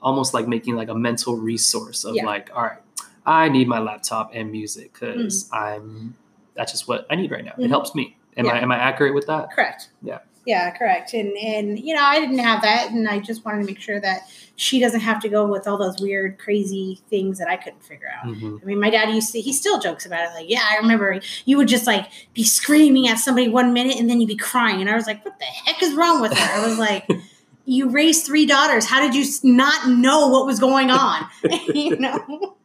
almost 0.01 0.33
like 0.33 0.47
making 0.47 0.75
like 0.75 0.89
a 0.89 0.95
mental 0.95 1.35
resource 1.35 2.05
of 2.05 2.15
Yeah. 2.15 2.25
like 2.25 2.49
all 2.55 2.63
right 2.63 2.81
i 3.25 3.49
need 3.49 3.67
my 3.67 3.79
laptop 3.79 4.31
and 4.33 4.51
music 4.51 4.93
because 4.93 5.49
mm. 5.49 5.57
i'm 5.57 6.15
that's 6.59 6.71
just 6.73 6.87
what 6.87 7.05
i 7.09 7.15
need 7.15 7.31
right 7.31 7.45
now 7.45 7.53
it 7.57 7.61
Mhm. 7.67 7.69
helps 7.69 7.95
me 7.95 8.15
am 8.37 8.47
i 8.49 8.59
am 8.61 8.71
i 8.71 8.77
accurate 8.77 9.13
with 9.15 9.25
that 9.27 9.51
Correct. 9.51 9.89
Yeah. 10.03 10.19
Yeah, 10.45 10.71
correct. 10.71 11.13
And 11.13 11.37
and 11.37 11.77
you 11.77 11.93
know, 11.93 12.01
I 12.01 12.19
didn't 12.19 12.39
have 12.39 12.61
that, 12.63 12.89
and 12.91 13.07
I 13.07 13.19
just 13.19 13.45
wanted 13.45 13.59
to 13.59 13.65
make 13.65 13.79
sure 13.79 13.99
that 13.99 14.21
she 14.55 14.79
doesn't 14.79 15.01
have 15.01 15.19
to 15.21 15.29
go 15.29 15.45
with 15.45 15.67
all 15.67 15.77
those 15.77 15.99
weird, 16.01 16.39
crazy 16.39 16.99
things 17.09 17.37
that 17.37 17.47
I 17.49 17.55
couldn't 17.57 17.83
figure 17.83 18.07
out. 18.17 18.25
Mhm. 18.25 18.59
I 18.61 18.65
mean, 18.65 18.79
my 18.79 18.89
dad 18.89 19.09
used 19.09 19.31
to, 19.33 19.41
he 19.41 19.53
still 19.53 19.79
jokes 19.79 20.05
about 20.07 20.21
it. 20.23 20.33
Like, 20.33 20.49
yeah, 20.49 20.61
I 20.71 20.77
remember 20.77 21.19
you 21.45 21.57
would 21.57 21.67
just 21.67 21.85
like 21.85 22.07
be 22.33 22.43
screaming 22.43 23.07
at 23.09 23.19
somebody 23.19 23.47
one 23.49 23.73
minute 23.73 23.97
and 23.99 24.09
then 24.09 24.21
you'd 24.21 24.27
be 24.27 24.37
crying. 24.37 24.79
And 24.81 24.89
I 24.89 24.95
was 24.95 25.05
like, 25.05 25.23
what 25.23 25.37
the 25.37 25.45
heck 25.45 25.83
is 25.83 25.93
wrong 25.93 26.19
with 26.21 26.33
her? 26.35 26.61
I 26.61 26.65
was 26.67 26.79
like, 26.79 27.05
you 27.65 27.89
raised 27.89 28.25
three 28.25 28.47
daughters. 28.47 28.85
How 28.85 29.01
did 29.01 29.13
you 29.13 29.25
not 29.43 29.89
know 29.89 30.29
what 30.29 30.47
was 30.47 30.57
going 30.59 30.89
on? 30.89 31.27
you 31.75 31.97
know? 31.97 32.55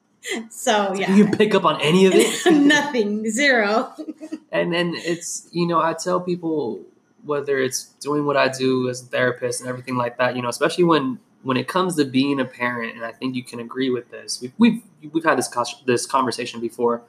So, 0.51 0.95
Do 0.95 1.01
yeah. 1.01 1.15
you 1.15 1.29
pick 1.29 1.55
up 1.55 1.65
on 1.65 1.81
any 1.81 2.07
of 2.07 2.15
it? 2.15 2.53
Nothing, 2.53 3.31
zero. 3.31 3.93
and 4.55 4.73
then 4.73 4.95
it's 4.95 5.49
you 5.51 5.67
know 5.67 5.81
i 5.83 5.93
tell 5.93 6.21
people 6.21 6.81
whether 7.25 7.59
it's 7.59 7.87
doing 8.01 8.25
what 8.25 8.37
i 8.37 8.49
do 8.49 8.89
as 8.89 9.03
a 9.03 9.07
therapist 9.07 9.61
and 9.61 9.69
everything 9.69 9.97
like 9.97 10.17
that 10.17 10.37
you 10.37 10.41
know 10.41 10.49
especially 10.49 10.85
when 10.85 11.19
when 11.43 11.59
it 11.59 11.69
comes 11.69 11.97
to 11.97 12.05
being 12.07 12.41
a 12.41 12.45
parent 12.45 12.95
and 12.95 13.05
i 13.05 13.13
think 13.13 13.35
you 13.35 13.45
can 13.45 13.61
agree 13.61 13.91
with 13.91 14.11
this. 14.11 14.41
We've 14.41 14.53
we've, 14.57 14.83
we've 15.13 15.25
had 15.25 15.37
this 15.37 15.51
this 15.85 16.07
conversation 16.07 16.61
before. 16.61 17.03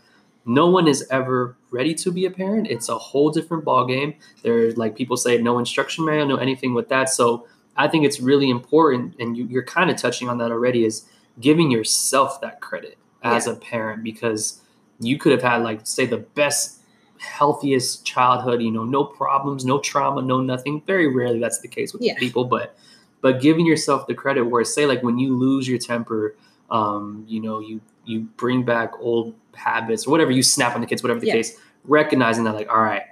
No 0.48 0.68
one 0.68 0.88
is 0.88 1.08
ever 1.10 1.58
ready 1.72 1.96
to 1.96 2.12
be 2.12 2.26
a 2.26 2.30
parent. 2.30 2.68
It's 2.68 2.88
a 2.88 2.98
whole 2.98 3.32
different 3.32 3.64
ball 3.64 3.88
game 3.88 4.16
there's 4.44 4.76
like 4.76 4.96
people 4.96 5.18
say 5.18 5.38
no 5.38 5.58
instruction 5.58 6.06
manual 6.06 6.28
no 6.28 6.36
anything 6.36 6.74
with 6.74 6.90
that. 6.90 7.10
So 7.10 7.48
i 7.78 7.88
think 7.88 8.06
it's 8.06 8.20
really 8.20 8.50
important 8.50 9.16
and 9.20 9.38
you, 9.38 9.46
you're 9.46 9.64
kind 9.64 9.90
of 9.90 9.98
touching 9.98 10.28
on 10.30 10.38
that 10.40 10.52
already 10.52 10.86
is 10.86 11.06
giving 11.40 11.70
yourself 11.70 12.42
that 12.42 12.62
credit 12.62 12.98
as 13.34 13.48
a 13.48 13.56
parent 13.56 14.04
because 14.04 14.62
you 15.00 15.18
could 15.18 15.32
have 15.32 15.42
had 15.42 15.58
like 15.64 15.86
say 15.86 16.06
the 16.06 16.18
best 16.18 16.80
healthiest 17.18 18.06
childhood 18.06 18.62
you 18.62 18.72
know 18.72 18.84
no 18.84 19.04
problems 19.04 19.66
no 19.66 19.80
trauma 19.80 20.22
no 20.22 20.42
nothing 20.42 20.82
very 20.86 21.08
rarely 21.14 21.40
that's 21.40 21.60
the 21.60 21.68
case 21.68 21.94
with 21.94 22.02
Yeah. 22.02 22.18
people 22.18 22.46
but 22.46 22.78
but 23.22 23.42
giving 23.42 23.66
yourself 23.66 24.06
the 24.08 24.14
credit 24.14 24.44
where 24.44 24.64
say 24.64 24.86
like 24.86 25.02
when 25.02 25.18
you 25.18 25.36
lose 25.36 25.68
your 25.68 25.80
temper 25.80 26.36
um 26.70 27.26
you 27.28 27.40
know 27.42 27.60
you 27.60 27.82
you 28.06 28.22
bring 28.38 28.64
back 28.64 28.92
old 29.00 29.34
habits 29.56 30.06
or 30.06 30.12
whatever 30.12 30.32
you 30.32 30.44
snap 30.44 30.76
on 30.76 30.82
the 30.82 30.88
kids 30.88 31.02
whatever 31.02 31.20
the 31.20 31.28
Yeah. 31.28 31.34
case 31.36 31.58
recognizing 31.86 32.44
that 32.44 32.54
like 32.54 32.70
all 32.70 32.82
right 32.82 33.04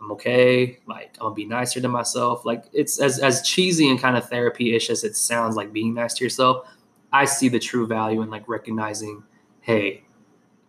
i'm 0.00 0.12
okay 0.12 0.78
like 0.86 1.16
i'm 1.18 1.26
gonna 1.26 1.34
be 1.34 1.44
nicer 1.46 1.80
to 1.80 1.88
myself 1.88 2.44
like 2.44 2.64
it's 2.72 3.00
as 3.00 3.18
as 3.18 3.42
cheesy 3.42 3.88
and 3.88 3.98
kind 4.00 4.16
of 4.16 4.28
therapy-ish 4.28 4.90
as 4.90 5.04
it 5.04 5.16
sounds 5.16 5.56
like 5.56 5.72
being 5.72 5.94
nice 5.94 6.12
to 6.14 6.24
yourself 6.24 6.66
i 7.22 7.24
see 7.24 7.48
the 7.48 7.58
true 7.58 7.86
value 7.86 8.20
in 8.22 8.30
like 8.30 8.46
recognizing 8.48 9.22
hey 9.60 10.02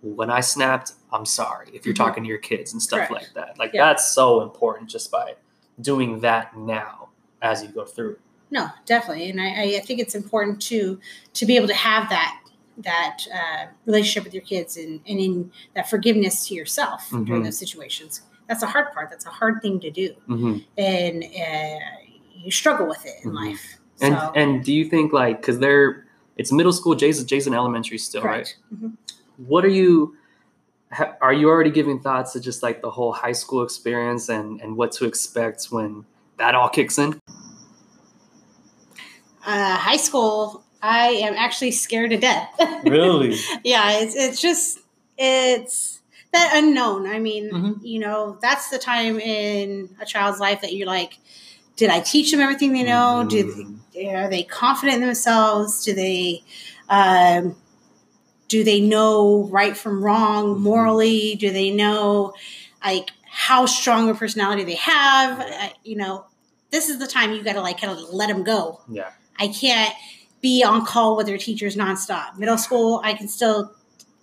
when 0.03 0.29
I 0.29 0.41
snapped, 0.41 0.91
I'm 1.11 1.25
sorry. 1.25 1.69
If 1.73 1.83
you're 1.83 1.93
Mhm. 1.95 1.97
talking 2.05 2.23
to 2.23 2.29
your 2.29 2.37
kids 2.37 2.71
and 2.71 2.79
stuff 2.81 3.07
Correct. 3.07 3.11
like 3.11 3.33
that, 3.33 3.57
like 3.57 3.71
Yeah. 3.73 3.85
that's 3.87 4.11
so 4.11 4.41
important 4.41 4.89
just 4.91 5.09
by 5.11 5.33
doing 5.81 6.19
that 6.21 6.55
now 6.55 7.09
as 7.41 7.63
you 7.63 7.69
go 7.69 7.83
through. 7.83 8.17
No, 8.51 8.67
definitely, 8.85 9.27
and 9.31 9.41
I, 9.41 9.75
I 9.77 9.79
think 9.79 9.99
it's 9.99 10.13
important 10.13 10.61
to 10.71 10.99
to 11.33 11.45
be 11.47 11.55
able 11.55 11.67
to 11.67 11.73
have 11.73 12.09
that 12.09 12.39
that 12.77 13.17
uh, 13.33 13.65
relationship 13.87 14.23
with 14.23 14.35
your 14.35 14.43
kids 14.43 14.77
and, 14.77 15.01
and 15.09 15.19
in 15.19 15.51
that 15.73 15.89
forgiveness 15.89 16.47
to 16.47 16.53
yourself 16.53 17.09
during 17.09 17.41
Mhm. 17.41 17.45
those 17.45 17.57
situations. 17.57 18.21
That's 18.47 18.61
a 18.61 18.67
hard 18.67 18.93
part. 18.93 19.09
That's 19.09 19.25
a 19.25 19.29
hard 19.41 19.63
thing 19.63 19.79
to 19.79 19.89
do, 19.89 20.13
hmm 20.27 20.57
and 20.77 21.23
uh, 21.23 21.79
you 22.35 22.51
struggle 22.51 22.87
with 22.87 23.03
it 23.03 23.15
in 23.23 23.31
Mhm. 23.31 23.45
life. 23.45 23.79
And 23.99 24.15
and 24.35 24.63
do 24.63 24.71
you 24.71 24.85
think 24.85 25.11
like 25.11 25.41
because 25.41 25.57
they're 25.59 26.05
it's 26.37 26.51
middle 26.51 26.73
school, 26.73 26.95
Jason 26.95 27.25
Jason 27.27 27.53
elementary 27.53 27.97
still, 27.97 28.21
correct. 28.21 28.57
Right? 28.81 28.91
What 29.37 29.65
are 29.65 29.69
you? 29.69 30.15
ha- 30.91 31.15
Are 31.21 31.33
you 31.33 31.49
already 31.49 31.71
giving 31.71 31.99
thoughts 31.99 32.33
to 32.33 32.39
just 32.39 32.63
like 32.63 32.81
the 32.81 32.89
whole 32.91 33.11
high 33.13 33.33
school 33.33 33.63
experience 33.63 34.29
and 34.29 34.61
and 34.61 34.77
what 34.77 34.91
to 34.93 35.05
expect 35.05 35.65
when 35.65 36.05
that 36.37 36.55
all 36.55 36.69
kicks 36.69 36.97
in? 36.97 37.19
Uh, 39.45 39.77
high 39.77 39.97
school, 39.97 40.63
I 40.81 41.07
am 41.07 41.33
actually 41.35 41.71
scared 41.71 42.11
to 42.11 42.17
death. 42.17 42.49
Really? 42.83 43.35
yeah, 43.63 43.99
it's 43.99 44.15
it's 44.15 44.41
just 44.41 44.79
it's 45.17 46.01
that 46.33 46.51
unknown. 46.55 47.07
I 47.07 47.19
mean, 47.19 47.49
Mhm. 47.51 47.79
you 47.81 47.99
know, 47.99 48.37
that's 48.41 48.69
the 48.69 48.77
time 48.77 49.19
in 49.19 49.89
a 50.01 50.05
child's 50.05 50.39
life 50.39 50.61
that 50.61 50.73
you're 50.73 50.87
like, 50.87 51.17
did 51.77 51.89
I 51.89 52.01
teach 52.01 52.31
them 52.31 52.41
everything 52.41 52.73
they 52.73 52.83
know? 52.83 53.25
Do 53.27 53.77
they, 53.93 54.13
are 54.13 54.29
they 54.29 54.43
confident 54.43 55.01
in 55.01 55.07
themselves? 55.07 55.83
Do 55.85 55.93
they 55.93 56.43
um, 56.89 57.55
do 58.49 58.63
they 58.63 58.79
know 58.81 59.47
right 59.51 59.75
from 59.75 60.03
wrong 60.03 60.55
Mhm. 60.55 60.59
morally? 60.59 61.35
Do 61.35 61.51
they 61.51 61.71
know 61.71 62.33
like 62.83 63.09
how 63.29 63.65
strong 63.65 64.09
a 64.09 64.15
personality 64.15 64.63
they 64.63 64.75
have? 64.75 65.39
Uh, 65.39 65.69
you 65.83 65.95
know, 65.95 66.25
this 66.71 66.89
is 66.89 66.97
the 66.99 67.07
time 67.07 67.33
you 67.33 67.43
got 67.43 67.53
to 67.53 67.61
like 67.61 67.79
kind 67.79 67.91
of 67.97 68.09
let 68.13 68.27
them 68.27 68.43
go. 68.43 68.81
Yeah. 68.89 69.09
I 69.39 69.47
can't 69.49 69.93
be 70.41 70.63
on 70.63 70.85
call 70.85 71.15
with 71.17 71.27
their 71.27 71.37
teachers 71.37 71.75
nonstop. 71.75 72.37
Middle 72.37 72.57
school, 72.57 73.01
I 73.03 73.13
can 73.13 73.27
still 73.27 73.73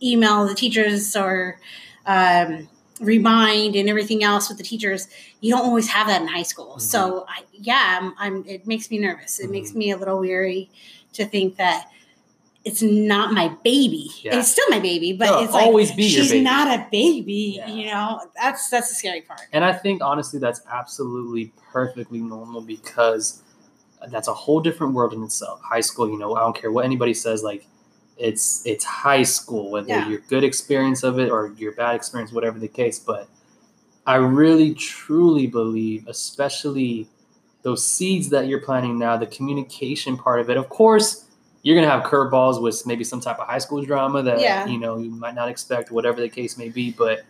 email 0.02 0.46
the 0.46 0.54
teachers 0.54 1.14
or 1.16 1.60
um, 2.06 2.68
remind 3.04 3.76
and 3.76 3.88
everything 3.88 4.24
else 4.24 4.48
with 4.48 4.58
the 4.58 4.64
teachers. 4.64 5.08
You 5.40 5.52
don't 5.54 5.64
always 5.64 5.88
have 5.88 6.06
that 6.08 6.22
in 6.22 6.28
high 6.28 6.42
school. 6.42 6.78
So, 6.78 7.24
I, 7.28 7.42
yeah, 7.52 7.98
I'm, 8.00 8.14
I'm, 8.18 8.44
it 8.46 8.66
makes 8.66 8.90
me 8.90 8.98
nervous. 8.98 9.40
It 9.40 9.50
makes 9.50 9.72
Mhm. 9.72 9.76
me 9.76 9.90
a 9.92 9.96
little 9.96 10.18
weary 10.18 10.70
to 11.14 11.24
think 11.24 11.56
that 11.56 11.88
it's 12.64 12.80
not 12.82 13.32
my 13.34 13.48
baby. 13.62 14.08
Yeah. 14.22 14.38
It's 14.38 14.50
still 14.50 14.64
my 14.70 14.80
baby, 14.80 15.12
but 15.12 15.26
No, 15.26 15.40
it's 15.44 15.52
like 15.52 15.66
always 15.66 15.92
be 15.92 16.08
she's 16.08 16.32
not 16.32 16.66
a 16.78 16.86
baby. 16.90 17.54
Yeah. 17.58 17.68
You 17.68 17.86
know, 17.88 18.20
that's 18.34 18.70
that's 18.70 18.88
the 18.88 18.94
scary 18.94 19.20
part. 19.20 19.42
And 19.52 19.62
I 19.64 19.72
think 19.74 20.02
honestly, 20.02 20.38
that's 20.40 20.62
absolutely 20.72 21.52
perfectly 21.72 22.20
normal 22.20 22.62
because 22.62 23.42
that's 24.10 24.28
a 24.28 24.34
whole 24.34 24.60
different 24.60 24.94
world 24.94 25.12
in 25.12 25.22
itself. 25.22 25.60
High 25.62 25.82
school, 25.82 26.08
you 26.08 26.18
know, 26.18 26.34
I 26.36 26.40
don't 26.40 26.56
care 26.56 26.72
what 26.72 26.86
anybody 26.86 27.12
says, 27.12 27.42
like 27.42 27.66
it's 28.16 28.62
it's 28.64 28.84
high 28.84 29.22
school, 29.24 29.70
whether 29.70 29.88
Yeah. 29.88 30.08
your 30.08 30.20
good 30.28 30.44
experience 30.44 31.02
of 31.02 31.18
it 31.18 31.30
or 31.30 31.52
your 31.58 31.72
bad 31.72 31.96
experience, 31.96 32.32
whatever 32.32 32.58
the 32.58 32.68
case. 32.68 32.98
But 32.98 33.28
I 34.06 34.16
really 34.16 34.74
truly 34.74 35.46
believe, 35.46 36.06
especially 36.08 37.08
those 37.62 37.84
seeds 37.86 38.28
that 38.28 38.46
you're 38.46 38.60
planting 38.60 38.98
now, 38.98 39.16
the 39.16 39.26
communication 39.26 40.16
part 40.16 40.40
of 40.40 40.50
it. 40.50 40.56
Of 40.56 40.68
course, 40.68 41.24
you're 41.62 41.74
gonna 41.74 41.90
have 41.90 42.04
curveballs 42.04 42.60
with 42.62 42.86
maybe 42.86 43.02
some 43.04 43.20
type 43.20 43.38
of 43.38 43.46
high 43.48 43.58
school 43.58 43.82
drama 43.82 44.22
that 44.22 44.38
Yeah. 44.40 44.66
you 44.66 44.78
know 44.78 44.98
you 44.98 45.10
might 45.10 45.34
not 45.34 45.48
expect, 45.48 45.90
whatever 45.90 46.20
the 46.20 46.28
case 46.28 46.58
may 46.58 46.68
be. 46.68 46.92
But 46.92 47.20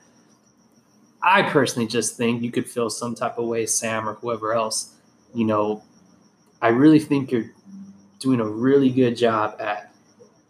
I 1.23 1.43
personally 1.43 1.87
just 1.89 2.17
think 2.19 2.43
you 2.43 2.51
could 2.51 2.69
feel 2.69 2.91
some 2.91 3.15
type 3.15 3.39
of 3.39 3.47
way, 3.47 3.65
Sam 3.65 4.07
or 4.09 4.15
whoever 4.15 4.53
else. 4.53 4.91
You 5.33 5.45
know, 5.47 5.83
I 6.61 6.69
really 6.69 6.99
think 6.99 7.31
you're 7.31 7.51
doing 8.19 8.41
a 8.41 8.47
really 8.47 8.91
good 8.91 9.17
job 9.17 9.57
at 9.61 9.94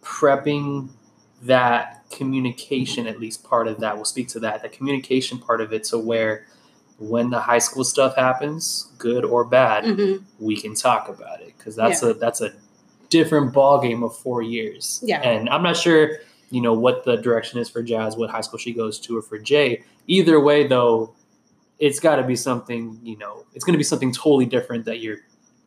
prepping 0.05 0.89
that 1.41 2.03
communication, 2.11 3.07
at 3.07 3.19
least 3.19 3.43
part 3.43 3.67
of 3.67 3.79
that. 3.79 3.95
We'll 3.95 4.05
speak 4.05 4.27
to 4.29 4.39
that, 4.41 4.61
the 4.61 4.69
communication 4.69 5.37
part 5.39 5.59
of 5.59 5.73
it, 5.73 5.83
to 5.85 5.97
where 5.97 6.45
when 6.97 7.29
the 7.29 7.39
high 7.41 7.59
school 7.59 7.83
stuff 7.83 8.15
happens, 8.15 8.91
good 8.97 9.25
or 9.25 9.43
bad, 9.43 9.83
Mhm. 9.83 10.23
we 10.39 10.55
can 10.55 10.75
talk 10.75 11.09
about 11.09 11.41
it 11.41 11.53
because 11.57 11.75
that's 11.75 12.01
a 12.03 12.13
that's 12.13 12.39
a 12.39 12.53
different 13.09 13.53
ball 13.53 13.81
game 13.81 14.01
of 14.03 14.15
four 14.15 14.41
years. 14.41 15.01
Yeah. 15.03 15.21
and 15.21 15.49
I'm 15.49 15.61
not 15.63 15.75
sure 15.77 16.19
you 16.51 16.61
know 16.61 16.73
what 16.73 17.03
the 17.03 17.17
direction 17.17 17.59
is 17.59 17.69
for 17.69 17.81
Jazz, 17.83 18.15
what 18.15 18.29
high 18.29 18.41
school 18.41 18.59
she 18.59 18.71
goes 18.71 18.99
to, 18.99 19.17
or 19.17 19.21
for 19.21 19.37
Jay. 19.39 19.83
Either 20.07 20.39
way, 20.39 20.67
though, 20.67 21.13
it's 21.79 21.99
got 21.99 22.15
to 22.17 22.23
be 22.23 22.35
something 22.35 22.99
you 23.03 23.17
know. 23.17 23.43
It's 23.53 23.65
going 23.65 23.73
to 23.73 23.77
be 23.79 23.83
something 23.83 24.11
totally 24.13 24.45
different 24.45 24.85
that 24.85 24.99
you're. 24.99 25.17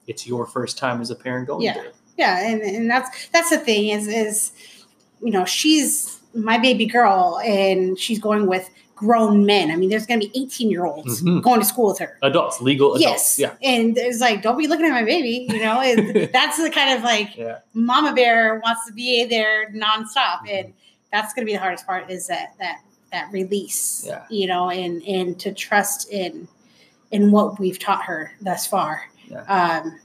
It's 0.06 0.26
your 0.26 0.46
first 0.46 0.78
time 0.78 1.02
as 1.02 1.10
a 1.10 1.14
parent 1.14 1.46
going 1.48 1.62
Yeah. 1.62 1.74
through. 1.74 1.90
Yeah, 2.18 2.40
and, 2.46 2.60
and 2.60 2.90
that's 2.90 3.28
that's 3.28 3.50
the 3.50 3.58
thing 3.58 3.88
is 3.88 4.06
is 4.08 4.52
you 5.22 5.30
know 5.30 5.44
she's 5.44 6.20
my 6.34 6.58
baby 6.58 6.84
girl 6.86 7.40
and 7.44 7.98
she's 7.98 8.18
going 8.18 8.46
with 8.46 8.68
grown 8.94 9.46
men. 9.46 9.70
I 9.70 9.76
mean, 9.76 9.88
there's 9.90 10.06
going 10.06 10.20
to 10.20 10.28
be 10.28 10.40
18 10.42 10.70
year 10.70 10.84
olds 10.84 11.22
Mhm. 11.22 11.40
going 11.42 11.60
to 11.60 11.64
school 11.66 11.86
with 11.90 12.00
her. 12.00 12.18
Adults, 12.22 12.60
legal 12.60 12.94
adults. 12.96 13.38
Yes, 13.38 13.38
Yeah. 13.38 13.54
and 13.62 13.96
it's 13.96 14.20
like 14.20 14.42
don't 14.42 14.58
be 14.58 14.66
looking 14.66 14.86
at 14.86 14.90
my 14.90 15.04
baby. 15.04 15.46
You 15.48 15.60
know, 15.62 15.80
that's 16.32 16.60
the 16.60 16.68
kind 16.70 16.98
of 16.98 17.04
like 17.04 17.36
Yeah. 17.36 17.58
mama 17.74 18.12
bear 18.12 18.60
wants 18.64 18.84
to 18.88 18.92
be 18.92 19.24
there 19.24 19.70
nonstop, 19.70 20.40
Mhm. 20.46 20.58
and 20.64 20.74
that's 21.12 21.32
going 21.32 21.46
to 21.46 21.50
be 21.50 21.54
the 21.54 21.60
hardest 21.60 21.86
part 21.86 22.10
is 22.10 22.26
that 22.26 22.54
that 22.58 22.80
that 23.12 23.28
release. 23.32 24.02
Yeah. 24.06 24.24
You 24.28 24.48
know, 24.48 24.68
and 24.70 25.02
and 25.06 25.38
to 25.40 25.52
trust 25.52 26.10
in 26.10 26.48
in 27.12 27.30
what 27.30 27.58
we've 27.60 27.78
taught 27.78 28.02
her 28.02 28.32
thus 28.42 28.66
far. 28.66 29.02
Yeah. 29.30 29.42
Um, 29.44 29.98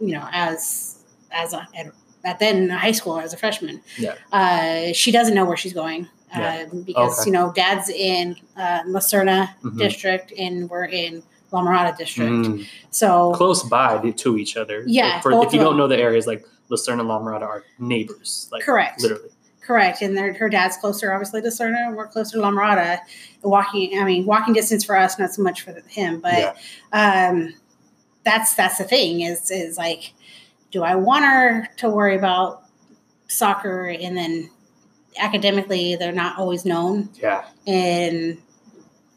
you 0.00 0.12
know, 0.14 0.26
as 0.32 0.97
as 1.30 1.52
a 1.52 1.66
at, 1.76 1.86
at 2.24 2.38
then 2.38 2.68
high 2.68 2.92
school 2.92 3.18
as 3.18 3.32
a 3.32 3.36
freshman. 3.36 3.80
Yeah. 3.98 4.14
Uh, 4.32 4.92
she 4.92 5.10
doesn't 5.12 5.34
know 5.34 5.44
where 5.44 5.56
she's 5.56 5.72
going. 5.72 6.08
Yeah. 6.30 6.66
Uh, 6.70 6.74
because 6.84 7.20
Okay. 7.20 7.30
you 7.30 7.32
know, 7.32 7.52
dad's 7.54 7.88
in 7.88 8.36
uh, 8.56 8.80
La 8.86 9.00
Serna 9.00 9.48
Mhm. 9.62 9.78
district, 9.78 10.32
and 10.38 10.68
we're 10.68 10.84
in 10.84 11.22
La 11.52 11.62
Mirada 11.62 11.96
district. 11.96 12.30
Mm. 12.30 12.66
So 12.90 13.32
Close 13.34 13.62
by 13.62 13.98
to- 14.10 14.36
each 14.36 14.56
other. 14.56 14.82
Yeah, 14.86 15.20
For, 15.22 15.32
if 15.46 15.52
you 15.54 15.58
don't 15.60 15.78
know 15.78 15.88
the 15.88 15.96
areas, 15.96 16.26
like 16.26 16.44
La 16.68 16.76
Serna 16.76 17.00
and 17.00 17.08
La 17.08 17.18
Mirada 17.20 17.42
are 17.42 17.64
neighbors. 17.78 18.48
Like 18.52 18.62
correct, 18.62 19.00
Literally. 19.00 19.30
correct. 19.62 20.02
And 20.02 20.18
her 20.18 20.48
dad's 20.50 20.76
closer, 20.76 21.10
obviously, 21.14 21.40
to 21.40 21.46
La 21.46 21.50
Serna, 21.50 21.86
and 21.86 21.96
we're 21.96 22.08
closer 22.08 22.32
to 22.36 22.42
La 22.42 22.50
Mirada. 22.50 22.98
Walking, 23.42 23.98
I 23.98 24.04
mean, 24.04 24.26
walking 24.26 24.52
distance 24.52 24.84
for 24.84 24.96
us, 24.98 25.18
not 25.18 25.32
so 25.32 25.40
much 25.42 25.62
for 25.62 25.72
him, 25.88 26.20
but 26.20 26.34
Yeah. 26.92 27.28
um, 27.30 27.54
that's 28.24 28.54
that's 28.54 28.76
the 28.76 28.84
thing 28.84 29.22
is 29.22 29.50
is 29.50 29.78
like, 29.78 30.12
do 30.70 30.82
I 30.82 30.94
want 30.94 31.24
her 31.24 31.68
to 31.78 31.88
worry 31.88 32.16
about 32.16 32.64
soccer 33.28 33.84
and 33.88 34.16
then 34.16 34.50
academically 35.20 35.96
they're 35.96 36.12
not 36.12 36.38
always 36.38 36.64
known 36.64 37.08
Yeah. 37.20 37.44
and 37.66 38.38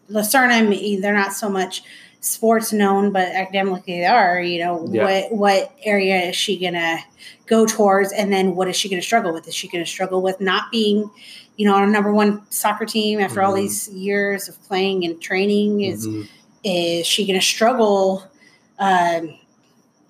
La 0.10 0.22
Serna, 0.22 1.02
they're 1.02 1.14
not 1.14 1.34
so 1.34 1.48
much 1.50 1.84
sports 2.20 2.72
known, 2.74 3.12
but 3.12 3.30
academically 3.30 4.00
they 4.00 4.06
are. 4.06 4.42
You 4.42 4.60
know, 4.64 4.88
Yeah. 4.92 5.04
what 5.04 5.32
what 5.32 5.72
area 5.84 6.22
is 6.30 6.36
she 6.36 6.58
gonna 6.60 7.00
go 7.48 7.66
towards, 7.66 8.12
and 8.12 8.32
then 8.32 8.56
what 8.56 8.68
is 8.68 8.76
she 8.76 8.90
gonna 8.90 9.02
struggle 9.02 9.34
with? 9.34 9.48
Is 9.48 9.56
she 9.56 9.68
gonna 9.70 9.86
struggle 9.86 10.22
with 10.22 10.40
not 10.42 10.70
being, 10.72 11.10
you 11.58 11.66
know, 11.66 11.74
on 11.76 11.84
a 11.84 11.88
number 11.92 12.14
one 12.14 12.42
soccer 12.50 12.86
team 12.86 13.20
after 13.20 13.42
all 13.42 13.54
Mhm. 13.54 13.62
these 13.62 13.90
years 13.90 14.48
of 14.50 14.62
playing 14.68 15.06
and 15.06 15.20
training? 15.22 15.82
Is 15.82 16.06
Mhm. 16.08 16.28
is 16.64 17.08
she 17.08 17.26
gonna 17.26 17.42
struggle? 17.42 18.24
Um, 18.78 19.34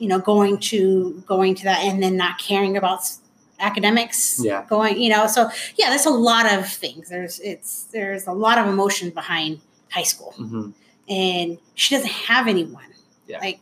you 0.02 0.08
know, 0.08 0.20
going 0.20 0.58
to 0.72 1.24
going 1.28 1.54
to 1.56 1.64
that 1.66 1.80
and 1.84 2.02
then 2.04 2.18
not 2.18 2.40
caring 2.40 2.76
about 2.78 3.02
academics. 3.60 4.40
Yeah. 4.44 4.66
Going, 4.68 5.00
you 5.00 5.10
know, 5.10 5.28
so 5.28 5.50
yeah, 5.76 5.90
there's 5.90 6.06
a 6.08 6.10
lot 6.32 6.52
of 6.52 6.68
things. 6.68 7.10
There's 7.10 7.40
it's 7.40 7.84
there's 7.96 8.26
a 8.28 8.34
lot 8.34 8.58
of 8.58 8.66
emotion 8.68 9.12
behind 9.12 9.60
high 9.92 10.04
school, 10.14 10.34
Mhm. 10.40 10.74
and 11.08 11.58
she 11.76 11.96
doesn't 11.96 12.12
have 12.30 12.48
anyone. 12.48 12.90
Yeah. 13.28 13.40
Like 13.40 13.60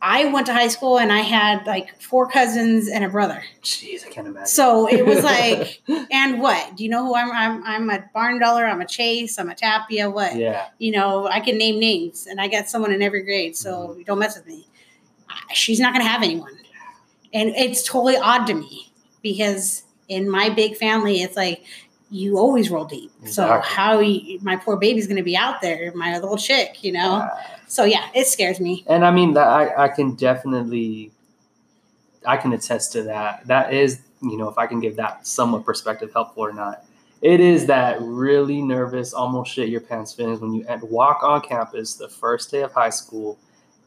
I 0.00 0.26
went 0.26 0.46
to 0.46 0.52
high 0.52 0.68
school 0.68 0.98
and 0.98 1.12
I 1.12 1.20
had 1.20 1.66
like 1.66 2.00
four 2.00 2.28
cousins 2.30 2.88
and 2.88 3.04
a 3.04 3.08
brother. 3.08 3.42
Jeez, 3.64 4.06
I 4.06 4.10
can't 4.10 4.28
imagine. 4.28 4.46
So 4.46 4.86
it 4.88 5.04
was 5.04 5.24
like, 5.24 5.80
and 6.12 6.40
what? 6.40 6.76
Do 6.76 6.84
you 6.84 6.90
know 6.90 7.04
who 7.04 7.14
I'm? 7.16 7.32
I'm 7.32 7.64
I'm 7.64 7.90
a 7.90 8.04
Barndollar. 8.14 8.64
I'm 8.70 8.80
a 8.80 8.86
chase. 8.86 9.38
I'm 9.38 9.50
a 9.50 9.54
tapia. 9.56 10.08
What? 10.08 10.36
yeah. 10.36 10.68
you 10.78 10.92
know, 10.92 11.26
I 11.26 11.40
can 11.40 11.58
name 11.58 11.80
names 11.80 12.26
and 12.28 12.40
I 12.40 12.46
got 12.48 12.68
someone 12.68 12.92
in 12.92 13.02
every 13.02 13.22
grade, 13.24 13.56
so 13.56 13.70
Mm-hmm. 13.88 14.02
don't 14.02 14.18
mess 14.20 14.36
with 14.36 14.46
me. 14.46 14.66
She's 15.52 15.80
not 15.80 15.92
going 15.92 16.04
to 16.04 16.08
have 16.10 16.22
anyone. 16.22 16.56
And 17.34 17.50
it's 17.50 17.82
totally 17.82 18.16
odd 18.16 18.46
to 18.46 18.54
me 18.54 18.92
because 19.22 19.82
in 20.08 20.28
my 20.28 20.48
big 20.48 20.76
family, 20.76 21.20
it's 21.22 21.36
like 21.36 21.64
you 22.10 22.38
always 22.38 22.70
roll 22.70 22.86
deep. 22.86 23.10
So 23.26 23.60
how 23.62 24.00
you, 24.00 24.38
my 24.40 24.56
poor 24.56 24.76
baby's 24.76 25.06
going 25.06 25.18
to 25.18 25.22
be 25.22 25.36
out 25.36 25.60
there, 25.60 25.92
my 25.94 26.14
little 26.18 26.38
chick, 26.38 26.82
you 26.82 26.92
know? 26.92 27.16
Uh, 27.16 27.28
So 27.66 27.84
yeah, 27.84 28.08
it 28.14 28.26
scares 28.26 28.60
me. 28.60 28.84
and 28.86 29.04
I 29.04 29.10
mean 29.10 29.34
that 29.34 29.46
I, 29.46 29.84
I 29.84 29.88
can 29.88 30.14
definitely 30.14 31.10
I 32.26 32.36
can 32.38 32.52
attest 32.54 32.92
to 32.92 33.02
that. 33.04 33.46
That 33.46 33.72
is, 33.74 34.00
you 34.22 34.36
know, 34.38 34.48
if 34.48 34.56
I 34.58 34.66
can 34.66 34.80
give 34.80 34.96
that 34.96 35.26
somewhat 35.26 35.64
perspective 35.64 36.10
helpful 36.12 36.44
or 36.44 36.52
not. 36.52 36.84
It 37.20 37.40
is 37.40 37.66
that 37.66 38.00
really 38.00 38.62
nervous, 38.62 39.12
almost 39.12 39.52
shit 39.52 39.68
your 39.68 39.80
pants 39.80 40.14
feelings 40.14 40.40
when 40.40 40.54
you 40.54 40.64
walk 40.82 41.22
on 41.22 41.40
campus 41.40 41.94
the 41.94 42.08
first 42.08 42.50
day 42.50 42.62
of 42.62 42.72
high 42.72 42.90
school 42.90 43.38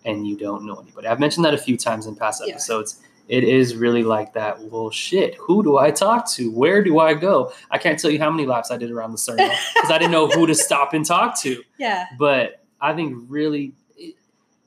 and 0.06 0.28
you 0.28 0.36
don't 0.38 0.66
know 0.66 0.76
anybody. 0.76 1.08
I've 1.08 1.20
mentioned 1.20 1.46
that 1.46 1.54
a 1.54 1.58
few 1.58 1.78
times 1.78 2.06
in 2.08 2.16
past 2.16 2.42
Yeah. 2.46 2.54
episodes. 2.54 3.00
It 3.28 3.44
is 3.46 3.76
really 3.76 4.04
like 4.04 4.34
that. 4.34 4.60
Well, 4.62 4.90
shit, 4.90 5.36
who 5.36 5.64
do 5.64 5.78
I 5.78 5.92
talk 5.92 6.30
to? 6.32 6.52
Where 6.52 6.84
do 6.84 7.00
I 7.00 7.14
go? 7.14 7.54
I 7.70 7.78
can't 7.78 7.98
tell 7.98 8.12
you 8.12 8.20
how 8.20 8.30
many 8.30 8.46
laps 8.46 8.72
I 8.72 8.78
did 8.78 8.92
around 8.92 9.12
the 9.14 9.18
circle 9.18 9.48
because 9.76 9.92
I 9.92 9.98
didn't 9.98 10.12
know 10.12 10.28
who 10.28 10.48
to 10.48 10.56
stop 10.68 10.94
and 10.94 11.06
talk 11.06 11.40
to 11.42 11.64
Yeah. 11.78 12.08
but 12.18 12.62
I 12.82 12.94
think 12.94 13.16
really 13.30 13.74
it, 13.96 14.16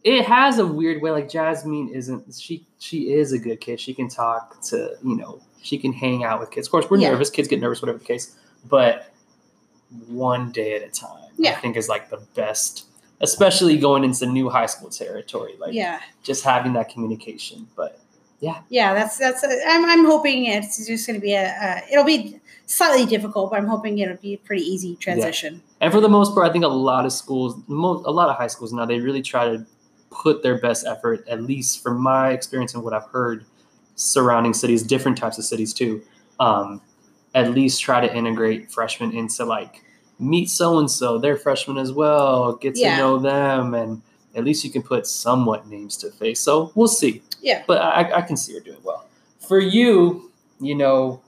it 0.04 0.24
has 0.24 0.58
a 0.60 0.66
weird 0.66 1.02
way. 1.02 1.10
Like 1.10 1.28
Jasmine 1.28 1.88
isn't 1.90 2.32
she? 2.38 2.64
She 2.78 3.12
is 3.12 3.32
a 3.32 3.38
good 3.38 3.60
kid. 3.60 3.80
She 3.80 3.92
can 3.92 4.08
talk 4.08 4.60
to 4.68 4.94
you 5.02 5.16
know. 5.16 5.40
She 5.62 5.76
can 5.76 5.92
hang 5.92 6.24
out 6.24 6.40
with 6.40 6.50
kids. 6.50 6.66
Of 6.68 6.70
course, 6.70 6.88
we're 6.88 6.98
Yeah. 6.98 7.10
nervous. 7.10 7.28
Kids 7.30 7.48
get 7.48 7.60
nervous, 7.60 7.82
whatever 7.82 7.98
the 7.98 8.04
case. 8.04 8.36
But 8.68 9.10
one 10.06 10.52
day 10.52 10.74
at 10.76 10.82
a 10.82 10.90
time, 10.90 11.30
yeah. 11.36 11.52
I 11.52 11.54
think 11.56 11.76
is 11.76 11.88
like 11.88 12.08
the 12.10 12.22
best. 12.34 12.86
Especially 13.24 13.76
going 13.78 14.04
into 14.04 14.26
new 14.26 14.48
high 14.48 14.66
school 14.66 14.90
territory, 14.90 15.54
like 15.58 15.74
yeah. 15.74 16.00
just 16.22 16.44
having 16.44 16.72
that 16.74 16.88
communication. 16.88 17.66
But 17.74 17.98
Yeah. 18.40 18.60
Yeah, 18.68 18.94
that's, 18.94 19.16
that's, 19.18 19.42
i 19.42 19.58
I'm, 19.66 19.84
I'm 19.84 20.04
hoping 20.04 20.44
it's 20.44 20.86
just 20.86 21.06
going 21.06 21.18
to 21.18 21.24
be 21.24 21.32
a, 21.32 21.46
uh, 21.46 21.80
it'll 21.90 22.04
be 22.04 22.40
slightly 22.66 23.06
difficult, 23.06 23.50
but 23.50 23.58
I'm 23.58 23.66
hoping 23.66 23.98
it'll 23.98 24.16
be 24.16 24.34
a 24.34 24.38
pretty 24.38 24.62
easy 24.62 24.96
transition. 24.96 25.62
And 25.80 25.92
for 25.92 26.00
the 26.00 26.08
most 26.08 26.34
part, 26.34 26.48
I 26.48 26.52
think 26.52 26.64
a 26.64 26.68
lot 26.68 27.06
of 27.06 27.12
schools, 27.12 27.56
most, 27.66 28.06
a 28.06 28.10
lot 28.10 28.28
of 28.28 28.36
high 28.36 28.48
schools 28.48 28.72
now, 28.72 28.84
they 28.84 29.00
really 29.00 29.22
try 29.22 29.48
to 29.48 29.66
put 30.10 30.42
their 30.42 30.58
best 30.58 30.86
effort, 30.86 31.26
at 31.28 31.42
least 31.42 31.82
from 31.82 32.00
my 32.00 32.30
experience 32.30 32.74
and 32.74 32.82
what 32.82 32.92
I've 32.92 33.06
heard 33.06 33.44
surrounding 33.96 34.54
cities, 34.54 34.82
different 34.82 35.18
types 35.18 35.38
of 35.38 35.44
cities 35.44 35.72
too, 35.72 36.02
um, 36.40 36.80
at 37.34 37.50
least 37.52 37.80
try 37.80 38.00
to 38.00 38.14
integrate 38.14 38.70
freshmen 38.70 39.12
into 39.12 39.44
like 39.44 39.83
meet 40.18 40.48
so 40.50 40.78
and 40.78 40.90
so, 40.90 41.18
they're 41.18 41.36
freshmen 41.36 41.78
as 41.78 41.92
well, 41.92 42.54
get 42.54 42.74
to 42.76 42.80
Yeah. 42.80 42.98
know 42.98 43.18
them, 43.18 43.74
and 43.74 44.02
at 44.34 44.44
least 44.44 44.64
you 44.64 44.70
can 44.70 44.82
put 44.82 45.06
somewhat 45.06 45.66
names 45.68 45.96
to 45.98 46.10
face. 46.10 46.40
So 46.40 46.70
we'll 46.74 46.88
see. 46.88 47.22
Yeah. 47.42 47.62
But 47.66 47.80
I, 47.82 48.18
I 48.18 48.20
can 48.22 48.36
see 48.36 48.54
her 48.54 48.60
doing 48.60 48.78
well. 48.82 49.06
For 49.46 49.60
you, 49.60 50.30
you 50.60 50.74
know, 50.74 51.20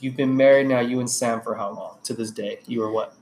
you've 0.00 0.16
been 0.16 0.36
married 0.36 0.66
now, 0.68 0.80
you 0.80 1.00
and 1.00 1.08
Sam, 1.10 1.40
for 1.40 1.54
how 1.54 1.70
long 1.70 1.96
to 2.04 2.14
this 2.14 2.30
day? 2.30 2.58
You 2.66 2.80
were 2.80 2.90
what? 2.90 3.14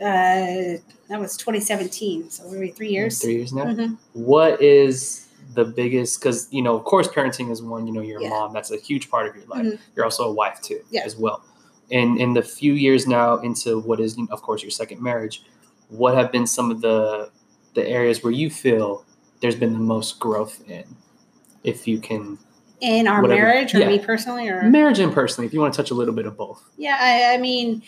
Uh, 0.00 0.78
that 1.08 1.18
was 1.20 1.36
2017. 1.36 2.30
So 2.30 2.48
maybe 2.50 2.70
three 2.70 2.88
years. 2.90 3.20
Three 3.20 3.34
years 3.36 3.52
now. 3.52 3.64
Mhm. 3.64 3.96
What 4.14 4.60
is 4.62 5.26
the 5.54 5.64
biggest 5.64 6.20
because 6.20 6.46
you 6.52 6.62
know 6.62 6.76
of 6.76 6.84
course 6.84 7.08
parenting 7.08 7.50
is 7.50 7.60
one 7.60 7.84
you 7.84 7.92
know 7.92 8.00
you're 8.00 8.20
a 8.20 8.22
Yeah. 8.22 8.28
mom 8.28 8.52
that's 8.52 8.70
a 8.70 8.76
huge 8.76 9.10
part 9.10 9.26
of 9.26 9.34
your 9.34 9.44
life 9.46 9.66
Mhm. 9.66 9.78
you're 9.96 10.04
also 10.04 10.22
a 10.28 10.32
wife 10.32 10.60
too 10.62 10.80
Yeah. 10.92 11.02
as 11.04 11.16
well 11.16 11.42
and 11.90 12.18
in 12.18 12.34
the 12.34 12.42
few 12.42 12.72
years 12.74 13.06
now 13.06 13.36
into 13.38 13.80
what 13.80 14.00
is 14.00 14.16
of 14.30 14.42
course 14.42 14.62
your 14.62 14.70
second 14.70 15.00
marriage 15.02 15.42
what 15.88 16.14
have 16.14 16.30
been 16.30 16.46
some 16.46 16.70
of 16.70 16.80
the 16.80 17.30
the 17.74 17.86
areas 17.88 18.22
where 18.22 18.32
you 18.32 18.48
feel 18.50 19.04
there's 19.40 19.56
been 19.56 19.72
the 19.72 19.78
most 19.78 20.18
growth 20.20 20.62
in 20.68 20.84
if 21.64 21.86
you 21.88 21.98
can 22.00 22.38
In 22.80 23.06
our 23.06 23.20
Whatever. 23.20 23.42
marriage, 23.42 23.74
or 23.74 23.78
Yeah. 23.80 23.88
me 23.88 23.98
personally, 23.98 24.48
or 24.48 24.62
marriage 24.62 24.98
and 25.00 25.12
personally 25.12 25.46
if 25.46 25.52
you 25.52 25.60
want 25.60 25.74
to 25.74 25.76
touch 25.76 25.90
a 25.90 25.94
little 25.94 26.14
bit 26.14 26.26
of 26.26 26.36
both 26.36 26.62
Yeah, 26.78 26.96
I, 27.00 27.34
I 27.34 27.36
mean, 27.38 27.82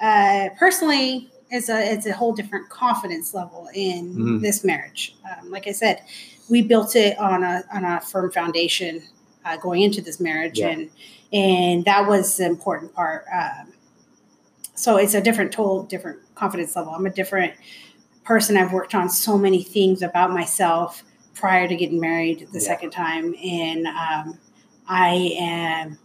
uh, 0.00 0.50
personally, 0.58 1.30
it's 1.50 1.68
a 1.68 1.92
it's 1.92 2.06
a 2.06 2.12
whole 2.12 2.32
different 2.32 2.68
confidence 2.68 3.32
level 3.34 3.68
in 3.74 4.14
Mhm. 4.14 4.40
this 4.42 4.62
marriage. 4.64 5.16
Um, 5.24 5.50
like 5.50 5.66
I 5.66 5.72
said, 5.72 6.02
we 6.50 6.62
built 6.62 6.94
it 6.96 7.18
on 7.18 7.42
a 7.42 7.64
on 7.72 7.84
a 7.84 8.00
firm 8.00 8.30
foundation 8.30 9.02
uh, 9.44 9.56
going 9.56 9.82
into 9.82 10.00
this 10.02 10.18
marriage, 10.20 10.58
Yeah. 10.58 10.68
and 10.70 10.90
and 11.32 11.84
that 11.84 12.06
was 12.08 12.36
the 12.36 12.46
important 12.46 12.94
part. 12.94 13.24
Um, 13.32 13.72
so 14.74 14.96
it's 14.96 15.14
a 15.14 15.20
different 15.20 15.52
total 15.52 15.82
different 15.84 16.18
confidence 16.34 16.76
level. 16.76 16.92
I'm 16.92 17.06
a 17.06 17.10
different 17.10 17.54
person. 18.24 18.56
I've 18.56 18.72
worked 18.72 18.94
on 18.94 19.08
so 19.08 19.38
many 19.38 19.62
things 19.62 20.02
about 20.02 20.30
myself 20.30 21.02
prior 21.34 21.68
to 21.68 21.76
getting 21.76 22.00
married 22.00 22.48
the 22.52 22.58
Yeah. 22.60 22.66
second 22.66 22.90
time, 22.90 23.34
and 23.42 23.86
um, 23.86 24.38
I 24.88 25.34
am 25.38 25.98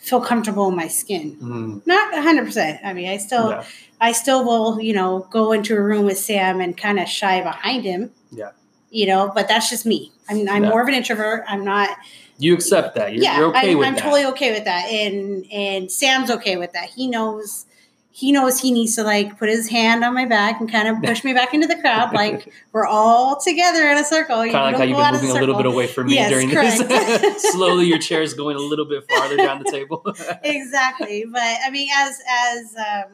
feel 0.00 0.20
comfortable 0.20 0.68
in 0.68 0.76
my 0.76 0.86
skin 0.86 1.36
Mm, 1.42 1.84
not 1.84 2.12
100% 2.14 2.78
i 2.84 2.92
mean 2.92 3.08
i 3.08 3.16
still 3.16 3.50
yeah. 3.50 3.64
i 4.00 4.12
still 4.12 4.44
will 4.44 4.80
you 4.80 4.94
know 4.94 5.26
go 5.30 5.50
into 5.50 5.74
a 5.76 5.82
room 5.82 6.04
with 6.06 6.16
sam 6.16 6.60
and 6.60 6.76
kind 6.76 7.00
of 7.00 7.08
shy 7.08 7.42
behind 7.42 7.82
him 7.84 8.12
Yeah. 8.30 8.52
you 8.90 9.06
know 9.08 9.30
but 9.34 9.48
that's 9.48 9.68
just 9.68 9.84
me 9.84 10.12
i'm, 10.30 10.48
I'm 10.48 10.62
Yeah. 10.62 10.70
more 10.70 10.80
of 10.82 10.88
an 10.88 10.94
introvert 10.94 11.42
i'm 11.48 11.64
not 11.64 11.90
you 12.38 12.54
accept 12.54 12.94
that? 12.94 13.12
You're, 13.12 13.24
yeah 13.24 13.38
you're 13.38 13.48
okay 13.48 13.72
I'm, 13.72 13.78
with 13.78 13.88
I'm 13.88 13.94
that? 13.94 14.02
totally 14.02 14.24
okay 14.26 14.52
with 14.52 14.64
that. 14.64 14.86
And 14.86 15.46
and 15.52 15.90
sam's 15.90 16.30
okay 16.30 16.56
with 16.56 16.72
that. 16.72 16.90
He 16.90 17.06
knows 17.06 17.66
he 18.10 18.32
knows 18.32 18.58
he 18.58 18.72
needs 18.72 18.96
to 18.96 19.04
like 19.04 19.38
put 19.38 19.48
his 19.48 19.68
hand 19.68 20.02
on 20.02 20.12
my 20.12 20.24
back 20.24 20.60
and 20.60 20.70
kind 20.70 20.88
of 20.88 21.00
push 21.04 21.22
me 21.22 21.32
back 21.34 21.54
into 21.54 21.66
the 21.68 21.76
crowd. 21.76 22.12
Like 22.12 22.52
we're 22.72 22.86
all 22.86 23.40
together 23.40 23.88
in 23.90 23.98
a 23.98 24.04
circle 24.04 24.44
you 24.44 24.50
kind 24.50 24.74
of 24.74 24.80
like 24.80 24.90
how 24.90 24.96
you've 24.96 25.12
been 25.12 25.20
moving 25.20 25.36
a 25.36 25.40
little 25.40 25.56
bit 25.56 25.66
away 25.66 25.86
from 25.86 26.06
me 26.08 26.14
Yes, 26.14 26.30
during 26.30 26.50
correct. 26.50 26.88
this. 26.88 27.42
Slowly 27.52 27.86
your 27.86 27.98
chair 27.98 28.22
is 28.22 28.34
going 28.34 28.56
a 28.56 28.60
little 28.60 28.86
bit 28.86 29.08
farther 29.08 29.36
down 29.36 29.62
the 29.62 29.70
table. 29.70 30.02
Exactly. 30.42 31.26
But 31.30 31.58
i 31.64 31.70
mean 31.70 31.88
as 31.94 32.18
as 32.28 32.76
um 32.76 33.12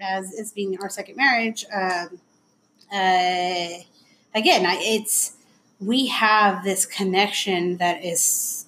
as 0.00 0.32
it's 0.34 0.50
being 0.52 0.76
our 0.80 0.88
second 0.88 1.16
marriage 1.16 1.64
um 1.72 2.18
uh 2.92 3.68
again 4.34 4.66
I, 4.66 4.76
it's 4.80 5.33
we 5.84 6.06
have 6.06 6.64
this 6.64 6.86
connection 6.86 7.76
that 7.78 8.04
is 8.04 8.66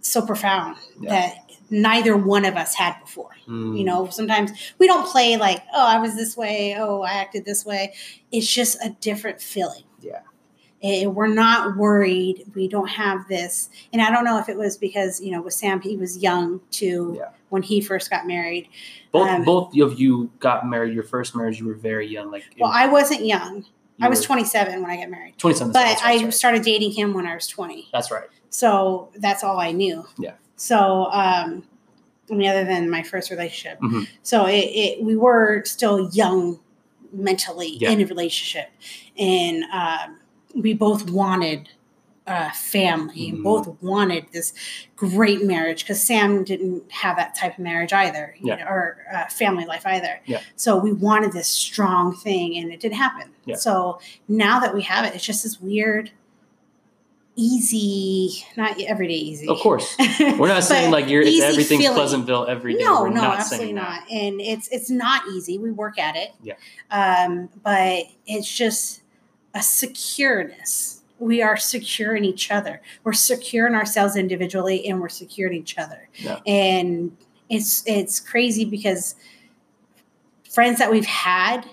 so 0.00 0.24
profound 0.24 0.76
Yeah. 1.00 1.10
that 1.10 1.34
neither 1.70 2.16
one 2.16 2.44
of 2.44 2.56
us 2.56 2.74
had 2.74 2.98
before. 3.00 3.30
Mm, 3.46 3.78
you 3.78 3.84
know 3.84 4.08
sometimes 4.08 4.50
we 4.78 4.86
don't 4.86 5.06
play 5.06 5.36
like 5.36 5.62
oh 5.74 5.86
i 5.86 5.98
was 5.98 6.16
this 6.16 6.36
way. 6.36 6.74
Oh 6.78 7.02
i 7.02 7.12
acted 7.12 7.44
this 7.44 7.64
way. 7.64 7.94
It's 8.32 8.52
just 8.52 8.76
a 8.84 8.90
different 9.00 9.40
feeling. 9.40 9.84
Yeah. 10.00 10.20
and 10.82 11.14
we're 11.14 11.26
not 11.26 11.76
worried. 11.76 12.44
We 12.54 12.66
don't 12.68 12.88
have 12.88 13.28
this. 13.28 13.68
And 13.92 14.00
i 14.02 14.10
don't 14.10 14.24
know 14.24 14.38
if 14.38 14.48
it 14.48 14.56
was 14.56 14.76
because 14.76 15.20
you 15.20 15.30
know 15.32 15.42
with 15.42 15.54
sam 15.54 15.80
he 15.80 15.96
was 15.96 16.18
young 16.18 16.60
too 16.70 17.14
Yeah. 17.18 17.28
when 17.50 17.62
he 17.62 17.80
first 17.80 18.10
got 18.10 18.26
married. 18.26 18.68
Both 19.12 19.28
um, 19.28 19.44
both 19.44 19.76
of 19.76 20.00
you 20.00 20.30
got 20.38 20.66
married 20.68 20.94
your 20.94 21.02
first 21.04 21.36
marriage 21.36 21.60
you 21.60 21.66
were 21.66 21.74
very 21.74 22.06
young 22.08 22.30
like 22.30 22.44
well 22.58 22.70
i 22.72 22.86
wasn't 22.86 23.24
young. 23.26 23.58
you 23.58 23.64
i 24.00 24.08
was 24.08 24.22
27 24.22 24.82
when 24.82 24.90
i 24.90 24.96
got 24.96 25.10
married 25.10 25.34
27 25.38 25.72
but 25.72 25.80
that's, 25.82 26.02
i 26.02 26.16
right. 26.16 26.34
started 26.34 26.62
dating 26.62 26.92
him 26.92 27.14
when 27.14 27.26
i 27.26 27.34
was 27.34 27.46
20 27.46 27.88
that's 27.92 28.10
right 28.10 28.28
so 28.50 29.08
that's 29.16 29.42
all 29.44 29.58
i 29.58 29.72
knew 29.72 30.04
Yeah. 30.18 30.34
so 30.56 31.06
um 31.12 31.64
I 32.30 32.34
mean, 32.34 32.48
other 32.48 32.64
than 32.64 32.88
my 32.88 33.02
first 33.02 33.28
relationship 33.30 33.80
Mhm. 33.80 34.06
so 34.22 34.46
it, 34.46 34.58
it 34.58 35.02
we 35.02 35.16
were 35.16 35.62
still 35.64 36.08
young 36.12 36.60
mentally 37.12 37.76
Yeah. 37.80 37.90
in 37.90 38.00
a 38.00 38.04
relationship 38.06 38.68
and 39.18 39.64
um, 39.72 40.18
we 40.54 40.74
both 40.74 41.10
wanted 41.10 41.68
a 42.30 42.50
family 42.52 43.32
Mhm. 43.32 43.42
both 43.42 43.66
wanted 43.82 44.26
this 44.32 44.52
great 44.96 45.42
marriage 45.44 45.82
because 45.82 46.00
sam 46.00 46.44
didn't 46.44 46.90
have 46.92 47.16
that 47.16 47.34
type 47.34 47.54
of 47.54 47.58
marriage 47.58 47.92
either 47.92 48.34
you 48.38 48.46
Yeah. 48.48 48.56
know, 48.56 48.66
or 48.66 48.98
uh, 49.12 49.26
family 49.26 49.66
life 49.66 49.84
either 49.84 50.20
Yeah. 50.26 50.40
so 50.56 50.76
we 50.78 50.92
wanted 50.92 51.32
this 51.32 51.48
strong 51.48 52.14
thing 52.16 52.56
and 52.56 52.72
it 52.72 52.78
didn't 52.80 52.96
happen 52.98 53.30
Yeah. 53.44 53.56
so 53.56 53.98
now 54.28 54.60
that 54.60 54.72
we 54.74 54.82
have 54.82 55.04
it 55.04 55.14
it's 55.14 55.24
just 55.24 55.42
this 55.42 55.60
weird 55.60 56.12
easy 57.36 58.44
not 58.56 58.80
everyday 58.82 59.14
easy 59.14 59.48
of 59.48 59.58
course 59.58 59.96
we're 60.38 60.48
not 60.48 60.62
saying 60.62 60.90
like 60.90 61.08
you're 61.08 61.22
it's 61.22 61.40
everything's 61.40 61.82
feeling. 61.82 61.96
pleasantville 61.96 62.46
every 62.48 62.74
day 62.74 62.84
no, 62.84 63.02
we're 63.02 63.10
no, 63.10 63.22
absolutely 63.22 63.72
not. 63.72 64.02
that 64.08 64.12
And 64.14 64.40
it's 64.40 64.68
it's 64.68 64.90
not 64.90 65.22
easy. 65.32 65.58
We 65.58 65.70
work 65.70 65.98
at 65.98 66.16
it. 66.16 66.30
Yeah. 66.42 66.54
Um, 66.90 67.48
but 67.64 68.04
it's 68.26 68.52
just 68.52 69.02
a 69.54 69.60
secureness. 69.60 70.99
We 71.20 71.42
are 71.42 71.56
secure 71.56 72.16
in 72.16 72.24
each 72.24 72.50
other. 72.50 72.80
We're 73.04 73.12
secure 73.12 73.66
in 73.66 73.74
ourselves 73.74 74.16
individually, 74.16 74.88
and 74.88 75.00
we're 75.00 75.10
secure 75.10 75.48
in 75.48 75.54
each 75.54 75.78
other. 75.78 76.08
Yeah. 76.14 76.40
And 76.46 77.16
it's 77.50 77.84
it's 77.86 78.18
crazy 78.18 78.64
because 78.64 79.14
friends 80.50 80.78
that 80.78 80.90
we've 80.90 81.06
had, 81.06 81.66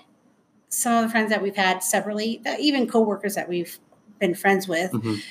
some 0.68 0.92
of 0.94 1.02
the 1.02 1.10
friends 1.10 1.30
that 1.30 1.42
we've 1.42 1.56
had 1.56 1.82
separately, 1.82 2.42
even 2.60 2.86
coworkers 2.86 3.34
that 3.34 3.48
we've 3.48 3.78
been 4.18 4.34
friends 4.34 4.68
with, 4.68 4.92
Mhm. 4.92 5.22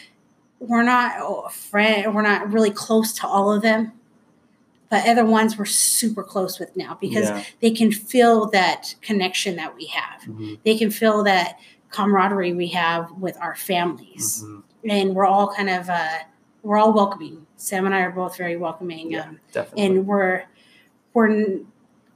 we're 0.60 0.84
not 0.84 1.14
oh, 1.19 1.48
friend. 1.49 2.15
We're 2.15 2.23
not 2.23 2.52
really 2.52 2.72
close 2.72 3.14
to 3.19 3.27
all 3.27 3.53
of 3.53 3.61
them, 3.61 3.91
but 4.89 5.07
other 5.07 5.26
ones 5.26 5.57
we're 5.60 5.65
super 5.65 6.23
close 6.23 6.57
with 6.60 6.76
now 6.76 6.98
because 6.99 7.30
yeah. 7.30 7.44
they 7.61 7.69
can 7.72 7.91
feel 7.91 8.49
that 8.49 8.95
connection 9.02 9.57
that 9.57 9.76
we 9.76 9.85
have. 9.85 10.22
Mhm. 10.23 10.57
They 10.65 10.76
can 10.76 10.89
feel 10.89 11.23
that 11.23 11.60
camaraderie 11.91 12.53
we 12.53 12.68
have 12.68 13.11
with 13.14 13.38
our 13.41 13.55
families, 13.55 14.43
Mhm. 14.45 14.64
and 14.89 15.15
we're 15.15 15.26
all 15.26 15.53
kind 15.53 15.69
of 15.69 15.89
uh, 15.89 16.07
we're 16.64 16.77
all 16.77 16.93
welcoming. 16.93 17.45
Sam 17.55 17.85
and 17.85 17.95
I 17.95 18.01
are 18.01 18.11
both 18.11 18.38
very 18.38 18.57
welcoming, 18.57 19.11
Yeah. 19.11 19.22
um, 19.23 19.39
definitely 19.51 19.85
and 19.85 20.07
we're 20.07 20.43
we're 21.14 21.59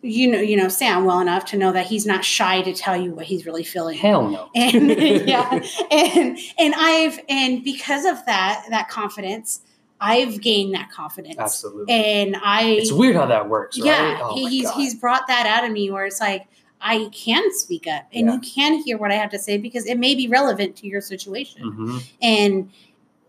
you 0.03 0.31
know 0.31 0.39
you 0.39 0.57
know 0.57 0.67
Sam 0.67 1.05
well 1.05 1.19
enough 1.19 1.45
to 1.45 1.57
know 1.57 1.71
that 1.71 1.85
he's 1.85 2.05
not 2.05 2.25
shy 2.25 2.61
to 2.63 2.73
tell 2.73 2.97
you 2.97 3.13
what 3.13 3.25
he's 3.25 3.45
really 3.45 3.63
feeling 3.63 3.97
hell 3.97 4.27
no 4.29 4.49
and 4.55 4.89
yeah 5.27 5.47
and 5.91 6.37
and 6.57 6.73
i've 6.75 7.19
and 7.29 7.63
because 7.63 8.05
of 8.05 8.23
that 8.25 8.65
that 8.71 8.89
confidence 8.89 9.61
i've 9.99 10.41
gained 10.41 10.73
that 10.73 10.89
confidence 10.89 11.35
absolutely 11.37 11.93
and 11.93 12.35
i 12.43 12.63
it's 12.63 12.91
weird 12.91 13.15
how 13.15 13.27
that 13.27 13.47
works 13.47 13.77
right 13.79 13.85
yeah 13.85 14.19
oh 14.23 14.33
he, 14.33 14.47
he's 14.49 14.65
God. 14.65 14.73
he's 14.75 14.95
brought 14.95 15.27
that 15.27 15.45
out 15.45 15.63
of 15.63 15.71
me 15.71 15.91
where 15.91 16.05
it's 16.07 16.19
like 16.19 16.47
i 16.81 17.09
can 17.11 17.53
speak 17.53 17.87
up 17.87 18.05
and 18.13 18.27
Yeah. 18.27 18.33
you 18.33 18.39
can 18.39 18.81
hear 18.83 18.97
what 18.97 19.11
i 19.11 19.15
have 19.15 19.29
to 19.31 19.39
say 19.39 19.57
because 19.57 19.85
it 19.85 19.97
may 19.97 20.15
be 20.15 20.27
relevant 20.27 20.75
to 20.77 20.87
your 20.87 21.01
situation 21.01 21.61
Mhm. 21.63 22.03
and 22.21 22.69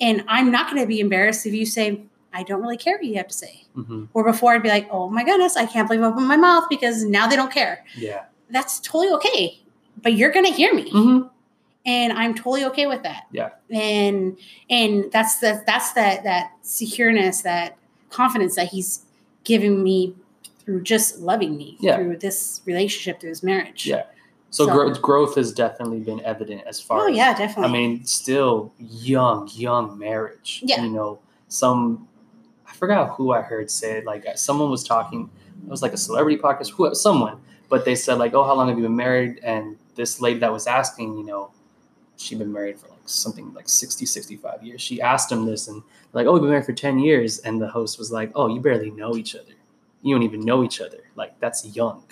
and 0.00 0.24
i'm 0.28 0.50
not 0.50 0.70
going 0.70 0.82
to 0.82 0.86
be 0.86 1.00
embarrassed 1.00 1.46
if 1.46 1.52
you 1.54 1.66
say 1.66 2.00
i 2.32 2.42
don't 2.42 2.62
really 2.62 2.76
care 2.76 2.96
what 2.96 3.04
you 3.04 3.14
have 3.16 3.28
to 3.28 3.34
say 3.34 3.64
Mhm. 3.76 4.08
or 4.14 4.24
before 4.24 4.54
i'd 4.54 4.62
be 4.62 4.68
like 4.68 4.88
oh 4.90 5.08
my 5.08 5.24
goodness 5.24 5.56
i 5.56 5.66
can't 5.66 5.86
believe 5.88 6.02
i 6.02 6.06
opened 6.06 6.26
my 6.28 6.36
mouth 6.36 6.64
because 6.70 7.04
now 7.04 7.26
they 7.26 7.36
don't 7.36 7.52
care 7.52 7.84
yeah 7.96 8.22
that's 8.50 8.80
totally 8.80 9.10
okay 9.14 9.60
but 10.02 10.14
you're 10.14 10.32
going 10.32 10.46
to 10.46 10.52
hear 10.52 10.74
me 10.74 10.90
Mhm. 10.90 11.28
and 11.84 12.12
I'm 12.12 12.34
totally 12.34 12.64
okay 12.66 12.86
with 12.86 13.02
that. 13.02 13.24
Yeah. 13.32 13.50
And 13.70 14.38
and 14.70 15.10
that's 15.12 15.40
the 15.40 15.62
that's 15.66 15.92
that 15.94 16.22
that 16.24 16.52
secureness, 16.62 17.42
that 17.42 17.76
confidence 18.08 18.54
that 18.56 18.68
he's 18.68 19.04
giving 19.44 19.82
me 19.82 20.14
through 20.64 20.82
just 20.82 21.18
loving 21.20 21.56
me 21.56 21.76
Yeah. 21.80 21.96
through 21.96 22.16
this 22.18 22.60
relationship, 22.64 23.20
through 23.20 23.30
this 23.30 23.42
marriage. 23.42 23.86
Yeah. 23.86 24.04
so, 24.50 24.66
So- 24.66 24.72
growth 24.72 25.00
growth 25.02 25.34
has 25.36 25.50
definitely 25.52 26.00
been 26.00 26.20
evident 26.24 26.62
as 26.66 26.78
far 26.80 27.00
Oh 27.00 27.10
as 27.10 27.16
yeah, 27.16 27.34
definitely. 27.36 27.64
I 27.68 27.72
mean, 27.72 28.04
still 28.04 28.72
young, 28.78 29.48
young 29.54 29.98
marriage. 29.98 30.60
Yeah. 30.64 30.82
You 30.84 30.90
know, 30.90 31.18
some 31.48 32.06
I 32.68 32.72
forgot 32.74 33.14
who 33.16 33.32
I 33.32 33.40
heard 33.42 33.70
say 33.70 33.98
it. 33.98 34.04
Like 34.04 34.26
uh, 34.26 34.34
someone 34.34 34.70
was 34.70 34.82
talking. 34.84 35.30
It 35.64 35.70
was 35.70 35.82
like 35.82 35.92
a 35.92 35.96
celebrity 35.96 36.36
podcast. 36.40 36.70
Who? 36.72 36.94
Someone. 36.94 37.38
But 37.68 37.84
they 37.84 37.94
said 37.94 38.18
like, 38.18 38.34
"Oh, 38.34 38.44
how 38.44 38.54
long 38.54 38.68
have 38.68 38.76
you 38.78 38.82
been 38.84 38.96
married?" 38.96 39.40
And 39.42 39.76
this 39.94 40.20
lady 40.20 40.40
that 40.40 40.52
was 40.52 40.66
asking, 40.66 41.16
you 41.16 41.24
know, 41.24 41.50
she'd 42.16 42.38
been 42.38 42.52
married 42.52 42.78
for 42.78 42.88
like 42.88 42.98
something 43.06 43.52
like 43.54 43.68
60, 43.68 44.04
65 44.06 44.62
years. 44.62 44.80
She 44.82 45.00
asked 45.00 45.30
him 45.32 45.44
this, 45.46 45.68
and 45.68 45.82
like, 46.12 46.26
"Oh, 46.26 46.32
we've 46.32 46.42
been 46.42 46.50
married 46.50 46.66
for 46.66 46.72
ten 46.72 46.98
years." 46.98 47.38
And 47.38 47.60
the 47.60 47.68
host 47.68 47.98
was 47.98 48.10
like, 48.12 48.32
"Oh, 48.34 48.48
you 48.48 48.60
barely 48.60 48.90
know 48.90 49.16
each 49.16 49.34
other. 49.34 49.54
You 50.02 50.14
don't 50.14 50.22
even 50.24 50.40
know 50.40 50.62
each 50.64 50.80
other. 50.80 50.98
Like 51.16 51.38
that's 51.40 51.64
young." 51.76 52.04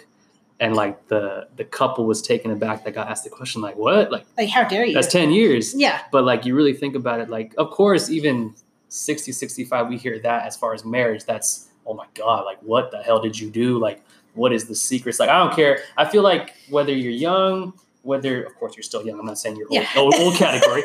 And 0.58 0.76
like 0.76 1.08
the 1.08 1.48
the 1.56 1.64
couple 1.64 2.04
was 2.06 2.20
taken 2.22 2.50
aback 2.50 2.84
that 2.84 2.92
got 2.94 3.08
asked 3.08 3.24
the 3.24 3.30
question, 3.30 3.62
like, 3.62 3.76
"What? 3.76 4.10
Like 4.12 4.24
like 4.36 4.48
how 4.50 4.64
dare 4.68 4.84
you? 4.84 4.94
that's 4.94 5.10
ten 5.12 5.30
years?" 5.30 5.74
yeah. 5.74 6.02
but 6.12 6.24
like 6.24 6.44
you 6.44 6.54
really 6.54 6.74
think 6.74 6.94
about 6.94 7.20
it 7.20 7.28
like 7.30 7.54
of 7.56 7.70
course 7.70 8.10
even 8.10 8.54
60 8.88 9.30
65 9.32 9.88
we 9.88 9.96
hear 9.96 10.18
that 10.18 10.46
as 10.46 10.56
far 10.56 10.74
as 10.74 10.84
marriage 10.84 11.24
that's 11.24 11.68
oh 11.86 11.94
my 11.94 12.06
god 12.14 12.44
like 12.44 12.58
what 12.60 12.90
the 12.90 12.98
hell 12.98 13.20
did 13.20 13.38
you 13.38 13.48
do 13.48 13.78
like 13.78 14.02
what 14.34 14.52
is 14.52 14.66
the 14.66 14.74
secrets 14.74 15.20
like 15.20 15.28
i 15.28 15.38
don't 15.38 15.54
care 15.54 15.78
i 15.96 16.04
feel 16.04 16.22
like 16.22 16.54
whether 16.70 16.92
you're 16.92 17.12
young 17.12 17.72
whether 18.02 18.42
of 18.42 18.54
course 18.56 18.74
you're 18.76 18.82
still 18.82 19.04
young. 19.06 19.20
I'm 19.20 19.26
not 19.26 19.38
saying 19.38 19.56
you're 19.56 19.66
Yeah. 19.70 19.86
old, 19.96 20.14
old, 20.14 20.22
old 20.22 20.34
category. 20.46 20.82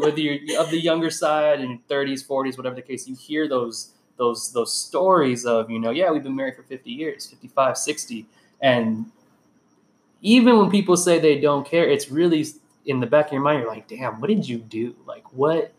Whether 0.00 0.20
you're 0.20 0.60
of 0.60 0.70
the 0.70 0.78
younger 0.78 1.10
side 1.10 1.60
in 1.60 1.70
your 1.70 1.78
30s, 1.88 2.26
40s, 2.26 2.58
whatever 2.58 2.74
the 2.76 2.82
case, 2.82 3.08
you 3.08 3.16
hear 3.16 3.48
those 3.48 3.92
those 4.18 4.52
those 4.52 4.74
stories 4.74 5.46
of 5.46 5.70
you 5.70 5.78
know 5.78 5.90
yeah 5.90 6.10
we've 6.10 6.22
been 6.22 6.36
married 6.36 6.56
for 6.56 6.62
50 6.64 6.90
years, 6.90 7.26
55, 7.26 7.78
60, 7.78 8.26
and 8.60 9.06
even 10.20 10.58
when 10.58 10.70
people 10.70 10.96
say 10.96 11.18
they 11.20 11.40
don't 11.40 11.64
care, 11.66 11.88
it's 11.88 12.10
really 12.10 12.44
in 12.86 12.98
the 13.00 13.06
back 13.06 13.26
of 13.26 13.32
your 13.32 13.40
mind. 13.42 13.60
You're 13.60 13.68
like, 13.68 13.86
damn, 13.86 14.20
what 14.20 14.26
did 14.28 14.48
you 14.48 14.58
do? 14.58 14.94
Like 15.06 15.24
what 15.32 15.72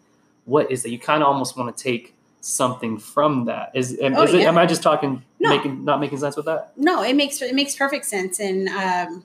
what 0.45 0.71
is 0.71 0.81
that? 0.83 0.89
You 0.89 0.99
kind 0.99 1.21
of 1.21 1.27
almost 1.27 1.57
want 1.57 1.75
to 1.75 1.83
take 1.83 2.15
something 2.41 2.97
from 2.97 3.45
that. 3.45 3.71
Is, 3.75 3.99
am, 3.99 4.15
Oh, 4.15 4.23
is 4.23 4.33
it, 4.33 4.41
yeah. 4.41 4.47
am 4.47 4.57
I 4.57 4.65
just 4.65 4.81
talking 4.81 5.21
No. 5.39 5.49
making 5.49 5.83
not 5.83 5.99
making 5.99 6.19
sense 6.19 6.35
with 6.37 6.45
that? 6.45 6.71
no 6.77 7.03
it 7.03 7.15
makes 7.15 7.41
it 7.41 7.53
makes 7.53 7.75
perfect 7.75 8.05
sense 8.05 8.39
and 8.39 8.69
um 8.69 9.23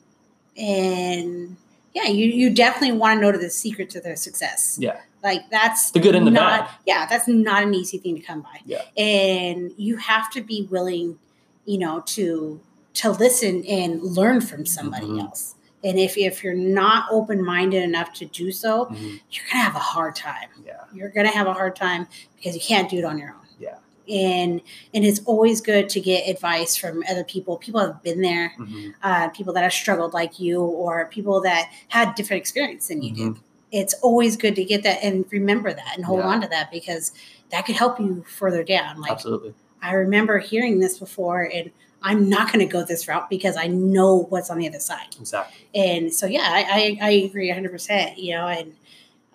and 0.56 1.56
yeah 1.94 2.06
you 2.08 2.26
you 2.26 2.50
definitely 2.50 2.96
want 2.96 3.20
to 3.20 3.30
know 3.32 3.38
the 3.38 3.50
secret 3.50 3.88
to 3.90 4.00
their 4.00 4.16
success 4.16 4.76
Yeah. 4.80 5.00
Like 5.24 5.50
that's 5.50 5.90
The 5.90 5.98
good 6.00 6.14
and 6.14 6.26
the 6.26 6.30
not, 6.30 6.66
bad. 6.66 6.70
yeah 6.86 7.06
that's 7.08 7.26
not 7.26 7.62
an 7.64 7.74
easy 7.74 7.98
thing 7.98 8.14
to 8.16 8.22
come 8.22 8.42
by 8.42 8.60
Yeah. 8.66 8.82
and 8.96 9.72
you 9.76 9.96
have 9.96 10.30
to 10.32 10.40
be 10.42 10.68
willing 10.70 11.18
you 11.64 11.78
know 11.78 12.00
to 12.16 12.60
to 12.94 13.10
listen 13.10 13.64
and 13.64 14.00
learn 14.02 14.40
from 14.40 14.66
somebody 14.66 15.06
Mhm. 15.06 15.22
else 15.22 15.54
and 15.82 15.98
if 15.98 16.16
if 16.16 16.44
you're 16.44 16.54
not 16.54 17.06
open-minded 17.10 17.82
enough 17.82 18.12
to 18.14 18.26
do 18.26 18.52
so 18.52 18.84
Mhm. 18.86 19.20
you're 19.30 19.44
gonna 19.50 19.64
have 19.64 19.74
a 19.74 19.80
hard 19.80 20.14
time 20.14 20.48
Yeah. 20.64 20.74
you're 20.94 21.08
gonna 21.08 21.28
have 21.40 21.46
a 21.48 21.54
hard 21.54 21.74
time 21.74 22.06
because 22.36 22.54
you 22.54 22.60
can't 22.60 22.88
do 22.90 22.98
it 22.98 23.04
on 23.04 23.18
your 23.18 23.30
own 23.30 23.46
Yeah. 23.58 23.78
and 24.08 24.60
and 24.92 25.04
it's 25.04 25.20
always 25.24 25.60
good 25.62 25.88
to 25.88 26.00
get 26.00 26.28
advice 26.28 26.76
from 26.76 27.02
other 27.10 27.24
people 27.24 27.56
people 27.56 27.80
have 27.80 28.02
been 28.02 28.20
there 28.20 28.52
Mhm. 28.58 28.94
uh, 29.02 29.28
people 29.30 29.54
that 29.54 29.62
have 29.62 29.72
struggled 29.72 30.12
like 30.12 30.38
you 30.38 30.60
or 30.60 31.06
people 31.06 31.40
that 31.40 31.70
had 31.88 32.14
different 32.14 32.40
experience 32.42 32.88
than 32.88 33.00
you 33.02 33.12
Mhm. 33.12 33.16
did 33.34 33.42
it's 33.80 33.94
always 34.02 34.36
good 34.36 34.54
to 34.56 34.64
get 34.64 34.82
that 34.84 34.98
and 35.02 35.24
remember 35.30 35.72
that 35.72 35.92
and 35.96 36.04
hold 36.04 36.20
Yeah. 36.20 36.28
on 36.28 36.40
to 36.42 36.48
that 36.48 36.70
because 36.70 37.12
that 37.50 37.66
could 37.66 37.74
help 37.76 37.98
you 38.00 38.24
further 38.28 38.62
down 38.62 39.00
like 39.00 39.10
Absolutely. 39.12 39.52
i 39.82 39.92
remember 39.92 40.38
hearing 40.38 40.78
this 40.80 40.98
before 40.98 41.42
and 41.52 41.70
i'm 42.02 42.28
not 42.28 42.52
going 42.52 42.64
to 42.66 42.72
go 42.72 42.84
this 42.84 43.08
route 43.08 43.28
because 43.28 43.56
i 43.56 43.66
know 43.66 44.26
what's 44.30 44.48
on 44.50 44.58
the 44.58 44.68
other 44.68 44.78
side 44.80 45.14
Exactly. 45.20 45.56
and 45.74 46.12
so 46.14 46.26
yeah 46.26 46.46
i, 46.46 46.98
I, 47.02 47.08
I 47.08 47.10
agree 47.28 47.50
100% 47.50 48.14
you 48.16 48.34
know 48.36 48.46
and 48.46 48.74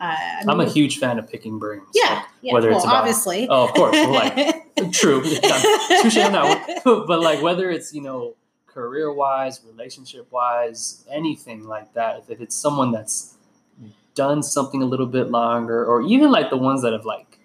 uh, 0.02 0.06
I 0.16 0.44
I'm 0.48 0.61
a 0.61 0.70
huge 0.70 0.98
fan 0.99 1.20
of 1.20 1.30
picking 1.30 1.60
brains. 1.60 1.84
yeah, 1.94 2.24
yeah 2.41 2.53
whether 2.53 2.70
well, 2.70 2.78
it's 2.78 2.86
about- 2.86 2.95
obviously 3.02 3.48
Oh, 3.49 3.66
of 3.66 3.74
course. 3.74 3.98
Like, 3.98 4.64
true. 4.94 5.22
Touche 5.22 6.18
on 6.18 6.32
that 6.32 6.82
one. 6.86 7.06
but 7.06 7.20
like 7.20 7.41
whether 7.41 7.70
it's 7.70 7.94
you 7.94 8.02
know 8.02 8.36
career 8.66 9.11
wise, 9.11 9.60
relationship 9.70 10.32
wise, 10.32 11.03
anything 11.11 11.68
like 11.68 11.94
that. 11.95 12.24
If 12.30 12.40
it's 12.40 12.56
someone 12.56 12.94
that's 12.94 13.36
done 14.24 14.40
something 14.44 14.82
a 14.82 14.86
little 14.94 15.06
bit 15.18 15.28
longer, 15.32 15.80
or 15.86 16.02
even 16.14 16.30
like 16.38 16.50
the 16.50 16.58
ones 16.70 16.82
that 16.84 16.94
have 16.98 17.06
like 17.16 17.40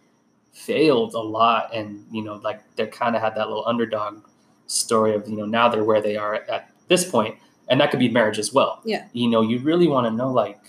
failed 0.52 1.14
a 1.14 1.20
lot, 1.38 1.74
and 1.74 2.06
you 2.16 2.22
know 2.26 2.34
like 2.48 2.60
they 2.76 2.86
kind 2.86 3.14
of 3.16 3.22
had 3.22 3.34
that 3.36 3.48
little 3.48 3.66
underdog 3.66 4.22
story 4.66 5.14
of 5.14 5.28
you 5.28 5.36
know 5.36 5.46
now 5.46 5.68
they're 5.68 5.84
where 5.90 6.00
they 6.00 6.16
are 6.16 6.34
at, 6.34 6.48
at 6.48 6.70
this 6.88 7.04
point, 7.14 7.34
and 7.68 7.80
that 7.80 7.90
could 7.90 8.00
be 8.00 8.08
marriage 8.08 8.38
as 8.38 8.52
well. 8.52 8.80
Yeah. 8.84 9.06
You 9.12 9.28
know, 9.28 9.42
you 9.50 9.58
really 9.70 9.88
want 9.94 10.06
to 10.06 10.10
know 10.10 10.30
like 10.32 10.60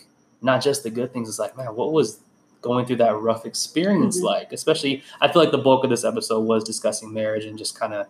not 0.42 0.62
just 0.68 0.84
the 0.84 0.90
good 0.90 1.12
things. 1.14 1.28
It's 1.30 1.40
like 1.40 1.56
man, 1.58 1.76
what 1.76 1.92
was 1.92 2.20
going 2.62 2.86
through 2.86 2.96
that 3.06 3.16
rough 3.30 3.46
experience 3.46 4.20
Mhm. 4.20 4.24
like 4.34 4.52
especially 4.52 5.04
i 5.22 5.28
feel 5.32 5.40
like 5.44 5.52
the 5.52 5.64
bulk 5.68 5.84
of 5.84 5.92
this 5.92 6.04
episode 6.04 6.40
was 6.40 6.64
discussing 6.64 7.14
marriage 7.14 7.46
and 7.46 7.60
just 7.60 7.80
kind 7.80 7.94
of 7.94 8.08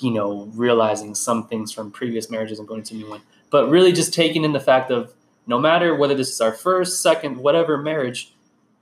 you 0.00 0.10
know 0.10 0.50
realizing 0.54 1.14
some 1.14 1.46
things 1.46 1.70
from 1.72 1.92
previous 1.92 2.28
marriages 2.28 2.58
and 2.58 2.66
going 2.66 2.82
to 2.82 2.94
new 2.96 3.08
one 3.08 3.22
but 3.50 3.70
really 3.70 3.92
just 3.92 4.12
taking 4.12 4.42
in 4.42 4.52
the 4.52 4.58
fact 4.58 4.90
of 4.90 5.14
no 5.46 5.58
matter 5.58 5.94
whether 5.94 6.14
this 6.14 6.30
is 6.30 6.40
our 6.40 6.52
first 6.52 7.02
second 7.02 7.36
whatever 7.36 7.76
marriage 7.78 8.34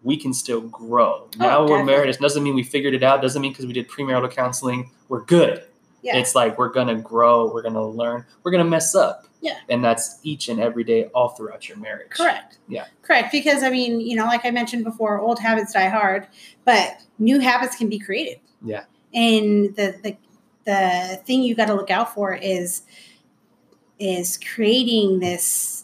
we 0.03 0.17
can 0.17 0.33
still 0.35 0.61
grow 0.63 1.27
oh, 1.27 1.31
now 1.37 1.67
we're 1.67 1.79
Oh, 1.81 1.85
married 1.85 2.11
it 2.11 2.19
doesn't 2.21 2.43
mean 2.43 2.55
we 2.55 2.63
figured 2.63 2.95
it 2.95 3.03
out 3.03 3.23
doesn't 3.23 3.41
mean 3.41 3.53
because 3.53 3.67
we 3.67 3.73
did 3.73 3.89
premarital 3.89 4.31
counseling 4.31 4.91
we're 5.09 5.23
good 5.25 5.65
yeah 6.03 6.17
it's 6.17 6.35
like 6.35 6.59
we're 6.59 6.69
gonna 6.69 6.95
grow 6.97 7.53
we're 7.53 7.63
gonna 7.63 7.87
learn 7.87 8.25
we're 8.43 8.51
gonna 8.51 8.65
mess 8.65 8.95
up 8.95 9.27
Yeah. 9.41 9.57
and 9.69 9.83
that's 9.85 10.21
each 10.23 10.49
and 10.49 10.61
every 10.61 10.85
day 10.85 11.05
all 11.15 11.31
throughout 11.31 11.69
your 11.69 11.79
marriage 11.79 12.11
Correct. 12.11 12.59
Yeah. 12.69 12.87
Correct. 13.03 13.31
Because 13.33 13.63
I 13.63 13.69
mean, 13.71 14.01
you 14.01 14.17
know, 14.17 14.25
like 14.25 14.45
I 14.47 14.51
mentioned 14.51 14.85
before, 14.85 15.19
old 15.21 15.39
habits 15.39 15.73
die 15.75 15.89
hard, 15.91 16.27
but 16.65 16.99
new 17.19 17.39
habits 17.41 17.77
can 17.77 17.91
be 17.91 17.99
created. 17.99 18.41
Yeah. 18.65 18.85
And 19.13 19.77
the 19.77 19.95
the 20.03 20.17
the 20.65 21.21
thing 21.27 21.43
you 21.43 21.55
got 21.55 21.67
to 21.67 21.75
look 21.75 21.91
out 21.91 22.15
for 22.15 22.35
is 22.35 22.83
is 23.99 24.39
creating 24.55 25.19
this 25.21 25.84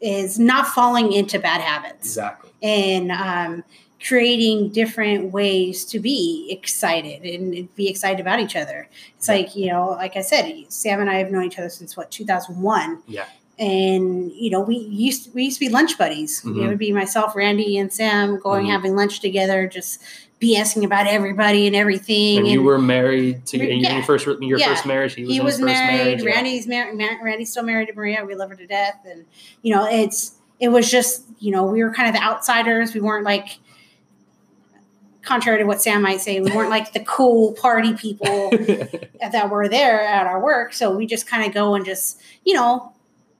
is 0.00 0.38
not 0.38 0.66
falling 0.68 1.12
into 1.12 1.38
bad 1.38 1.60
habits 1.60 2.06
exactly 2.06 2.50
and 2.62 3.10
um, 3.12 3.64
creating 4.06 4.70
different 4.70 5.32
ways 5.32 5.84
to 5.84 5.98
be 5.98 6.46
excited 6.50 7.22
and 7.24 7.72
be 7.74 7.88
excited 7.88 8.20
about 8.20 8.40
each 8.40 8.54
other. 8.56 8.88
It's 9.16 9.28
Yeah. 9.28 9.34
like, 9.34 9.56
you 9.56 9.66
know, 9.70 9.90
like 9.90 10.16
I 10.16 10.22
said, 10.22 10.64
Sam 10.68 11.00
and 11.00 11.10
I 11.10 11.14
have 11.14 11.30
known 11.30 11.44
each 11.44 11.58
other 11.58 11.68
since 11.68 11.96
what, 11.96 12.10
2001. 12.10 13.02
Yeah. 13.08 13.24
And 13.58 14.30
you 14.32 14.50
know, 14.50 14.60
we 14.60 14.76
used 14.76 15.34
we 15.34 15.44
used 15.44 15.58
to 15.58 15.66
be 15.66 15.68
lunch 15.68 15.98
buddies. 15.98 16.42
Mhm. 16.42 16.64
It 16.64 16.68
would 16.68 16.78
be 16.78 16.92
myself, 16.92 17.34
Randy, 17.34 17.76
and 17.76 17.92
Sam 17.92 18.38
going 18.38 18.66
Mhm. 18.66 18.70
having 18.70 18.94
lunch 18.94 19.18
together, 19.18 19.66
just 19.66 20.00
BSing 20.40 20.84
about 20.84 21.06
everybody 21.08 21.66
and 21.66 21.74
everything. 21.74 22.38
and 22.38 22.46
you 22.46 22.62
were 22.62 22.78
married 22.78 23.44
to 23.46 23.58
your, 23.58 23.66
Yeah. 23.66 23.94
your 23.96 24.04
first 24.04 24.24
your 24.26 24.58
Yeah. 24.58 24.68
first 24.68 24.86
marriage. 24.86 25.14
He 25.14 25.24
was, 25.24 25.32
he 25.32 25.40
was 25.40 25.58
married. 25.60 26.20
marriage. 26.20 26.22
Randy's 26.24 26.66
married. 26.68 26.96
Randy's 27.22 27.50
still 27.50 27.64
married 27.64 27.88
to 27.88 27.94
Maria. 27.94 28.24
We 28.24 28.34
love 28.36 28.50
her 28.50 28.56
to 28.56 28.66
death, 28.66 29.00
and 29.04 29.24
you 29.62 29.74
know, 29.74 29.86
it's 29.90 30.32
it 30.60 30.68
was 30.68 30.90
just 30.90 31.24
you 31.40 31.50
know 31.50 31.64
we 31.64 31.82
were 31.82 31.92
kind 31.92 32.08
of 32.08 32.14
the 32.14 32.22
outsiders. 32.22 32.94
We 32.94 33.00
weren't 33.00 33.24
like, 33.24 33.58
contrary 35.22 35.58
to 35.58 35.64
what 35.64 35.82
Sam 35.82 36.02
might 36.02 36.20
say, 36.20 36.40
we 36.40 36.52
weren't 36.52 36.70
like 36.70 36.92
the 36.92 37.00
cool 37.00 37.52
party 37.54 37.94
people 37.94 38.50
that 39.20 39.50
were 39.50 39.68
there 39.68 40.00
at 40.02 40.26
our 40.26 40.40
work. 40.42 40.72
So 40.72 40.94
we 40.96 41.06
just 41.06 41.26
kind 41.26 41.44
of 41.46 41.52
go 41.52 41.74
and 41.74 41.84
just 41.84 42.20
you 42.44 42.54
know, 42.54 42.92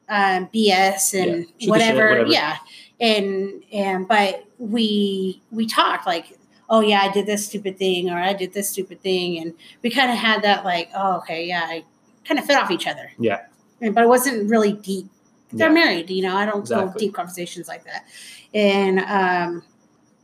um, 0.08 0.48
BS 0.52 1.14
and 1.14 1.46
shoot 1.46 1.54
the 1.58 1.60
shit, 1.60 1.70
whatever. 1.70 2.08
whatever. 2.08 2.26
Yeah, 2.26 2.56
and 3.00 3.62
and 3.72 4.08
but 4.08 4.44
we 4.58 5.40
we 5.52 5.66
talked 5.66 6.04
like. 6.06 6.34
Oh 6.70 6.80
yeah, 6.80 7.00
I 7.00 7.10
did 7.10 7.26
this 7.26 7.46
stupid 7.46 7.78
thing, 7.78 8.10
or 8.10 8.18
I 8.18 8.32
did 8.34 8.52
this 8.52 8.68
stupid 8.70 9.00
thing, 9.00 9.38
and 9.40 9.54
we 9.82 9.90
kind 9.90 10.10
of 10.10 10.18
had 10.18 10.42
that 10.42 10.64
like, 10.64 10.90
oh 10.94 11.16
okay, 11.18 11.46
yeah, 11.46 11.62
I 11.64 11.84
kind 12.24 12.38
of 12.38 12.44
fed 12.46 12.56
off 12.58 12.70
each 12.70 12.86
other. 12.86 13.10
Yeah. 13.18 13.46
But 13.80 14.02
it 14.04 14.08
wasn't 14.08 14.50
really 14.50 14.72
deep. 14.72 15.06
They're 15.52 15.68
Yeah. 15.68 15.74
married, 15.74 16.10
you 16.10 16.22
know. 16.22 16.36
I 16.36 16.44
don't 16.44 16.68
go 16.68 16.80
Exactly. 16.80 17.06
deep 17.06 17.14
conversations 17.14 17.68
like 17.68 17.84
that. 17.84 18.04
And 18.52 18.98
um, 19.00 19.62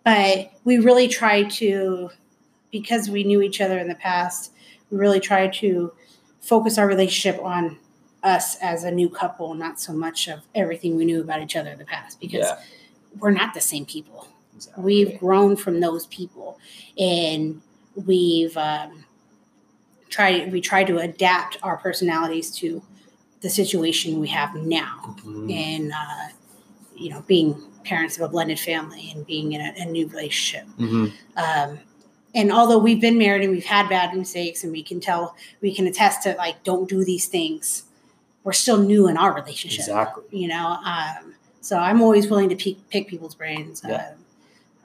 but 0.04 0.50
we 0.64 0.78
really 0.78 1.08
tried 1.08 1.50
to, 1.52 2.10
because 2.70 3.08
we 3.08 3.24
knew 3.24 3.40
each 3.40 3.60
other 3.62 3.78
in 3.78 3.88
the 3.88 3.94
past, 3.94 4.52
we 4.90 4.98
really 4.98 5.20
tried 5.20 5.54
to 5.54 5.92
focus 6.40 6.76
our 6.76 6.86
relationship 6.86 7.42
on 7.42 7.78
us 8.22 8.56
as 8.60 8.84
a 8.84 8.90
new 8.90 9.08
couple, 9.08 9.54
not 9.54 9.80
so 9.80 9.94
much 9.94 10.28
of 10.28 10.40
everything 10.54 10.94
we 10.96 11.06
knew 11.06 11.20
about 11.22 11.40
each 11.40 11.56
other 11.56 11.70
in 11.70 11.78
the 11.78 11.84
past, 11.86 12.20
because 12.20 12.40
Yeah, 12.40 12.58
we're 13.18 13.30
not 13.30 13.54
the 13.54 13.60
same 13.62 13.86
people 13.86 14.28
exactly. 14.66 14.84
we've 14.84 15.18
grown 15.18 15.56
from 15.56 15.80
those 15.80 16.06
people 16.06 16.58
and 16.98 17.60
we've 18.06 18.56
um, 18.56 19.04
tried 20.10 20.52
we 20.52 20.60
try 20.60 20.84
to 20.84 20.98
adapt 20.98 21.56
our 21.62 21.76
personalities 21.76 22.50
to 22.56 22.82
the 23.40 23.50
situation 23.50 24.20
we 24.20 24.28
have 24.28 24.54
now 24.54 25.16
Mhm. 25.24 25.52
and 25.52 25.92
uh, 25.92 26.28
you 26.96 27.10
know 27.10 27.22
being 27.26 27.60
parents 27.84 28.16
of 28.16 28.22
a 28.22 28.28
blended 28.28 28.58
family 28.58 29.12
and 29.14 29.26
being 29.26 29.52
in 29.52 29.60
a, 29.60 29.74
a 29.78 29.84
new 29.84 30.06
relationship 30.08 30.66
Mhm. 30.78 31.12
um, 31.36 31.78
and 32.34 32.50
although 32.52 32.78
we've 32.78 33.00
been 33.00 33.18
married 33.18 33.42
and 33.42 33.52
we've 33.52 33.64
had 33.64 33.88
bad 33.88 34.16
mistakes 34.16 34.64
and 34.64 34.72
we 34.72 34.82
can 34.82 35.00
tell 35.00 35.36
we 35.60 35.74
can 35.74 35.86
attest 35.86 36.22
to 36.22 36.34
like 36.36 36.62
don't 36.64 36.88
do 36.88 37.04
these 37.04 37.26
things 37.26 37.84
we're 38.44 38.52
still 38.52 38.78
new 38.78 39.08
in 39.08 39.16
our 39.16 39.32
relationship 39.34 39.80
Exactly. 39.80 40.24
you 40.30 40.48
know 40.48 40.78
um, 40.84 41.34
so 41.60 41.76
i'm 41.78 42.00
always 42.02 42.28
willing 42.30 42.48
to 42.48 42.56
pick, 42.56 42.76
pick 42.90 43.08
people's 43.08 43.34
brains 43.34 43.82
Yeah. 43.86 44.08
um, 44.12 44.23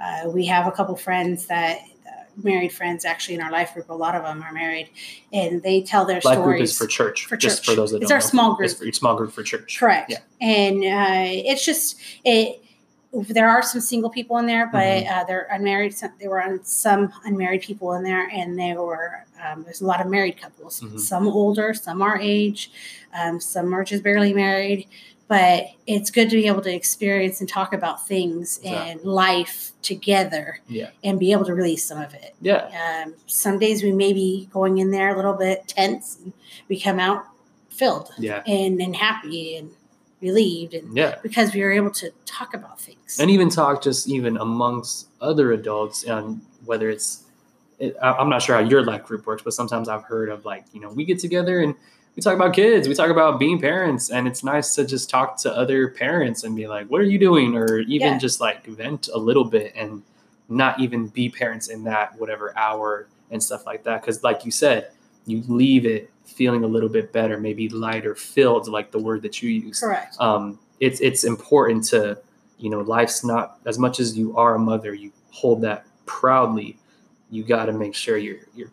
uh, 0.02 0.30
we 0.30 0.46
have 0.46 0.68
a 0.68 0.72
couple 0.72 0.96
friends 0.96 1.46
that 1.48 1.80
uh, 2.08 2.12
married 2.44 2.72
friends 2.72 3.06
actually 3.06 3.36
in 3.36 3.42
our 3.42 3.52
life 3.52 3.74
group 3.74 3.90
a 3.90 3.94
lot 3.94 4.16
of 4.16 4.24
them 4.24 4.42
are 4.44 4.52
married 4.54 4.90
and 5.34 5.62
they 5.64 5.82
tell 5.82 6.06
their 6.06 6.22
Life 6.24 6.36
group 6.38 6.56
stories 6.58 6.70
is 6.72 6.78
for 6.78 6.88
church. 6.88 7.26
For 7.26 7.38
just 7.38 7.64
church. 7.64 7.76
for 7.76 7.80
those 7.82 7.92
that 7.92 8.02
It's 8.02 8.12
our 8.12 8.20
know. 8.20 8.26
small 8.26 8.56
group. 8.56 8.72
It's 8.82 8.98
small 8.98 9.16
group 9.16 9.32
for 9.32 9.44
church. 9.44 9.78
correct 9.80 10.10
Yeah. 10.12 10.20
and 10.42 10.78
uh, 10.84 11.50
it's 11.50 11.66
just 11.66 11.98
it 12.24 12.64
there 13.12 13.50
are 13.50 13.64
some 13.64 13.82
single 13.82 14.10
people 14.12 14.38
in 14.38 14.46
there 14.46 14.68
but 14.72 14.84
Mm-hmm. 14.84 15.20
uh, 15.20 15.24
they're 15.24 15.48
unmarried 15.52 15.96
some, 15.98 16.12
there 16.20 16.30
were 16.30 16.42
un, 16.44 16.64
some 16.64 17.12
unmarried 17.26 17.62
people 17.64 17.94
in 17.94 18.04
there 18.04 18.30
and 18.32 18.58
there 18.58 18.82
were 18.82 19.26
um, 19.44 19.64
there's 19.64 19.82
a 19.82 19.86
lot 19.86 20.00
of 20.00 20.08
married 20.08 20.40
couples 20.40 20.80
Mhm. 20.82 21.00
some 21.00 21.28
older 21.28 21.74
some 21.74 22.02
our 22.04 22.20
age 22.20 22.72
um, 23.20 23.40
some 23.40 23.74
are 23.74 23.84
just 23.84 24.04
barely 24.04 24.32
married 24.34 24.88
but 25.30 25.68
it's 25.88 26.10
good 26.12 26.28
to 26.30 26.36
be 26.36 26.48
able 26.48 26.62
to 26.62 26.74
experience 26.74 27.40
and 27.40 27.48
talk 27.48 27.72
about 27.72 28.06
things 28.08 28.60
and 28.66 29.00
life 29.04 29.72
together 29.84 30.60
Yeah. 30.68 30.90
and 31.04 31.18
be 31.20 31.32
able 31.32 31.46
to 31.46 31.54
release 31.54 31.86
some 31.86 32.02
of 32.02 32.14
it 32.16 32.36
Yeah. 32.42 33.04
um, 33.06 33.14
some 33.28 33.58
days 33.60 33.82
we 33.84 33.92
may 33.94 34.12
be 34.12 34.50
going 34.52 34.80
in 34.80 34.92
there 34.92 35.14
a 35.14 35.16
little 35.16 35.34
bit 35.36 35.68
tense 35.70 36.18
and 36.24 36.34
we 36.68 36.80
come 36.80 37.00
out 37.00 37.24
filled 37.70 38.10
Yeah. 38.18 38.42
and, 38.46 38.82
and 38.82 38.96
happy 38.96 39.56
and 39.56 39.70
relieved 40.22 40.74
and 40.74 40.98
Yeah. 40.98 41.16
because 41.24 41.54
we 41.54 41.62
were 41.62 41.72
able 41.72 41.92
to 41.92 42.12
talk 42.26 42.54
about 42.54 42.82
things. 42.82 43.20
and 43.20 43.30
even 43.32 43.50
talk 43.50 43.82
just 43.82 44.10
even 44.10 44.36
amongst 44.36 45.08
other 45.22 45.54
adults 45.54 46.04
and 46.04 46.42
whether 46.66 46.90
it's 46.90 47.24
i'm 48.02 48.28
not 48.30 48.42
sure 48.42 48.56
how 48.58 48.62
your 48.62 48.84
life 48.84 49.06
group 49.06 49.26
works 49.26 49.42
but 49.44 49.54
sometimes 49.54 49.88
i've 49.88 50.04
heard 50.04 50.28
of 50.28 50.44
like 50.44 50.66
you 50.74 50.82
know 50.82 50.90
we 50.90 51.06
get 51.06 51.18
together 51.20 51.62
and 51.62 51.74
we 52.20 52.22
talk 52.22 52.36
about 52.36 52.54
kids 52.54 52.86
we 52.86 52.94
talk 52.94 53.10
about 53.10 53.40
being 53.40 53.62
parents 53.62 54.10
and 54.10 54.28
it's 54.28 54.44
nice 54.44 54.76
to 54.76 54.84
just 54.86 55.10
talk 55.10 55.38
to 55.38 55.50
other 55.56 55.88
parents 55.88 56.44
and 56.44 56.54
be 56.54 56.68
like 56.68 56.86
what 56.88 57.00
are 57.00 57.06
you 57.06 57.18
doing 57.18 57.56
or 57.56 57.80
even 57.80 58.08
Yeah. 58.14 58.18
just 58.18 58.42
like 58.42 58.66
vent 58.66 59.08
a 59.14 59.18
little 59.18 59.46
bit 59.46 59.72
and 59.74 60.04
not 60.50 60.82
even 60.82 61.08
be 61.08 61.30
parents 61.30 61.70
in 61.70 61.86
that 61.86 62.20
whatever 62.20 62.52
hour 62.58 63.08
and 63.32 63.42
stuff 63.42 63.66
like 63.66 63.86
that 63.86 64.02
because 64.02 64.22
like 64.22 64.44
you 64.44 64.52
said 64.52 64.92
you 65.28 65.44
leave 65.48 65.86
it 65.86 66.12
feeling 66.26 66.66
a 66.66 66.68
little 66.68 66.90
bit 66.90 67.14
better 67.14 67.40
maybe 67.40 67.70
lighter 67.70 68.16
filled 68.16 68.68
like 68.68 68.92
the 68.92 69.00
word 69.00 69.22
that 69.22 69.42
you 69.42 69.50
use 69.52 69.80
Correct. 69.80 70.18
um, 70.20 70.60
it's 70.82 71.00
it's 71.00 71.24
important 71.24 71.86
to 71.86 72.18
you 72.58 72.70
know 72.70 72.82
life's 72.82 73.24
not 73.24 73.60
as 73.66 73.80
much 73.80 74.02
as 74.02 74.18
you 74.18 74.36
are 74.36 74.56
a 74.56 74.60
mother 74.60 74.94
you 74.94 75.14
hold 75.32 75.62
that 75.62 75.86
proudly 76.06 76.78
you 77.32 77.46
got 77.46 77.68
to 77.68 77.72
make 77.72 77.96
sure 77.96 78.18
you're 78.18 78.42
you're 78.56 78.72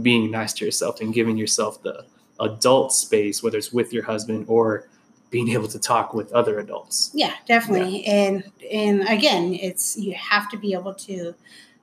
being 0.00 0.30
nice 0.30 0.54
to 0.54 0.64
yourself 0.64 1.02
and 1.02 1.12
giving 1.12 1.36
yourself 1.36 1.82
the 1.82 2.06
adult 2.40 2.92
space 2.92 3.42
whether 3.42 3.58
it's 3.58 3.72
with 3.72 3.92
your 3.92 4.02
husband 4.04 4.44
or 4.48 4.88
being 5.30 5.48
able 5.50 5.66
to 5.68 5.78
talk 5.78 6.14
with 6.14 6.32
other 6.32 6.58
adults 6.60 7.10
Yeah, 7.14 7.32
definitely. 7.46 8.04
And 8.06 8.44
and 8.72 9.02
again, 9.08 9.54
it's 9.54 9.96
you 9.96 10.14
have 10.14 10.48
to 10.50 10.56
be 10.56 10.72
able 10.72 10.94
to 10.94 11.34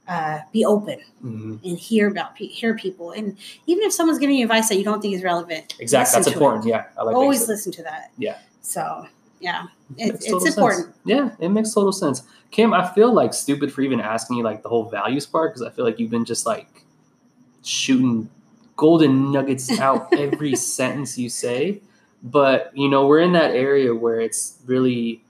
uh, 0.07 0.39
be 0.51 0.63
open 0.65 0.99
Mhm. 1.23 1.59
and 1.63 1.77
hear 1.77 2.07
about 2.09 2.38
hear 2.38 2.75
people, 2.75 3.11
and 3.11 3.38
even 3.67 3.84
if 3.84 3.93
someone's 3.93 4.19
giving 4.19 4.35
you 4.35 4.43
advice 4.45 4.69
that 4.69 4.77
you 4.77 4.84
don't 4.84 5.01
think 5.01 5.13
is 5.15 5.23
relevant, 5.23 5.75
exactly 5.80 6.15
that's 6.17 6.25
to 6.27 6.31
it. 6.31 6.34
important 6.35 6.65
yeah 6.65 6.85
i 6.97 7.03
like 7.03 7.15
Always 7.15 7.47
listen 7.47 7.71
to 7.73 7.84
that. 7.84 8.11
Yeah. 8.17 8.38
So 8.61 9.05
yeah, 9.39 9.65
It 9.97 10.07
it, 10.07 10.13
it's 10.15 10.25
total 10.25 10.39
sense. 10.41 10.55
important. 10.57 10.95
Yeah, 11.05 11.30
it 11.39 11.49
makes 11.49 11.73
total 11.73 11.91
sense. 11.91 12.23
Kim, 12.51 12.73
I 12.73 12.88
feel 12.93 13.13
like 13.13 13.34
stupid 13.34 13.73
for 13.73 13.81
even 13.81 13.99
asking 13.99 14.38
you 14.38 14.43
like 14.43 14.61
the 14.63 14.69
whole 14.69 14.85
values 14.89 15.25
part 15.25 15.51
because 15.53 15.61
I 15.67 15.69
feel 15.69 15.84
like 15.85 15.99
you've 15.99 16.11
been 16.11 16.25
just 16.25 16.45
like 16.45 16.85
shooting 17.63 18.30
golden 18.84 19.31
nuggets 19.31 19.68
out 19.80 20.01
every 20.26 20.55
sentence 20.77 21.18
you 21.18 21.30
say. 21.30 21.81
But 22.22 22.72
you 22.81 22.89
know, 22.91 23.07
we're 23.07 23.19
in 23.27 23.34
that 23.34 23.51
area 23.51 23.91
where 23.95 24.19
it's 24.19 24.57
really 24.65 25.23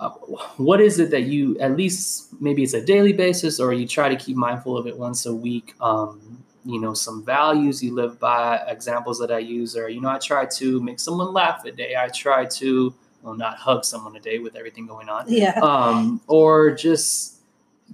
uh, 0.00 0.10
what 0.58 0.80
is 0.80 0.98
it 0.98 1.10
that 1.10 1.22
you 1.22 1.56
at 1.60 1.76
least 1.76 2.32
maybe 2.40 2.62
it's 2.64 2.74
a 2.74 2.84
daily 2.84 3.12
basis 3.12 3.60
or 3.60 3.72
you 3.72 3.86
try 3.86 4.08
to 4.08 4.16
keep 4.16 4.36
mindful 4.36 4.76
of 4.76 4.86
it 4.86 4.96
once 4.98 5.26
a 5.26 5.34
week 5.48 5.74
um, 5.80 6.42
you 6.64 6.80
know 6.80 6.94
some 6.94 7.24
values 7.24 7.82
you 7.84 7.94
live 7.94 8.18
by 8.18 8.56
examples 8.68 9.18
that 9.18 9.30
i 9.30 9.38
use 9.38 9.76
are 9.76 9.88
you 9.88 10.00
know 10.00 10.08
i 10.08 10.18
try 10.18 10.44
to 10.46 10.80
make 10.80 10.98
someone 10.98 11.32
laugh 11.32 11.64
a 11.64 11.70
day 11.72 11.94
i 11.96 12.08
try 12.08 12.44
to 12.44 12.92
well 13.22 13.34
not 13.34 13.56
hug 13.58 13.84
someone 13.84 14.14
a 14.16 14.20
day 14.20 14.38
with 14.38 14.54
everything 14.56 14.86
going 14.86 15.08
on 15.08 15.24
Yeah. 15.28 15.58
um, 15.62 16.20
or 16.26 16.70
just 16.74 17.41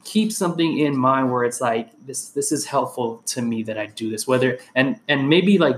keep 0.04 0.32
something 0.32 0.78
in 0.78 0.96
mind 0.96 1.32
where 1.32 1.44
it's 1.44 1.60
like 1.60 1.90
this 2.06 2.30
this 2.30 2.52
is 2.52 2.64
helpful 2.64 3.22
to 3.26 3.42
me 3.42 3.62
that 3.62 3.78
i 3.78 3.86
do 3.86 4.10
this 4.10 4.26
whether 4.26 4.58
and 4.74 4.98
and 5.08 5.28
maybe 5.28 5.58
like 5.58 5.76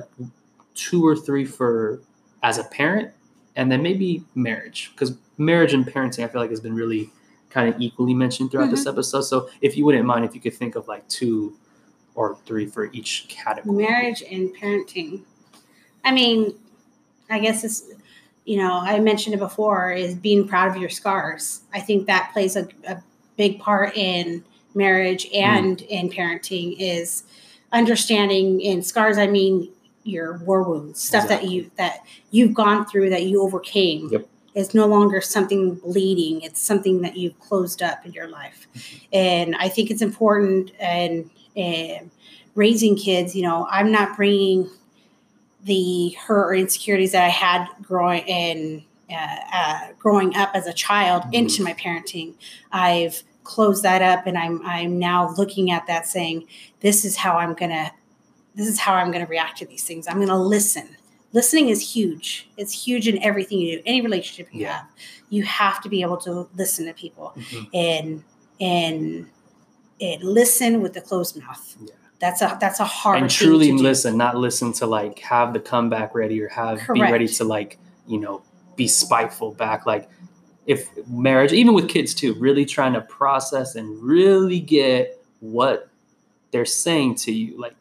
two 0.74 1.06
or 1.06 1.16
three 1.16 1.44
for 1.44 2.00
as 2.42 2.58
a 2.58 2.64
parent 2.64 3.12
and 3.56 3.70
then 3.70 3.82
maybe 3.82 4.24
marriage 4.34 4.90
because 4.92 5.16
marriage 5.38 5.72
and 5.72 5.86
parenting 5.86 6.24
i 6.24 6.28
feel 6.28 6.40
like 6.40 6.50
has 6.50 6.60
been 6.60 6.74
really 6.74 7.10
kind 7.50 7.72
of 7.72 7.80
equally 7.80 8.14
mentioned 8.14 8.50
throughout 8.50 8.70
this 8.70 8.80
mm-hmm. 8.80 8.90
episode 8.90 9.22
so 9.22 9.48
if 9.60 9.76
you 9.76 9.84
wouldn't 9.84 10.04
mind 10.04 10.24
if 10.24 10.34
you 10.34 10.40
could 10.40 10.54
think 10.54 10.76
of 10.76 10.86
like 10.88 11.06
two 11.08 11.56
or 12.14 12.36
three 12.44 12.66
for 12.66 12.90
each 12.92 13.26
category 13.28 13.76
marriage 13.76 14.22
and 14.30 14.54
parenting. 14.56 15.22
I 16.04 16.12
mean, 16.12 16.54
I 17.28 17.38
guess 17.38 17.64
it's 17.64 17.84
you 18.44 18.56
know 18.56 18.80
I 18.82 18.98
mentioned 19.00 19.34
it 19.34 19.38
before 19.38 19.92
is 19.92 20.14
being 20.14 20.46
proud 20.46 20.68
of 20.68 20.76
your 20.76 20.90
scars. 20.90 21.62
I 21.72 21.80
think 21.80 22.06
that 22.06 22.30
plays 22.32 22.56
a, 22.56 22.68
a 22.86 23.02
big 23.40 23.58
part 23.58 23.96
in 23.96 24.44
marriage 24.74 25.26
and 25.32 25.80
in 25.82 26.10
parenting 26.10 26.76
is 26.78 27.22
understanding 27.72 28.60
in 28.60 28.82
scars. 28.82 29.16
I 29.16 29.26
mean 29.26 29.70
your 30.04 30.36
war 30.38 30.62
wounds, 30.62 31.00
stuff 31.02 31.26
that 31.28 31.48
you 31.48 31.70
that 31.76 32.00
you've 32.32 32.52
gone 32.52 32.84
through 32.84 33.08
that 33.10 33.22
you 33.24 33.40
overcame. 33.42 34.08
Yep. 34.12 34.26
It's 34.54 34.74
no 34.74 34.86
longer 34.86 35.20
something 35.22 35.76
bleeding. 35.76 36.42
It's 36.42 36.60
something 36.60 37.00
that 37.00 37.16
you've 37.16 37.38
closed 37.40 37.80
up 37.82 38.04
in 38.04 38.12
your 38.12 38.28
life, 38.28 38.66
and 39.10 39.56
I 39.56 39.68
think 39.70 39.90
it's 39.90 40.02
important 40.02 40.72
and 40.78 41.30
and 41.56 42.10
raising 42.54 42.94
kids, 42.96 43.34
you 43.34 43.42
know, 43.42 43.66
I'm 43.70 43.90
not 43.90 44.16
bringing 44.16 44.68
the 45.64 46.10
hurt 46.26 46.50
or 46.50 46.54
insecurities 46.54 47.12
that 47.12 47.24
I 47.24 47.28
had 47.28 47.66
growing 47.82 48.22
in 48.26 48.82
uh, 49.10 49.36
uh, 49.52 49.80
growing 49.98 50.36
up 50.36 50.50
as 50.54 50.66
a 50.66 50.72
child 50.72 51.22
Mhm. 51.24 51.34
into 51.34 51.62
my 51.64 51.74
parenting. 51.74 52.34
I've 52.70 53.22
closed 53.54 53.82
that 53.82 54.00
up, 54.02 54.26
and 54.26 54.36
I'm 54.38 54.64
I'm 54.64 54.98
now 54.98 55.34
looking 55.36 55.70
at 55.70 55.86
that, 55.88 56.06
saying, 56.06 56.46
"This 56.80 57.04
is 57.04 57.16
how 57.16 57.36
I'm 57.36 57.54
gonna, 57.54 57.90
this 58.54 58.68
is 58.68 58.78
how 58.78 58.94
I'm 58.94 59.10
gonna 59.10 59.26
react 59.26 59.58
to 59.58 59.66
these 59.66 59.84
things. 59.84 60.06
I'm 60.08 60.20
gonna 60.20 60.40
listen." 60.40 60.96
Listening 61.32 61.68
is 61.68 61.94
huge. 61.94 62.48
It's 62.56 62.72
huge 62.86 63.06
in 63.06 63.22
everything 63.22 63.60
you 63.60 63.76
do, 63.76 63.82
any 63.86 64.00
relationship 64.00 64.48
you 64.52 64.62
Yeah. 64.62 64.72
have. 64.78 64.86
You 65.30 65.42
have 65.44 65.80
to 65.82 65.88
be 65.88 66.02
able 66.02 66.16
to 66.18 66.48
listen 66.56 66.86
to 66.86 66.92
people 66.92 67.32
Mhm. 67.36 67.68
and 67.74 68.24
and 68.60 69.26
and 70.00 70.22
listen 70.24 70.80
with 70.82 70.92
the 70.94 71.00
closed 71.00 71.36
mouth. 71.36 71.76
Yeah. 71.80 71.94
That's 72.20 72.42
a 72.42 72.56
that's 72.60 72.80
a 72.80 72.84
hard 72.84 73.22
and 73.22 73.30
thing 73.30 73.46
truly 73.46 73.72
listen, 73.72 74.16
not 74.16 74.36
listen 74.36 74.72
to 74.74 74.86
like 74.86 75.18
have 75.20 75.52
the 75.52 75.60
comeback 75.60 76.14
ready 76.14 76.40
or 76.42 76.48
have 76.48 76.80
be 76.92 77.00
ready 77.00 77.28
to 77.28 77.44
like 77.44 77.78
you 78.06 78.18
know 78.20 78.42
be 78.76 78.88
spiteful 78.88 79.52
back. 79.52 79.86
Like 79.86 80.08
if 80.70 80.88
marriage, 81.08 81.52
even 81.52 81.74
with 81.74 81.88
kids 81.88 82.14
too, 82.14 82.34
really 82.34 82.64
trying 82.64 82.92
to 82.92 83.00
process 83.00 83.74
and 83.74 84.00
really 84.02 84.60
get 84.60 85.20
what 85.40 85.88
they're 86.52 86.64
saying 86.64 87.16
to 87.16 87.32
you. 87.32 87.58
Like 87.60 87.74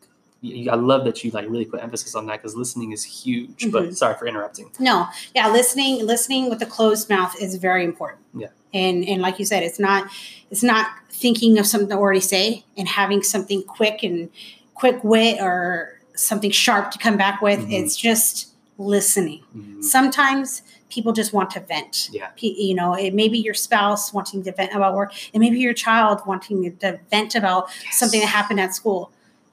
I 0.72 0.76
love 0.76 1.03
that 1.06 1.24
you 1.24 1.30
like 1.32 1.48
really 1.49 1.66
put 1.66 1.84
emphasis 1.84 2.16
on 2.16 2.26
that 2.28 2.38
because 2.41 2.56
listening 2.56 2.91
is 2.91 3.03
huge. 3.03 3.72
But 3.72 3.84
Mhm. 3.90 3.95
sorry 3.95 4.16
for 4.18 4.26
interrupting. 4.28 4.72
No, 4.80 5.06
yeah, 5.36 5.52
listening 5.52 6.06
listening 6.06 6.49
with 6.49 6.61
a 6.61 6.66
closed 6.66 7.10
mouth 7.10 7.34
is 7.40 7.56
very 7.56 7.84
important. 7.84 8.22
Yeah. 8.34 8.48
And 8.74 8.98
and 9.07 9.22
like 9.22 9.38
you 9.40 9.45
said, 9.45 9.61
it's 9.64 9.80
not 9.80 10.10
it's 10.49 10.64
not 10.64 10.88
thinking 11.11 11.60
of 11.60 11.66
something 11.68 11.90
to 11.90 11.95
already 11.95 12.22
say 12.22 12.64
and 12.78 12.88
having 12.88 13.22
something 13.22 13.61
quick 13.64 14.02
and 14.03 14.30
quick 14.74 15.03
wit 15.03 15.40
or 15.41 15.99
something 16.16 16.52
sharp 16.52 16.90
to 16.91 16.98
come 16.98 17.18
back 17.18 17.41
with. 17.41 17.60
Mhm. 17.60 17.74
It's 17.84 17.95
just 17.95 18.48
listening. 18.78 19.41
Mhm. 19.56 19.84
Sometimes 19.84 20.61
people 20.90 21.14
just 21.14 21.34
want 21.34 21.49
to 21.52 21.60
vent. 21.60 22.10
Yeah. 22.11 22.30
You 22.38 22.76
know, 22.76 22.94
it 22.94 23.14
may 23.14 23.30
be 23.30 23.38
your 23.40 23.53
spouse 23.53 24.11
wanting 24.14 24.44
to 24.44 24.52
vent 24.52 24.74
about 24.74 24.95
work, 24.95 25.14
and 25.34 25.41
maybe 25.41 25.60
your 25.60 25.74
child 25.74 26.22
wanting 26.26 26.76
to 26.78 26.99
vent 27.10 27.36
about 27.36 27.70
something 27.91 28.20
that 28.20 28.28
happened 28.28 28.60
at 28.60 28.74
school. 28.76 29.11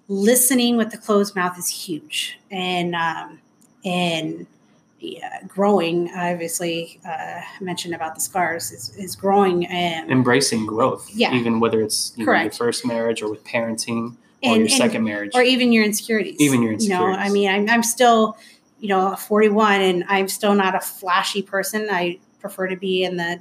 Listening 0.08 0.76
with 0.76 0.90
the 0.90 0.98
closed 0.98 1.34
mouth 1.34 1.58
is 1.58 1.68
huge, 1.68 2.38
and 2.50 2.94
um, 2.94 3.40
and 3.84 4.46
yeah, 5.00 5.42
growing. 5.48 6.10
Obviously, 6.14 7.00
uh, 7.06 7.40
mentioned 7.60 7.94
about 7.94 8.14
the 8.14 8.20
scars 8.20 8.70
is, 8.72 8.96
is 8.96 9.16
growing, 9.16 9.66
and 9.66 10.10
Embracing 10.10 10.64
growth, 10.64 11.10
Yeah. 11.12 11.34
even 11.34 11.60
whether 11.60 11.82
it's 11.82 12.12
you 12.16 12.24
know, 12.24 12.32
your 12.40 12.50
first 12.52 12.86
marriage 12.86 13.20
or 13.20 13.28
with 13.30 13.44
parenting 13.44 14.12
or 14.12 14.14
and, 14.44 14.56
your 14.58 14.62
and- 14.62 14.70
second 14.70 15.02
marriage. 15.04 15.32
or 15.34 15.42
even 15.42 15.72
your 15.72 15.84
insecurities. 15.84 16.40
Even 16.40 16.62
your 16.62 16.72
insecurities. 16.72 16.88
You 17.10 17.16
know, 17.16 17.20
I 17.20 17.28
mean, 17.28 17.48
I'm, 17.50 17.68
I'm 17.68 17.82
still, 17.82 18.36
you 18.78 18.88
know, 18.88 19.14
41, 19.16 19.80
and 19.80 20.04
I'm 20.08 20.28
still 20.28 20.54
not 20.54 20.74
a 20.74 20.80
flashy 20.80 21.42
person. 21.42 21.88
I 21.90 22.18
prefer 22.40 22.68
to 22.68 22.76
be 22.76 23.04
in 23.04 23.16
the 23.16 23.40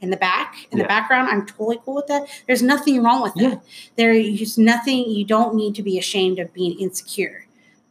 in 0.00 0.10
the 0.10 0.16
back, 0.16 0.54
in 0.70 0.78
Yeah. 0.78 0.84
the 0.84 0.88
background. 0.88 1.28
I'm 1.28 1.44
totally 1.44 1.80
cool 1.84 1.96
with 1.96 2.06
that. 2.06 2.28
There's 2.46 2.62
nothing 2.62 3.02
wrong 3.02 3.20
with 3.20 3.34
that. 3.34 3.42
Yeah. 3.42 3.58
There 3.96 4.12
is 4.12 4.56
nothing. 4.56 5.10
You 5.10 5.24
don't 5.24 5.56
need 5.56 5.74
to 5.74 5.82
be 5.82 5.98
ashamed 5.98 6.38
of 6.38 6.52
being 6.52 6.78
insecure, 6.78 7.46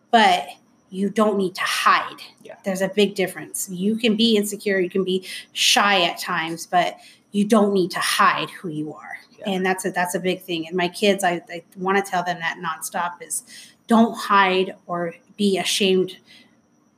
but 0.10 0.48
you 0.90 1.10
don't 1.10 1.38
need 1.38 1.54
to 1.56 1.62
hide. 1.64 2.22
Yeah. 2.44 2.56
There's 2.64 2.80
a 2.82 2.88
big 2.88 3.16
difference. 3.16 3.68
You 3.70 3.98
can 3.98 4.16
be 4.16 4.38
insecure. 4.38 4.80
You 4.80 4.90
can 4.90 5.04
be 5.04 5.28
shy 5.52 6.04
at 6.04 6.18
times, 6.18 6.66
but 6.66 6.96
you 7.32 7.44
don't 7.44 7.74
need 7.74 7.92
to 7.92 8.00
hide 8.00 8.50
who 8.52 8.70
you 8.70 8.94
are. 8.94 9.18
Yeah. 9.40 9.50
And 9.50 9.66
that's 9.66 9.84
a 9.84 9.92
that's 9.92 10.16
a 10.16 10.20
big 10.20 10.42
thing. 10.44 10.66
And 10.66 10.78
my 10.78 10.88
kids, 10.88 11.26
I, 11.26 11.42
I 11.50 11.64
want 11.76 12.04
to 12.04 12.10
tell 12.10 12.24
them 12.24 12.40
that 12.40 12.58
nonstop 12.64 13.22
is 13.22 13.44
don't 13.88 14.16
hide 14.18 14.76
or 14.86 15.14
be 15.36 15.58
ashamed 15.58 16.18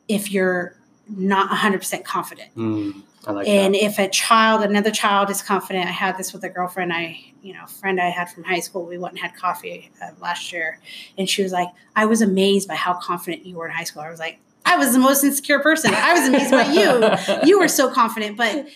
if 0.09 0.31
you're 0.31 0.75
not 1.07 1.49
100% 1.49 2.03
confident. 2.03 2.53
Mm, 2.55 3.03
like 3.27 3.47
and 3.47 3.73
that. 3.75 3.83
if 3.83 3.97
a 3.99 4.07
child, 4.09 4.63
another 4.63 4.91
child 4.91 5.29
is 5.29 5.41
confident, 5.41 5.87
I 5.87 5.91
had 5.91 6.17
this 6.17 6.33
with 6.33 6.43
a 6.43 6.49
girlfriend 6.49 6.91
I, 6.91 7.19
you 7.41 7.53
know, 7.53 7.65
friend 7.65 7.99
I 8.01 8.09
had 8.09 8.29
from 8.29 8.43
high 8.43 8.59
school. 8.59 8.85
We 8.85 8.97
went 8.97 9.13
and 9.13 9.19
had 9.21 9.35
coffee 9.35 9.89
uh, 10.03 10.09
last 10.19 10.51
year, 10.51 10.79
and 11.17 11.29
she 11.29 11.41
was 11.43 11.51
like, 11.51 11.69
"I 11.95 12.05
was 12.05 12.21
amazed 12.21 12.67
by 12.67 12.75
how 12.75 12.93
confident 12.95 13.45
you 13.45 13.55
were 13.55 13.67
in 13.67 13.73
high 13.73 13.85
school." 13.85 14.01
I 14.01 14.09
was 14.09 14.19
like, 14.19 14.39
"I 14.65 14.77
was 14.77 14.93
the 14.93 14.99
most 14.99 15.23
insecure 15.23 15.59
person. 15.59 15.93
I 15.93 16.13
was 16.13 16.27
amazed 16.27 16.51
by 16.51 16.65
you. 16.71 17.39
You 17.47 17.59
were 17.59 17.67
so 17.67 17.89
confident." 17.91 18.35
But 18.37 18.67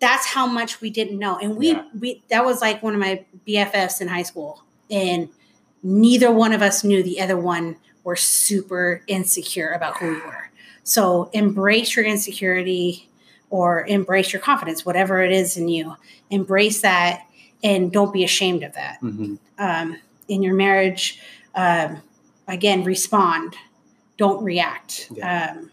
that's 0.00 0.26
how 0.26 0.46
much 0.46 0.80
we 0.80 0.90
didn't 0.90 1.18
know, 1.18 1.38
and 1.38 1.56
we 1.56 1.72
Yeah. 1.72 1.84
we 1.98 2.22
that 2.28 2.44
was 2.44 2.60
like 2.60 2.82
one 2.82 2.94
of 2.94 3.00
my 3.00 3.24
BFFs 3.46 4.00
in 4.00 4.08
high 4.08 4.22
school, 4.24 4.64
and 4.90 5.28
neither 5.82 6.30
one 6.32 6.52
of 6.52 6.62
us 6.62 6.84
knew 6.84 7.02
the 7.02 7.20
other 7.20 7.36
one 7.38 7.76
were 8.04 8.16
super 8.16 9.02
insecure 9.06 9.70
about 9.70 9.96
who 9.98 10.08
we 10.08 10.20
were. 10.20 10.43
So 10.84 11.30
embrace 11.32 11.96
your 11.96 12.04
insecurity 12.04 13.08
or 13.50 13.86
embrace 13.86 14.32
your 14.32 14.40
confidence, 14.42 14.84
whatever 14.86 15.22
it 15.22 15.32
is 15.32 15.56
in 15.56 15.68
you. 15.68 15.94
Embrace 16.30 16.80
that 16.82 17.22
and 17.62 17.90
don't 17.92 18.12
be 18.12 18.24
ashamed 18.24 18.62
of 18.62 18.74
that. 18.74 18.98
Mhm. 19.02 19.38
Um, 19.58 19.96
in 20.28 20.42
your 20.42 20.54
marriage, 20.54 21.20
um, 21.54 21.98
again, 22.48 22.84
respond, 22.84 23.56
don't 24.18 24.42
react. 24.42 25.10
Um, 25.22 25.70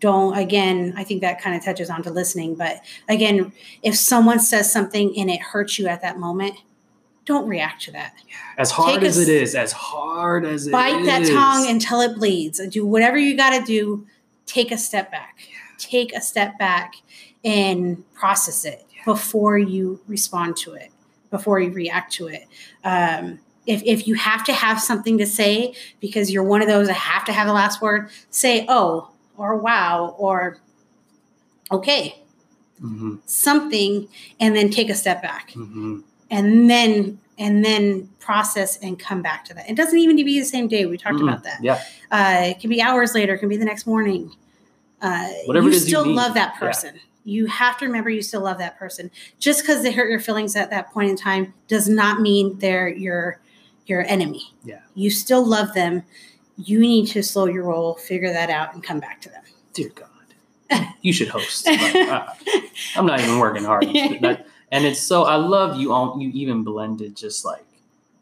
don't, 0.00 0.36
again, 0.36 0.94
I 0.96 1.04
think 1.04 1.20
that 1.20 1.40
kind 1.42 1.54
of 1.54 1.62
touches 1.64 1.90
on 1.90 2.02
to 2.04 2.10
listening, 2.10 2.54
but 2.54 2.80
again, 3.08 3.52
if 3.82 3.96
someone 3.96 4.40
says 4.40 4.72
something 4.72 5.12
and 5.16 5.30
it 5.30 5.40
hurts 5.40 5.78
you 5.78 5.86
at 5.88 6.00
that 6.02 6.18
moment, 6.18 6.54
don't 7.26 7.46
react 7.46 7.82
to 7.82 7.92
that. 7.92 8.14
As 8.56 8.70
hard 8.70 9.00
Take 9.00 9.08
as 9.10 9.18
it 9.18 9.22
s- 9.22 9.28
is, 9.50 9.54
as 9.54 9.72
hard 9.72 10.44
as 10.46 10.66
it 10.66 10.72
Bite 10.72 11.04
that 11.04 11.26
tongue 11.26 11.68
until 11.68 12.00
it 12.00 12.16
bleeds. 12.16 12.60
Do 12.70 12.86
whatever 12.86 13.18
you 13.18 13.36
got 13.36 13.50
to 13.58 13.64
do. 13.64 14.06
Take 14.50 14.72
a 14.72 14.78
step 14.78 15.12
back. 15.12 15.38
Take 15.78 16.12
a 16.12 16.20
step 16.20 16.58
back 16.58 16.94
and 17.44 18.02
process 18.14 18.64
it 18.64 18.84
before 19.04 19.56
you 19.58 20.00
respond 20.08 20.56
to 20.56 20.72
it, 20.72 20.90
before 21.30 21.60
you 21.60 21.70
react 21.70 22.12
to 22.14 22.26
it. 22.26 22.48
Um, 22.82 23.38
if, 23.64 23.80
if 23.84 24.08
you 24.08 24.16
have 24.16 24.42
to 24.46 24.52
have 24.52 24.80
something 24.80 25.18
to 25.18 25.26
say 25.26 25.72
because 26.00 26.32
you're 26.32 26.42
one 26.42 26.62
of 26.62 26.66
those 26.66 26.88
that 26.88 26.94
have 26.94 27.24
to 27.26 27.32
have 27.32 27.46
the 27.46 27.52
last 27.52 27.80
word, 27.80 28.10
say 28.30 28.66
oh 28.68 29.10
or 29.36 29.56
wow 29.56 30.16
or 30.18 30.58
okay, 31.70 32.16
Mhm. 32.82 33.20
something, 33.26 34.08
and 34.40 34.56
then 34.56 34.68
take 34.70 34.90
a 34.90 34.94
step 34.96 35.22
back 35.22 35.52
Mhm. 35.54 36.02
And 36.30 36.68
then 36.70 37.18
and 37.38 37.64
then 37.64 38.06
process 38.18 38.76
and 38.78 38.98
come 38.98 39.22
back 39.22 39.44
to 39.46 39.54
that. 39.54 39.68
It 39.68 39.74
doesn't 39.76 39.98
even 39.98 40.16
need 40.16 40.22
to 40.22 40.26
be 40.26 40.38
the 40.38 40.44
same 40.44 40.68
day. 40.68 40.84
We 40.86 40.98
talked 40.98 41.16
Mm-mm. 41.16 41.22
about 41.28 41.42
that. 41.44 41.62
Yeah. 41.62 41.82
Uh, 42.10 42.48
it 42.50 42.60
can 42.60 42.68
be 42.68 42.82
hours 42.82 43.14
later. 43.14 43.34
It 43.34 43.38
can 43.38 43.48
be 43.48 43.56
the 43.56 43.64
next 43.64 43.86
morning. 43.86 44.30
Uh, 45.00 45.28
Whatever 45.46 45.68
you 45.68 45.72
you 45.74 45.80
still 45.80 46.04
need. 46.04 46.14
love 46.14 46.34
that 46.34 46.52
Yeah. 46.54 46.58
person. 46.58 47.00
You 47.24 47.46
have 47.46 47.78
to 47.78 47.86
remember 47.86 48.10
you 48.10 48.20
still 48.22 48.42
love 48.42 48.58
that 48.58 48.78
person. 48.78 49.10
Just 49.38 49.62
because 49.62 49.82
they 49.82 49.90
hurt 49.92 50.10
your 50.10 50.20
feelings 50.20 50.54
at 50.56 50.68
that 50.70 50.90
point 50.92 51.10
in 51.10 51.16
time 51.16 51.54
does 51.68 51.88
not 51.88 52.20
mean 52.20 52.58
they're 52.58 52.88
your 52.88 53.40
your 53.86 54.02
enemy. 54.06 54.42
Yeah. 54.64 54.80
You 54.94 55.10
still 55.10 55.44
love 55.44 55.72
them. 55.74 56.02
You 56.58 56.78
need 56.78 57.06
to 57.08 57.22
slow 57.22 57.46
your 57.46 57.64
roll, 57.64 57.94
figure 57.94 58.32
that 58.32 58.50
out, 58.50 58.74
and 58.74 58.82
come 58.82 59.00
back 59.00 59.20
to 59.22 59.30
them. 59.30 59.42
Dear 59.72 59.90
God, 59.94 60.86
you 61.00 61.12
should 61.14 61.28
host. 61.28 61.66
Like, 61.66 61.94
uh, 61.96 62.26
I'm 62.96 63.06
not 63.06 63.20
even 63.20 63.38
working 63.38 63.64
hard. 63.64 63.84
That- 64.20 64.46
and 64.72 64.84
it's 64.84 65.00
so 65.00 65.24
I 65.24 65.36
love 65.36 65.76
you. 65.76 65.92
All 65.92 66.16
you 66.20 66.30
even 66.30 66.62
blended 66.64 67.16
just 67.16 67.44
like 67.44 67.64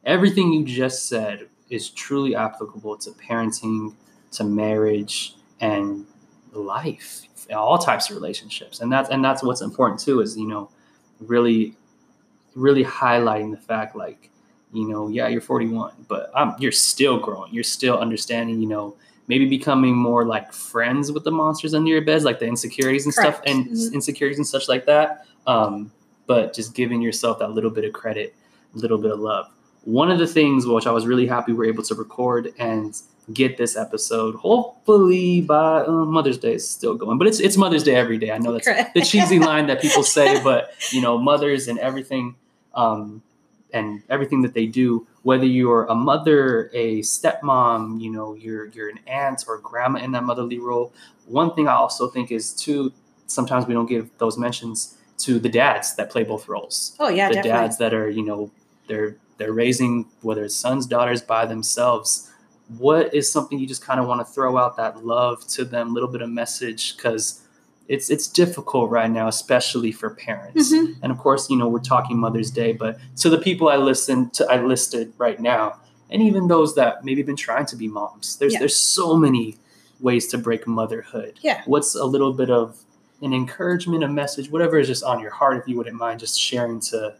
everything 0.05 0.53
you 0.53 0.65
just 0.65 1.09
said 1.09 1.49
is 1.71 1.91
truly 1.91 2.35
applicable 2.35 2.97
to 2.99 3.11
parenting, 3.11 3.95
to 4.33 4.45
marriage, 4.45 5.35
and 5.61 6.07
life, 6.53 7.23
all 7.55 7.79
types 7.79 8.09
of 8.11 8.17
relationships. 8.17 8.81
And 8.81 8.91
that's 8.93 9.11
and 9.11 9.25
that's 9.25 9.43
what's 9.43 9.61
important 9.61 10.01
too. 10.01 10.21
Is 10.21 10.37
you 10.37 10.47
know 10.49 10.71
really, 11.21 11.77
really 12.55 12.85
highlighting 12.85 13.51
the 13.51 13.57
fact 13.59 13.97
like 13.97 14.31
you 14.73 14.89
know 14.89 15.09
yeah 15.09 15.29
you're 15.29 15.41
41, 15.41 15.93
but 16.09 16.31
um, 16.35 16.57
you're 16.59 16.73
still 16.73 17.19
growing. 17.19 17.53
You're 17.53 17.65
still 17.65 17.99
understanding. 17.99 18.61
You 18.61 18.69
know 18.69 18.97
maybe 19.29 19.45
becoming 19.45 19.95
more 19.95 20.25
like 20.25 20.51
friends 20.55 21.13
with 21.13 21.23
the 21.23 21.31
monsters 21.31 21.75
under 21.75 21.91
your 21.91 22.01
beds, 22.01 22.25
like 22.25 22.39
the 22.39 22.47
insecurities 22.47 23.05
and 23.05 23.13
stuff, 23.13 23.43
Correct. 23.43 23.47
and 23.51 23.67
Mhm. 23.67 23.93
insecurities 23.93 24.39
and 24.39 24.47
such 24.47 24.69
like 24.71 24.87
that. 24.87 25.27
Um, 25.47 25.93
but 26.29 26.55
just 26.55 26.75
giving 26.75 27.03
yourself 27.03 27.41
that 27.41 27.51
little 27.51 27.71
bit 27.71 27.85
of 27.85 27.93
credit, 27.93 28.37
little 28.75 28.99
bit 28.99 29.11
of 29.11 29.19
love. 29.19 29.47
One 29.85 30.11
of 30.11 30.19
the 30.19 30.27
things 30.27 30.67
which 30.67 30.87
I 30.87 30.93
was 30.93 31.07
really 31.07 31.27
happy 31.27 31.53
we 31.53 31.67
are 31.67 31.71
able 31.71 31.83
to 31.85 31.95
record 31.95 32.53
and 32.59 32.95
get 33.33 33.57
this 33.57 33.77
episode, 33.77 34.35
hopefully 34.37 35.41
by 35.41 35.81
uh, 35.81 36.05
Mother's 36.05 36.39
Day 36.39 36.55
is 36.55 36.69
still 36.69 36.95
going, 36.95 37.19
but 37.19 37.27
it's 37.27 37.41
it's 37.41 37.57
Mother's 37.57 37.83
Day 37.83 37.95
every 37.95 38.19
day. 38.19 38.31
I 38.31 38.39
know 38.39 38.53
that's 38.53 38.67
Correct. 38.67 38.95
the 38.95 39.01
cheesy 39.01 39.39
line 39.39 39.67
that 39.67 39.81
people 39.81 40.03
say, 40.19 40.43
but 40.43 40.71
you 40.93 41.01
know, 41.01 41.19
mothers 41.19 41.67
and 41.67 41.79
everything, 41.79 42.37
um, 42.75 43.23
and 43.73 44.03
everything 44.11 44.43
that 44.43 44.55
they 44.55 44.67
do, 44.67 45.07
whether 45.23 45.47
you're 45.47 45.87
a 45.87 45.95
mother, 45.95 46.71
a 46.75 47.01
stepmom, 47.01 48.01
you 48.01 48.11
know, 48.11 48.35
you're 48.35 48.67
you're 48.67 48.91
an 48.91 49.01
aunt 49.07 49.45
or 49.49 49.59
grandma 49.59 50.01
in 50.01 50.13
that 50.13 50.25
motherly 50.25 50.59
role. 50.59 50.93
One 51.27 51.55
thing 51.55 51.69
I 51.69 51.75
also 51.75 52.09
think 52.09 52.31
is 52.31 52.53
too, 52.53 52.93
sometimes 53.27 53.67
we 53.67 53.73
don't 53.73 53.87
give 53.87 54.11
those 54.19 54.37
mentions 54.37 54.98
to 55.19 55.39
the 55.39 55.49
dads 55.49 55.95
that 55.97 56.11
play 56.11 56.23
both 56.25 56.49
roles. 56.49 56.95
Oh 57.01 57.09
yeah, 57.09 57.29
the 57.29 57.35
definitely. 57.35 57.61
dads 57.61 57.79
that 57.79 57.95
are, 57.95 58.09
you 58.09 58.25
know, 58.25 58.51
they're 58.87 59.17
they're 59.39 59.53
raising 59.53 60.07
whether 60.23 60.45
it's 60.45 60.55
sons, 60.57 60.87
daughters 60.87 61.23
by 61.23 61.47
themselves. 61.47 62.31
What 62.77 63.15
is 63.15 63.31
something 63.31 63.59
you 63.59 63.67
just 63.67 63.83
kind 63.85 63.99
of 64.01 64.07
want 64.07 64.21
to 64.21 64.25
throw 64.33 64.59
out 64.59 64.77
that 64.77 65.05
love 65.05 65.47
to 65.49 65.65
them, 65.65 65.95
little 65.95 66.09
bit 66.09 66.23
of 66.23 66.31
message 66.31 66.97
because 66.97 67.43
it's 67.89 68.11
it's 68.11 68.27
difficult 68.27 68.91
right 68.91 69.11
now, 69.11 69.29
especially 69.29 69.93
for 69.93 70.11
parents. 70.11 70.73
Mhm. 70.73 70.97
And 71.03 71.11
of 71.11 71.19
course, 71.19 71.49
you 71.49 71.57
know, 71.57 71.69
we're 71.69 71.79
talking 71.81 72.19
Mother's 72.19 72.51
Day, 72.51 72.73
but 72.73 72.99
to 73.17 73.31
the 73.31 73.39
people 73.39 73.69
I 73.69 73.77
listen 73.77 74.31
to, 74.31 74.47
I 74.51 74.61
listed 74.63 75.13
right 75.19 75.41
now, 75.41 75.77
and 76.11 76.21
even 76.23 76.49
those 76.49 76.75
that 76.75 77.05
maybe 77.05 77.23
been 77.23 77.37
trying 77.37 77.67
to 77.67 77.77
be 77.77 77.89
moms, 77.89 78.37
there's 78.37 78.53
Yeah. 78.53 78.59
there's 78.61 78.77
so 78.77 79.17
many 79.17 79.57
ways 80.01 80.27
to 80.29 80.39
break 80.39 80.67
motherhood. 80.67 81.35
Yeah. 81.43 81.63
What's 81.65 81.95
a 81.95 82.05
little 82.05 82.33
bit 82.33 82.51
of 82.51 82.77
an 83.23 83.33
encouragement, 83.33 84.05
a 84.05 84.09
message, 84.09 84.51
whatever 84.51 84.79
is 84.79 84.87
just 84.87 85.03
on 85.05 85.21
your 85.21 85.31
heart, 85.31 85.57
if 85.59 85.69
you 85.69 85.77
wouldn't 85.77 85.97
mind 85.97 86.21
just 86.21 86.39
sharing 86.41 86.81
to, 86.81 87.17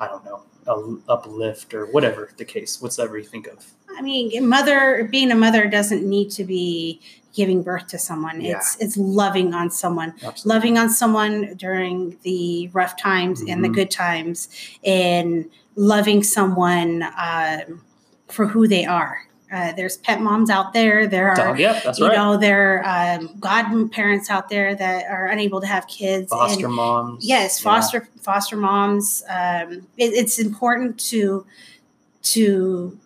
I 0.00 0.06
don't 0.08 0.24
know, 0.24 0.42
a, 0.66 1.12
uplift 1.12 1.74
or 1.74 1.86
whatever 1.86 2.30
the 2.36 2.44
case, 2.44 2.80
whatever 2.80 3.18
you 3.18 3.24
think 3.24 3.46
of. 3.48 3.66
I 3.96 4.02
mean, 4.02 4.48
mother 4.48 5.08
being 5.10 5.30
a 5.30 5.34
mother 5.34 5.66
doesn't 5.68 6.08
need 6.08 6.30
to 6.32 6.44
be 6.44 7.00
giving 7.34 7.62
birth 7.62 7.86
to 7.88 7.98
someone. 7.98 8.40
Yeah. 8.40 8.56
It's 8.58 8.76
it's 8.80 8.96
loving 8.96 9.54
on 9.54 9.70
someone, 9.70 10.14
Absolutely. 10.22 10.48
loving 10.54 10.78
on 10.78 10.90
someone 10.90 11.54
during 11.56 12.18
the 12.22 12.68
rough 12.72 12.96
times 12.96 13.40
and 13.42 13.64
the 13.64 13.68
Mhm. 13.68 13.74
good 13.74 13.90
times, 13.90 14.48
and 14.84 15.48
loving 15.76 16.22
someone 16.22 17.02
um, 17.18 17.82
for 18.28 18.46
who 18.46 18.68
they 18.68 18.84
are. 18.84 19.22
Uh, 19.52 19.70
there's 19.72 19.98
pet 19.98 20.20
moms 20.22 20.48
out 20.48 20.72
there. 20.72 21.06
There 21.06 21.30
are 21.30 21.56
yep, 21.58 21.82
that's 21.84 21.98
you 21.98 22.06
right. 22.08 22.16
know 22.16 22.38
there 22.38 22.82
are 22.84 23.18
um, 23.18 23.30
godparents 23.38 24.30
out 24.30 24.48
there 24.48 24.74
that 24.74 25.04
are 25.10 25.26
unable 25.26 25.60
to 25.60 25.66
have 25.66 25.86
kids. 25.88 26.30
foster 26.30 26.66
and, 26.66 26.74
moms. 26.74 27.24
Yes, 27.26 27.60
Yeah. 27.60 27.70
foster 27.70 28.08
foster 28.22 28.56
moms. 28.56 29.22
Um, 29.28 29.86
it, 29.98 30.14
it's 30.14 30.38
important 30.38 30.98
to 31.10 31.44
to 32.22 32.98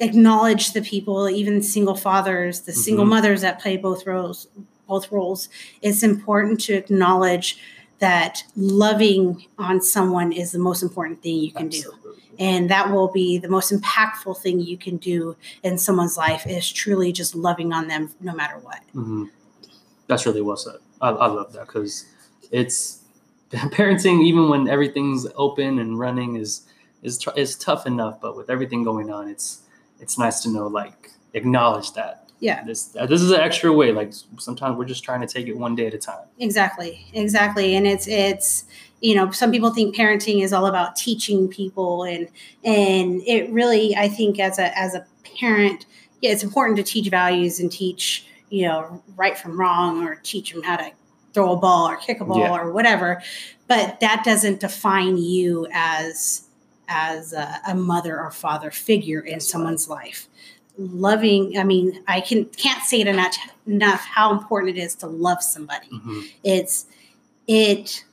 acknowledge 0.00 0.72
the 0.72 0.82
people, 0.82 1.28
even 1.28 1.62
single 1.62 1.94
fathers, 1.96 2.60
the 2.60 2.72
single 2.72 3.04
Mhm. 3.04 3.08
mothers 3.10 3.40
that 3.42 3.60
play 3.60 3.76
both 3.76 4.06
roles. 4.06 4.48
Both 4.88 5.10
roles. 5.10 5.48
It's 5.82 6.02
important 6.02 6.60
to 6.62 6.74
acknowledge 6.74 7.58
that 7.98 8.44
loving 8.56 9.46
on 9.58 9.80
someone 9.82 10.30
is 10.32 10.52
the 10.52 10.58
most 10.58 10.82
important 10.82 11.22
thing 11.22 11.36
you 11.38 11.50
can 11.52 11.68
do, 11.68 11.78
Absolutely. 11.78 12.22
And 12.38 12.70
that 12.70 12.90
will 12.92 13.08
be 13.08 13.38
the 13.38 13.48
most 13.48 13.72
impactful 13.72 14.38
thing 14.38 14.60
you 14.60 14.76
can 14.76 14.96
do 14.96 15.36
in 15.62 15.78
someone's 15.78 16.16
life. 16.16 16.46
Is 16.46 16.70
truly 16.72 17.12
just 17.12 17.34
loving 17.34 17.72
on 17.72 17.88
them, 17.88 18.10
no 18.20 18.34
matter 18.34 18.58
what. 18.58 18.80
hmm 18.92 19.24
That's 20.06 20.26
really 20.26 20.42
well 20.42 20.56
said. 20.56 20.76
I, 21.00 21.10
I 21.10 21.26
love 21.26 21.52
that 21.54 21.66
because 21.66 22.06
it's 22.50 23.02
parenting. 23.50 24.24
Even 24.24 24.48
when 24.48 24.68
everything's 24.68 25.26
open 25.36 25.78
and 25.78 25.98
running, 25.98 26.36
is 26.36 26.62
is 27.02 27.18
tr- 27.18 27.36
is 27.36 27.56
tough 27.56 27.86
enough. 27.86 28.20
But 28.20 28.36
with 28.36 28.50
everything 28.50 28.84
going 28.84 29.10
on, 29.10 29.28
it's 29.28 29.62
it's 30.00 30.18
nice 30.18 30.40
to 30.42 30.50
know 30.50 30.66
like 30.66 31.10
acknowledge 31.34 31.92
that. 31.94 32.22
Yeah. 32.40 32.64
This 32.64 32.94
uh, 32.98 33.06
this 33.06 33.22
is 33.22 33.30
an 33.30 33.40
extra 33.40 33.72
way. 33.72 33.92
Like 33.92 34.12
sometimes 34.38 34.76
we're 34.76 34.84
just 34.84 35.02
trying 35.04 35.20
to 35.22 35.26
take 35.26 35.46
it 35.48 35.56
one 35.56 35.74
day 35.74 35.86
at 35.86 35.94
a 35.94 35.98
time. 35.98 36.26
exactly 36.38 37.06
exactly 37.14 37.74
and 37.76 37.86
it's 37.86 38.06
it's 38.06 38.64
you 39.00 39.14
know 39.14 39.30
some 39.30 39.50
people 39.50 39.70
think 39.70 39.94
parenting 39.94 40.42
is 40.42 40.52
all 40.52 40.66
about 40.66 40.96
teaching 40.96 41.48
people 41.48 42.02
and 42.04 42.28
and 42.64 43.20
it 43.26 43.50
really 43.50 43.94
i 43.96 44.08
think 44.08 44.38
as 44.40 44.58
a 44.58 44.76
as 44.78 44.94
a 44.94 45.04
parent 45.38 45.84
yeah 46.22 46.30
it's 46.30 46.42
important 46.42 46.76
to 46.76 46.82
teach 46.82 47.08
values 47.10 47.60
and 47.60 47.70
teach 47.70 48.26
you 48.50 48.66
know 48.66 49.02
right 49.16 49.36
from 49.36 49.58
wrong 49.60 50.06
or 50.06 50.14
teach 50.22 50.52
them 50.52 50.62
how 50.62 50.76
to 50.76 50.90
throw 51.34 51.52
a 51.52 51.56
ball 51.56 51.86
or 51.88 51.96
kick 51.96 52.20
a 52.20 52.24
ball 52.24 52.38
Yeah. 52.38 52.56
or 52.58 52.72
whatever 52.72 53.22
but 53.68 54.00
that 54.00 54.22
doesn't 54.24 54.60
define 54.60 55.18
you 55.18 55.66
as 55.72 56.42
as 56.88 57.32
a, 57.32 57.60
a 57.68 57.74
mother 57.74 58.18
or 58.18 58.30
father 58.30 58.70
figure 58.70 59.20
in 59.20 59.32
That's 59.32 59.44
right. 59.46 59.50
someone's 59.50 59.88
life 59.88 60.28
loving 60.78 61.58
i 61.58 61.64
mean 61.64 62.02
i 62.08 62.20
can 62.20 62.44
can't 62.46 62.82
say 62.84 63.00
it 63.00 63.06
enough 63.08 63.36
enough 63.66 64.00
how 64.00 64.32
important 64.32 64.76
it 64.76 64.80
is 64.80 64.94
to 64.96 65.06
love 65.06 65.42
somebody 65.42 65.88
Mhm. 65.90 66.22
it's 66.44 66.86
it 67.46 68.04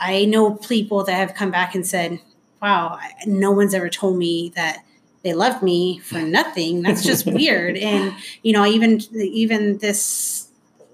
i 0.00 0.24
know 0.24 0.54
people 0.54 1.04
that 1.04 1.14
have 1.14 1.34
come 1.34 1.50
back 1.50 1.74
and 1.74 1.86
said 1.86 2.20
wow 2.60 2.98
no 3.26 3.50
one's 3.50 3.74
ever 3.74 3.88
told 3.88 4.16
me 4.16 4.52
that 4.54 4.84
they 5.22 5.34
loved 5.34 5.62
me 5.62 5.98
for 5.98 6.20
nothing. 6.20 6.82
That's 6.82 7.04
just 7.04 7.26
weird. 7.30 7.76
And 7.76 8.14
you 8.42 8.52
know 8.52 8.64
even 8.66 9.00
even 9.14 9.78
this 9.78 10.48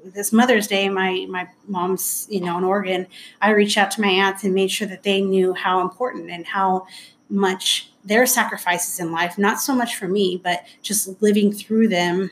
this 0.05 0.33
mother's 0.33 0.69
day 0.69 0.89
my 0.89 1.27
my 1.29 1.49
mom's 1.67 2.29
you 2.31 2.41
know 2.41 2.57
in 2.57 2.63
oregon 2.63 3.09
i 3.41 3.51
reached 3.51 3.77
out 3.77 3.91
to 3.91 4.01
my 4.01 4.07
aunts 4.07 4.45
and 4.45 4.55
made 4.55 4.71
sure 4.71 4.87
that 4.87 5.03
they 5.03 5.21
knew 5.21 5.53
how 5.53 5.81
important 5.81 6.31
and 6.31 6.47
how 6.47 6.87
much 7.29 7.91
their 8.05 8.25
sacrifices 8.25 9.01
in 9.01 9.11
life 9.11 9.37
not 9.37 9.59
so 9.61 9.75
much 9.75 9.97
for 9.97 10.07
me 10.07 10.41
but 10.45 10.65
just 10.81 11.21
living 11.21 11.53
through 11.53 11.89
them. 11.89 12.31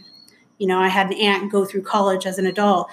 You 0.59 0.69
know 0.69 0.79
i 0.79 0.89
had 0.89 1.09
an 1.09 1.15
aunt 1.15 1.51
go 1.51 1.65
through 1.65 1.83
college 1.83 2.27
as 2.27 2.39
an 2.39 2.47
adult. 2.47 2.89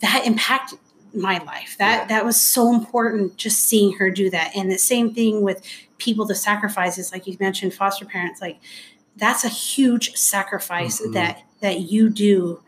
That 0.00 0.24
impacted 0.26 0.78
my 1.14 1.38
life. 1.44 1.76
That 1.78 2.08
that 2.08 2.24
was 2.24 2.40
so 2.40 2.74
important 2.74 3.36
just 3.36 3.64
seeing 3.68 3.92
her 3.98 4.10
do 4.10 4.30
that. 4.30 4.52
And 4.56 4.70
the 4.70 4.78
same 4.78 5.14
thing 5.14 5.42
with 5.42 5.62
people 5.98 6.24
the 6.26 6.34
sacrifices 6.34 7.12
like 7.12 7.26
you 7.26 7.36
mentioned 7.40 7.72
foster 7.72 8.04
parents 8.04 8.40
like 8.40 8.58
that's 9.16 9.44
a 9.44 9.48
huge 9.48 10.14
sacrifice 10.16 11.00
Mhm. 11.00 11.12
that 11.14 11.42
that 11.60 11.80
you 11.82 12.10
do 12.10 12.60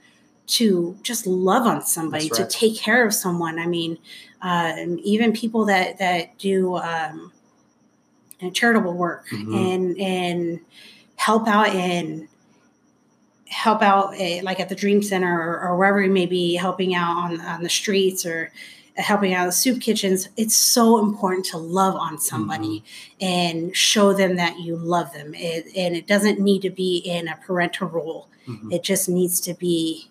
to 0.47 0.97
just 1.03 1.27
love 1.27 1.67
on 1.67 1.85
somebody 1.85 2.29
That's 2.29 2.39
to 2.39 2.59
take 2.59 2.77
care 2.79 3.05
of 3.05 3.13
someone 3.13 3.59
i 3.59 3.67
mean 3.67 3.99
um, 4.43 5.01
even 5.03 5.33
people 5.33 5.65
that 5.67 5.99
that 5.99 6.39
do 6.39 6.77
um, 6.77 7.33
charitable 8.53 8.95
work 8.95 9.27
Mhm. 9.31 9.73
and 9.75 10.01
and 10.01 10.61
help 11.17 11.49
out 11.49 11.69
and 11.71 12.29
help 13.49 13.81
out 13.83 14.13
eh, 14.19 14.41
like 14.43 14.59
at 14.61 14.69
the 14.69 14.75
dream 14.75 15.03
center 15.03 15.41
or, 15.41 15.61
or 15.61 15.77
wherever 15.77 16.03
you 16.03 16.11
may 16.11 16.27
be 16.27 16.55
helping 16.55 16.95
out 16.95 17.17
on 17.17 17.41
on 17.41 17.63
the 17.63 17.69
streets 17.69 18.27
or 18.27 18.51
helping 18.97 19.35
out 19.35 19.45
the 19.47 19.53
soup 19.53 19.81
kitchens 19.81 20.29
it's 20.37 20.57
so 20.57 20.99
important 20.99 21.45
to 21.45 21.59
love 21.59 21.95
on 21.95 22.19
somebody 22.19 22.83
and 23.21 23.77
show 23.77 24.13
them 24.13 24.37
that 24.37 24.59
you 24.59 24.75
love 24.75 25.13
them 25.13 25.33
it, 25.35 25.67
and 25.77 25.95
it 25.95 26.07
doesn't 26.07 26.41
need 26.41 26.63
to 26.63 26.71
be 26.71 26.97
in 26.99 27.29
a 27.29 27.37
parental 27.47 27.87
role 27.89 28.29
Mhm. 28.49 28.73
it 28.73 28.83
just 28.83 29.09
needs 29.09 29.41
to 29.41 29.55
be 29.55 30.09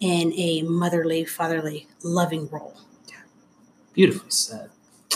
in 0.00 0.32
a 0.34 0.62
motherly 0.62 1.24
fatherly 1.24 1.88
loving 2.02 2.48
role 2.50 2.74
yeah. 3.08 3.16
Beautifully 3.94 4.30
said. 4.30 4.70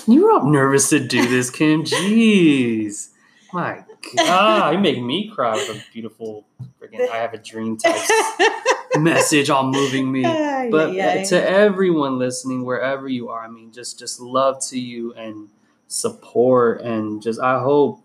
You 0.09 0.25
were 0.25 0.33
all 0.33 0.51
nervous 0.51 0.89
to 0.89 0.99
do 0.99 1.25
this, 1.29 1.49
Kim. 1.51 1.85
Jeez. 1.85 3.11
My 3.53 3.85
God. 4.17 4.75
You 4.75 4.79
make 4.79 5.03
me 5.03 5.29
cry 5.29 5.55
with 5.55 5.69
a 5.71 5.83
beautiful 5.93 6.45
freaking 6.81 7.09
I 7.09 7.17
have 7.19 7.35
a 7.35 7.39
dream 7.39 7.77
type 7.77 8.01
message 8.99 9.51
all 9.51 9.65
moving 9.71 10.11
me. 10.11 10.23
But 10.23 10.91
uh, 10.91 11.25
to 11.27 11.49
everyone 11.49 12.19
listening, 12.19 12.65
wherever 12.65 13.09
you 13.09 13.29
are, 13.31 13.45
I 13.45 13.49
mean, 13.49 13.73
just 13.73 13.99
just 13.99 14.21
love 14.21 14.61
to 14.69 14.79
you 14.79 15.15
and 15.15 15.49
support 15.89 16.81
and 16.81 17.23
just 17.23 17.39
I 17.41 17.61
hope 17.61 18.01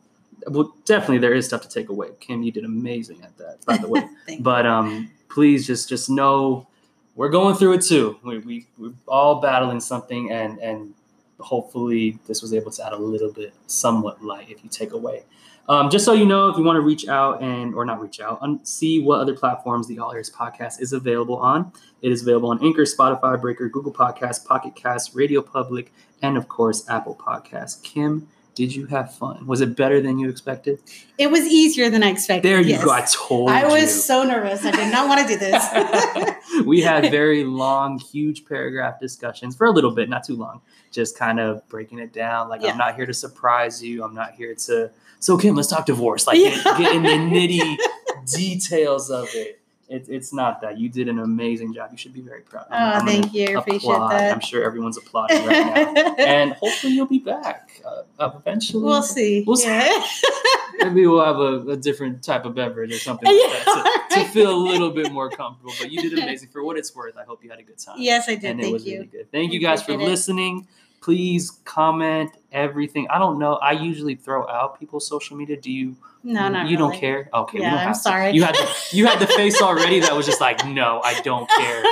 well 0.48 0.74
definitely 0.86 1.20
there 1.20 1.34
is 1.34 1.46
stuff 1.46 1.62
to 1.62 1.70
take 1.70 1.90
away. 1.90 2.10
Kim, 2.20 2.44
you 2.44 2.52
did 2.52 2.66
amazing 2.66 3.22
at 3.24 3.38
that, 3.38 3.66
by 3.66 3.78
the 3.78 3.88
way. 3.88 4.08
But 4.40 4.66
um 4.66 5.10
please 5.30 5.66
just 5.66 5.90
just 5.90 6.10
know 6.10 6.68
we're 7.16 7.30
going 7.30 7.56
through 7.56 7.74
it 7.74 7.82
too. 7.82 8.18
We, 8.24 8.40
we 8.40 8.68
we're 8.78 8.94
all 9.08 9.40
battling 9.42 9.80
something 9.80 10.32
and 10.32 10.60
and 10.60 10.94
hopefully 11.40 12.20
this 12.28 12.42
was 12.42 12.54
able 12.54 12.72
to 12.72 12.86
add 12.86 12.94
a 12.94 12.98
little 12.98 13.32
bit 13.32 13.54
somewhat 13.68 14.24
light 14.24 14.50
if 14.50 14.64
you 14.64 14.70
take 14.70 14.92
away. 14.92 15.24
Um, 15.70 15.90
just 15.90 16.06
so 16.06 16.14
you 16.14 16.26
know, 16.26 16.48
if 16.48 16.58
you 16.58 16.64
want 16.64 16.78
to 16.78 16.82
reach 16.82 17.08
out 17.08 17.42
and 17.42 17.76
or 17.76 17.84
not 17.84 18.00
reach 18.00 18.22
out, 18.22 18.40
and 18.42 18.66
see 18.66 19.02
what 19.02 19.20
other 19.20 19.36
platforms 19.36 19.88
the 19.88 20.00
All 20.00 20.14
Ears 20.14 20.30
podcast 20.30 20.82
is 20.82 20.94
available 20.94 21.38
on. 21.38 21.74
It 22.02 22.12
is 22.12 22.22
available 22.22 22.50
on 22.52 22.64
Anchor, 22.64 22.84
Spotify, 22.84 23.40
Breaker, 23.40 23.68
Google 23.68 23.94
Podcasts, 23.94 24.46
Pocket 24.46 24.76
Cast, 24.76 25.14
Radio 25.14 25.42
Public, 25.42 25.92
and 26.22 26.38
of 26.38 26.48
course 26.48 26.88
Apple 26.90 27.16
Podcasts. 27.16 27.82
Kim, 27.84 28.28
did 28.58 28.74
you 28.76 28.88
have 28.88 29.14
fun? 29.14 29.46
Was 29.46 29.62
it 29.62 29.76
better 29.78 30.02
than 30.02 30.18
you 30.18 30.30
expected? 30.30 30.80
it 31.20 31.30
was 31.30 31.42
easier 31.46 31.90
than 31.92 32.02
i 32.04 32.10
expected 32.10 32.44
There 32.50 32.60
you 32.60 32.70
yes. 32.70 32.84
go. 32.84 32.90
I 32.92 33.02
told 33.02 33.50
I 33.52 33.62
you. 33.62 33.68
was 33.82 34.04
so 34.06 34.24
nervous. 34.24 34.66
I 34.66 34.72
did 34.72 34.92
not 34.92 35.08
want 35.08 35.22
to 35.22 35.28
do 35.28 35.38
this. 35.38 36.66
we 36.66 36.82
had 36.82 37.12
very 37.22 37.44
long, 37.44 38.00
huge 38.00 38.46
paragraph 38.46 39.00
discussions 39.00 39.56
for 39.56 39.68
a 39.68 39.72
little 39.72 39.92
bit, 39.92 40.10
not 40.10 40.24
too 40.24 40.36
long, 40.36 40.62
just 40.92 41.18
kind 41.18 41.40
of 41.40 41.68
breaking 41.70 42.00
it 42.00 42.12
down. 42.14 42.50
Like, 42.50 42.62
Yeah. 42.64 42.72
I'm 42.72 42.78
not 42.80 42.96
here 42.96 43.06
to 43.06 43.14
surprise 43.14 43.84
you. 43.84 44.04
I'm 44.04 44.16
not 44.16 44.32
here 44.34 44.56
to. 44.56 44.90
So, 45.20 45.38
Kim, 45.38 45.56
let's 45.56 45.68
talk 45.68 45.86
divorce. 45.86 46.26
Like, 46.28 46.38
get, 46.38 46.64
get 46.80 46.96
in 46.96 47.04
the 47.04 47.10
nitty 47.10 47.78
details 48.36 49.10
of 49.12 49.28
it. 49.34 49.60
It. 49.90 50.08
It's 50.10 50.34
not 50.34 50.62
that. 50.62 50.78
You 50.78 50.90
did 50.90 51.08
an 51.08 51.20
amazing 51.20 51.74
job. 51.74 51.90
You 51.92 51.98
should 51.98 52.14
be 52.14 52.22
very 52.22 52.42
proud. 52.42 52.66
oh, 52.70 52.76
I'm 52.76 53.06
thank 53.06 53.34
you. 53.34 53.58
Appreciate 53.58 53.92
applaud. 53.92 54.12
that. 54.12 54.34
I'm 54.34 54.40
sure 54.42 54.64
everyone's 54.64 54.98
applauding 54.98 55.46
right 55.46 55.94
now. 55.94 56.16
and 56.18 56.54
hopefully, 56.54 56.94
you'll 56.94 57.06
be 57.06 57.20
back 57.20 57.82
uh, 58.20 58.32
eventually. 58.36 58.84
we'll 58.84 59.04
see. 59.04 59.44
We'll 59.46 59.58
see. 59.58 59.68
Yeah. 59.68 60.06
Maybe 60.80 61.08
we'll 61.08 61.26
have 61.26 61.38
a, 61.38 61.72
a 61.72 61.78
different 61.78 62.24
type 62.24 62.46
of 62.46 62.54
beverage 62.54 62.92
or 62.94 63.00
something 63.00 63.26
like 63.28 63.36
that 63.66 64.08
to, 64.12 64.16
to 64.24 64.30
feel 64.30 64.52
a 64.52 64.56
little 64.56 64.92
bit 64.92 65.12
more 65.12 65.30
comfortable. 65.30 65.74
But 65.80 65.92
you 65.92 66.02
did 66.02 66.14
amazing. 66.20 66.50
For 66.50 66.64
what 66.64 66.78
it's 66.78 66.96
worth, 66.96 67.18
I 67.18 67.24
hope 67.24 67.44
you 67.44 67.50
had 67.50 67.60
a 67.60 67.64
good 67.64 67.80
time. 67.80 67.96
yes, 67.98 68.30
I 68.30 68.36
did. 68.36 68.52
and 68.52 68.60
it 68.60 68.64
Thank 68.64 68.74
was 68.74 68.86
you. 68.86 68.94
really 68.96 69.08
good. 69.08 69.32
Thank 69.32 69.54
you 69.54 69.60
guys 69.60 69.82
for 69.82 69.94
appreciate 69.94 70.08
it. 70.08 70.12
listening. 70.12 70.68
Please 71.02 71.52
comment 71.64 72.32
everything. 72.52 73.08
I 73.10 73.18
don't 73.20 73.40
know. 73.40 73.56
I 73.56 73.72
usually 73.72 74.16
throw 74.16 74.48
out 74.50 74.80
people's 74.80 75.08
social 75.08 75.38
media. 75.38 75.56
Do 75.60 75.72
you? 75.72 75.96
No, 76.28 76.50
not 76.50 76.68
You 76.68 76.76
don't 76.76 76.94
care? 76.94 77.30
Okay. 77.34 77.60
Yeah, 77.62 77.72
I'm 77.74 77.78
have 77.88 77.94
to. 77.96 78.00
sorry. 78.02 78.32
You 78.32 78.44
had 78.44 78.54
the 78.54 78.68
you 78.92 79.06
had 79.06 79.20
the 79.20 79.28
face 79.28 79.62
already 79.68 80.02
that 80.02 80.14
was 80.14 80.26
just 80.26 80.42
like, 80.42 80.66
no, 80.66 81.00
I 81.02 81.22
don't 81.22 81.50
care 81.50 81.84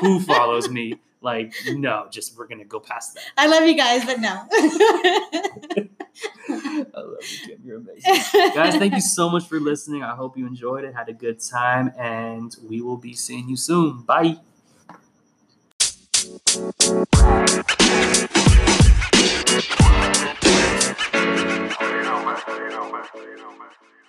who 0.00 0.20
follows 0.20 0.68
me. 0.68 1.00
Like, 1.22 1.54
no, 1.68 2.06
just 2.10 2.36
we're 2.36 2.48
gonna 2.48 2.66
go 2.66 2.80
past 2.80 3.14
that. 3.14 3.22
I 3.38 3.46
love 3.46 3.64
you 3.64 3.74
guys, 3.74 4.04
but 4.04 4.20
no. 4.20 4.28
I 6.50 7.00
love 7.00 7.22
you, 7.22 7.46
Kim. 7.46 7.60
You're 7.64 7.78
amazing. 7.78 8.12
Guys, 8.54 8.74
thank 8.76 8.92
you 8.92 9.00
so 9.00 9.30
much 9.30 9.46
for 9.48 9.58
listening. 9.58 10.02
I 10.02 10.14
hope 10.16 10.36
you 10.36 10.46
enjoyed 10.46 10.84
it, 10.84 10.94
had 10.94 11.08
a 11.08 11.14
good 11.14 11.40
time, 11.40 11.92
and 11.98 12.54
we 12.68 12.82
will 12.82 12.98
be 12.98 13.14
seeing 13.14 13.48
you 13.48 13.56
soon. 13.56 14.02
Bye. 14.02 14.36
You 19.14 20.81
know, 22.48 22.58
man. 22.58 22.60
You 22.60 22.70
know, 22.70 22.92
man. 22.92 23.04
You 23.14 23.36
know, 23.38 23.50
man. 23.52 24.01